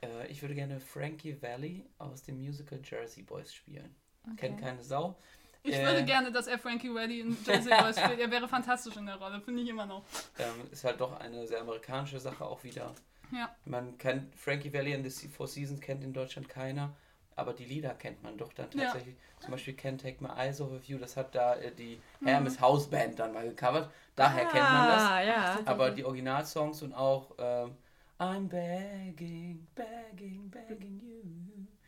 Äh, 0.03 0.29
ich 0.29 0.41
würde 0.41 0.55
gerne 0.55 0.81
Frankie 0.81 1.37
Valley 1.43 1.85
aus 1.99 2.23
dem 2.23 2.39
Musical 2.39 2.81
Jersey 2.83 3.23
Boys 3.23 3.53
spielen. 3.53 3.95
Okay. 4.25 4.37
Kennt 4.39 4.59
keine 4.59 4.83
Sau. 4.83 5.15
Ich 5.63 5.75
Äh. 5.75 5.85
würde 5.85 6.07
gerne, 6.07 6.33
dass 6.33 6.47
er 6.47 6.59
Frankie 6.59 6.89
Reddy 6.89 7.21
in 7.21 7.37
Jersey 7.45 7.71
Boys 7.79 8.01
spielt. 8.01 8.19
Er 8.19 8.31
wäre 8.31 8.49
fantastisch 8.49 8.97
in 8.97 9.05
der 9.05 9.17
Rolle, 9.17 9.43
finde 9.43 9.61
ich 9.61 9.69
immer 9.69 9.85
noch. 9.85 10.03
Ähm, 10.39 10.55
ist 10.71 10.85
halt 10.85 10.99
doch 11.03 11.21
eine 11.21 11.47
sehr 11.47 11.61
amerikanische 11.61 12.19
Sache 12.19 12.47
auch 12.47 12.65
wieder. 12.65 12.95
Ja. 13.33 13.55
Man 13.65 13.97
kennt 13.99 14.35
Frankie 14.37 14.73
Valley 14.73 14.95
and 14.95 15.11
the 15.11 15.29
Four 15.29 15.47
Seasons 15.49 15.81
kennt 15.81 16.03
in 16.05 16.13
Deutschland 16.13 16.49
keiner, 16.49 16.95
aber 17.37 17.53
die 17.53 17.65
Lieder 17.65 17.95
kennt 17.95 18.23
man 18.23 18.37
doch 18.37 18.53
dann 18.53 18.69
Ja. 18.75 18.85
tatsächlich. 18.85 19.17
Zum 19.41 19.53
Beispiel 19.53 19.75
Can't 19.75 19.99
Take 20.03 20.23
My 20.23 20.29
Eyes 20.37 20.61
Off 20.61 20.73
of 20.73 20.85
You, 20.85 20.99
das 20.99 21.17
hat 21.17 21.35
da 21.35 21.55
äh, 21.57 21.73
die 21.73 21.99
Mhm. 22.21 22.27
Hermes 22.27 22.61
House 22.61 22.89
Band 22.91 23.19
dann 23.19 23.33
mal 23.33 23.49
gecovert. 23.49 23.91
Daher 24.17 24.45
kennt 24.47 24.63
man 24.65 24.89
das. 24.89 25.03
Ah, 25.03 25.23
ja. 25.23 25.59
Aber 25.65 25.91
die 25.91 26.05
Originalsongs 26.05 26.83
und 26.83 26.93
auch 26.93 27.31
ähm, 27.39 27.75
I'm 28.19 28.49
begging, 28.49 29.67
begging, 29.75 30.51
begging 30.51 31.01
you. 31.01 31.23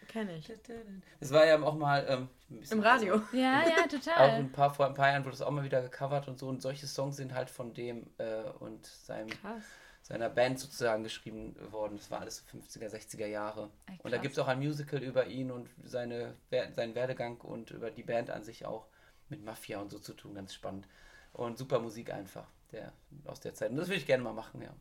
Kenn 0.09 0.28
ich. 0.30 0.51
Das 1.20 1.30
war 1.32 1.47
ja 1.47 1.61
auch 1.62 1.74
mal 1.74 2.05
ähm, 2.09 2.28
Im 2.70 2.80
Radio. 2.80 3.16
Ja, 3.32 3.62
ja, 3.66 3.84
Auch 3.84 3.88
total. 3.88 4.30
ein 4.30 4.53
paar, 4.53 4.72
vor 4.74 4.86
ein 4.86 4.95
paar 4.95 5.09
Jahren 5.11 5.24
wurde 5.24 5.34
es 5.34 5.43
auch 5.43 5.51
mal 5.51 5.64
wieder 5.64 5.80
gecovert 5.82 6.28
und 6.28 6.38
so. 6.38 6.49
Und 6.49 6.61
solche 6.61 6.86
Songs 6.86 7.16
sind 7.16 7.32
halt 7.34 7.49
von 7.51 7.72
dem 7.72 8.07
äh, 8.18 8.43
und 8.61 8.84
seinem, 8.86 9.28
Krass. 9.28 9.62
Seiner 10.03 10.28
Band 10.28 10.59
sozusagen 10.59 11.05
geschrieben 11.05 11.57
worden. 11.70 11.96
Das 11.96 12.11
war 12.11 12.20
alles 12.20 12.44
50er, 12.53 12.88
60er 12.88 13.26
Jahre. 13.26 13.70
Ey, 13.86 13.98
Und 14.03 14.11
da 14.11 14.18
gibt 14.18 14.32
es 14.32 14.38
auch 14.38 14.48
ein 14.48 14.59
Musical 14.59 15.03
über 15.03 15.26
ihn 15.26 15.50
und 15.50 15.68
seine, 15.84 16.34
seinen 16.50 16.94
Werdegang 16.94 17.40
und 17.40 17.70
über 17.70 17.90
die 17.90 18.03
Band 18.03 18.30
an 18.30 18.42
sich 18.42 18.66
auch 18.66 18.86
mit 19.28 19.44
Mafia 19.44 19.80
und 19.80 19.90
so 19.90 19.98
zu 19.98 20.14
tun. 20.14 20.34
Ganz 20.34 20.55
spannend. 20.55 20.86
Und 21.32 21.57
super 21.57 21.78
Musik 21.78 22.12
einfach 22.12 22.46
der, 22.72 22.92
aus 23.24 23.40
der 23.40 23.55
Zeit. 23.55 23.70
Und 23.70 23.76
das 23.76 23.88
würde 23.88 23.98
ich 23.98 24.07
gerne 24.07 24.24
mal 24.24 24.34
machen, 24.34 24.61
ja. 24.61 24.74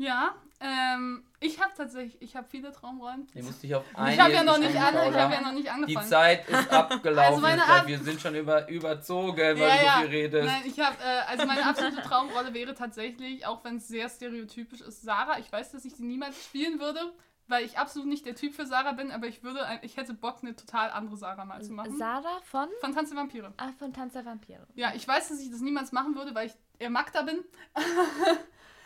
Ja, 0.00 0.34
ähm, 0.60 1.22
ich 1.40 1.60
habe 1.60 1.72
tatsächlich, 1.76 2.20
ich 2.22 2.34
habe 2.34 2.46
viele 2.48 2.72
Traumrollen. 2.72 3.26
Ihr 3.34 3.42
müsst 3.44 3.62
dich 3.62 3.74
auf 3.74 3.84
Ich 3.92 3.98
einige 3.98 4.22
habe 4.22 4.32
ja 4.32 4.42
noch 4.44 4.56
nicht 4.58 4.74
an, 4.76 4.94
ich 4.94 5.18
habe 5.18 5.34
ja 5.34 5.40
noch 5.42 5.52
nicht 5.52 5.66
Die 5.66 5.70
angefangen. 5.70 6.08
Zeit 6.08 6.48
ist 6.48 6.70
abgelaufen. 6.72 7.18
Also 7.30 7.40
meine 7.42 7.58
ich 7.60 7.64
glaub, 7.66 7.78
Ab- 7.80 7.86
wir 7.86 7.98
sind 7.98 8.18
schon 8.20 8.34
über, 8.34 8.66
überzogen, 8.70 9.36
weil 9.36 9.58
ja, 9.58 9.76
du 9.76 9.84
ja. 9.84 9.94
so 9.96 10.00
viel 10.00 10.10
redest. 10.10 10.46
Nein, 10.46 10.62
ich 10.64 10.80
habe, 10.80 10.96
äh, 11.04 11.30
also 11.30 11.46
meine 11.46 11.66
absolute 11.66 12.00
Traumrolle 12.00 12.54
wäre 12.54 12.74
tatsächlich, 12.74 13.44
auch 13.46 13.62
wenn 13.62 13.76
es 13.76 13.88
sehr 13.88 14.08
stereotypisch 14.08 14.80
ist, 14.80 15.02
Sarah. 15.02 15.38
Ich 15.38 15.52
weiß, 15.52 15.72
dass 15.72 15.84
ich 15.84 15.94
sie 15.94 16.04
niemals 16.04 16.42
spielen 16.44 16.80
würde, 16.80 17.00
weil 17.46 17.64
ich 17.66 17.78
absolut 17.78 18.08
nicht 18.08 18.24
der 18.24 18.36
Typ 18.36 18.54
für 18.54 18.64
Sarah 18.64 18.92
bin, 18.92 19.10
aber 19.12 19.26
ich 19.26 19.42
würde, 19.42 19.60
ich 19.82 19.98
hätte 19.98 20.14
Bock, 20.14 20.38
eine 20.40 20.56
total 20.56 20.90
andere 20.92 21.18
Sarah 21.18 21.44
mal 21.44 21.60
zu 21.62 21.72
machen. 21.72 21.98
Sarah 21.98 22.40
von, 22.44 22.68
Von 22.80 22.94
Tanz 22.94 23.10
der 23.10 23.18
Vampire. 23.18 23.52
ah, 23.58 23.68
von 23.78 23.92
Tanz 23.92 24.14
der 24.14 24.24
Vampire. 24.24 24.66
Ja, 24.76 24.92
ich 24.94 25.06
weiß, 25.06 25.28
dass 25.28 25.40
ich 25.40 25.50
das 25.50 25.60
niemals 25.60 25.92
machen 25.92 26.14
würde, 26.14 26.34
weil 26.34 26.46
ich 26.46 26.54
eher 26.78 26.88
Magda 26.90 27.20
bin. 27.22 27.44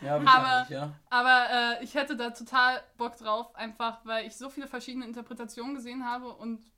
Ja, 0.05 0.15
Aber- 0.25 0.65
ja. 0.69 0.93
Aber 1.09 1.47
äh, 1.79 1.83
ich 1.83 1.95
hätte 1.95 2.15
da 2.15 2.29
total 2.31 2.81
Bock 2.97 3.17
drauf, 3.17 3.55
einfach 3.55 3.99
weil 4.05 4.25
ich 4.27 4.35
so 4.35 4.49
viele 4.49 4.67
verschiedene 4.67 5.05
Interpretationen 5.05 5.75
gesehen 5.75 6.05
habe 6.05 6.33
und 6.33 6.71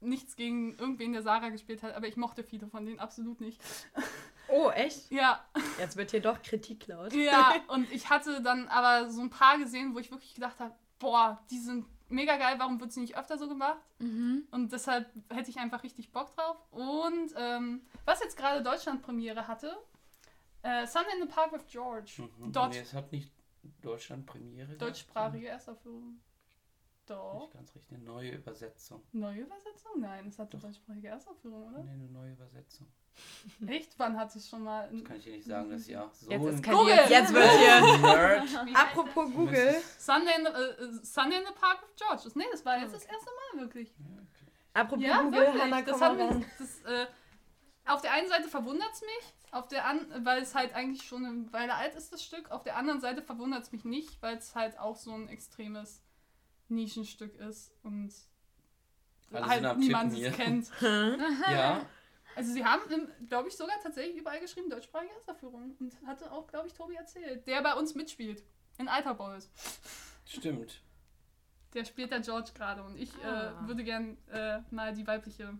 nichts 0.00 0.34
gegen 0.36 0.74
irgendwen, 0.78 1.12
der 1.12 1.22
Sarah 1.22 1.50
gespielt 1.50 1.82
hat, 1.82 1.94
aber 1.94 2.06
ich 2.08 2.16
mochte 2.16 2.42
viele 2.42 2.66
von 2.68 2.84
denen 2.86 2.98
absolut 3.00 3.40
nicht. 3.40 3.60
Oh, 4.52 4.68
echt? 4.70 5.12
Ja, 5.12 5.44
Jetzt 5.78 5.96
wird 5.96 6.10
hier 6.10 6.20
doch 6.20 6.42
Kritik 6.42 6.88
laut. 6.88 7.12
ja, 7.12 7.52
und 7.68 7.88
ich 7.92 8.10
hatte 8.10 8.42
dann 8.42 8.66
aber 8.66 9.08
so 9.08 9.20
ein 9.20 9.30
paar 9.30 9.56
gesehen, 9.58 9.94
wo 9.94 10.00
ich 10.00 10.10
wirklich 10.10 10.34
gedacht 10.34 10.58
habe, 10.58 10.74
boah, 10.98 11.40
die 11.52 11.60
sind 11.60 11.86
mega 12.08 12.36
geil, 12.36 12.56
warum 12.58 12.80
wird 12.80 12.90
sie 12.90 12.98
nicht 12.98 13.16
öfter 13.16 13.38
so 13.38 13.46
gemacht? 13.48 13.78
Mhm. 14.00 14.48
Und 14.50 14.72
deshalb 14.72 15.08
hätte 15.32 15.50
ich 15.50 15.58
einfach 15.60 15.84
richtig 15.84 16.10
Bock 16.10 16.34
drauf. 16.34 16.56
Und 16.72 17.32
ähm, 17.36 17.82
was 18.04 18.18
jetzt 18.18 18.36
gerade 18.36 18.60
Deutschland-Premiere 18.64 19.46
hatte, 19.46 19.72
äh, 20.62 20.86
Sunday 20.86 21.12
in 21.20 21.26
the 21.26 21.32
Park 21.32 21.52
with 21.52 21.66
George. 21.66 22.12
Mhm. 22.38 22.52
Dort 22.52 22.72
Nee, 22.72 22.80
es 22.80 22.92
hat 22.94 23.10
nicht 23.12 23.32
Deutschland 23.82 24.26
Premiere. 24.26 24.74
deutschsprachige 24.76 25.48
Erstaufführung. 25.48 26.20
sondern 27.06 27.24
Doch. 27.24 27.40
Nicht 27.42 27.52
ganz 27.54 27.74
richtig, 27.74 27.96
eine 27.96 28.04
neue 28.04 28.30
Übersetzung. 28.32 29.02
Neue 29.12 29.40
Übersetzung? 29.40 29.92
Nein, 29.98 30.26
es 30.28 30.38
hatte 30.38 30.56
Doch. 30.56 30.64
deutschsprachige 30.64 31.08
Erstaufführung, 31.08 31.68
oder? 31.68 31.82
Nee, 31.82 31.90
eine 31.92 32.08
neue 32.08 32.32
Übersetzung. 32.32 32.86
Echt? 33.66 33.98
Wann 33.98 34.16
hat 34.18 34.34
es 34.36 34.48
schon 34.48 34.62
mal. 34.62 34.88
Das 34.90 35.04
kann 35.04 35.16
ich 35.16 35.24
dir 35.24 35.32
nicht 35.32 35.44
sagen, 35.46 35.68
das 35.70 35.86
Jahr. 35.88 36.08
So 36.14 36.30
Jetzt 36.30 36.46
ein 36.46 36.54
ist 36.54 36.64
Google! 36.64 36.94
Jetzt, 36.94 37.10
jetzt 37.10 37.34
wird 37.34 37.50
hier. 37.50 38.74
Apropos 38.76 39.30
Google. 39.32 39.74
Sunday 39.98 40.32
in, 40.38 40.46
the, 40.46 40.52
äh, 40.52 41.04
Sunday 41.04 41.38
in 41.38 41.44
the 41.46 41.52
Park 41.60 41.82
with 41.82 41.96
George. 41.96 42.20
Das, 42.24 42.36
nee, 42.36 42.44
das 42.52 42.64
war 42.64 42.78
jetzt 42.78 42.94
das 42.94 43.04
erste 43.04 43.26
Mal 43.54 43.62
wirklich. 43.62 43.92
Apropos 44.72 45.04
Ja, 45.04 45.22
Google, 45.22 45.40
wirklich. 45.40 45.62
Hannah, 45.62 45.82
das 45.82 45.92
komm 45.98 46.00
hat 46.02 46.18
ran. 46.18 46.44
das, 46.58 46.82
äh, 46.82 47.06
auf 47.94 48.02
der 48.02 48.12
einen 48.12 48.28
Seite 48.28 48.48
verwundert 48.48 48.90
es 48.92 49.00
mich, 49.02 49.34
auf 49.52 49.68
der 49.68 49.84
an, 49.86 50.06
weil 50.24 50.42
es 50.42 50.54
halt 50.54 50.74
eigentlich 50.74 51.02
schon 51.02 51.24
eine 51.24 51.52
Weile 51.52 51.74
alt 51.74 51.94
ist, 51.94 52.12
das 52.12 52.22
Stück. 52.24 52.50
Auf 52.50 52.62
der 52.62 52.76
anderen 52.76 53.00
Seite 53.00 53.22
verwundert 53.22 53.62
es 53.64 53.72
mich 53.72 53.84
nicht, 53.84 54.20
weil 54.22 54.36
es 54.36 54.54
halt 54.54 54.78
auch 54.78 54.96
so 54.96 55.12
ein 55.14 55.28
extremes 55.28 56.02
Nischenstück 56.68 57.34
ist 57.36 57.72
und 57.82 58.12
Alle 59.32 59.54
sind 59.54 59.66
halt 59.66 59.78
niemand 59.78 60.12
es 60.18 60.36
kennt. 60.36 60.70
Ja, 61.50 61.84
Also 62.36 62.52
sie 62.52 62.64
haben, 62.64 62.82
glaube 63.28 63.48
ich, 63.48 63.56
sogar 63.56 63.74
tatsächlich 63.82 64.16
überall 64.16 64.40
geschrieben, 64.40 64.70
deutschsprachige 64.70 65.12
Erstaufführung. 65.14 65.74
Und 65.80 65.92
hatte 66.06 66.30
auch, 66.30 66.46
glaube 66.46 66.68
ich, 66.68 66.74
Tobi 66.74 66.94
erzählt, 66.94 67.46
der 67.46 67.60
bei 67.62 67.74
uns 67.74 67.94
mitspielt. 67.94 68.42
In 68.78 68.88
Alter 68.88 69.14
Boys. 69.14 69.50
stimmt. 70.24 70.80
Der 71.74 71.84
spielt 71.84 72.10
der 72.10 72.20
George 72.20 72.50
gerade 72.54 72.82
und 72.82 72.96
ich 72.96 73.10
Ah. 73.24 73.62
äh, 73.64 73.68
würde 73.68 73.84
gern 73.84 74.16
äh, 74.32 74.60
mal 74.70 74.92
die 74.94 75.06
weibliche 75.06 75.56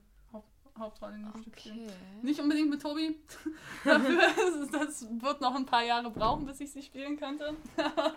Hauptrolle 0.81 1.15
in 1.17 1.23
dem 1.31 1.41
Stück 1.43 1.59
spielen. 1.61 1.85
Okay. 1.87 1.95
Nicht 2.23 2.41
unbedingt 2.41 2.71
mit 2.71 2.83
Tobi. 2.83 3.17
Dafür, 3.85 4.19
das 4.73 5.07
wird 5.09 5.41
noch 5.41 5.55
ein 5.55 5.67
paar 5.67 5.85
Jahre 5.85 6.11
brauchen, 6.11 6.47
bis 6.47 6.61
ich 6.61 6.73
sie 6.73 6.83
spielen 6.83 7.17
könnte. 7.19 7.55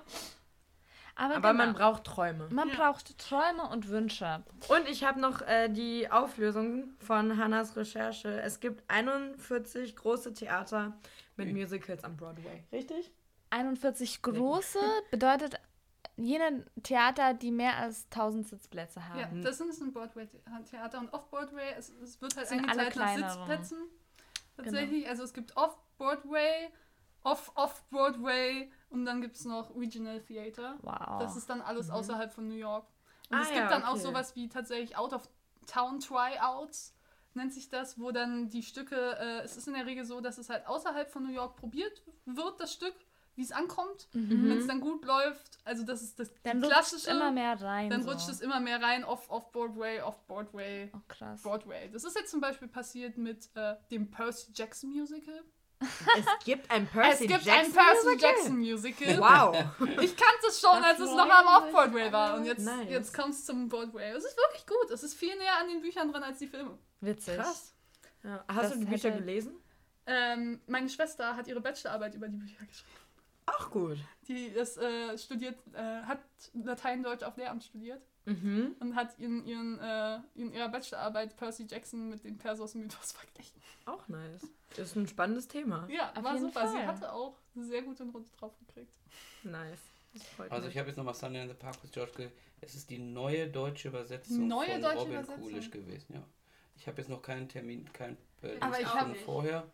Aber, 1.16 1.36
Aber 1.36 1.52
genau, 1.52 1.66
man 1.66 1.74
braucht 1.76 2.06
Träume. 2.06 2.48
man 2.50 2.70
Ja. 2.70 2.76
braucht 2.76 3.16
Träume 3.20 3.70
und 3.72 3.88
Wünsche. 3.90 4.44
Und 4.68 4.90
ich 4.90 5.04
habe 5.04 5.20
noch 5.22 5.42
äh, 5.44 5.70
die 5.70 6.10
Auflösung 6.10 6.96
von 6.98 7.38
Hannas 7.38 7.76
Recherche. 7.78 8.42
Es 8.42 8.60
gibt 8.60 8.84
41 8.90 9.96
große 9.96 10.34
Theater 10.34 10.98
mit. 11.36 11.54
Musicals 11.54 12.04
am 12.04 12.18
Broadway. 12.18 12.64
Richtig? 12.72 13.12
41 13.52 14.24
große 14.24 14.80
bedeutet 15.12 15.60
jene 16.16 16.66
Theater, 16.84 17.34
die 17.34 17.52
mehr 17.52 17.78
als 17.78 18.06
1000 18.06 18.48
Sitzplätze 18.48 19.08
haben. 19.08 19.20
Ja, 19.20 19.30
das 19.42 19.60
ist 19.60 19.82
ein 19.82 19.92
Broadway-Theater 19.92 21.00
und 21.00 21.14
Off-Broadway, 21.14 21.74
es, 21.78 21.90
es 22.02 22.22
wird 22.22 22.36
halt 22.36 22.48
Sind 22.48 22.70
eingeteilt 22.70 23.22
nach. 23.22 23.34
Sitzplätzen. 23.34 23.78
Tatsächlich, 24.56 25.08
also 25.10 25.24
es 25.24 25.34
gibt 25.34 25.58
Off-Broadway, 25.58 26.70
Off-Off-Broadway 27.24 28.72
und 28.90 29.06
dann 29.06 29.22
gibt 29.22 29.36
es 29.36 29.46
noch 29.46 29.76
Regional 29.76 30.22
Theater. 30.22 30.78
Wow. 30.82 31.20
Das 31.20 31.36
ist 31.36 31.50
dann 31.50 31.62
alles 31.62 31.90
außerhalb 31.90 32.32
von 32.32 32.48
New 32.48 32.56
York. 32.56 32.86
Und 33.30 33.38
Ah 33.38 33.42
es 33.42 33.50
ja, 33.50 33.62
gibt 33.62 33.72
dann 33.72 33.84
auch 33.84 33.94
okay. 33.94 34.02
sowas 34.02 34.36
wie 34.36 34.50
tatsächlich 34.50 34.96
Out-of-Town-Tryouts, 34.96 36.94
nennt 37.34 37.54
sich 37.54 37.70
das, 37.70 38.00
wo 38.00 38.12
dann 38.12 38.50
die 38.50 38.62
Stücke, 38.62 38.96
äh, 38.96 39.40
es 39.40 39.58
ist 39.58 39.68
in 39.68 39.74
der 39.74 39.88
Regel 39.88 40.06
so, 40.06 40.22
dass 40.22 40.38
es 40.38 40.50
halt 40.50 40.68
außerhalb 40.68 41.10
von 41.10 41.24
New 41.24 41.32
York 41.32 41.56
probiert 41.56 42.04
wird, 42.26 42.60
das 42.60 42.74
Stück, 42.74 42.94
wie 43.36 43.42
es 43.44 43.52
ankommt. 43.52 44.08
Wenn 44.14 44.58
es 44.60 44.68
dann 44.68 44.80
gut 44.82 45.04
läuft, 45.06 45.58
also 45.66 45.84
das 45.84 46.02
ist 46.02 46.20
das 46.20 46.30
Mhm. 46.30 46.34
dann 46.44 46.58
rutscht 46.64 46.72
klassische, 46.74 47.10
es 47.10 47.16
immer 47.16 47.32
mehr 47.32 47.62
rein. 47.62 47.90
dann 47.90 48.04
so. 48.04 48.12
rutscht 48.12 48.30
es 48.30 48.42
immer 48.42 48.60
mehr 48.60 48.82
rein, 48.82 49.04
off, 49.04 49.30
off 49.30 49.52
Broadway, 49.52 50.02
off 50.02 50.26
Broadway, 50.28 50.92
Oh, 50.94 51.00
krass. 51.08 51.42
Broadway. 51.42 51.90
Das 51.92 52.04
ist 52.04 52.16
jetzt 52.16 52.32
zum 52.32 52.42
Beispiel 52.42 52.68
passiert 52.68 53.18
mit 53.18 53.50
äh, 53.56 53.76
dem 53.92 54.10
Percy 54.12 54.52
Jackson 54.54 54.92
Musical. 54.92 55.44
Es 55.82 56.26
gibt 56.46 56.72
ein 56.72 56.88
Percy 56.94 57.26
es 57.26 57.32
gibt 57.32 57.44
Jackson 57.46 57.66
ein 57.66 57.72
Percy 57.74 58.06
Musical? 58.08 58.30
Jackson 58.32 58.58
Musical. 58.58 59.18
Wow. 59.20 59.56
Ich 60.02 60.16
kannte 60.16 60.48
es 60.48 60.60
schon, 60.62 60.82
Das 60.82 60.86
als 60.92 61.00
es 61.00 61.10
noch 61.10 61.30
am 61.30 61.46
Musical. 61.46 61.64
Off-Broadway 61.64 62.12
war. 62.12 62.38
Und 62.38 62.46
jetzt, 62.46 62.64
Nice. 62.66 62.90
jetzt 62.90 63.14
kommt 63.14 63.34
es 63.34 63.44
zum 63.46 63.68
Broadway. 63.68 64.12
Es 64.12 64.24
ist 64.24 64.38
wirklich 64.38 64.66
gut. 64.66 64.92
Es 64.92 65.04
ist 65.04 65.16
viel 65.16 65.36
näher 65.38 65.58
an 65.60 65.68
den 65.68 65.82
Büchern 65.82 66.12
dran 66.12 66.24
als 66.24 66.38
die 66.40 66.48
Filme. 66.48 66.78
Witzig. 67.02 67.36
Krass. 67.36 67.74
Ja. 68.24 68.46
Hast 68.48 68.64
Das 68.64 68.74
du 68.74 68.80
die 68.80 68.86
Bücher 68.86 69.10
hätte- 69.10 69.20
gelesen? 69.20 69.56
Ähm, 70.06 70.62
meine 70.68 70.90
Schwester 70.90 71.36
hat 71.36 71.48
ihre 71.48 71.60
Bachelorarbeit 71.62 72.16
über 72.16 72.28
die 72.30 72.38
Bücher 72.38 72.66
geschrieben. 72.66 72.92
Auch 73.46 73.70
gut. 73.72 73.98
Die 74.28 74.46
ist, 74.46 74.78
äh, 74.78 75.18
studiert, 75.18 75.58
äh, 75.74 75.78
hat 76.04 76.20
Latein, 76.54 77.04
Deutsch 77.04 77.24
auf 77.24 77.36
Lehramt 77.38 77.64
studiert 77.64 78.02
Mhm. 78.26 78.76
und 78.80 78.96
hat 78.96 79.20
in, 79.20 79.46
ihren, 79.46 79.80
äh, 79.80 80.20
in 80.36 80.54
ihrer 80.54 80.70
Bachelorarbeit 80.70 81.36
Percy 81.36 81.66
Jackson 81.70 82.10
mit 82.10 82.24
dem 82.24 82.38
Perseus-Mythos 82.38 83.12
verglichen. 83.14 83.62
Auch 83.86 84.08
nice. 84.08 84.48
Ist 84.78 84.96
ein 84.96 85.08
spannendes 85.08 85.48
Thema. 85.48 85.88
Ja, 85.90 86.12
Auf 86.16 86.24
war 86.24 86.38
super. 86.40 86.68
Sie 86.70 86.78
Fall. 86.78 86.88
hatte 86.88 87.12
auch 87.12 87.38
eine 87.56 87.66
sehr 87.66 87.82
gute 87.82 88.06
Note 88.06 88.30
drauf 88.40 88.58
gekriegt. 88.60 88.94
Nice. 89.44 89.80
Das 90.14 90.24
freut 90.28 90.52
Also 90.52 90.68
ich 90.70 90.78
habe 90.78 90.88
jetzt 90.88 90.98
nochmal 90.98 91.16
Sunday 91.16 91.42
in 91.42 91.50
the 91.50 91.54
Park 91.56 91.82
with 91.84 91.92
George 91.92 92.12
ge 92.16 92.30
Es 92.62 92.76
ist 92.76 92.90
die 92.90 93.00
neue 93.00 93.50
deutsche 93.50 93.90
Übersetzung 93.90 94.48
Neue 94.48 94.72
von 94.74 94.82
deutsche 94.82 94.98
Robin 95.00 95.14
Übersetzung. 95.16 95.42
Coolish 95.44 95.72
gewesen, 95.72 96.14
ja. 96.14 96.24
Ich 96.76 96.88
habe 96.88 96.98
jetzt 97.02 97.10
noch 97.10 97.22
keinen 97.22 97.50
Termin, 97.50 97.92
kein 97.94 98.18
äh, 98.42 98.58
Aber 98.62 98.74
ich 98.80 98.86
Diskussion 98.86 99.10
hab- 99.12 99.18
vorher, 99.18 99.72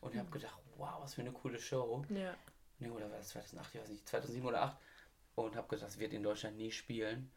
Und 0.00 0.12
ich 0.14 0.18
habe 0.18 0.30
gedacht, 0.30 0.58
wow, 0.76 1.00
was 1.00 1.14
für 1.14 1.20
eine 1.20 1.32
coole 1.32 1.58
Show. 1.58 2.04
Ja. 2.08 2.34
Nee, 2.78 2.90
oder 2.90 3.10
war 3.10 3.18
das 3.18 3.28
2008? 3.28 3.74
Ich 3.74 3.80
weiß 3.80 3.88
nicht, 3.90 4.08
2007 4.08 4.46
oder 4.46 4.58
2008. 4.58 4.82
Und 5.36 5.56
habe 5.56 5.68
gedacht, 5.68 5.86
das 5.86 5.98
wird 5.98 6.12
in 6.12 6.22
Deutschland 6.22 6.56
nie 6.56 6.72
spielen. 6.72 7.30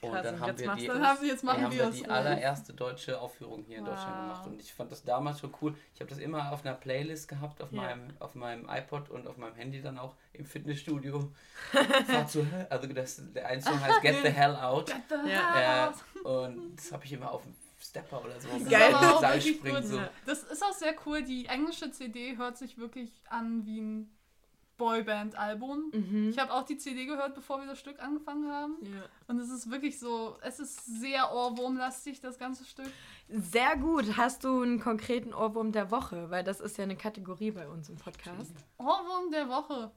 Und 0.00 0.10
krass, 0.12 0.22
dann 0.22 0.34
und 0.34 0.40
haben 0.40 0.58
wir 0.58 0.74
die, 0.76 0.86
Dann 0.86 1.06
haben 1.06 1.26
jetzt 1.26 1.44
machen 1.44 1.62
haben 1.64 1.72
wir 1.72 1.90
die 1.90 2.08
allererste 2.08 2.72
deutsche 2.72 3.20
Aufführung 3.20 3.62
hier 3.64 3.78
in 3.78 3.84
Deutschland 3.84 4.14
Wow. 4.16 4.22
gemacht. 4.22 4.46
Und 4.46 4.60
ich 4.62 4.72
fand 4.72 4.92
das 4.92 5.02
damals 5.04 5.40
schon 5.40 5.54
cool. 5.62 5.74
Ich 5.94 6.00
habe 6.00 6.10
das 6.10 6.18
immer 6.18 6.52
auf 6.52 6.64
einer 6.64 6.74
Playlist 6.74 7.28
gehabt, 7.28 7.62
auf, 7.62 7.72
Ja. 7.72 7.82
meinem, 7.82 8.10
auf 8.18 8.34
meinem 8.34 8.68
iPod 8.68 9.10
und 9.10 9.26
auf 9.26 9.36
meinem 9.36 9.54
Handy 9.54 9.80
dann 9.82 9.98
auch 9.98 10.14
im 10.32 10.44
Fitnessstudio. 10.46 11.32
Zu, 12.28 12.46
also 12.70 12.86
das, 12.88 13.20
der 13.34 13.46
ein 13.46 13.60
Song 13.60 13.80
heißt 13.80 14.00
Get 14.02 14.16
the 14.22 14.30
Hell 14.30 14.56
Out. 14.56 14.94
Ja. 15.26 15.88
Äh, 15.88 16.28
und 16.28 16.76
das 16.76 16.92
habe 16.92 17.04
ich 17.04 17.12
immer 17.12 17.30
auf 17.30 17.42
dem 17.42 17.54
Stepper 17.80 18.24
oder 18.24 18.40
so. 18.40 18.48
Das 18.48 18.68
Geil. 18.68 18.92
aber 18.94 19.14
auch 19.16 19.20
Seil 19.20 19.40
springen, 19.40 19.86
so. 19.86 20.00
Das 20.26 20.42
ist 20.42 20.62
auch 20.64 20.72
sehr 20.72 20.94
cool. 21.06 21.22
Die 21.22 21.46
englische 21.46 21.90
CD 21.90 22.36
hört 22.36 22.56
sich 22.58 22.76
wirklich 22.78 23.22
an 23.28 23.64
wie 23.66 23.80
ein 23.80 24.17
Boyband-Album. 24.78 25.90
Mhm. 25.92 26.30
Ich 26.30 26.38
habe 26.38 26.52
auch 26.54 26.62
die 26.62 26.78
CD 26.78 27.04
gehört, 27.04 27.34
bevor 27.34 27.60
wir 27.60 27.66
das 27.66 27.78
Stück 27.78 28.00
angefangen 28.00 28.50
haben. 28.50 28.76
ja. 28.80 29.02
Und 29.26 29.38
es 29.40 29.50
ist 29.50 29.70
wirklich 29.70 29.98
so, 29.98 30.38
es 30.42 30.58
ist 30.58 31.00
sehr 31.00 31.30
Ohrwurmlastig, 31.34 32.20
das 32.20 32.38
ganze 32.38 32.64
Stück. 32.64 32.90
Sehr 33.28 33.76
gut. 33.76 34.16
Hast 34.16 34.44
du 34.44 34.62
einen 34.62 34.80
konkreten 34.80 35.34
Ohrwurm 35.34 35.72
der 35.72 35.90
Woche? 35.90 36.30
Weil 36.30 36.44
das 36.44 36.60
ist 36.60 36.78
ja 36.78 36.84
eine 36.84 36.96
Kategorie 36.96 37.50
bei 37.50 37.68
uns 37.68 37.90
im 37.90 37.96
Podcast. 37.96 38.54
Ohrwurm 38.78 39.30
der 39.30 39.48
Woche. 39.48 39.90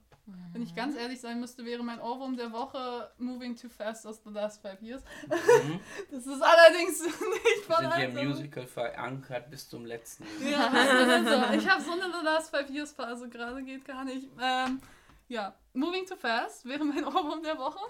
Wenn 0.52 0.62
ich 0.62 0.74
ganz 0.74 0.96
ehrlich 0.96 1.20
sein 1.20 1.40
müsste, 1.40 1.64
wäre 1.64 1.82
mein 1.82 2.00
Ohrwurm 2.00 2.36
der 2.36 2.52
Woche 2.52 3.10
Moving 3.18 3.56
Too 3.56 3.68
Fast 3.68 4.06
aus 4.06 4.22
The 4.24 4.30
Last 4.30 4.62
Five 4.62 4.80
Years. 4.80 5.02
Mhm. 5.26 5.80
Das 6.10 6.26
ist 6.26 6.42
allerdings 6.42 7.00
nicht 7.02 7.68
Wir 7.68 7.74
von 7.74 7.84
sind 7.84 7.94
hier 7.96 8.08
im 8.08 8.28
Musical 8.28 8.66
verankert 8.66 9.50
bis 9.50 9.68
zum 9.68 9.84
letzten. 9.84 10.24
Ja, 10.48 10.66
also, 10.70 11.56
ich 11.58 11.68
habe 11.68 11.82
so 11.82 11.92
eine 11.92 12.04
The 12.04 12.24
Last 12.24 12.50
Five 12.54 12.70
Years 12.70 12.92
Phase 12.92 13.28
gerade, 13.28 13.62
geht 13.64 13.84
gar 13.84 14.04
nicht. 14.04 14.28
Ähm, 14.40 14.80
ja, 15.26 15.54
Moving 15.72 16.06
Too 16.06 16.16
Fast 16.16 16.64
wäre 16.66 16.84
mein 16.84 17.04
Ohrwurm 17.04 17.42
der 17.42 17.58
Woche. 17.58 17.80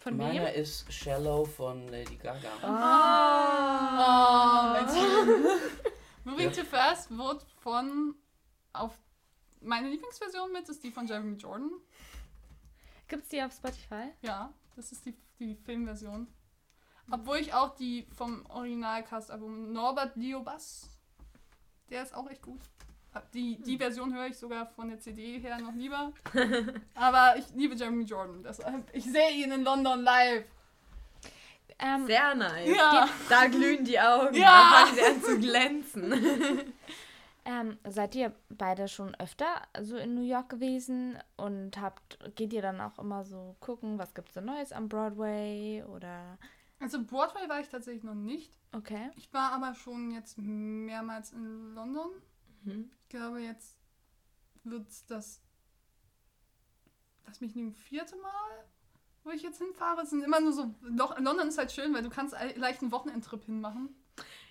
Von 0.00 0.16
Meiner 0.16 0.46
wem? 0.46 0.60
ist 0.60 0.92
Shallow 0.92 1.44
von 1.44 1.86
Lady 1.88 2.16
Gaga. 2.16 2.48
Oh, 2.62 2.66
Mensch. 4.72 4.92
Moving 6.24 6.50
Ja. 6.50 6.52
Too 6.52 6.64
Fast 6.64 7.16
wird 7.16 7.46
von 7.60 8.14
auf 8.72 8.98
meine 9.60 9.88
Lieblingsversion 9.88 10.52
mit 10.52 10.68
ist 10.68 10.82
die 10.82 10.90
von 10.90 11.06
Jeremy 11.06 11.36
Jordan. 11.36 11.70
Gibt's 13.08 13.28
die 13.28 13.42
auf 13.42 13.52
Spotify? 13.52 14.12
Ja, 14.22 14.52
das 14.76 14.92
ist 14.92 15.06
die, 15.06 15.14
die 15.38 15.56
Filmversion. 15.56 16.26
Obwohl 17.10 17.38
ich 17.38 17.54
auch 17.54 17.74
die 17.74 18.06
vom 18.14 18.44
Originalcast-Album 18.46 19.72
Norbert 19.72 20.14
Leo 20.16 20.42
Bass, 20.42 20.90
der 21.90 22.02
ist 22.02 22.14
auch 22.14 22.28
echt 22.28 22.42
gut. 22.42 22.60
Die, 23.32 23.60
die 23.62 23.78
Version 23.78 24.14
höre 24.14 24.26
ich 24.26 24.36
sogar 24.36 24.66
von 24.66 24.90
der 24.90 25.00
CD 25.00 25.38
her 25.38 25.58
noch 25.58 25.72
lieber. 25.72 26.12
Aber 26.94 27.36
ich 27.36 27.46
liebe 27.54 27.74
Jeremy 27.74 28.04
Jordan. 28.04 28.42
Deshalb, 28.42 28.88
ich 28.92 29.04
sehe 29.04 29.32
ihn 29.32 29.50
in 29.50 29.64
London 29.64 30.02
live. 30.02 30.44
Ähm, 31.80 32.06
Sehr 32.06 32.34
nice. 32.34 32.76
Ja. 32.76 33.08
Da 33.28 33.46
glühen 33.46 33.84
die 33.84 33.98
Augen. 33.98 34.34
Ja. 34.36 34.70
Da 34.70 34.86
fangen 34.86 34.94
sie 34.94 35.04
an 35.04 35.22
zu 35.22 35.38
glänzen. 35.40 36.12
Ähm, 37.50 37.78
seid 37.88 38.14
ihr 38.14 38.34
beide 38.50 38.88
schon 38.88 39.14
öfter 39.14 39.46
so 39.80 39.96
in 39.96 40.14
New 40.14 40.20
York 40.22 40.50
gewesen 40.50 41.16
und 41.38 41.80
habt, 41.80 42.18
geht 42.36 42.52
ihr 42.52 42.60
dann 42.60 42.78
auch 42.78 42.98
immer 42.98 43.24
so 43.24 43.56
gucken, 43.60 43.98
was 43.98 44.12
gibt's 44.12 44.34
da 44.34 44.42
Neues 44.42 44.70
am 44.70 44.90
Broadway 44.90 45.82
oder 45.84 46.36
Also 46.78 47.02
Broadway 47.02 47.48
war 47.48 47.58
ich 47.60 47.68
tatsächlich 47.70 48.02
noch 48.04 48.14
nicht. 48.14 48.52
okay? 48.72 49.10
Ich 49.16 49.32
war 49.32 49.52
aber 49.52 49.74
schon 49.74 50.10
jetzt 50.10 50.36
mehrmals 50.36 51.32
in 51.32 51.74
London. 51.74 52.10
Mhm. 52.64 52.90
Ich 53.04 53.08
glaube, 53.08 53.40
jetzt 53.40 53.78
wird 54.64 54.86
das, 55.08 55.40
lass 57.26 57.40
mich 57.40 57.54
nicht, 57.54 57.78
vierte 57.78 58.16
Mal, 58.16 58.64
wo 59.24 59.30
ich 59.30 59.40
jetzt 59.42 59.56
hinfahre. 59.56 60.02
Es 60.02 60.10
sind 60.10 60.22
immer 60.22 60.40
nur 60.40 60.52
so, 60.52 60.74
Lo- 60.82 61.14
London 61.18 61.48
ist 61.48 61.56
halt 61.56 61.72
schön, 61.72 61.94
weil 61.94 62.02
du 62.02 62.10
kannst 62.10 62.34
leicht 62.56 62.82
einen 62.82 62.92
Wochenendtrip 62.92 63.42
hinmachen. 63.44 63.88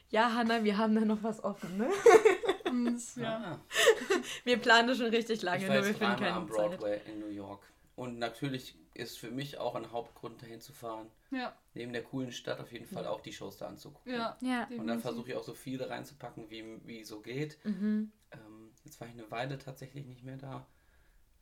Ja, 0.10 0.34
Hanna, 0.34 0.64
wir 0.64 0.78
haben 0.80 0.96
da 0.96 1.02
noch 1.02 1.22
was 1.22 1.44
offen, 1.44 1.78
ne? 1.78 1.90
Und 2.70 2.86
das, 2.86 3.16
ja. 3.16 3.38
Ah, 3.54 3.60
Wir 4.44 4.58
planen 4.58 4.88
das 4.88 4.98
schon 4.98 5.08
richtig 5.08 5.42
lange, 5.42 5.64
ich 5.64 5.68
nur 5.68 5.76
wir 5.76 5.84
finden 5.84 6.00
dreimal 6.00 6.30
am 6.32 6.48
keine 6.50 6.58
Zeit. 6.70 6.80
Broadway 6.80 7.02
in 7.08 7.20
New 7.20 7.28
York. 7.30 7.64
Und 7.96 8.20
natürlich 8.20 8.76
ist 8.94 9.18
für 9.18 9.32
mich 9.32 9.58
auch 9.58 9.76
ein 9.76 9.92
Hauptgrund, 9.92 10.42
dahin 10.42 10.62
zu 10.62 10.74
fahren. 10.74 11.10
Ja, 11.32 11.56
Neben 11.74 11.94
der 11.94 12.04
coolen 12.04 12.32
Stadt 12.32 12.60
auf 12.60 12.72
jeden 12.72 12.86
Fall 12.86 13.06
auch 13.06 13.22
die 13.22 13.34
Shows 13.34 13.58
da 13.58 13.68
anzugucken. 13.68 14.12
ja. 14.14 14.38
Ja. 14.42 14.68
Und 14.78 14.88
dann 14.88 15.00
versuche 15.00 15.30
ich 15.32 15.36
auch 15.36 15.44
so 15.44 15.54
viele 15.54 15.90
reinzupacken, 15.90 16.50
wie, 16.50 16.80
wie 16.86 17.04
so 17.04 17.20
geht. 17.22 17.58
Mhm. 17.66 18.12
Ähm, 18.32 18.72
jetzt 18.86 19.00
war 19.02 19.08
ich 19.08 19.14
eine 19.14 19.30
Weile 19.32 19.58
tatsächlich 19.58 20.06
nicht 20.06 20.24
mehr 20.24 20.38
da. 20.38 20.66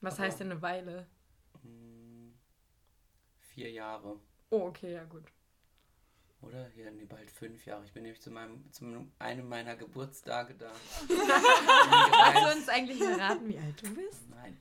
Was 0.01 0.15
Aber- 0.15 0.23
heißt 0.23 0.39
denn 0.39 0.51
eine 0.51 0.61
Weile? 0.61 1.07
Hm, 1.61 2.33
vier 3.39 3.71
Jahre. 3.71 4.19
Oh, 4.49 4.61
okay, 4.67 4.93
ja 4.93 5.03
gut. 5.05 5.23
Oder? 6.47 6.69
Ja, 6.75 6.91
nee, 6.91 7.05
bald 7.09 7.29
fünf 7.31 7.65
Jahre. 7.65 7.83
Ich 7.85 7.91
bin 7.91 8.03
nämlich 8.03 8.21
zu 8.21 8.29
meinem, 8.29 8.71
zu 8.71 8.85
einem 9.19 9.49
meiner 9.49 9.75
Geburtstage 9.75 10.53
da. 10.53 10.67
Hast 12.11 12.43
du 12.53 12.57
uns 12.59 12.69
eigentlich 12.69 12.99
verraten, 12.99 13.47
wie 13.49 13.57
alt 13.57 13.81
du 13.81 13.93
bist? 13.95 14.29
Nein. 14.29 14.57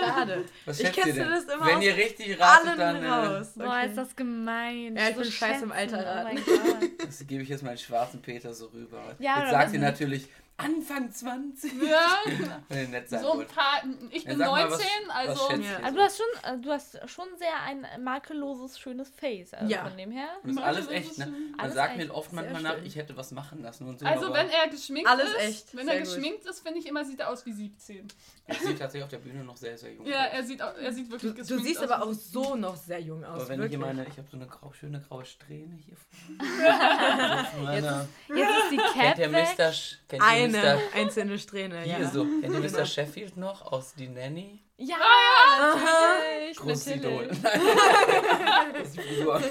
Schade. 0.00 0.44
Was 0.64 0.80
Ich 0.80 0.92
kennst 0.92 1.16
du 1.18 1.24
das 1.24 1.44
immer 1.44 1.66
Wenn 1.66 1.76
aus 1.78 1.84
ihr 1.84 1.96
richtig 1.96 2.40
ratet, 2.40 2.78
dann 2.78 3.02
äh, 3.02 3.08
raus. 3.08 3.52
Boah, 3.54 3.66
Okay. 3.76 3.88
ist 3.88 3.96
das 3.96 4.16
gemein. 4.16 4.96
Ja, 4.96 5.08
ich 5.08 5.14
So 5.14 5.20
bin 5.22 5.30
scheiße 5.30 5.64
im. 5.64 5.72
Alter 5.72 5.98
Oh 5.98 6.02
raten. 6.26 6.36
Gott. 6.44 6.90
das 7.06 7.26
gebe 7.26 7.42
ich 7.42 7.48
jetzt 7.48 7.62
meinen 7.62 7.78
schwarzen 7.78 8.20
Peter 8.20 8.52
so 8.54 8.66
rüber. 8.66 9.14
Ja, 9.18 9.40
jetzt 9.40 9.50
sagt 9.50 9.66
was 9.68 9.72
ihr 9.74 9.78
nicht? 9.78 10.28
Anfang 10.58 11.12
20. 11.12 11.70
Ja, 11.82 12.16
so 13.20 13.40
ein 13.40 13.46
paar. 13.46 13.82
Ich 14.10 14.24
Ja, 14.24 14.30
bin 14.30 14.38
mal, 14.38 14.66
19, 14.68 14.70
was- 14.70 15.14
also. 15.14 15.32
was 15.42 15.48
schätzt 15.50 15.64
Ja. 15.64 15.70
ihr 15.70 15.78
Aber 15.84 15.88
so? 15.90 15.94
du 15.96 16.00
hast 16.02 16.16
schon, 16.16 16.26
äh, 16.54 16.58
du 16.62 16.70
hast 16.70 17.10
schon 17.10 17.26
sehr 17.38 17.60
ein 17.64 17.86
makelloses, 18.02 18.78
schönes 18.78 19.10
Face. 19.10 19.52
Also 19.52 19.70
Ja. 19.70 19.84
von 19.86 19.96
dem 19.98 20.10
her. 20.10 20.28
Und 20.42 20.50
das 20.50 20.56
ist 20.56 20.62
alles 20.62 20.88
echt, 20.88 21.10
ist 21.10 21.18
ne? 21.18 21.26
Man 21.26 21.60
Alles 21.60 21.74
sagt 21.74 21.98
echt. 21.98 22.08
mir 22.08 22.14
oft 22.14 22.32
manchmal 22.32 22.62
nach, 22.62 22.78
ich 22.82 22.96
hätte 22.96 23.14
was 23.18 23.32
machen 23.32 23.62
lassen 23.62 23.86
und 23.86 23.98
so. 24.00 24.06
Also 24.06 24.32
wenn 24.32 24.48
er 24.48 24.68
geschminkt 24.70 25.08
Alles 25.10 25.28
ist, 25.28 25.36
echt. 25.40 25.76
wenn 25.76 25.84
Sehr 25.86 25.94
er 25.96 26.02
gut. 26.02 26.14
geschminkt 26.14 26.46
ist, 26.46 26.60
finde 26.60 26.78
ich 26.78 26.86
immer, 26.86 27.04
sieht 27.04 27.20
er 27.20 27.28
aus 27.28 27.44
wie 27.44 27.52
17. 27.52 28.08
ich 28.48 28.58
sehe 28.58 28.74
tatsächlich 28.78 29.02
auf 29.04 29.10
der 29.10 29.18
Bühne 29.18 29.44
noch 29.44 29.56
sehr, 29.58 29.76
sehr 29.76 29.92
jung 29.92 30.06
Ja, 30.06 30.24
aus. 30.24 30.32
er 30.32 30.42
sieht, 30.44 30.60
er 30.60 30.92
sieht 30.92 31.10
wirklich 31.10 31.32
Du, 31.32 31.36
du 31.36 31.42
geschminkt 31.42 31.66
siehst 31.66 31.82
aus. 31.84 31.90
aber 31.90 32.04
auch 32.06 32.12
so 32.14 32.54
noch 32.56 32.76
sehr 32.76 33.00
jung 33.00 33.22
aus. 33.24 33.40
Aber 33.42 33.48
wenn 33.50 33.54
ich 33.56 33.70
wirklich. 33.70 33.70
hier 33.72 33.78
meine, 33.94 34.06
ich 34.08 34.16
habe 34.16 34.28
so 34.30 34.36
eine 34.38 34.46
grau, 34.46 34.72
schöne 34.72 35.00
graue 35.06 35.24
Strähne 35.26 35.74
hier 35.84 35.96
vorne. 35.96 37.40
Auf 37.42 37.60
meiner- 37.62 38.08
Jetzt 38.28 38.38
ist 38.38 38.70
die 38.70 38.76
Cap 38.76 38.92
Kennt 38.94 39.18
ihr 39.18 39.32
weg. 39.32 39.48
Mr. 39.58 39.64
Sch- 39.70 39.96
Kennt 40.08 40.22
Mr. 40.52 40.78
einzelne 40.94 41.38
Strähne, 41.38 41.80
Hier 41.82 41.98
ja. 42.00 42.10
so. 42.10 42.24
Kennt 42.40 42.54
ihr. 42.54 42.60
Mr. 42.70 42.84
Sheffield 42.86 43.36
noch 43.36 43.62
aus 43.72 43.94
Die 43.94 44.08
Nanny? 44.08 44.62
Ja, 44.78 44.96
Aha. 44.96 45.76
natürlich. 45.76 46.56
Großes 46.58 46.86
Idol. 46.96 47.30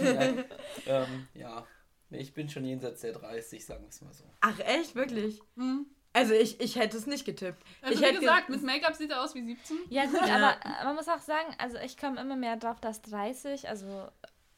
Nein. 0.03 0.45
ähm, 0.85 1.27
ja. 1.33 1.65
Ich 2.11 2.33
bin 2.33 2.47
schon 2.49 2.63
jenseits 2.65 3.01
der 3.01 3.13
30, 3.13 3.65
sagen 3.65 3.83
wir 3.83 3.89
es 3.89 4.01
mal 4.01 4.13
so. 4.13 4.23
Ach 4.41 4.59
echt, 4.59 4.95
wirklich? 4.95 5.41
Hm. 5.57 5.87
Also 6.13 6.33
ich, 6.33 6.61
ich 6.61 6.77
hätte 6.77 6.95
es 6.95 7.07
nicht 7.07 7.25
getippt. 7.25 7.61
Also 7.81 7.95
ich 7.95 7.99
wie 7.99 8.03
hätte 8.05 8.19
ge- 8.19 8.21
gesagt, 8.21 8.47
mit 8.49 8.63
Make-up 8.63 8.95
sieht 8.95 9.11
er 9.11 9.21
aus 9.21 9.35
wie 9.35 9.43
17. 9.43 9.77
Ja 9.89 10.05
gut, 10.05 10.25
Ja. 10.25 10.35
aber 10.35 10.57
äh, 10.63 10.85
man 10.85 10.95
muss 10.95 11.09
auch 11.09 11.19
sagen, 11.19 11.53
also 11.57 11.77
ich 11.79 11.97
komme 11.97 12.21
immer 12.21 12.37
mehr 12.37 12.55
drauf, 12.55 12.79
dass 12.79 13.01
30, 13.01 13.67
also 13.67 14.07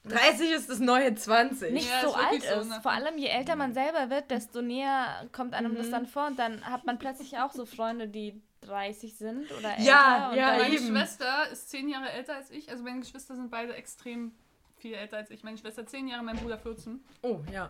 30 0.08 0.52
ist 0.52 0.70
das 0.70 0.80
neue 0.80 1.14
20. 1.16 1.72
nicht 1.74 1.90
Ja, 1.90 2.02
so 2.02 2.08
ist 2.10 2.16
alt 2.16 2.32
wirklich 2.34 2.50
so, 2.52 2.60
ist. 2.62 2.70
ne? 2.70 2.80
Vor 2.82 2.92
allem 2.92 3.18
je 3.18 3.28
älter 3.28 3.56
man 3.56 3.74
selber 3.74 4.10
wird, 4.10 4.30
desto 4.32 4.62
näher 4.62 5.28
kommt 5.32 5.54
einem 5.54 5.76
das 5.76 5.88
Mhm. 5.88 5.92
dann 5.92 6.06
vor 6.08 6.28
und 6.28 6.40
dann 6.40 6.66
hat 6.66 6.86
man 6.86 6.98
plötzlich 7.00 7.38
auch 7.38 7.52
so 7.52 7.66
Freunde, 7.66 8.08
die 8.08 8.42
30 8.62 9.16
sind 9.18 9.52
oder 9.52 9.70
älter. 9.72 9.82
Ja, 9.84 10.30
und 10.30 10.36
ja, 10.38 10.58
Meine 10.58 10.76
eben. 10.76 10.88
Schwester 10.88 11.48
ist 11.52 11.70
10 11.70 11.88
Jahre 11.90 12.10
älter 12.12 12.36
als 12.36 12.50
ich. 12.52 12.70
Also 12.70 12.84
meine 12.84 13.00
Geschwister 13.00 13.36
sind 13.36 13.50
beide 13.52 13.74
extrem 13.76 14.34
viel 14.78 14.94
älter 14.94 15.18
als 15.18 15.30
ich. 15.32 15.44
Meine 15.44 15.58
Schwester 15.58 15.86
10 15.86 16.08
Jahre, 16.08 16.24
mein 16.24 16.38
Bruder 16.38 16.58
14. 16.58 17.04
Oh, 17.22 17.40
ja. 17.52 17.70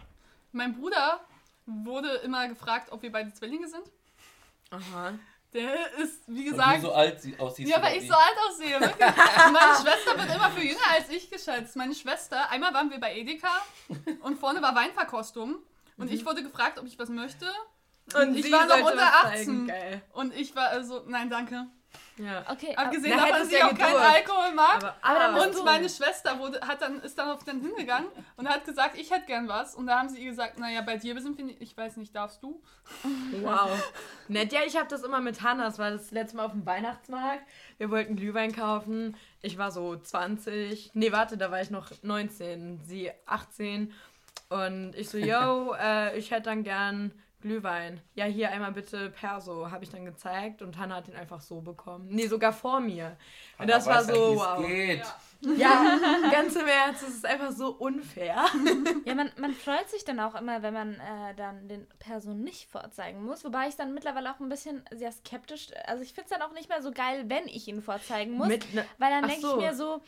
Mein 0.53 0.75
Bruder 0.79 1.19
wurde 1.65 2.09
immer 2.23 2.47
gefragt, 2.47 2.91
ob 2.91 3.01
wir 3.01 3.11
beide 3.11 3.33
Zwillinge 3.33 3.67
sind. 3.67 3.83
Aha. 4.71 5.13
Der 5.53 5.97
ist, 5.97 6.23
wie 6.27 6.49
Und 6.49 6.51
gesagt, 6.51 6.77
wie 6.77 6.81
so 6.81 6.91
alt 6.91 7.21
sie 7.21 7.39
aussieht. 7.39 7.67
Ja, 7.69 7.81
weil 7.81 7.97
ich 7.97 8.07
so 8.07 8.13
alt 8.13 8.35
aussehe, 8.49 8.79
wirklich. 8.81 9.07
Und 9.07 9.53
meine 9.53 9.75
Schwester 9.81 10.17
wird 10.17 10.35
immer 10.35 10.51
für 10.51 10.61
jünger 10.61 10.89
als 10.91 11.09
ich 11.09 11.29
geschätzt. 11.29 11.75
Meine 11.75 11.95
Schwester, 11.95 12.49
einmal 12.49 12.73
waren 12.73 12.89
wir 12.89 12.99
bei 12.99 13.15
Edeka 13.15 13.49
und 14.21 14.37
vorne 14.37 14.61
war 14.61 14.75
Weinverkostung 14.75 15.55
und 15.95 16.11
ich 16.11 16.25
wurde 16.25 16.43
gefragt, 16.43 16.79
ob 16.79 16.85
ich 16.85 16.99
was 16.99 17.09
möchte. 17.09 17.45
Und, 18.13 18.37
ich 18.37 18.45
sie 18.45 18.51
war 18.51 18.65
noch 18.65 18.77
unter 18.77 18.97
was 18.97 19.25
18. 19.25 19.35
zeigen. 19.37 19.67
Geil. 19.67 20.01
Und 20.13 20.33
ich 20.33 20.55
war 20.55 20.69
also, 20.69 21.03
nein, 21.07 21.29
danke. 21.29 21.67
Ja. 22.19 22.43
Okay, 22.49 22.75
ab- 22.75 22.85
Abgesehen 22.87 23.15
davon, 23.17 23.29
dass 23.31 23.47
ich 23.51 23.59
ja 23.59 23.67
auch 23.67 23.77
keinen. 23.77 23.95
Alkohol 23.95 24.51
mag. 24.55 24.95
Aber, 25.01 25.21
Aber 25.21 25.45
Und 25.45 25.53
du- 25.55 25.63
meine 25.63 25.87
Schwester 25.87 26.39
wurde, 26.39 26.59
hat 26.61 26.81
dann, 26.81 26.99
ist 27.01 27.17
dann 27.17 27.37
hingegangen 27.61 28.07
und 28.35 28.49
hat 28.49 28.65
gesagt, 28.65 28.97
ich 28.97 29.11
hätte 29.11 29.25
gern 29.27 29.47
was. 29.47 29.75
Und 29.75 29.87
da 29.87 29.99
haben 29.99 30.09
sie 30.09 30.19
ihr 30.23 30.29
gesagt, 30.31 30.57
naja, 30.59 30.81
bei 30.81 30.97
dir 30.97 31.19
sind 31.21 31.37
wir 31.37 31.45
nicht, 31.45 31.61
ich 31.61 31.77
weiß 31.77 31.97
nicht, 31.97 32.15
darfst 32.15 32.41
du? 32.41 32.61
Wow. 33.41 33.69
Nett, 34.27 34.51
ja, 34.51 34.61
ich 34.65 34.75
habe 34.77 34.87
das 34.87 35.03
immer 35.03 35.21
mit 35.21 35.41
Hannah. 35.43 35.65
Das 35.65 35.77
war 35.79 35.91
das 35.91 36.11
letzte 36.11 36.37
Mal 36.37 36.45
auf 36.45 36.51
dem 36.53 36.65
Weihnachtsmarkt. 36.65 37.43
Wir 37.77 37.89
wollten 37.91 38.15
Glühwein 38.15 38.53
kaufen. 38.55 39.15
Ich 39.41 39.57
war 39.57 39.71
so 39.71 39.95
20. 39.95 40.91
Nee, 40.93 41.11
warte, 41.11 41.37
da 41.37 41.51
war 41.51 41.61
ich 41.61 41.69
noch 41.69 41.91
19. 42.01 42.81
Sie 42.85 43.11
18. 43.25 43.93
Und 44.49 44.93
ich 44.95 45.09
so, 45.09 45.17
yo, 45.17 45.75
äh, 45.79 46.17
ich 46.17 46.31
hätte 46.31 46.43
dann 46.43 46.63
gern 46.63 47.11
Glühwein. 47.47 48.01
Ja, 48.13 48.25
hier 48.25 48.51
einmal 48.51 48.71
bitte 48.71 49.09
Perso. 49.09 49.71
Habe 49.71 49.83
ich 49.83 49.89
dann 49.89 50.05
gezeigt 50.05 50.61
und 50.61 50.77
Hannah 50.77 50.97
hat 50.97 51.07
den 51.07 51.15
einfach 51.15 51.41
so 51.41 51.61
bekommen. 51.61 52.07
Nee, 52.09 52.27
sogar 52.27 52.53
vor 52.53 52.79
mir. 52.79 53.17
Und 53.57 53.69
das 53.69 53.85
war 53.85 53.97
weiß 53.97 54.07
ja, 54.07 54.15
so, 54.15 54.33
es 54.33 54.39
wow. 54.39 54.65
Geht. 54.65 55.03
Ja, 55.57 55.99
ganz 56.31 56.55
im 56.55 56.67
Ernst, 56.67 57.03
es 57.03 57.15
ist 57.15 57.25
einfach 57.25 57.51
so 57.51 57.69
unfair. 57.69 58.45
Ja, 59.05 59.15
man, 59.15 59.31
man 59.37 59.53
freut 59.53 59.89
sich 59.89 60.03
dann 60.03 60.19
auch 60.19 60.35
immer, 60.35 60.61
wenn 60.61 60.73
man 60.73 60.95
äh, 60.95 61.33
dann 61.35 61.67
den 61.69 61.87
Person 61.99 62.41
nicht 62.41 62.69
vorzeigen 62.69 63.23
muss. 63.23 63.45
Wobei 63.45 63.69
ich 63.69 63.75
dann 63.75 63.93
mittlerweile 63.93 64.33
auch 64.33 64.39
ein 64.39 64.49
bisschen 64.49 64.83
sehr 64.91 65.11
skeptisch. 65.11 65.69
Also 65.85 66.03
ich 66.03 66.13
finde 66.13 66.29
es 66.29 66.37
dann 66.37 66.41
auch 66.41 66.53
nicht 66.53 66.67
mehr 66.67 66.81
so 66.81 66.91
geil, 66.91 67.25
wenn 67.27 67.47
ich 67.47 67.67
ihn 67.67 67.81
vorzeigen 67.81 68.33
muss. 68.33 68.47
Mit 68.47 68.73
ne, 68.73 68.85
weil 68.97 69.09
dann 69.09 69.27
denke 69.27 69.41
so. 69.41 69.57
ich 69.57 69.63
mir 69.63 69.73
so, 69.73 70.01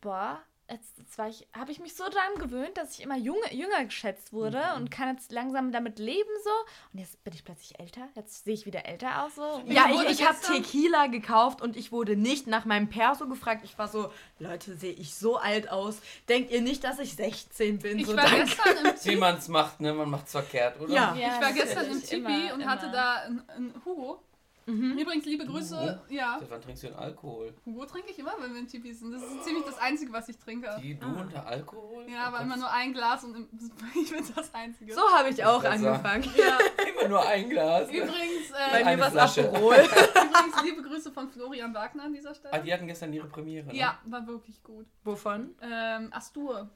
boah, 0.00 0.42
jetzt, 0.70 0.98
jetzt 0.98 1.18
war 1.18 1.28
ich, 1.28 1.46
habe 1.56 1.70
ich 1.72 1.78
mich 1.80 1.94
so 1.94 2.04
dran 2.04 2.38
gewöhnt, 2.38 2.76
dass 2.76 2.92
ich 2.98 3.02
immer 3.02 3.16
junge, 3.16 3.52
jünger 3.52 3.84
geschätzt 3.84 4.32
wurde 4.32 4.58
Mhm. 4.58 4.76
und 4.82 4.90
kann 4.90 5.14
jetzt 5.14 5.30
langsam 5.32 5.72
damit 5.72 5.98
leben 5.98 6.28
so. 6.42 6.50
Und 6.92 7.00
jetzt 7.00 7.22
bin 7.24 7.32
ich 7.34 7.44
plötzlich 7.44 7.78
älter. 7.78 8.08
Jetzt 8.14 8.44
sehe 8.44 8.54
ich 8.54 8.66
wieder 8.66 8.86
älter 8.86 9.24
aus 9.24 9.34
so. 9.34 9.62
Ja, 9.66 9.86
Ich 9.90 10.02
ich, 10.02 10.20
ich 10.20 10.26
habe 10.28 10.38
Tequila 10.40 11.06
gekauft 11.08 11.60
und 11.62 11.76
ich 11.76 11.92
wurde 11.92 12.16
nicht 12.16 12.46
nach 12.46 12.64
meinem 12.64 12.88
Perso 12.88 13.26
gefragt. 13.28 13.62
Ich 13.64 13.76
war 13.78 13.88
so, 13.88 14.10
Leute, 14.38 14.74
sehe 14.76 14.92
ich 14.92 15.14
so 15.14 15.36
alt 15.36 15.70
aus? 15.70 15.98
Denkt 16.28 16.50
ihr 16.50 16.62
nicht, 16.62 16.82
dass 16.84 16.98
ich 16.98 17.14
16 17.16 17.78
bin? 17.78 17.98
Ich 17.98 18.06
so, 18.06 18.16
war 18.16 18.24
danke. 18.24 18.44
gestern 18.46 18.86
im 18.86 18.94
Wie 19.04 19.16
man 19.16 19.36
es 19.36 19.48
macht, 19.48 19.80
ne? 19.80 19.92
Man 19.92 20.08
macht 20.10 20.26
es 20.26 20.32
verkehrt, 20.32 20.80
oder? 20.80 20.92
Ja. 20.92 21.14
ich 21.14 21.42
war 21.42 21.52
gestern 21.52 21.84
im 21.90 22.00
immer, 22.10 22.54
und 22.54 22.60
immer. 22.60 22.70
hatte 22.70 22.90
da 22.90 23.16
einen, 23.16 23.48
einen 23.50 23.82
Hugo. 23.84 24.20
Mhm. 24.66 24.98
Übrigens, 24.98 25.24
liebe 25.26 25.44
Grüße. 25.46 25.78
Hugo? 25.78 25.98
Ja, 26.08 26.36
Seit 26.40 26.50
wann 26.50 26.60
trinkst 26.62 26.82
du 26.82 26.86
denn 26.88 26.96
Alkohol? 26.96 27.54
Hugo 27.66 27.84
trinke 27.84 28.10
ich 28.10 28.18
immer, 28.18 28.32
wenn 28.40 28.52
wir 28.52 28.60
im 28.60 28.66
Tipi 28.68 28.92
sind. 28.94 29.12
Das 29.12 29.22
ist 29.22 29.44
ziemlich 29.44 29.64
das 29.64 29.78
Einzige, 29.78 30.12
was 30.12 30.28
ich 30.28 30.38
trinke. 30.38 30.74
Die, 30.82 30.94
du 30.98 31.06
Ah. 31.06 31.20
unter 31.20 31.46
Alkohol? 31.46 32.06
Ja, 32.10 32.24
aber 32.28 32.38
Oh 32.38 32.42
immer 32.42 32.54
Gott. 32.54 32.60
nur 32.60 32.72
ein 32.72 32.92
Glas 32.94 33.24
und 33.24 33.36
ich 33.94 34.10
bin 34.10 34.24
das 34.34 34.54
Einzige. 34.54 34.94
So 34.94 35.02
habe 35.12 35.28
ich 35.28 35.44
auch 35.44 35.62
angefangen. 35.62 36.24
Ja. 36.36 36.58
Immer 37.00 37.08
nur 37.08 37.26
ein 37.26 37.50
Glas. 37.50 37.88
Übrigens, 37.90 38.50
Bei 38.52 38.80
äh, 38.80 38.84
mir 38.84 38.86
Eine 38.86 39.14
war 39.14 39.24
es 39.26 39.36
übrigens, 39.36 40.62
liebe 40.62 40.82
Grüße 40.82 41.12
von 41.12 41.28
Florian 41.28 41.74
Wagner 41.74 42.04
an 42.04 42.12
dieser 42.14 42.30
Ah, 42.30 42.34
Stelle. 42.34 42.62
die 42.62 42.72
hatten 42.72 42.86
gestern 42.86 43.12
ihre 43.12 43.26
Premiere, 43.28 43.66
ne? 43.66 43.74
Ja, 43.76 43.98
war 44.06 44.26
wirklich 44.26 44.62
gut. 44.62 44.86
Wovon? 45.04 45.54
Ähm, 45.60 46.08
Astur. 46.12 46.70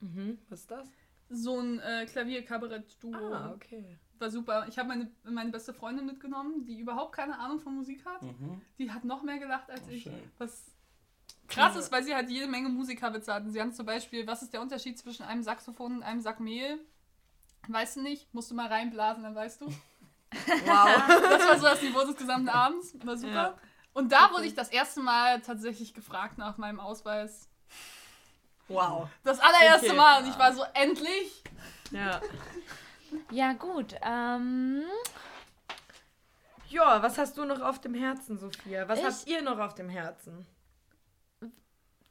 Mhm. 0.00 0.38
Was 0.48 0.60
ist 0.60 0.70
das? 0.70 0.88
So 1.30 1.58
ein 1.60 1.78
äh, 1.80 2.06
Klavier-Kabarett-Duo. 2.06 3.32
Ah, 3.32 3.52
okay. 3.54 3.98
War 4.20 4.30
super. 4.30 4.66
Ich 4.68 4.78
habe 4.78 4.88
meine, 4.88 5.10
meine 5.24 5.50
beste 5.50 5.72
Freundin 5.72 6.04
mitgenommen, 6.06 6.64
die 6.66 6.78
überhaupt 6.78 7.12
keine 7.16 7.38
Ahnung 7.38 7.58
von 7.58 7.74
Musik 7.74 8.04
hat. 8.04 8.22
Mhm. 8.22 8.60
Die 8.78 8.90
hat 8.92 9.04
noch 9.04 9.22
mehr 9.22 9.38
gelacht 9.38 9.70
als 9.70 9.82
Oh, 9.86 9.90
ich. 9.90 10.02
schön. 10.02 10.30
Was 10.38 10.64
krass 11.48 11.74
ist, 11.76 11.90
weil 11.90 12.04
sie 12.04 12.14
halt 12.14 12.28
jede 12.28 12.46
Menge 12.46 12.68
Musikerwitze 12.68 13.32
hatten. 13.32 13.50
Sie 13.50 13.60
hatten 13.60 13.72
zum 13.72 13.86
Beispiel, 13.86 14.26
was 14.26 14.42
ist 14.42 14.52
der 14.52 14.60
Unterschied 14.60 14.98
zwischen 14.98 15.22
einem 15.24 15.42
Saxophon 15.42 15.96
und 15.96 16.02
einem 16.02 16.20
Sack 16.20 16.38
Mehl? 16.38 16.78
Weißt 17.68 17.96
du 17.96 18.02
nicht? 18.02 18.32
Musst 18.34 18.50
du 18.50 18.54
mal 18.54 18.66
reinblasen, 18.68 19.22
dann 19.22 19.34
weißt 19.34 19.62
du. 19.62 19.66
Wow. 20.64 21.02
Das 21.08 21.48
war 21.48 21.56
so 21.58 21.64
das 21.64 21.82
Niveau 21.82 22.04
des 22.04 22.16
gesamten 22.16 22.48
Abends. 22.50 22.94
War 23.04 23.16
super. 23.16 23.32
Ja. 23.32 23.54
Und 23.94 24.12
da 24.12 24.30
wurde 24.32 24.44
ich 24.46 24.54
das 24.54 24.68
erste 24.68 25.00
Mal 25.00 25.40
tatsächlich 25.40 25.92
gefragt 25.92 26.38
nach 26.38 26.56
meinem 26.56 26.78
Ausweis. 26.78 27.48
wow. 28.68 29.08
Das 29.24 29.40
allererste 29.40 29.88
Okay. 29.88 29.96
Mal. 29.96 30.22
Und 30.22 30.28
ich 30.30 30.38
war 30.38 30.52
so, 30.52 30.62
endlich. 30.74 31.42
Ja. 31.90 32.20
Ja, 33.30 33.52
gut. 33.54 33.94
Ähm, 34.02 34.82
Ja, 36.68 37.02
was 37.02 37.18
hast 37.18 37.36
du 37.36 37.44
noch 37.44 37.60
auf 37.60 37.80
dem 37.80 37.94
Herzen, 37.94 38.38
Sophia? 38.38 38.88
Was 38.88 39.00
Ich- 39.00 39.04
habt 39.04 39.26
ihr 39.26 39.42
noch 39.42 39.58
auf 39.58 39.74
dem 39.74 39.88
Herzen? 39.88 40.46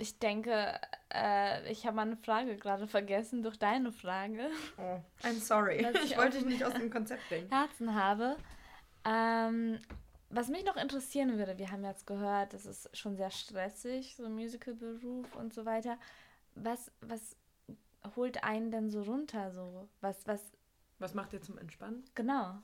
Ich 0.02 0.18
denke, 0.20 0.80
äh, 1.14 1.70
ich 1.72 1.86
habe 1.86 1.96
meine 1.98 2.16
Frage 2.16 2.56
gerade 2.58 2.88
vergessen 2.88 3.44
durch 3.44 3.58
deine 3.60 3.92
Frage. 3.92 4.50
Oh, 4.78 5.00
I'm 5.24 5.40
sorry. 5.40 5.84
Was 5.84 5.96
Ich 6.04 6.12
ich 6.12 6.18
wollte 6.18 6.38
dich 6.38 6.46
nicht 6.46 6.64
aus 6.64 6.74
dem 6.74 6.90
Konzept 6.92 7.28
bringen. 7.28 7.50
Herzen 7.50 7.94
habe. 7.96 8.38
Ähm, 9.06 9.78
was 10.30 10.48
mich 10.48 10.64
noch 10.64 10.78
interessieren 10.78 11.38
würde, 11.38 11.58
wir 11.58 11.72
haben 11.72 11.84
jetzt 11.84 12.06
gehört, 12.08 12.54
das 12.54 12.66
ist 12.66 12.96
schon 12.96 13.18
sehr 13.18 13.32
stressig, 13.32 14.16
so 14.16 14.24
ein 14.26 14.36
Musical-Beruf 14.36 15.36
und 15.36 15.54
so 15.54 15.66
weiter. 15.66 15.98
Was, 16.56 16.92
was 17.02 17.36
holt 18.16 18.44
einen 18.44 18.72
denn 18.72 18.90
so 18.90 19.02
runter? 19.02 19.52
So? 19.52 19.90
Was, 20.00 20.26
was, 20.28 20.42
Was 21.00 21.14
macht 21.14 21.34
ihr 21.34 21.42
zum 21.42 21.58
Entspannen? 21.58 22.04
genau. 22.16 22.60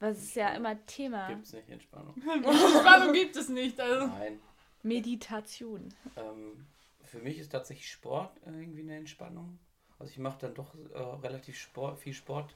Was 0.00 0.18
ist 0.18 0.34
ja 0.36 0.48
immer 0.54 0.84
Thema. 0.86 1.28
Gibt's 1.28 1.52
nicht 1.52 1.68
Entspannung. 1.70 2.14
Entspannung 2.44 3.12
gibt 3.12 3.36
es 3.36 3.48
nicht. 3.48 3.80
Also. 3.80 4.06
Nein. 4.08 4.40
Meditation. 4.82 5.88
Ähm, 6.16 6.66
für 7.02 7.18
mich 7.20 7.38
ist 7.38 7.52
tatsächlich 7.52 7.90
Sport 7.90 8.36
äh, 8.46 8.50
irgendwie 8.50 8.82
eine 8.82 8.96
Entspannung. 8.96 9.58
Also 9.98 10.10
ich 10.10 10.18
mache 10.18 10.38
dann 10.40 10.54
doch 10.54 10.74
äh, 10.92 10.98
relativ 10.98 11.56
Sport, 11.58 11.98
viel 11.98 12.12
Sport. 12.12 12.54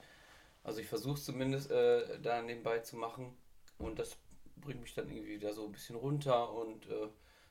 Also 0.63 0.81
ich 0.81 0.87
versuche 0.89 1.21
zumindest 1.21 1.71
äh, 1.71 2.21
da 2.21 2.43
nebenbei 2.43 2.81
zu 2.81 2.97
machen. 2.97 3.35
Und 3.79 3.99
das 3.99 4.19
bringt 4.57 4.83
mich 4.83 4.95
dann 4.95 5.09
irgendwie 5.09 5.31
wieder 5.37 5.55
so 5.55 5.65
ein 5.65 5.73
bisschen 5.73 5.97
runter 5.97 6.53
und 6.53 6.87
äh, 6.87 7.09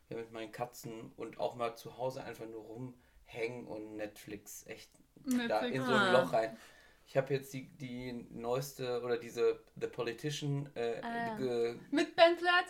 ja, 0.09 0.17
mit 0.17 0.31
meinen 0.31 0.51
Katzen 0.51 1.11
und 1.17 1.39
auch 1.39 1.55
mal 1.55 1.75
zu 1.75 1.97
Hause 1.97 2.23
einfach 2.23 2.45
nur 2.45 2.61
rumhängen 2.61 3.65
und 3.65 3.95
Netflix 3.95 4.65
echt 4.67 4.91
da 5.47 5.59
in 5.61 5.81
so 5.83 5.91
ein 5.91 5.97
Ah. 5.97 6.21
Loch 6.21 6.33
rein. 6.33 6.55
Ich 7.09 7.15
habe 7.15 7.33
jetzt 7.33 7.53
die, 7.53 7.69
die 7.79 8.27
neueste 8.31 9.01
oder 9.01 9.17
diese 9.17 9.61
The 9.79 9.87
Politician, 9.87 10.69
äh, 10.75 10.95
Ah. 11.01 11.37
ge, 11.37 11.75
Mit 11.89 12.13
Ben 12.17 12.35
Platt? 12.35 12.65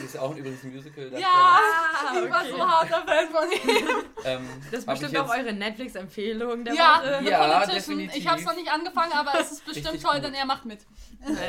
die 0.00 0.04
ist 0.04 0.18
auch 0.18 0.34
übrigens 0.36 0.64
ein 0.64 0.74
Musical. 0.74 1.12
Ja! 1.12 1.20
Ah, 1.30 2.12
ich 2.24 2.28
war 2.28 2.40
okay. 2.42 2.50
so 2.50 2.58
harter 2.68 3.06
Fan 3.06 3.28
von 3.30 3.52
ihm. 3.52 3.88
Ähm, 4.24 4.48
Das 4.72 4.80
ist 4.80 4.88
hab 4.88 4.98
bestimmt 4.98 5.16
auch 5.24 5.30
eure 5.30 5.52
Netflix-Empfehlung 5.52 6.66
Ja, 6.66 6.72
Woche. 6.72 7.18
The 7.22 7.30
Ja, 7.30 7.38
Politician. 7.60 7.76
definitiv. 7.98 8.16
Ich 8.16 8.26
habe 8.26 8.40
es 8.40 8.46
noch 8.46 8.56
nicht 8.56 8.68
angefangen, 8.70 9.12
aber 9.12 9.40
es 9.40 9.52
ist 9.52 9.64
bestimmt 9.64 10.02
toll, 10.02 10.14
gut. 10.16 10.24
denn 10.24 10.34
er 10.34 10.44
macht 10.44 10.64
mit. 10.64 10.80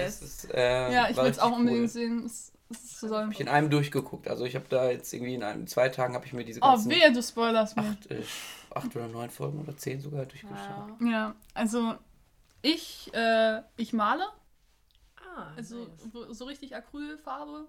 Es 0.05 0.21
ist, 0.21 0.53
äh, 0.53 0.93
Ja, 0.93 1.09
ich 1.09 1.17
will 1.17 1.25
es 1.25 1.39
auch 1.39 1.51
unbedingt 1.57 1.81
cool. 1.81 1.87
sehen. 1.87 2.25
Es, 2.27 2.51
es 2.69 2.99
soll. 2.99 3.29
ich 3.31 3.39
in 3.39 3.47
einem 3.49 3.71
durchgeguckt. 3.71 4.27
Also 4.27 4.45
ich 4.45 4.53
habe 4.53 4.65
da 4.69 4.91
jetzt 4.91 5.11
irgendwie 5.13 5.33
in 5.33 5.41
einem, 5.41 5.65
zwei 5.65 5.89
Tagen 5.89 6.13
habe 6.13 6.27
ich 6.27 6.33
mir 6.33 6.45
diese 6.45 6.59
Oh, 6.61 6.67
ganzen 6.73 6.91
wehe, 6.91 7.11
du 7.11 7.23
spoilerst 7.23 7.75
mir. 7.75 7.81
acht, 7.89 8.11
äh, 8.11 8.21
acht 8.75 8.95
oder 8.95 9.07
neun 9.07 9.31
Folgen 9.31 9.59
oder 9.61 9.75
zehn 9.75 9.99
sogar 9.99 10.27
durchgeschaut. 10.27 10.91
Wow. 10.99 11.09
Ja, 11.11 11.33
also 11.55 11.95
ich, 12.61 13.13
äh, 13.13 13.61
ich 13.77 13.93
male. 13.93 14.23
Ah, 15.17 15.47
Also 15.55 15.85
nice. 15.85 16.09
so, 16.11 16.33
so 16.33 16.45
richtig 16.45 16.75
Acrylfarbe 16.75 17.67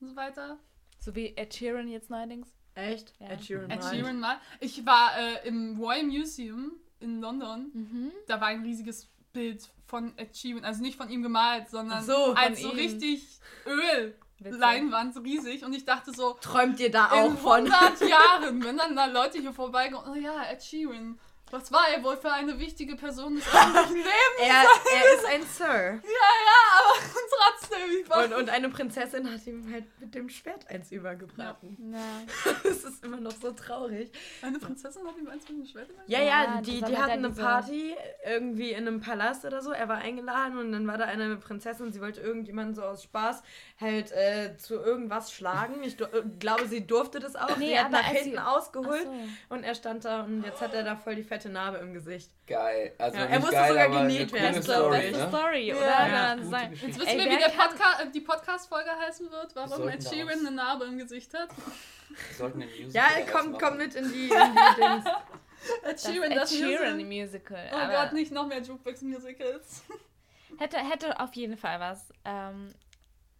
und 0.00 0.08
so 0.08 0.16
weiter. 0.16 0.58
So 0.98 1.14
wie 1.14 1.34
Ed 1.36 1.54
Sheeran 1.54 1.88
jetzt 1.88 2.10
neuerdings. 2.10 2.48
Echt? 2.74 3.12
Ja. 3.18 3.28
Ed 3.30 3.44
Sheeran. 3.44 3.70
Ed. 3.70 3.82
Sheeran 3.84 4.20
mal. 4.20 4.38
Ich 4.60 4.84
war 4.86 5.12
äh, 5.18 5.48
im 5.48 5.78
Royal 5.80 6.04
Museum 6.04 6.72
in 7.00 7.20
London. 7.20 7.70
Mhm. 7.72 8.12
Da 8.26 8.40
war 8.40 8.48
ein 8.48 8.62
riesiges 8.62 9.08
Bild 9.32 9.68
von 9.86 10.16
Ed 10.18 10.36
Sheeran. 10.36 10.64
Also 10.64 10.82
nicht 10.82 10.96
von 10.96 11.08
ihm 11.10 11.22
gemalt, 11.22 11.68
sondern 11.68 12.04
so, 12.04 12.34
als 12.34 12.60
so 12.60 12.70
ihm. 12.70 12.76
richtig 12.76 13.22
Öl. 13.66 14.14
Witzig. 14.42 14.58
Leinwand, 14.58 15.12
so 15.12 15.20
riesig. 15.20 15.64
Und 15.64 15.74
ich 15.74 15.84
dachte 15.84 16.12
so, 16.14 16.32
Träumt 16.40 16.80
ihr 16.80 16.90
da 16.90 17.06
in 17.12 17.32
auch 17.34 17.38
von? 17.38 17.70
100 17.70 18.00
Jahren, 18.08 18.64
wenn 18.64 18.76
dann 18.78 18.96
da 18.96 19.04
Leute 19.04 19.38
hier 19.38 19.52
vorbeikommen, 19.52 20.08
oh 20.10 20.14
ja, 20.14 20.44
Ed 20.50 20.62
Sheeran. 20.62 21.18
Was 21.50 21.72
war 21.72 21.88
er 21.94 22.02
wohl 22.04 22.16
für 22.16 22.32
eine 22.32 22.58
wichtige 22.58 22.96
Person 22.96 23.34
des 23.36 23.46
öffentlichen 23.54 23.96
Lebens? 23.96 24.10
Er, 24.38 24.64
er 24.64 25.14
ist 25.14 25.26
ein 25.26 25.42
Sir. 25.42 25.66
Ja, 25.66 26.30
ja, 26.46 26.60
aber 26.78 27.00
trotzdem, 27.58 28.32
Und, 28.32 28.40
und 28.42 28.50
eine 28.50 28.68
Prinzessin 28.68 29.30
hat 29.32 29.46
ihm 29.46 29.70
halt 29.72 29.84
mit 30.00 30.14
dem 30.14 30.28
Schwert 30.28 30.68
eins 30.68 30.90
übergebraten. 30.92 31.76
Ja. 31.92 32.52
Das 32.70 32.84
ist 32.84 33.04
immer 33.04 33.18
noch 33.20 33.32
so 33.32 33.50
traurig. 33.52 34.10
eine 34.42 34.58
Prinzessin 34.58 35.06
hat 35.06 35.16
ihm 35.18 35.28
eins 35.28 35.48
mit 35.48 35.58
dem 35.58 35.66
Schwert 35.66 35.88
gemacht? 35.88 36.04
Ja, 36.06 36.20
ja, 36.20 36.44
Ja, 36.44 36.60
die, 36.60 36.80
die 36.82 36.96
hatten 36.96 37.24
eine 37.24 37.30
Party 37.30 37.94
irgendwie 38.24 38.70
in 38.72 38.86
einem 38.86 39.00
Palast 39.00 39.44
oder 39.44 39.60
so. 39.62 39.72
Er 39.72 39.88
war 39.88 39.98
eingeladen 39.98 40.58
und 40.58 40.72
dann 40.72 40.86
war 40.86 40.98
da 40.98 41.04
eine 41.06 41.36
Prinzessin, 41.36 41.92
sie 41.92 42.00
wollte 42.00 42.20
irgendjemanden 42.20 42.74
so 42.74 42.82
aus 42.82 43.02
Spaß 43.04 43.42
halt 43.80 44.12
äh, 44.12 44.56
zu 44.56 44.74
irgendwas 44.74 45.32
schlagen. 45.32 45.82
Ich 45.82 46.00
äh, 46.00 46.06
glaube, 46.38 46.66
sie 46.68 46.86
durfte 46.86 47.18
das 47.18 47.34
auch. 47.36 47.56
Nee, 47.56 47.68
sie 47.70 47.78
hat 47.80 47.90
nach 47.90 48.04
hinten 48.04 48.32
sie- 48.32 48.38
ausgeholt 48.38 49.06
Ach 49.08 49.54
und 49.56 49.64
er 49.64 49.74
stand 49.74 50.04
da 50.04 50.22
und 50.24 50.44
jetzt 50.44 50.60
hat 50.60 50.74
er 50.74 50.84
da 50.84 50.96
voll 50.96 51.16
die 51.16 51.22
fette 51.24 51.39
Narbe 51.48 51.78
im 51.78 51.92
Gesicht. 51.94 52.30
Geil. 52.46 52.92
Also 52.98 53.16
Ja, 53.18 53.24
er 53.24 53.38
musste 53.40 53.54
geil, 53.54 53.68
sogar 53.68 53.84
eine 53.86 54.08
genäht 54.08 54.32
werden, 54.32 54.46
Das 54.54 54.56
ist 54.58 54.68
doch 54.68 54.74
Story, 54.74 55.10
ne? 55.10 55.28
Story, 55.28 55.72
oder? 55.74 55.86
Ja. 56.08 56.34
Jetzt 56.34 56.84
wissen 57.00 57.06
Ey, 57.06 57.18
wir, 57.18 57.38
wie 57.38 57.56
Podca 57.56 58.02
äh, 58.02 58.10
die 58.12 58.20
Podcast-Folge 58.20 58.90
heißen 59.06 59.30
wird, 59.30 59.56
warum 59.56 59.88
Ed 59.88 60.02
Sheeran 60.08 60.38
eine 60.40 60.50
Narbe 60.50 60.84
im 60.86 60.98
Gesicht 60.98 61.32
hat. 61.34 61.48
Wir 62.08 62.34
sollten 62.36 62.62
einen 62.62 62.70
Musical 62.70 62.92
Ja, 63.18 63.26
komm, 63.32 63.56
komm 63.58 63.76
mit 63.76 63.94
in 63.94 64.04
die, 64.12 64.24
in 64.24 64.28
die 64.28 64.30
Dings. 64.80 65.04
Ed 65.84 65.92
das 65.94 66.02
Sheeran, 66.02 66.30
das 66.30 66.50
Sheeran 66.56 66.96
Musical. 66.96 67.04
Musical. 67.06 67.70
Oh 67.72 67.76
aber 67.76 67.92
Gott, 68.04 68.12
nicht 68.12 68.32
noch 68.32 68.46
mehr 68.46 68.62
Jukebox-Musicals. 68.62 69.82
hätte, 70.58 70.78
hätte 70.78 71.20
auf 71.20 71.34
jeden 71.34 71.56
Fall 71.56 71.78
was. 71.80 72.12
Ähm, 72.24 72.72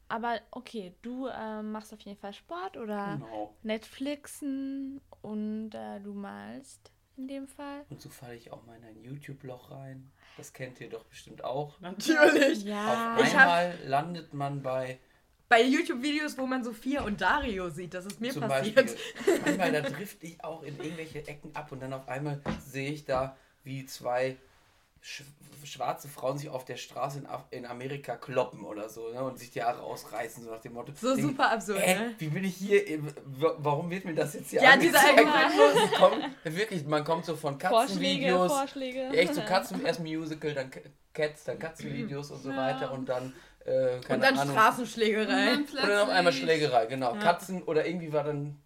aber 0.09 0.41
okay, 0.51 0.93
du 1.03 1.29
ähm, 1.29 1.71
machst 1.73 1.93
auf 1.95 2.01
jeden 2.01 2.19
Fall 2.19 2.33
Sport 2.33 2.77
oder 2.77 3.17
Genau. 3.21 3.55
Netflixen 3.63 5.01
und 5.23 5.71
äh, 5.75 6.01
du 6.01 6.13
malst 6.15 6.91
in 7.21 7.29
dem 7.29 7.47
Fall. 7.49 7.85
Und 7.91 8.01
so 8.01 8.09
falle 8.09 8.35
ich 8.35 8.51
auch 8.53 8.65
mal 8.67 8.77
in 8.77 8.85
ein 8.85 9.03
YouTube-Loch 9.03 9.71
rein. 9.71 10.11
Das 10.37 10.53
kennt 10.53 10.81
ihr 10.81 10.89
doch 10.89 11.05
bestimmt 11.05 11.45
auch. 11.45 11.79
Natürlich. 11.81 12.65
Ja. 12.65 13.17
Auf 13.17 13.25
hab- 13.35 13.41
einmal 13.41 13.79
landet 13.87 14.33
man 14.35 14.63
bei 14.63 14.99
Bei 15.49 15.63
YouTube-Videos, 15.63 16.39
wo 16.39 16.47
man 16.47 16.65
Sophia 16.65 17.03
und 17.03 17.21
Dario 17.21 17.69
sieht, 17.71 17.93
das 17.95 18.07
ist 18.07 18.21
mir 18.21 18.33
zum 18.33 18.43
passiert. 18.43 18.75
Beispiel. 18.77 19.41
Manchmal 19.45 19.73
da 19.73 19.83
trifft 19.83 20.23
ich 20.25 20.43
auch 20.45 20.63
in 20.63 20.77
irgendwelche 20.79 21.27
Ecken 21.27 21.55
ab 21.55 21.71
und 21.73 21.81
dann 21.81 21.93
auf 21.93 22.09
einmal 22.09 22.41
sehe 22.65 22.91
ich 22.93 23.05
da, 23.05 23.37
wie 23.65 23.85
zwei 23.85 24.37
schwarze 25.65 26.09
Frauen 26.09 26.39
sich 26.39 26.49
auf 26.49 26.65
der 26.65 26.77
Straße 26.77 27.19
in, 27.19 27.27
Af 27.27 27.45
in 27.51 27.67
Amerika 27.67 28.17
kloppen 28.17 28.65
oder 28.65 28.89
so 28.89 29.09
ne, 29.11 29.23
und 29.23 29.39
sich 29.39 29.51
die 29.51 29.63
Haare 29.63 29.83
ausreißen, 29.83 30.45
so 30.45 30.51
nach 30.51 30.61
dem 30.61 30.73
Motto. 30.75 30.93
So 30.99 31.15
Denk, 31.15 31.29
super 31.29 31.53
absurd, 31.53 31.81
Äh, 31.83 31.95
ne? 31.95 32.15
wie 32.19 32.29
bin 32.29 32.45
ich 32.45 32.57
hier? 32.57 32.87
äh, 32.89 32.99
wa- 33.25 33.55
Warum 33.59 33.91
wird 33.91 34.05
mir 34.05 34.15
das 34.15 34.35
jetzt 34.35 34.51
hier 34.51 34.63
Ja, 34.63 34.77
dieser 34.77 34.99
angezeigt? 35.01 35.95
Kommt, 35.97 36.17
wirklich, 36.45 36.85
man 36.87 37.05
kommt 37.05 37.25
so 37.27 37.37
von 37.37 37.61
Vorschläge, 37.61 37.77
Katzenvideos. 38.27 38.53
Vorschläge. 38.53 39.09
Echt 39.11 39.35
so 39.35 39.43
Katzen, 39.43 39.85
erst 39.85 40.01
Musical, 40.01 40.55
dann 40.55 40.71
Ca- 40.71 40.81
Cats, 41.13 41.45
dann 41.45 41.59
Katzenvideos 41.59 42.31
und 42.31 42.43
so 42.43 42.51
Ja. 42.51 42.57
weiter 42.57 42.93
und 42.93 43.09
dann, 43.09 43.33
äh, 43.65 44.01
keine 44.01 44.15
Und 44.15 44.21
dann 44.25 44.39
Ahnung. 44.39 44.55
Straßenschlägerei. 44.55 45.55
Und 45.55 45.75
dann 45.75 45.99
auf 46.03 46.09
einmal 46.09 46.33
Schlägerei, 46.33 46.87
genau. 46.87 47.15
Ja. 47.15 47.21
Katzen 47.21 47.63
oder 47.65 47.87
irgendwie 47.87 48.13
war 48.13 48.25
dann, 48.25 48.61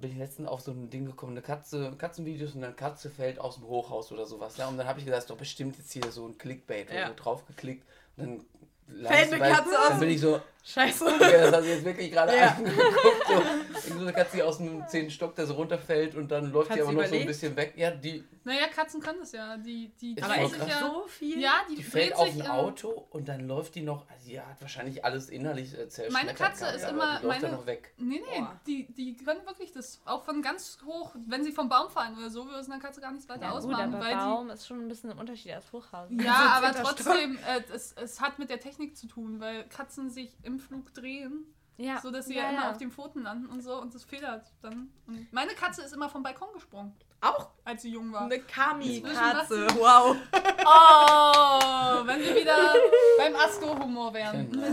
bin 0.00 0.12
ich 0.12 0.18
letztens 0.18 0.48
auf 0.48 0.60
so 0.60 0.70
ein 0.70 0.90
Ding 0.90 1.06
gekommen, 1.06 1.32
eine 1.32 1.42
Katze, 1.42 1.92
Katzenvideos 1.96 2.54
und 2.54 2.62
dann 2.62 2.76
Katze 2.76 3.10
fällt 3.10 3.38
aus 3.38 3.56
dem 3.56 3.66
Hochhaus 3.66 4.12
oder 4.12 4.26
sowas. 4.26 4.56
Ja, 4.56 4.68
und 4.68 4.76
dann 4.76 4.86
habe 4.86 4.98
ich 4.98 5.04
gedacht, 5.04 5.20
ist 5.20 5.30
doch 5.30 5.36
bestimmt 5.36 5.76
jetzt 5.78 5.92
hier 5.92 6.10
so 6.10 6.26
ein 6.26 6.38
Clickbait. 6.38 6.92
Ja. 6.92 7.08
Und 7.08 7.16
drauf 7.16 7.46
geklickt 7.46 7.84
und 8.16 8.24
dann 8.26 8.46
Fällt 8.88 9.32
eine 9.32 9.52
Katze 9.52 9.70
aus 9.70 9.88
Dann 9.88 10.00
bin 10.00 10.10
ich 10.10 10.20
so, 10.20 10.40
Scheiße. 10.68 11.04
okay, 11.06 11.32
das 11.32 11.52
hast 11.52 11.64
du 11.64 11.68
jetzt 11.70 11.84
wirklich 11.84 12.10
gerade 12.10 12.36
Ja. 12.36 12.48
angeguckt. 12.56 12.82
So, 13.86 13.94
so 13.94 14.00
eine 14.00 14.12
Katze, 14.12 14.36
die 14.36 14.42
aus 14.42 14.58
dem 14.58 14.86
zehnten 14.88 15.10
Stock, 15.10 15.34
der 15.36 15.46
so 15.46 15.54
runterfällt 15.54 16.14
und 16.16 16.28
dann 16.28 16.50
läuft 16.50 16.70
Hat 16.70 16.76
die 16.78 16.82
aber 16.82 16.92
noch 16.92 17.04
so 17.06 17.14
ein 17.14 17.26
bisschen 17.26 17.54
weg. 17.56 17.74
Ja, 17.76 17.90
die, 17.92 18.24
Naja, 18.44 18.66
Katzen 18.74 19.00
können 19.00 19.18
das 19.20 19.32
ja. 19.32 19.56
Die, 19.58 19.92
die 20.00 20.14
Ist 20.14 20.24
Aber 20.24 20.36
echt 20.38 20.54
sich 20.54 20.66
ja. 20.68 20.78
so 20.80 21.06
viel? 21.06 21.40
Ja, 21.40 21.52
die, 21.68 21.76
die 21.76 21.82
dreht 21.82 21.90
fällt 21.92 22.14
auf 22.16 22.28
sich 22.28 22.42
ein 22.42 22.50
Auto 22.50 23.06
und 23.10 23.28
dann 23.28 23.46
läuft 23.46 23.74
die 23.76 23.82
noch, 23.82 24.08
also 24.08 24.28
die 24.28 24.40
hat 24.40 24.60
wahrscheinlich 24.60 25.04
alles 25.04 25.28
innerlich 25.28 25.72
äh, 25.78 25.88
zerschmettert. 25.88 26.12
Meine 26.12 26.34
Katze 26.34 26.66
ist 26.66 26.88
immer- 26.88 27.18
Die 27.20 27.26
läuft 27.26 27.42
dann 27.42 27.50
meine- 27.50 27.60
noch 27.60 27.66
weg. 27.66 27.92
Nee, 27.98 28.22
nee, 28.28 28.38
Boah. 28.40 28.60
die, 28.66 28.92
die 28.92 29.16
können 29.16 29.44
wirklich 29.46 29.72
das. 29.72 30.00
Auch 30.04 30.24
von 30.24 30.42
ganz 30.42 30.78
hoch, 30.84 31.14
wenn 31.26 31.44
sie 31.44 31.52
vom 31.52 31.68
Baum 31.68 31.90
fallen 31.90 32.16
oder 32.16 32.30
so, 32.30 32.44
würde 32.46 32.58
es 32.60 32.70
einer 32.70 32.80
Katze 32.80 33.00
gar 33.00 33.12
nichts 33.12 33.28
weiter 33.28 33.42
Ja, 33.42 33.48
gut, 33.50 33.58
ausmachen. 33.58 33.94
aber 33.94 34.04
weil 34.04 34.14
Baum 34.16 34.50
ist 34.50 34.66
schon 34.66 34.80
ein 34.80 34.88
bisschen 34.88 35.10
ein 35.10 35.18
Unterschied 35.18 35.52
als 35.52 35.70
Hochhaus. 35.72 36.08
die, 36.08 36.24
ja, 36.24 36.32
Also 36.62 36.80
aber 36.80 36.94
trotzdem, 36.94 37.36
äh, 37.46 37.62
es, 37.72 37.92
es 37.92 38.20
hat 38.20 38.38
mit 38.38 38.50
der 38.50 38.58
Technik 38.60 38.96
zu 38.96 39.06
tun, 39.06 39.38
weil 39.40 39.64
Katzen 39.68 40.10
sich 40.10 40.34
im 40.42 40.55
Flug 40.60 40.92
drehen, 40.94 41.44
Ja, 41.78 42.00
so 42.00 42.10
dass 42.10 42.26
sie 42.26 42.36
ja, 42.36 42.50
immer 42.50 42.70
auf 42.70 42.78
den 42.78 42.90
Pfoten 42.90 43.22
landen 43.22 43.46
und 43.46 43.60
so 43.62 43.80
und 43.80 43.94
das 43.94 44.04
federt 44.04 44.44
dann. 44.62 44.88
Und 45.06 45.32
meine 45.32 45.52
Katze 45.54 45.82
ist 45.82 45.92
immer 45.94 46.08
vom 46.08 46.22
Balkon 46.22 46.48
gesprungen, 46.54 46.92
Auch 47.20 47.50
als 47.64 47.82
sie 47.82 47.90
jung 47.90 48.12
war. 48.12 48.22
eine 48.22 48.40
Kami-Katze. 48.40 49.68
sie- 49.70 49.76
Wow. 49.78 50.16
Oh, 50.68 52.06
wenn 52.06 52.20
wir 52.20 52.34
wieder 52.34 52.74
beim 53.18 53.36
Astro-Humor 53.36 54.12
wären. 54.14 54.50
Genau. 54.50 54.66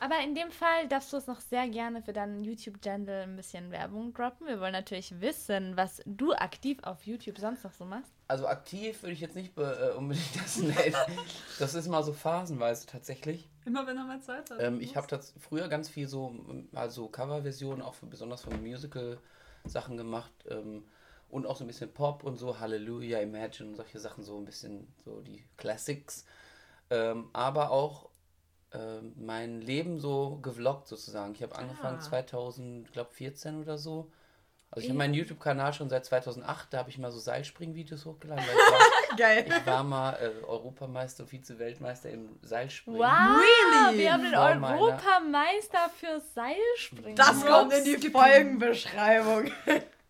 Aber 0.00 0.18
in 0.24 0.34
dem 0.34 0.50
Fall 0.50 0.88
darfst 0.88 1.12
du 1.12 1.18
es 1.18 1.26
noch 1.26 1.40
sehr 1.40 1.68
gerne 1.68 2.02
für 2.02 2.12
deinen 2.14 2.42
YouTube-Channel 2.42 3.24
ein 3.24 3.36
bisschen 3.36 3.70
Werbung 3.70 4.14
droppen. 4.14 4.46
Wir 4.46 4.60
wollen 4.60 4.72
natürlich 4.72 5.20
wissen, 5.20 5.76
was 5.76 6.00
du 6.06 6.32
aktiv 6.32 6.78
auf 6.84 7.06
YouTube 7.06 7.38
sonst 7.38 7.64
noch 7.64 7.72
so 7.72 7.84
machst. 7.84 8.12
Also 8.28 8.46
aktiv 8.46 9.02
würde 9.02 9.12
ich 9.12 9.20
jetzt 9.20 9.36
nicht 9.36 9.56
äh, 9.58 9.90
unbedingt 9.96 10.34
das 10.36 10.56
nennen. 10.58 10.96
Das 11.58 11.74
ist 11.74 11.88
mal 11.88 12.02
so 12.02 12.12
phasenweise 12.12 12.86
tatsächlich. 12.86 13.48
Immer 13.64 13.86
wenn 13.86 13.96
er 13.96 14.04
mal 14.04 14.20
Zeit 14.20 14.50
hat. 14.50 14.60
Ähm, 14.60 14.80
ich 14.80 14.96
habe 14.96 15.20
früher 15.40 15.68
ganz 15.68 15.88
viel 15.88 16.08
so, 16.08 16.34
ähm, 16.48 16.68
also 16.74 17.08
Coverversionen, 17.08 17.82
auch 17.82 17.94
für, 17.94 18.06
besonders 18.06 18.42
von 18.42 18.60
Musical-Sachen 18.62 19.96
gemacht. 19.96 20.32
Ähm, 20.48 20.84
und 21.30 21.46
auch 21.46 21.56
so 21.56 21.64
ein 21.64 21.66
bisschen 21.66 21.92
Pop 21.92 22.22
und 22.22 22.36
so, 22.36 22.60
Hallelujah, 22.60 23.20
Imagine 23.20 23.70
und 23.70 23.76
solche 23.76 23.98
Sachen, 23.98 24.22
so 24.22 24.36
ein 24.36 24.44
bisschen 24.44 24.86
so 25.04 25.20
die 25.20 25.42
Classics. 25.56 26.24
Ähm, 26.90 27.28
aber 27.32 27.70
auch 27.70 28.10
äh, 28.72 29.00
mein 29.16 29.60
Leben 29.60 29.98
so 29.98 30.38
gevloggt 30.42 30.86
sozusagen. 30.86 31.34
Ich 31.34 31.42
habe 31.42 31.56
angefangen 31.56 31.98
Ah. 31.98 32.00
2014 32.00 33.60
oder 33.60 33.78
so. 33.78 34.10
Also 34.74 34.86
ich 34.86 34.88
habe 34.90 34.98
meinen 34.98 35.14
YouTube-Kanal 35.14 35.72
schon 35.72 35.88
seit 35.88 36.04
2008, 36.04 36.66
da 36.72 36.78
habe 36.78 36.90
ich 36.90 36.98
mal 36.98 37.12
so 37.12 37.18
Seilspring-Videos 37.20 38.04
hochgeladen. 38.06 38.44
Weil 38.44 38.54
ich, 38.54 38.72
war, 39.10 39.16
Geil. 39.16 39.44
ich 39.46 39.66
war 39.66 39.84
mal 39.84 40.12
äh, 40.14 40.44
Europameister, 40.44 41.26
Vize-Weltmeister 41.26 42.10
im 42.10 42.36
Seilspringen. 42.42 42.98
Wow, 43.00 43.06
Really? 43.08 43.98
wir 43.98 44.12
haben 44.12 44.22
den 44.22 44.60
meiner- 44.60 44.80
Europameister 44.80 45.90
für 45.96 46.20
Seilspringen. 46.34 47.14
Das 47.16 47.44
kommt 47.46 47.72
in 47.72 47.84
die. 47.84 48.10
Folgenbeschreibung. 48.10 49.50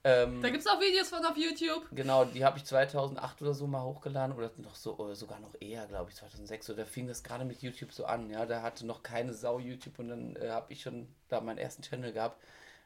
Ähm, 0.07 0.43
Da 0.43 0.51
gibt 0.51 0.61
es 0.61 0.67
auch 0.67 0.81
Videos 0.81 1.09
von 1.09 1.25
auf 1.25 1.37
YouTube. 1.37 1.87
Genau, 1.93 2.25
die 2.27 2.45
habe 2.45 2.59
ich 2.59 2.65
2008 2.65 3.41
oder 3.43 3.55
so 3.55 3.67
mal 3.67 3.83
hochgeladen 3.83 4.37
oder 4.37 4.51
noch 4.59 4.75
so 4.75 4.97
oder 4.99 5.15
sogar 5.15 5.41
noch 5.41 5.55
eher, 5.61 5.87
glaube 5.87 6.11
ich, 6.11 6.17
2006. 6.17 6.71
Oder 6.71 6.85
fing 6.85 7.07
das 7.07 7.23
gerade 7.23 7.45
mit 7.47 7.63
YouTube 7.63 7.93
so 7.93 8.05
an. 8.05 8.29
Ja, 8.31 8.45
da 8.45 8.61
hatte 8.63 8.87
noch 8.87 9.03
keine 9.03 9.33
Sau 9.33 9.59
YouTube 9.59 9.99
und 9.99 10.09
dann 10.09 10.37
äh, 10.37 10.51
habe 10.51 10.73
ich 10.73 10.83
schon 10.83 11.09
da 11.29 11.41
meinen 11.41 11.59
ersten 11.59 11.83
Channel 11.83 12.13
gehabt. 12.13 12.39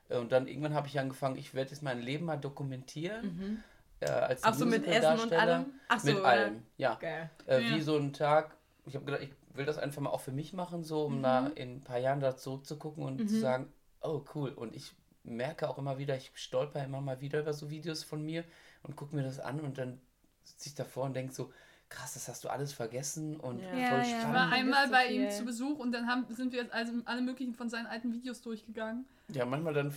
Äh, 0.09 0.19
und 0.19 0.33
dann 0.33 0.47
irgendwann 0.47 0.75
habe 0.75 0.87
ich 0.89 0.99
angefangen, 0.99 1.37
ich 1.37 1.55
werde 1.55 1.71
jetzt 1.71 1.83
mein 1.83 2.01
Leben 2.01 2.27
mal 2.27 2.37
dokumentieren. 2.37 3.63
Äh, 4.01 4.11
als 4.11 4.45
Ach 4.45 4.55
so, 4.55 4.67
mit 4.67 4.87
Essen 4.87 5.19
und 5.21 5.33
allem? 5.33 5.67
Ach 5.89 6.01
so, 6.01 6.13
mit 6.13 6.25
allem, 6.25 6.63
ja. 6.77 6.95
Geil. 7.01 7.31
Äh, 7.47 7.63
Ja. 7.63 7.77
Wie 7.77 7.81
so 7.81 7.97
ein 7.97 8.13
Tag. 8.13 8.55
Ich 8.87 8.95
habe 8.95 9.05
gedacht, 9.05 9.23
ich 9.23 9.31
will 9.57 9.67
das 9.67 9.79
einfach 9.79 10.01
mal 10.01 10.11
auch 10.11 10.21
für 10.21 10.33
mich 10.33 10.53
machen, 10.53 10.85
so 10.85 11.05
um 11.05 11.23
da 11.23 11.49
in 11.49 11.77
ein 11.77 11.81
paar 11.83 11.99
Jahren 11.99 12.21
da 12.21 12.37
zurückzugucken 12.37 13.03
und 13.05 13.29
zu 13.29 13.41
sagen, 13.41 13.73
oh 14.01 14.23
cool. 14.35 14.51
Und 14.51 14.75
ich 14.75 14.93
merke 15.25 15.69
auch 15.69 15.79
immer 15.79 15.99
wieder, 15.99 16.17
ich 16.17 16.31
stolper 16.35 16.83
immer 16.85 17.01
mal 17.01 17.21
wieder 17.21 17.41
über 17.41 17.53
so 17.53 17.69
Videos 17.71 18.05
von 18.05 18.25
mir 18.25 18.45
und 18.83 18.97
gucke 18.97 19.15
mir 19.15 19.25
das 19.25 19.41
an 19.41 19.61
und 19.61 19.79
dann 19.79 20.01
sitze 20.45 20.69
ich 20.69 20.75
davor 20.75 21.05
und 21.05 21.15
denke 21.15 21.35
so, 21.35 21.53
krass, 21.89 22.15
das 22.15 22.29
hast 22.29 22.45
du 22.45 22.49
alles 22.49 22.73
vergessen 22.73 23.37
und 23.39 23.61
Ja. 23.61 23.69
voll 23.87 23.99
Ja, 24.01 24.03
ja. 24.03 24.03
Ich 24.03 24.15
war 24.25 24.31
spannend. 24.31 24.53
Einmal 24.53 24.89
bei 24.89 25.07
ihm 25.07 25.31
zu 25.31 25.45
Besuch 25.45 25.79
und 25.79 25.93
dann 25.93 26.07
haben, 26.07 26.27
sind 26.35 26.53
wir 26.53 26.61
jetzt 26.63 26.73
also 26.73 26.93
alle 27.05 27.23
möglichen 27.23 27.55
von 27.55 27.69
seinen 27.69 27.87
alten 27.87 28.13
Videos 28.13 28.41
durchgegangen. 28.43 29.07
Ja, 29.31 29.45
manchmal 29.45 29.75
dann 29.75 29.93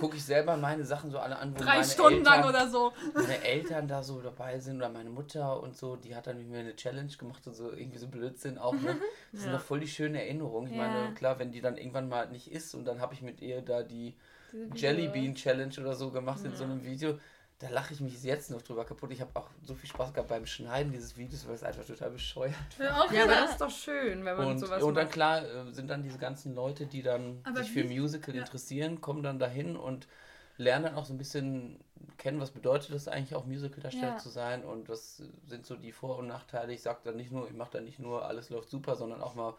gucke 0.00 0.16
ich 0.16 0.24
selber 0.24 0.54
meine 0.58 0.84
Sachen 0.84 1.10
so 1.10 1.18
alle 1.18 1.38
an, 1.38 1.54
wo 1.54 1.58
Drei 1.62 1.76
meine 1.78 1.84
Stunden 1.84 2.18
Eltern, 2.18 2.40
lang 2.40 2.48
oder 2.48 2.68
so. 2.68 2.92
meine 3.14 3.42
Eltern 3.42 3.88
da 3.88 4.02
so 4.02 4.20
dabei 4.20 4.58
sind 4.58 4.76
oder 4.76 4.90
meine 4.90 5.08
Mutter 5.08 5.62
und 5.62 5.74
so, 5.76 5.96
die 5.96 6.14
hat 6.14 6.26
dann 6.26 6.36
mit 6.36 6.48
mir 6.50 6.58
eine 6.58 6.76
Challenge 6.76 7.10
gemacht 7.16 7.46
und 7.46 7.54
so 7.54 7.72
irgendwie 7.72 7.96
so 7.96 8.08
Blödsinn 8.08 8.58
auch, 8.58 8.74
ne? 8.74 8.96
Das 9.32 9.42
sind 9.42 9.52
Ja. 9.52 9.56
doch 9.56 9.64
voll 9.64 9.80
die 9.80 9.88
schönen 9.88 10.14
Erinnerungen. 10.14 10.70
Ich 10.70 10.76
Ja. 10.76 10.88
meine, 10.90 11.14
klar, 11.14 11.38
wenn 11.38 11.52
die 11.52 11.62
dann 11.62 11.78
irgendwann 11.78 12.10
mal 12.10 12.28
nicht 12.28 12.52
ist 12.52 12.74
und 12.74 12.84
dann 12.84 13.00
habe 13.00 13.14
ich 13.14 13.22
mit 13.22 13.40
ihr 13.40 13.62
da 13.62 13.82
die 13.82 14.14
Diese 14.52 14.64
Videos. 14.66 14.80
Jelly 14.82 15.08
Bean 15.08 15.34
Challenge 15.34 15.74
oder 15.80 15.94
so 15.94 16.10
gemacht 16.10 16.44
in 16.44 16.54
so 16.54 16.64
einem 16.64 16.84
Video, 16.84 17.18
da 17.60 17.68
lache 17.68 17.92
ich 17.94 18.00
mich 18.00 18.22
jetzt 18.24 18.50
noch 18.50 18.62
drüber 18.62 18.84
kaputt. 18.84 19.12
Ich 19.12 19.20
habe 19.20 19.30
auch 19.34 19.48
so 19.62 19.74
viel 19.74 19.88
Spaß 19.88 20.12
gehabt 20.14 20.28
beim 20.30 20.46
Schneiden 20.46 20.92
dieses 20.92 21.16
Videos, 21.16 21.46
weil 21.46 21.54
es 21.54 21.62
einfach 21.62 21.84
total 21.84 22.10
bescheuert 22.10 22.54
Ja, 22.78 23.02
auch 23.02 23.12
Ja, 23.12 23.24
aber 23.24 23.34
das 23.34 23.50
ist 23.52 23.60
doch 23.60 23.70
schön, 23.70 24.24
wenn 24.24 24.36
man 24.36 24.48
und, 24.48 24.58
sowas 24.58 24.82
und 24.82 24.94
dann 24.94 25.04
macht. 25.04 25.12
klar 25.14 25.44
äh, 25.44 25.72
sind 25.72 25.88
dann 25.88 26.02
diese 26.02 26.18
ganzen 26.18 26.54
Leute, 26.54 26.86
die 26.86 27.02
dann 27.02 27.42
Aber 27.44 27.56
sich 27.56 27.70
für 27.70 27.84
Musical 27.84 28.34
ja. 28.34 28.40
interessieren, 28.42 29.00
kommen 29.02 29.22
dann 29.22 29.38
dahin 29.38 29.76
und 29.76 30.08
lernen 30.56 30.86
dann 30.86 30.94
auch 30.94 31.04
so 31.04 31.12
ein 31.14 31.18
bisschen 31.18 31.78
kennen, 32.16 32.40
was 32.40 32.50
bedeutet 32.50 32.90
es 32.94 33.08
eigentlich 33.08 33.34
auch 33.34 33.44
Musical-Darsteller 33.46 34.12
Ja. 34.12 34.18
zu 34.18 34.30
sein 34.30 34.64
und 34.64 34.88
was 34.88 35.22
sind 35.46 35.66
so 35.66 35.76
die 35.76 35.92
Vor- 35.92 36.18
und 36.18 36.26
Nachteile. 36.28 36.72
Ich 36.72 36.82
sage 36.82 37.00
dann 37.04 37.16
nicht 37.16 37.30
nur, 37.30 37.46
ich 37.48 37.54
mache 37.54 37.72
dann 37.72 37.84
nicht 37.84 37.98
nur 37.98 38.24
alles 38.26 38.50
läuft 38.50 38.70
super, 38.70 38.96
sondern 38.96 39.22
auch 39.22 39.34
mal 39.34 39.54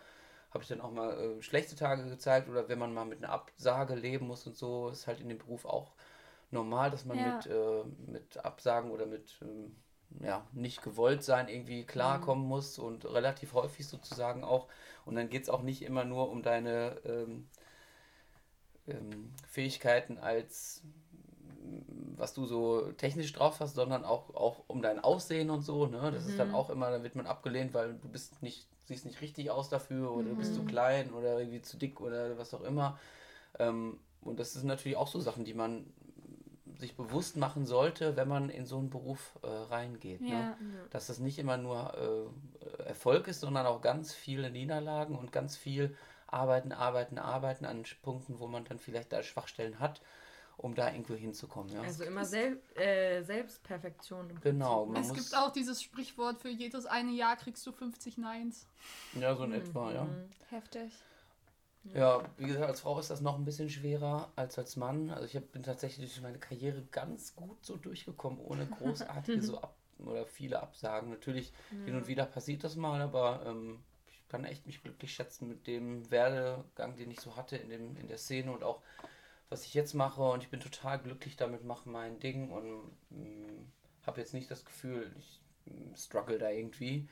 habe 0.51 0.63
ich 0.63 0.69
dann 0.69 0.81
auch 0.81 0.91
mal 0.91 1.17
äh, 1.39 1.41
schlechte 1.41 1.75
Tage 1.75 2.03
gezeigt 2.09 2.49
oder 2.49 2.67
wenn 2.67 2.77
man 2.79 2.93
mal 2.93 3.05
mit 3.05 3.23
einer 3.23 3.31
Absage 3.31 3.95
leben 3.95 4.27
muss 4.27 4.45
und 4.47 4.57
so, 4.57 4.89
ist 4.89 5.07
halt 5.07 5.19
in 5.21 5.29
dem 5.29 5.37
Beruf 5.37 5.65
auch 5.65 5.93
normal, 6.51 6.91
dass 6.91 7.05
man 7.05 7.17
Ja. 7.17 7.23
mit, 7.23 7.45
äh, 7.47 7.83
mit 8.11 8.37
Absagen 8.45 8.91
oder 8.91 9.05
mit 9.05 9.37
ähm, 9.41 9.75
ja, 10.19 10.45
nicht 10.51 10.81
gewollt 10.81 11.23
sein 11.23 11.47
irgendwie 11.47 11.85
klarkommen 11.85 12.45
muss 12.45 12.77
und 12.77 13.05
relativ 13.05 13.53
häufig 13.53 13.87
sozusagen 13.87 14.43
auch. 14.43 14.67
Und 15.05 15.15
dann 15.15 15.29
geht 15.29 15.43
es 15.43 15.49
auch 15.49 15.61
nicht 15.61 15.81
immer 15.83 16.03
nur 16.03 16.29
um 16.29 16.43
deine 16.43 16.97
ähm, 17.05 17.47
ähm, 18.87 19.33
Fähigkeiten 19.47 20.17
als 20.17 20.83
was 22.17 22.33
du 22.33 22.45
so 22.45 22.91
technisch 22.93 23.33
drauf 23.33 23.59
hast, 23.59 23.75
sondern 23.75 24.05
auch, 24.05 24.33
auch 24.35 24.63
um 24.67 24.81
dein 24.81 24.99
Aussehen 24.99 25.49
und 25.49 25.61
so. 25.61 25.87
Ne? 25.87 26.11
Das 26.11 26.25
ist 26.25 26.37
dann 26.37 26.51
auch 26.51 26.69
immer, 26.69 26.91
da 26.91 27.03
wird 27.03 27.15
man 27.15 27.25
abgelehnt, 27.25 27.73
weil 27.73 27.93
du 27.95 28.09
bist 28.09 28.41
nicht, 28.43 28.67
siehst 28.85 29.05
nicht 29.05 29.21
richtig 29.21 29.49
aus 29.49 29.69
dafür 29.69 30.11
oder 30.11 30.29
du 30.29 30.35
bist 30.35 30.53
zu 30.53 30.63
klein 30.63 31.11
oder 31.13 31.39
irgendwie 31.39 31.61
zu 31.61 31.77
dick 31.77 31.99
oder 31.99 32.37
was 32.37 32.53
auch 32.53 32.61
immer. 32.61 32.99
Ähm, 33.59 33.99
und 34.21 34.39
das 34.39 34.53
sind 34.53 34.67
natürlich 34.67 34.97
auch 34.97 35.07
so 35.07 35.19
Sachen, 35.19 35.45
die 35.45 35.53
man 35.53 35.91
sich 36.81 36.97
bewusst 36.97 37.37
machen 37.37 37.65
sollte, 37.65 38.17
wenn 38.17 38.27
man 38.27 38.49
in 38.49 38.65
so 38.65 38.77
einen 38.77 38.89
Beruf 38.89 39.39
äh, 39.43 39.47
reingeht. 39.47 40.21
Ne? 40.21 40.29
Ja. 40.29 40.57
Dass 40.89 41.07
das 41.07 41.19
nicht 41.19 41.39
immer 41.39 41.55
nur 41.55 42.29
äh, 42.77 42.83
Erfolg 42.83 43.27
ist, 43.29 43.39
sondern 43.39 43.65
auch 43.65 43.81
ganz 43.81 44.13
viele 44.13 44.51
Niederlagen 44.51 45.15
und 45.17 45.31
ganz 45.31 45.55
viel 45.55 45.95
Arbeiten, 46.27 46.71
Arbeiten, 46.73 47.17
Arbeiten 47.17 47.65
an 47.65 47.83
Punkten, 48.01 48.39
wo 48.39 48.47
man 48.47 48.65
dann 48.65 48.79
vielleicht 48.79 49.13
da 49.13 49.23
Schwachstellen 49.23 49.79
hat, 49.79 50.01
um 50.57 50.75
da 50.75 50.91
irgendwo 50.91 51.13
hinzukommen. 51.13 51.71
Ja? 51.71 51.81
Also 51.81 52.03
immer 52.03 52.25
Sel 52.25 52.61
äh, 52.75 53.21
Selbstperfektion. 53.23 54.29
im 54.29 54.41
Genau, 54.41 54.85
man 54.85 55.01
Es 55.01 55.09
muss, 55.09 55.17
gibt 55.17 55.35
auch 55.35 55.51
dieses 55.51 55.81
Sprichwort, 55.81 56.41
für 56.41 56.49
jedes 56.49 56.85
eine 56.85 57.11
Jahr 57.11 57.37
kriegst 57.37 57.65
du 57.65 57.71
50 57.71 58.17
Neins. 58.17 58.67
ja, 59.13 59.35
so 59.35 59.43
in 59.43 59.53
etwa, 59.53 59.93
ja. 59.93 60.03
Mhm. 60.03 60.29
Heftig. 60.49 60.91
Ja, 61.83 62.23
wie 62.37 62.45
gesagt, 62.45 62.65
als 62.65 62.81
Frau 62.81 62.99
ist 62.99 63.09
das 63.09 63.21
noch 63.21 63.37
ein 63.37 63.45
bisschen 63.45 63.69
schwerer 63.69 64.31
als 64.35 64.57
als 64.57 64.75
Mann. 64.75 65.09
Also 65.09 65.25
ich 65.25 65.35
hab, 65.35 65.51
bin 65.51 65.63
tatsächlich 65.63 66.09
durch 66.09 66.21
meine 66.21 66.39
Karriere 66.39 66.83
ganz 66.91 67.35
gut 67.35 67.65
so 67.65 67.75
durchgekommen, 67.77 68.39
ohne 68.39 68.67
großartige 68.67 69.41
so 69.41 69.59
ab 69.59 69.75
oder 69.99 70.25
viele 70.25 70.61
Absagen. 70.61 71.09
Natürlich 71.09 71.53
hin 71.85 71.95
und 71.95 72.07
wieder 72.07 72.25
passiert 72.25 72.63
das 72.63 72.75
mal, 72.75 73.01
aber 73.01 73.43
ähm, 73.45 73.83
ich 74.07 74.27
kann 74.29 74.45
echt 74.45 74.65
mich 74.65 74.81
glücklich 74.81 75.13
schätzen 75.13 75.47
mit 75.47 75.67
dem 75.67 76.09
Werdegang, 76.11 76.95
den 76.95 77.11
ich 77.11 77.19
so 77.19 77.35
hatte 77.35 77.57
in 77.57 77.69
dem 77.69 77.97
in 77.97 78.07
der 78.07 78.17
Szene 78.17 78.51
und 78.51 78.63
auch 78.63 78.81
was 79.49 79.65
ich 79.65 79.73
jetzt 79.73 79.93
mache 79.93 80.23
und 80.23 80.43
ich 80.43 80.49
bin 80.49 80.61
total 80.61 80.97
glücklich 80.99 81.35
damit, 81.35 81.65
mache 81.65 81.89
mein 81.89 82.19
Ding 82.19 82.51
und 82.51 82.91
habe 84.05 84.21
jetzt 84.21 84.33
nicht 84.33 84.49
das 84.49 84.65
Gefühl, 84.65 85.11
ich 85.17 85.41
mm, 85.41 85.50
struggle 85.95 86.37
da 86.37 86.49
irgendwie, 86.49 87.07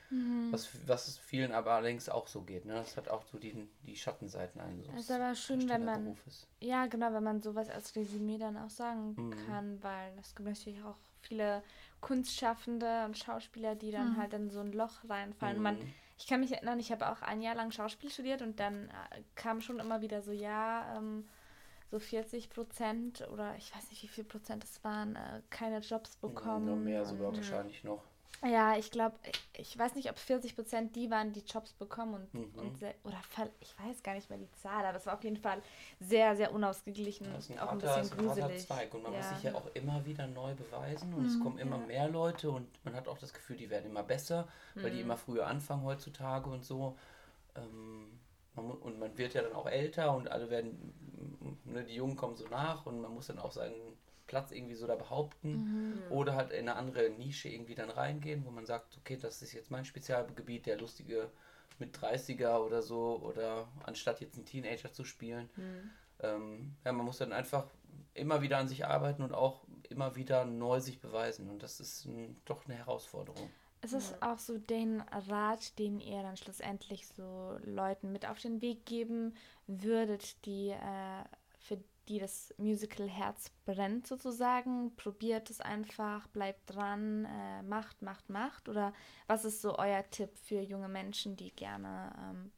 was, 0.52 0.70
was 0.88 1.08
es 1.08 1.18
vielen 1.18 1.52
aber 1.52 1.74
allerdings 1.74 2.10
auch 2.10 2.28
so 2.28 2.42
geht. 2.42 2.66
Ne? 2.66 2.74
Das 2.74 2.98
hat 2.98 3.10
auch 3.10 3.24
so 3.24 3.38
die, 3.40 3.68
die 3.84 3.96
Schattenseiten 3.96 4.62
eines 4.62 4.88
Es 4.96 5.02
ist 5.04 5.12
aber 5.12 5.36
schön, 5.36 5.70
wenn 5.70 5.86
man, 5.86 6.02
Darstellerberufes. 6.02 6.48
ja 6.62 6.88
genau, 6.88 7.14
wenn 7.14 7.24
man 7.24 7.42
sowas 7.42 7.70
als 7.70 7.96
Resümee 7.96 8.38
dann 8.38 8.58
auch 8.58 8.70
sagen 8.70 9.18
Mhm. 9.18 9.32
kann, 9.46 9.84
weil 9.84 10.14
es 10.20 10.36
gibt 10.36 10.48
natürlich 10.48 10.84
auch 10.84 10.98
viele 11.22 11.64
Kunstschaffende 12.02 13.06
und 13.06 13.18
Schauspieler, 13.18 13.76
die 13.76 13.92
dann 13.92 14.18
halt 14.18 14.34
in 14.34 14.50
so 14.50 14.60
ein 14.62 14.72
Loch 14.72 15.04
reinfallen. 15.08 15.62
Man, 15.62 15.78
Mhm. 15.78 15.94
ich 16.18 16.28
kann 16.28 16.40
mich 16.40 16.52
erinnern, 16.54 16.80
ich 16.80 16.92
habe 16.92 17.10
auch 17.12 17.22
ein 17.22 17.42
Jahr 17.42 17.56
lang 17.56 17.72
Schauspiel 17.72 18.10
studiert 18.10 18.42
und 18.42 18.60
dann 18.60 18.90
äh, 18.90 19.22
kam 19.36 19.62
schon 19.62 19.80
immer 19.80 20.02
wieder 20.02 20.22
so, 20.22 20.32
ja, 20.32 20.98
ähm, 20.98 21.28
so 21.92 22.00
40 22.00 22.50
Prozent 22.50 23.28
oder 23.32 23.56
ich 23.58 23.76
weiß 23.76 23.90
nicht, 23.90 24.04
wie 24.04 24.08
viel 24.08 24.24
Prozent 24.24 24.64
es 24.64 24.84
waren, 24.84 25.16
äh, 25.16 25.42
keine 25.50 25.80
Jobs 25.80 26.16
bekommen. 26.18 26.66
Noch 26.66 26.78
mehr 26.78 27.06
sogar 27.06 27.28
und, 27.30 27.38
wahrscheinlich 27.38 27.84
noch. 27.84 28.04
Ja, 28.42 28.78
ich 28.78 28.90
glaube, 28.90 29.18
ich 29.58 29.78
weiß 29.78 29.96
nicht, 29.96 30.10
ob 30.10 30.18
40 30.18 30.56
Prozent 30.56 30.96
die 30.96 31.12
waren, 31.12 31.34
die 31.34 31.42
Jobs 31.42 31.74
bekommen 31.74 32.14
und, 32.34 32.34
Mhm. 32.56 32.60
und 32.60 32.78
sehr, 32.78 32.94
oder 33.04 33.18
ich 33.60 33.78
weiß 33.80 34.02
gar 34.02 34.14
nicht 34.14 34.30
mehr 34.30 34.40
die 34.40 34.50
Zahl, 34.54 34.86
aber 34.86 34.98
es 34.98 35.06
war 35.06 35.16
auf 35.16 35.24
jeden 35.26 35.36
Fall 35.38 35.62
sehr, 36.00 36.36
sehr 36.38 36.54
unausgeglichen 36.54 37.28
Das 37.34 37.46
ist 37.46 37.50
und 37.52 37.58
ein 37.58 37.68
auch 37.68 37.72
ein 37.74 37.84
harter, 37.84 38.02
bisschen 38.02 38.20
ein 38.20 38.28
harter 38.30 38.42
gruselig. 38.42 38.68
Zweig 38.68 38.94
und 38.94 39.04
man 39.04 39.12
muss 39.12 39.26
Ja. 39.26 39.36
sich 39.36 39.44
ja 39.44 39.56
auch 39.56 39.68
immer 39.74 40.06
wieder 40.06 40.26
neu 40.28 40.54
beweisen 40.56 41.14
und 41.14 41.26
es 41.26 41.38
kommen 41.40 41.58
immer 41.58 41.78
ja. 41.80 41.86
mehr 41.86 42.08
Leute 42.08 42.50
und 42.50 42.68
man 42.86 42.96
hat 42.96 43.10
auch 43.10 43.18
das 43.18 43.34
Gefühl, 43.34 43.58
die 43.58 43.70
werden 43.70 43.90
immer 43.90 44.04
besser, 44.04 44.48
weil 44.76 44.92
die 44.92 45.02
immer 45.02 45.18
früher 45.18 45.46
anfangen 45.48 45.84
heutzutage 45.84 46.50
und 46.50 46.64
so. 46.64 46.98
Ähm, 47.56 48.20
man, 48.56 48.72
und 48.72 49.00
man 49.00 49.18
wird 49.18 49.34
ja 49.34 49.42
dann 49.42 49.54
auch 49.54 49.68
älter 49.68 50.16
und 50.16 50.30
alle 50.32 50.50
werden, 50.50 51.60
ne, 51.66 51.84
die 51.84 51.96
Jungen 51.96 52.16
kommen 52.16 52.36
so 52.38 52.48
nach 52.48 52.86
und 52.86 53.02
man 53.02 53.14
muss 53.14 53.28
dann 53.28 53.40
auch 53.40 53.52
seinen 53.52 53.98
Platz 54.30 54.52
irgendwie 54.52 54.76
so 54.76 54.88
da 54.88 54.96
behaupten 54.96 55.52
Mhm. 55.54 56.12
oder 56.12 56.36
halt 56.36 56.52
in 56.52 56.70
eine 56.70 56.76
andere 56.76 57.10
Nische 57.10 57.50
irgendwie 57.50 57.76
dann 57.76 57.90
reingehen, 57.90 58.46
wo 58.46 58.52
man 58.52 58.66
sagt, 58.66 58.98
okay, 58.98 59.18
das 59.18 59.42
ist 59.42 59.54
jetzt 59.54 59.72
mein 59.72 59.86
Spezialgebiet, 59.86 60.66
der 60.68 60.78
lustige 60.78 61.30
mit 61.80 61.98
30er 61.98 62.60
oder 62.66 62.82
so 62.82 63.20
oder 63.24 63.68
anstatt 63.86 64.22
jetzt 64.22 64.36
einen 64.36 64.46
Teenager 64.46 64.92
zu 64.94 65.04
spielen. 65.04 65.50
Ähm, 66.22 66.76
ja, 66.86 66.92
man 66.92 67.06
muss 67.06 67.18
dann 67.18 67.34
einfach 67.34 67.66
immer 68.14 68.42
wieder 68.42 68.58
an 68.58 68.68
sich 68.68 68.86
arbeiten 68.86 69.24
und 69.24 69.34
auch 69.34 69.64
immer 69.90 70.16
wieder 70.16 70.46
neu 70.46 70.80
sich 70.80 71.00
beweisen 71.00 71.50
und 71.50 71.64
das 71.64 71.80
ist 71.80 72.06
ähm, 72.06 72.36
doch 72.46 72.66
eine 72.66 72.76
Herausforderung. 72.76 73.50
Es 73.82 73.94
ist 73.94 74.22
auch 74.22 74.38
so 74.40 74.58
den 74.58 75.02
Rat, 75.30 75.80
den 75.80 76.02
ihr 76.02 76.22
dann 76.22 76.36
schlussendlich 76.36 77.08
so 77.08 77.58
Leuten 77.64 78.12
mit 78.12 78.28
auf 78.28 78.38
den 78.40 78.62
Weg 78.62 78.86
geben 78.86 79.34
würdet, 79.68 80.46
die 80.46 80.72
äh, 80.72 81.24
für 81.60 81.80
die 82.10 82.20
das 82.20 82.54
Musical 82.58 83.08
Herz 83.08 83.52
brennt 83.66 84.08
sozusagen. 84.08 84.96
Probiert 84.96 85.50
es 85.50 85.62
einfach, 85.62 86.28
bleibt 86.28 86.74
dran, 86.76 87.26
äh, 87.26 87.62
macht, 87.64 88.02
macht, 88.02 88.30
macht. 88.30 88.68
Oder 88.68 88.94
was 89.28 89.46
ist 89.46 89.62
so 89.62 89.78
euer 89.78 90.04
Tipp 90.10 90.32
für 90.38 90.60
junge 90.60 90.90
Menschen, 90.90 91.36
die 91.36 91.52
gerne 91.52 92.12
ähm, 92.20 92.52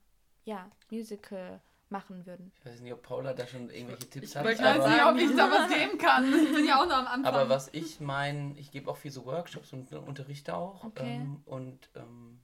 ja, 0.45 0.71
Musical 0.89 1.61
machen 1.89 2.25
würden? 2.25 2.53
Ich 2.59 2.65
weiß 2.65 2.79
nicht, 2.79 2.93
ob 2.93 3.01
Paula 3.03 3.33
da 3.33 3.45
schon 3.45 3.69
irgendwelche 3.69 4.09
Tipps 4.09 4.29
ich 4.29 4.35
hat, 4.37 4.45
Ich 4.49 4.59
weiß 4.59 4.79
Aber- 4.79 4.89
nicht, 4.89 5.03
ob 5.05 5.31
ich 5.31 5.35
da 5.37 5.51
was 5.51 5.69
geben 5.69 5.97
kann. 5.97 6.33
Ich 6.33 6.53
bin 6.53 6.65
ja 6.65 6.81
auch 6.81 6.87
noch 6.87 6.95
am 6.99 7.07
Anfang. 7.07 7.25
aber 7.25 7.49
was 7.49 7.67
ich 7.73 7.99
meine, 7.99 8.57
ich 8.57 8.71
gebe 8.71 8.89
auch 8.89 8.97
viel 8.97 9.11
so 9.11 9.25
Workshops 9.25 9.73
und 9.73 9.91
unterrichte 9.91 10.55
auch 10.55 10.85
Okay. 10.85 11.15
ähm, 11.17 11.41
und 11.45 11.89
ähm, 11.95 12.39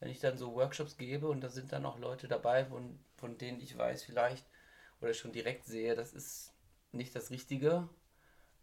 wenn 0.00 0.08
ich 0.10 0.20
dann 0.20 0.38
so 0.38 0.54
Workshops 0.54 0.96
gebe 0.96 1.28
und 1.28 1.42
da 1.42 1.50
sind 1.50 1.70
dann 1.72 1.84
auch 1.84 1.98
Leute 1.98 2.28
dabei, 2.28 2.64
von, 2.64 2.98
von 3.16 3.36
denen 3.36 3.60
ich 3.60 3.76
weiß 3.76 4.02
vielleicht 4.04 4.46
oder 5.00 5.14
schon 5.14 5.32
direkt 5.32 5.66
sehe, 5.66 5.94
das 5.94 6.12
ist 6.12 6.52
nicht 6.92 7.14
das 7.14 7.30
Richtige, 7.30 7.88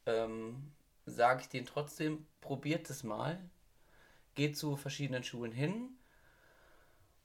ähm, 0.05 0.71
sage 1.05 1.41
ich 1.41 1.49
denen 1.49 1.65
trotzdem, 1.65 2.25
probiert 2.41 2.89
es 2.89 3.03
mal, 3.03 3.39
geht 4.35 4.57
zu 4.57 4.75
verschiedenen 4.75 5.23
Schulen 5.23 5.51
hin, 5.51 5.89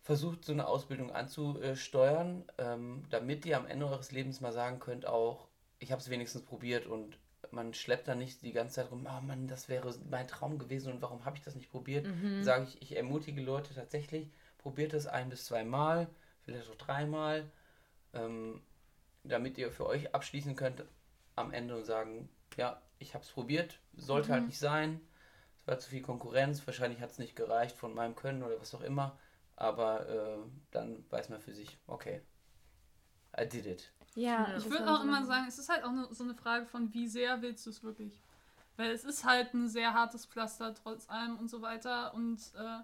versucht 0.02 0.44
so 0.44 0.52
eine 0.52 0.66
Ausbildung 0.66 1.12
anzusteuern, 1.12 2.44
ähm, 2.59 3.05
damit 3.10 3.44
ihr 3.47 3.56
am 3.56 3.66
Ende 3.66 3.86
eures 3.86 4.10
Lebens 4.10 4.40
mal 4.40 4.52
sagen 4.52 4.78
könnt, 4.78 5.06
auch, 5.06 5.48
ich 5.78 5.93
habe 5.93 6.01
es 6.01 6.10
wenigstens 6.10 6.43
probiert 6.43 6.86
und 6.86 7.18
man 7.51 7.72
schleppt 7.72 8.09
da 8.09 8.14
nicht 8.14 8.43
die 8.43 8.52
ganze 8.52 8.76
Zeit 8.76 8.90
rum, 8.90 9.09
oh 9.09 9.20
Mann, 9.20 9.47
das 9.47 9.68
wäre 9.68 9.94
mein 10.10 10.28
Traum 10.28 10.59
gewesen 10.59 10.93
und 10.93 11.02
warum 11.02 11.24
habe 11.24 11.36
ich 11.36 11.43
das 11.43 11.55
nicht 11.55 11.70
probiert? 11.70 12.06
Mhm. 12.06 12.43
Sage 12.43 12.64
ich, 12.64 12.82
ich 12.82 12.97
ermutige 12.97 13.40
Leute 13.40 13.74
tatsächlich, 13.74 14.30
probiert 14.59 14.93
es 14.93 15.06
ein 15.06 15.30
bis 15.30 15.47
zweimal, 15.47 16.09
vielleicht 16.43 16.68
auch 16.70 16.74
dreimal, 16.74 17.51
ähm, 18.12 18.60
damit 19.28 19.59
ihr 19.59 19.70
für 19.70 19.86
euch 19.86 20.14
abschließen 20.14 20.56
könnt 20.56 20.84
am 21.36 21.52
Ende 21.52 21.76
und 21.76 21.84
sagen, 21.84 22.28
ja, 22.56 22.80
ich 22.98 23.14
habe 23.14 23.24
es 23.24 23.30
probiert, 23.30 23.78
sollte 23.94 24.32
halt 24.32 24.46
nicht 24.46 24.59
sein, 24.59 25.00
es 25.56 25.66
war 25.66 25.78
zu 25.78 25.90
viel 25.90 26.02
Konkurrenz, 26.02 26.66
wahrscheinlich 26.66 27.00
hat 27.00 27.10
es 27.10 27.18
nicht 27.18 27.36
gereicht 27.36 27.76
von 27.76 27.94
meinem 27.94 28.16
Können 28.16 28.42
oder 28.42 28.60
was 28.60 28.74
auch 28.74 28.80
immer, 28.80 29.18
aber 29.56 30.09
äh, 30.09 30.38
dann 30.70 31.05
weiß 31.10 31.28
man 31.28 31.40
für 31.40 31.52
sich, 31.52 31.78
okay, 31.86 32.22
I 33.38 33.46
did 33.46 33.66
it. 33.66 33.92
Ja. 34.14 34.56
Ich 34.56 34.68
würde 34.68 34.90
auch 34.90 35.02
immer 35.05 35.24
sagen, 35.24 35.46
es 35.46 35.59
ist 35.59 35.68
halt 35.68 35.84
auch 35.84 35.92
ne- 35.92 36.09
so 36.10 36.24
eine 36.24 36.34
Frage 36.34 36.66
von, 36.66 36.92
wie 36.92 37.06
sehr 37.06 37.40
willst 37.42 37.66
du 37.66 37.70
es 37.70 37.82
wirklich? 37.82 38.20
Weil 38.76 38.90
es 38.90 39.05
ist 39.05 39.24
halt 39.24 39.55
ein 39.55 39.68
sehr 39.68 39.94
hartes 39.94 40.26
Pflaster 40.26 40.74
trotz 40.74 41.09
allem 41.09 41.38
und 41.38 41.48
so 41.48 41.62
weiter. 41.62 42.14
Und 42.14 42.40
äh, 42.56 42.80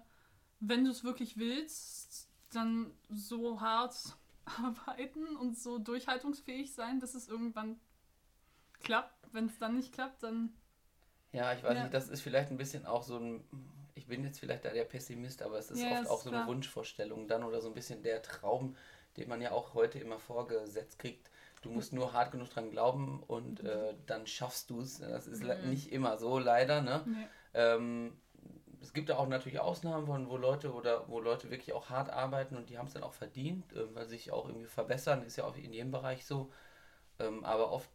wenn 0.59 0.85
du 0.85 0.91
es 0.91 1.03
wirklich 1.03 1.37
willst, 1.37 2.29
dann 2.51 2.91
so 3.09 3.59
hart 3.59 3.95
arbeiten 4.45 5.35
und 5.37 5.57
so 5.57 5.77
durchhaltungsfähig 5.79 6.73
sein, 6.73 6.99
bis 6.99 7.15
es 7.15 7.27
irgendwann 7.27 7.79
klappt. 8.79 9.33
Wenn 9.33 9.47
es 9.47 9.57
dann 9.59 9.75
nicht 9.75 9.93
klappt, 9.93 10.23
dann 10.23 10.53
Ja, 11.31 11.53
ich 11.53 11.63
weiß 11.63 11.75
Ja. 11.75 11.83
nicht, 11.83 11.93
das 11.93 12.07
ist 12.07 12.21
vielleicht 12.21 12.49
ein 12.51 12.57
bisschen 12.57 12.85
auch 12.85 13.03
so 13.03 13.17
ein, 13.17 13.43
ich 13.93 14.07
bin 14.07 14.23
jetzt 14.23 14.39
vielleicht 14.39 14.63
da 14.65 14.69
der 14.71 14.85
Pessimist, 14.85 15.41
aber 15.41 15.57
es 15.57 15.69
ist 15.69 15.81
Ja, 15.81 15.91
oft 15.91 16.07
auch 16.07 16.21
so 16.21 16.29
eine 16.29 16.37
klar. 16.37 16.47
Wunschvorstellung 16.47 17.27
dann 17.27 17.43
oder 17.43 17.61
so 17.61 17.67
ein 17.69 17.73
bisschen 17.73 18.03
der 18.03 18.21
Traum, 18.21 18.75
den 19.17 19.27
man 19.29 19.41
ja 19.41 19.51
auch 19.51 19.73
heute 19.73 19.99
immer 19.99 20.19
vorgesetzt 20.19 20.99
kriegt. 20.99 21.29
Du 21.61 21.71
musst 21.71 21.93
nur 21.93 22.13
hart 22.13 22.31
genug 22.31 22.49
dran 22.49 22.71
glauben 22.71 23.21
und 23.23 23.59
Mhm. 23.61 23.67
äh, 23.67 23.95
dann 24.05 24.27
schaffst 24.27 24.69
du 24.69 24.81
es. 24.81 24.99
Das 24.99 25.27
ist 25.27 25.43
le- 25.43 25.65
nicht 25.65 25.91
immer 25.91 26.17
so, 26.17 26.39
leider, 26.39 26.81
ne? 26.81 27.05
nee. 27.05 27.29
Ähm, 27.53 28.17
es 28.81 28.93
gibt 28.93 29.09
ja 29.09 29.17
auch 29.17 29.27
natürlich 29.27 29.59
Ausnahmen, 29.59 30.07
von, 30.07 30.29
wo 30.29 30.37
Leute 30.37 30.73
oder 30.73 31.07
wo 31.09 31.19
Leute 31.19 31.49
wirklich 31.51 31.73
auch 31.73 31.89
hart 31.89 32.09
arbeiten 32.09 32.55
und 32.55 32.69
die 32.69 32.77
haben 32.77 32.87
es 32.87 32.93
dann 32.93 33.03
auch 33.03 33.13
verdient, 33.13 33.71
äh, 33.73 33.93
weil 33.95 34.05
sie 34.05 34.15
sich 34.17 34.31
auch 34.31 34.47
irgendwie 34.47 34.67
verbessern, 34.67 35.23
ist 35.23 35.37
ja 35.37 35.45
auch 35.45 35.55
in 35.57 35.73
jedem 35.73 35.91
Bereich 35.91 36.25
so. 36.25 36.51
Ähm, 37.19 37.43
aber 37.45 37.71
oft 37.71 37.89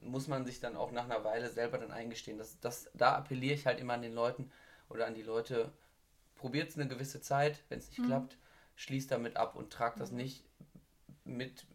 muss 0.00 0.28
man 0.28 0.44
sich 0.46 0.60
dann 0.60 0.76
auch 0.76 0.92
nach 0.92 1.04
einer 1.04 1.24
Weile 1.24 1.50
selber 1.50 1.78
dann 1.78 1.92
eingestehen. 1.92 2.38
Das, 2.38 2.60
das, 2.60 2.90
da 2.94 3.16
appelliere 3.16 3.54
ich 3.54 3.66
halt 3.66 3.80
immer 3.80 3.94
an 3.94 4.02
den 4.02 4.14
Leuten 4.14 4.50
oder 4.88 5.06
an 5.06 5.14
die 5.14 5.22
Leute, 5.22 5.72
probiert 6.36 6.70
es 6.70 6.76
eine 6.76 6.88
gewisse 6.88 7.20
Zeit, 7.20 7.62
wenn 7.68 7.78
es 7.78 7.88
nicht 7.88 8.00
Mhm. 8.00 8.06
klappt, 8.06 8.38
schließt 8.76 9.10
damit 9.10 9.36
ab 9.36 9.56
und 9.56 9.72
tragt 9.72 10.00
das 10.00 10.10
nicht 10.10 10.44
mit 11.24 11.66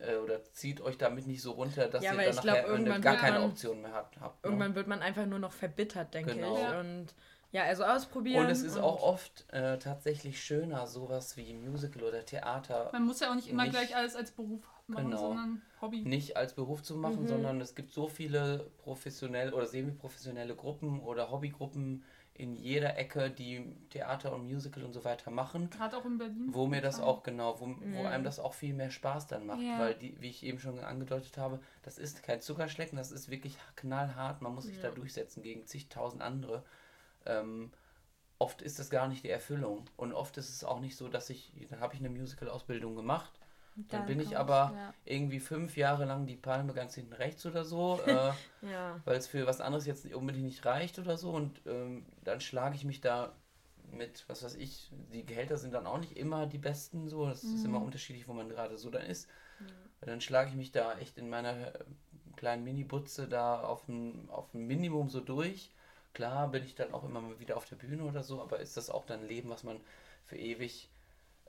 äh, 0.00 0.16
oder 0.16 0.42
zieht 0.52 0.80
euch 0.80 0.98
damit 0.98 1.26
nicht 1.26 1.42
so 1.42 1.52
runter, 1.52 1.88
dass 1.88 2.02
Ja, 2.02 2.12
ihr 2.12 2.18
dann 2.18 2.26
ich 2.30 2.40
glaub, 2.40 2.44
nachher 2.46 2.64
eine, 2.64 2.72
irgendwann 2.72 3.00
gar 3.02 3.16
keine 3.16 3.38
man- 3.40 3.50
Option 3.50 3.82
mehr 3.82 3.92
habt. 3.92 4.20
habt 4.20 4.42
ne? 4.44 4.50
Irgendwann 4.50 4.74
wird 4.74 4.86
man 4.86 5.00
einfach 5.02 5.26
nur 5.26 5.38
noch 5.38 5.52
verbittert, 5.52 6.14
denke 6.14 6.34
Genau. 6.34 6.56
ich. 6.56 6.78
Und 6.78 7.06
ja, 7.52 7.64
also 7.64 7.84
ausprobieren. 7.84 8.44
Und 8.44 8.50
es 8.50 8.62
ist 8.62 8.78
auch 8.78 9.02
oft 9.02 9.44
äh, 9.52 9.76
tatsächlich 9.78 10.40
schöner, 10.40 10.86
sowas 10.86 11.36
wie 11.36 11.52
Musical 11.54 12.04
oder 12.04 12.24
Theater 12.24 12.90
Man 12.92 13.04
muss 13.06 13.20
ja 13.20 13.30
auch 13.30 13.34
nicht 13.34 13.48
immer 13.48 13.64
Nicht- 13.64 13.72
gleich 13.72 13.96
alles 13.96 14.14
als 14.14 14.30
Beruf 14.30 14.62
machen, 14.86 15.06
Genau. 15.10 15.18
sondern 15.18 15.62
Hobby. 15.80 16.02
nicht 16.02 16.36
als 16.36 16.54
Beruf 16.54 16.82
zu 16.82 16.94
machen, 16.96 17.22
Mhm. 17.22 17.28
sondern 17.28 17.60
es 17.60 17.74
gibt 17.74 17.92
so 17.92 18.08
viele 18.08 18.70
professionelle 18.78 19.52
oder 19.54 19.66
semi-professionelle 19.66 20.54
Gruppen 20.54 21.00
oder 21.00 21.30
Hobbygruppen 21.30 22.04
in 22.40 22.56
jeder 22.56 22.96
Ecke, 22.96 23.30
die 23.30 23.64
Theater 23.90 24.32
und 24.34 24.46
Musical 24.46 24.82
und 24.84 24.92
so 24.92 25.04
weiter 25.04 25.30
machen, 25.30 25.68
Gerade 25.70 25.96
auch 25.96 26.04
in 26.04 26.18
Berlin. 26.18 26.48
wo 26.48 26.66
mir 26.66 26.80
das 26.80 26.98
auch 27.00 27.22
genau, 27.22 27.60
wo, 27.60 27.66
wo 27.66 28.00
Mhm. 28.00 28.06
einem 28.06 28.24
das 28.24 28.38
auch 28.40 28.54
viel 28.54 28.74
mehr 28.74 28.90
Spaß 28.90 29.26
dann 29.26 29.46
macht, 29.46 29.60
Ja. 29.62 29.78
weil 29.78 29.94
die, 29.94 30.20
wie 30.20 30.28
ich 30.30 30.42
eben 30.44 30.58
schon 30.58 30.78
angedeutet 30.78 31.36
habe, 31.38 31.60
das 31.82 31.98
ist 31.98 32.22
kein 32.22 32.40
Zuckerschlecken, 32.40 32.96
das 32.96 33.12
ist 33.12 33.30
wirklich 33.30 33.56
knallhart, 33.76 34.42
man 34.42 34.54
muss 34.54 34.64
sich 34.66 34.80
da 34.80 34.88
Ja. 34.88 34.94
durchsetzen 34.94 35.42
gegen 35.42 35.66
zigtausend 35.66 36.22
andere. 36.22 36.64
Ähm, 37.26 37.70
oft 38.38 38.62
ist 38.62 38.78
das 38.78 38.90
gar 38.90 39.08
nicht 39.08 39.24
die 39.24 39.30
Erfüllung 39.30 39.84
und 39.96 40.12
oft 40.12 40.36
ist 40.38 40.48
es 40.48 40.64
auch 40.64 40.80
nicht 40.80 40.96
so, 40.96 41.08
dass 41.08 41.30
ich, 41.30 41.52
dann 41.68 41.80
habe 41.80 41.94
ich 41.94 42.00
eine 42.00 42.10
Musical-Ausbildung 42.10 42.94
gemacht, 42.96 43.39
dann 43.88 44.06
bin 44.06 44.20
ich 44.20 44.36
aber 44.36 44.72
ja. 44.74 44.94
irgendwie 45.04 45.40
fünf 45.40 45.76
Jahre 45.76 46.04
lang 46.04 46.26
die 46.26 46.36
Palme 46.36 46.72
ganz 46.72 46.94
hinten 46.94 47.12
rechts 47.12 47.44
oder 47.46 47.64
so, 47.64 48.00
äh, 48.06 48.32
Ja. 48.62 49.00
weil 49.04 49.16
es 49.16 49.26
für 49.26 49.46
was 49.46 49.60
anderes 49.60 49.86
jetzt 49.86 50.12
unbedingt 50.14 50.44
nicht 50.44 50.64
reicht 50.64 50.98
oder 50.98 51.16
so 51.16 51.30
und 51.30 51.60
ähm, 51.66 52.06
dann 52.24 52.40
schlage 52.40 52.76
ich 52.76 52.84
mich 52.84 53.00
da 53.00 53.32
mit, 53.92 54.24
was 54.28 54.42
weiß 54.44 54.54
ich, 54.54 54.90
die 55.12 55.26
Gehälter 55.26 55.56
sind 55.56 55.74
dann 55.74 55.86
auch 55.86 55.98
nicht 55.98 56.16
immer 56.16 56.46
die 56.46 56.58
besten 56.58 57.08
so, 57.08 57.26
das 57.26 57.42
ist 57.42 57.64
immer 57.64 57.82
unterschiedlich, 57.82 58.28
wo 58.28 58.32
man 58.32 58.48
gerade 58.48 58.78
so 58.78 58.88
dann 58.90 59.02
ist. 59.02 59.28
Dann 60.00 60.20
schlage 60.20 60.50
ich 60.50 60.56
mich 60.56 60.72
da 60.72 60.96
echt 60.98 61.18
in 61.18 61.28
meiner 61.28 61.74
äh, 61.74 61.84
kleinen 62.36 62.64
Mini-Butze 62.64 63.28
da 63.28 63.60
auf 63.60 63.86
ein, 63.88 64.28
auf 64.30 64.54
ein 64.54 64.66
Minimum 64.66 65.10
so 65.10 65.20
durch. 65.20 65.70
Klar 66.14 66.48
bin 66.48 66.64
ich 66.64 66.74
dann 66.74 66.94
auch 66.94 67.04
immer 67.04 67.20
mal 67.20 67.38
wieder 67.38 67.56
auf 67.56 67.66
der 67.66 67.76
Bühne 67.76 68.04
oder 68.04 68.22
so, 68.22 68.40
aber 68.40 68.60
ist 68.60 68.76
das 68.76 68.90
auch 68.90 69.04
dann 69.04 69.20
ein 69.20 69.28
Leben, 69.28 69.50
was 69.50 69.62
man 69.62 69.78
für 70.24 70.36
ewig 70.36 70.88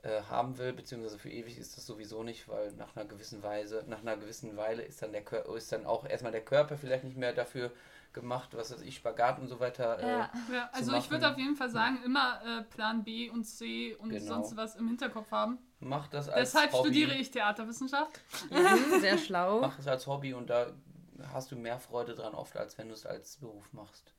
äh, 0.02 0.22
haben 0.22 0.58
will, 0.58 0.72
beziehungsweise 0.72 1.18
für 1.18 1.30
ewig 1.30 1.58
ist 1.58 1.76
das 1.76 1.86
sowieso 1.86 2.22
nicht, 2.22 2.48
weil 2.48 2.72
nach 2.72 2.94
einer 2.96 3.04
gewissen 3.04 3.42
Weise, 3.42 3.84
nach 3.88 4.00
einer 4.00 4.16
gewissen 4.16 4.56
Weile 4.56 4.82
ist 4.82 5.00
dann 5.02 5.12
der 5.12 5.22
Körper, 5.22 5.54
ist 5.56 5.70
dann 5.72 5.86
auch 5.86 6.04
erstmal 6.04 6.32
der 6.32 6.44
Körper 6.44 6.76
vielleicht 6.76 7.04
nicht 7.04 7.16
mehr 7.16 7.32
dafür 7.32 7.70
gemacht, 8.12 8.50
was 8.54 8.70
weiß 8.72 8.82
ich, 8.82 8.96
Spagat 8.96 9.38
und 9.38 9.48
so 9.48 9.58
weiter. 9.60 9.98
Äh, 9.98 10.02
Ja. 10.10 10.30
Ja, 10.52 10.70
also 10.72 10.90
zu 10.92 10.98
ich 10.98 11.10
würde 11.10 11.30
auf 11.30 11.38
jeden 11.38 11.56
Fall 11.56 11.70
sagen, 11.70 11.98
immer 12.04 12.40
äh, 12.44 12.62
Plan 12.62 13.02
B 13.04 13.30
und 13.30 13.44
C 13.44 13.94
und 13.94 14.10
Genau. 14.10 14.24
sonst 14.34 14.54
was 14.56 14.74
im 14.76 14.88
Hinterkopf 14.88 15.30
haben. 15.30 15.58
Mach 15.80 16.08
das 16.08 16.28
als 16.28 16.50
Deshalb 16.52 16.72
Hobby. 16.72 16.88
studiere 16.88 17.14
ich 17.14 17.30
Theaterwissenschaft. 17.30 18.20
Mhm, 18.50 19.00
sehr 19.00 19.16
schlau. 19.26 19.60
Mach 19.60 19.78
es 19.78 19.86
als 19.88 20.06
Hobby 20.06 20.34
und 20.34 20.50
da 20.50 20.66
hast 21.32 21.52
du 21.52 21.56
mehr 21.56 21.78
Freude 21.78 22.14
dran 22.14 22.34
oft, 22.34 22.56
als 22.56 22.76
wenn 22.76 22.88
du 22.88 22.94
es 22.94 23.06
als 23.06 23.36
Beruf 23.38 23.72
machst. 23.72 24.12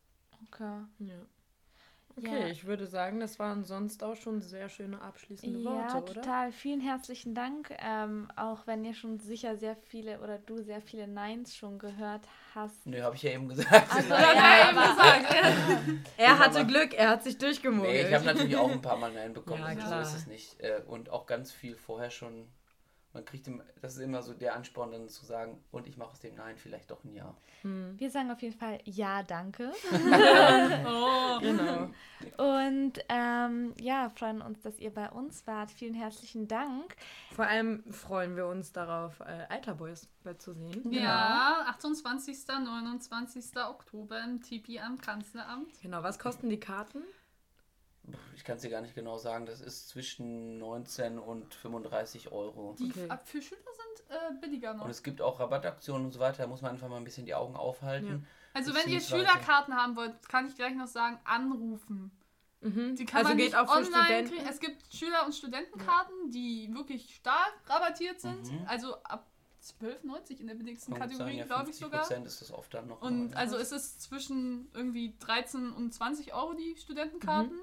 Okay. 0.47 0.81
Ja. 0.99 1.13
Okay, 2.15 2.41
Ja. 2.41 2.47
ich 2.47 2.65
würde 2.65 2.85
sagen, 2.85 3.19
das 3.19 3.39
waren 3.39 3.63
sonst 3.63 4.03
auch 4.03 4.15
schon 4.15 4.39
sehr 4.41 4.69
schöne 4.69 5.01
abschließende 5.01 5.59
Ja, 5.59 5.71
Worte, 5.71 5.97
oder? 6.11 6.21
total. 6.21 6.51
Vielen 6.51 6.79
herzlichen 6.79 7.33
Dank. 7.33 7.75
Ähm, 7.79 8.27
auch 8.35 8.67
wenn 8.67 8.85
ihr 8.85 8.93
schon 8.93 9.17
sicher 9.19 9.57
sehr 9.57 9.75
viele 9.75 10.19
oder 10.19 10.37
du 10.37 10.61
sehr 10.61 10.81
viele 10.81 11.07
Neins 11.07 11.55
schon 11.55 11.79
gehört 11.79 12.21
hast. 12.53 12.85
Nö, 12.85 13.01
habe 13.01 13.15
ich 13.15 13.23
ja 13.23 13.31
eben 13.31 13.47
gesagt. 13.49 13.91
Also, 13.91 14.09
Ja, 14.09 14.33
ja, 14.33 14.69
eben 14.69 14.77
gesagt. 14.77 16.07
Er 16.17 16.37
hatte 16.39 16.65
Glück, 16.67 16.93
er 16.93 17.09
hat 17.09 17.23
sich 17.23 17.37
durchgemogelt. 17.39 17.91
Nee, 17.91 18.07
ich 18.07 18.13
habe 18.13 18.25
natürlich 18.25 18.55
auch 18.57 18.71
ein 18.71 18.81
paar 18.81 18.97
Mal 18.97 19.11
Nein 19.11 19.33
bekommen. 19.33 19.61
Ja, 19.61 19.67
also 19.67 19.87
so 19.89 19.95
ist 20.01 20.13
es 20.15 20.27
nicht. 20.27 20.59
Äh, 20.59 20.81
Und 20.87 21.09
auch 21.09 21.25
ganz 21.25 21.51
viel 21.51 21.75
vorher 21.75 22.11
schon. 22.11 22.47
Man 23.13 23.25
kriegt 23.25 23.47
im, 23.47 23.61
das 23.81 23.95
ist 23.95 24.01
immer 24.01 24.23
so 24.23 24.33
der 24.33 24.55
Ansporn, 24.55 24.91
dann 24.91 25.07
zu 25.07 25.23
sagen, 25.23 25.63
und 25.71 25.87
ich 25.87 25.97
mache 25.97 26.11
aus 26.11 26.19
dem 26.19 26.33
Nein 26.33 26.57
vielleicht 26.57 26.89
doch 26.89 27.03
ein 27.03 27.13
Ja. 27.13 27.35
Hm, 27.61 27.93
wir 27.99 28.09
sagen 28.09 28.31
auf 28.31 28.41
jeden 28.41 28.57
Fall 28.57 28.79
Ja, 28.85 29.21
danke. 29.21 29.71
Oh. 30.85 31.39
genau. 31.39 31.89
Und 32.37 32.93
ähm, 33.09 33.73
ja, 33.79 34.09
freuen 34.09 34.41
uns, 34.41 34.61
dass 34.61 34.79
ihr 34.79 34.91
bei 34.91 35.09
uns 35.09 35.45
wart. 35.45 35.71
Vielen 35.71 35.93
herzlichen 35.93 36.47
Dank. 36.47 36.95
Vor 37.35 37.45
allem 37.45 37.83
freuen 37.91 38.35
wir 38.35 38.47
uns 38.47 38.71
darauf, 38.71 39.19
äh, 39.19 39.45
Alterboys 39.49 40.07
bald 40.23 40.41
zu 40.41 40.53
sehen. 40.53 40.91
Ja, 40.91 41.65
28. 41.67 42.47
29. 42.47 43.57
Oktober 43.57 44.23
im 44.23 44.41
Tipi 44.41 44.79
am 44.79 44.99
Kanzleramt. 44.99 45.69
Genau, 45.81 46.01
was 46.01 46.17
kosten 46.17 46.49
die 46.49 46.59
Karten? 46.59 47.03
Ich 48.35 48.43
kann 48.43 48.57
es 48.57 48.61
dir 48.61 48.69
gar 48.69 48.81
nicht 48.81 48.95
genau 48.95 49.17
sagen. 49.17 49.45
Das 49.45 49.61
ist 49.61 49.87
zwischen 49.89 50.57
19 50.57 51.19
und 51.19 51.53
35 51.53 52.31
Euro. 52.31 52.75
Die 52.77 52.89
Okay. 52.89 53.09
ab 53.09 53.27
für 53.27 53.41
Schüler 53.41 53.61
sind 53.61 54.09
äh, 54.09 54.39
billiger 54.41 54.73
noch. 54.73 54.85
Und 54.85 54.91
es 54.91 55.03
gibt 55.03 55.21
auch 55.21 55.39
Rabattaktionen 55.39 56.05
und 56.05 56.11
so 56.11 56.19
weiter. 56.19 56.43
Da 56.43 56.47
muss 56.47 56.61
man 56.61 56.71
einfach 56.71 56.89
mal 56.89 56.97
ein 56.97 57.03
bisschen 57.05 57.25
die 57.25 57.35
Augen 57.35 57.55
aufhalten. 57.55 58.27
Also 58.53 58.73
wenn 58.75 58.89
ihr 58.91 59.01
Schülerkarten 59.01 59.75
haben 59.75 59.95
wollt, 59.95 60.27
kann 60.27 60.47
ich 60.47 60.55
gleich 60.55 60.75
noch 60.75 60.87
sagen, 60.87 61.19
anrufen. 61.23 62.11
Mhm. 62.61 62.95
Die 62.95 63.05
kann 63.05 63.19
also 63.19 63.29
man 63.29 63.37
geht 63.37 63.47
nicht 63.47 63.57
auch 63.57 63.69
online 63.69 64.05
Studenten. 64.05 64.31
kriegen. 64.35 64.47
Es 64.47 64.59
gibt 64.59 64.93
Schüler- 64.93 65.25
und 65.25 65.33
Studentenkarten, 65.33 66.31
die 66.31 66.69
wirklich 66.73 67.15
stark 67.15 67.53
rabattiert 67.67 68.21
sind. 68.21 68.51
Mhm. 68.51 68.65
Also 68.67 68.95
ab 69.03 69.27
12,90 69.61 70.39
in 70.41 70.47
der 70.47 70.55
billigsten 70.55 70.93
Kategorie, 70.93 71.37
ja, 71.37 71.45
glaube 71.45 71.69
ich 71.69 71.77
sogar. 71.77 72.05
50% 72.05 72.25
ist 72.25 72.41
das 72.41 72.51
oft 72.51 72.73
dann 72.73 72.87
noch. 72.87 73.01
Und 73.01 73.31
mal. 73.31 73.37
also 73.37 73.57
es 73.57 73.71
ist 73.71 74.01
zwischen 74.01 74.69
irgendwie 74.73 75.15
13 75.19 75.71
und 75.71 75.93
20 75.93 76.33
Euro 76.33 76.53
die 76.53 76.75
Studentenkarten. 76.77 77.57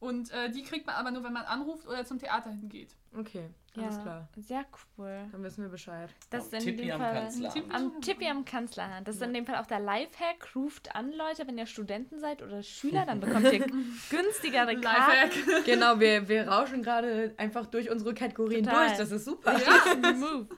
Und 0.00 0.30
äh, 0.32 0.50
die 0.50 0.62
kriegt 0.62 0.86
man 0.86 0.96
aber 0.96 1.10
nur, 1.10 1.22
wenn 1.24 1.32
man 1.34 1.44
anruft 1.44 1.86
oder 1.86 2.04
zum 2.06 2.18
Theater 2.18 2.50
hingeht. 2.50 2.96
Okay, 3.14 3.50
alles 3.76 3.96
Ja, 3.96 4.02
klar. 4.02 4.28
sehr 4.38 4.64
cool. 4.96 5.28
Dann 5.30 5.42
wissen 5.42 5.62
wir 5.62 5.68
Bescheid. 5.68 6.08
Das 6.30 6.44
ist 6.46 6.54
in 6.54 6.60
Tippi 6.60 6.82
dem 6.84 6.92
am 6.92 7.00
Fall 7.00 7.12
Kanzleramt. 7.14 7.74
am 7.74 8.00
Tippi 8.00 8.26
am 8.28 8.44
Kanzleramt. 8.46 9.06
Das 9.06 9.16
ist 9.16 9.22
in 9.22 9.34
dem 9.34 9.44
Fall 9.44 9.56
auch 9.56 9.66
der 9.66 9.80
Lifehack. 9.80 10.56
Ruft 10.56 10.94
an, 10.96 11.12
Leute, 11.12 11.46
wenn 11.46 11.58
ihr 11.58 11.66
Studenten 11.66 12.18
seid 12.18 12.40
oder 12.42 12.62
Schüler, 12.62 13.04
dann 13.04 13.20
bekommt 13.20 13.52
ihr 13.52 13.58
günstigere 14.10 14.80
Karten. 14.80 14.82
Lifehack. 14.82 15.64
Genau, 15.66 16.00
wir, 16.00 16.26
wir 16.28 16.48
rauschen 16.48 16.82
gerade 16.82 17.34
einfach 17.36 17.66
durch 17.66 17.90
unsere 17.90 18.14
Kategorien 18.14 18.64
Total. 18.64 18.86
durch. 18.86 18.96
Das 18.98 19.10
ist 19.10 19.26
super. 19.26 19.52
Move. 20.14 20.48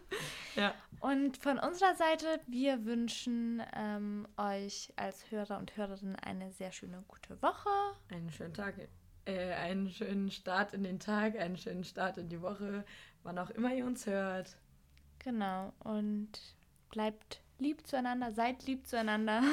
Ja. 0.55 0.73
Und 1.01 1.37
von 1.39 1.59
unserer 1.59 1.97
Seite, 1.97 2.27
wir 2.47 2.85
wünschen 2.85 3.61
ähm, 3.75 4.29
euch 4.37 4.93
als 4.95 5.29
Hörer 5.33 5.59
und 5.59 5.77
Hörerinnen 5.77 6.15
eine 6.15 6.53
sehr 6.53 6.71
schöne, 6.71 7.03
gute 7.09 7.43
Woche. 7.43 7.71
Einen 8.13 8.31
schönen 8.31 8.55
Tag, 8.55 8.77
äh, 9.25 9.53
einen 9.55 9.91
schönen 9.91 10.31
Start 10.31 10.73
in 10.75 10.83
den 10.85 10.99
Tag, 11.01 11.39
einen 11.39 11.57
schönen 11.57 11.85
Start 11.85 12.19
in 12.19 12.29
die 12.29 12.41
Woche, 12.43 12.85
wann 13.23 13.39
auch 13.39 13.51
immer 13.51 13.73
ihr 13.75 13.87
uns 13.87 14.07
hört. 14.07 14.57
Genau. 15.21 15.73
Und 15.81 16.31
bleibt 16.91 17.41
lieb 17.59 17.87
zueinander, 17.87 18.33
seid 18.33 18.65
lieb 18.67 18.87
zueinander. 18.87 19.43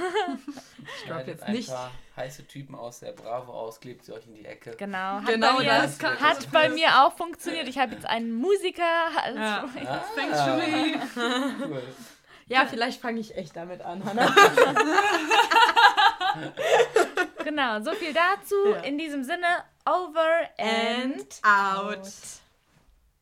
Ich 1.02 1.06
glaube 1.06 1.30
jetzt 1.32 1.44
ein 1.44 1.54
nicht. 1.54 1.70
paar 1.70 1.91
heiße 2.18 2.46
Typen 2.48 2.76
aus 2.76 3.00
der 3.00 3.12
Bravo 3.14 3.52
aus, 3.54 3.80
klebt 3.80 4.04
sie 4.06 4.14
euch 4.14 4.26
in 4.28 4.34
die 4.36 4.46
Ecke. 4.46 4.72
Genau. 4.78 5.22
Hat 5.22 5.28
Genau 5.28 5.58
bei 5.58 5.64
mir, 5.64 5.70
das. 5.70 6.02
Hat 6.02 6.52
bei 6.52 6.70
mir 6.70 7.04
auch 7.04 7.14
funktioniert. 7.16 7.68
Ich 7.68 7.78
habe 7.78 7.94
jetzt 7.94 8.06
einen 8.06 8.34
Musiker 8.34 8.84
als 9.22 9.36
Ja. 9.38 9.66
Ah, 9.86 10.04
Feng 10.16 10.30
Shui. 10.34 11.00
Cool. 11.68 11.84
Ja, 12.48 12.66
vielleicht 12.66 13.00
fange 13.00 13.20
ich 13.20 13.36
echt 13.38 13.56
damit 13.56 13.82
an, 13.82 14.04
Hannah. 14.04 14.34
Genau, 17.49 17.81
so 17.81 17.93
viel 17.93 18.13
dazu. 18.13 18.55
Ja. 18.73 18.81
In 18.81 18.99
diesem 18.99 19.23
Sinne, 19.23 19.63
over 19.84 20.47
and, 20.59 21.15
And 21.15 21.39
out. 21.43 22.07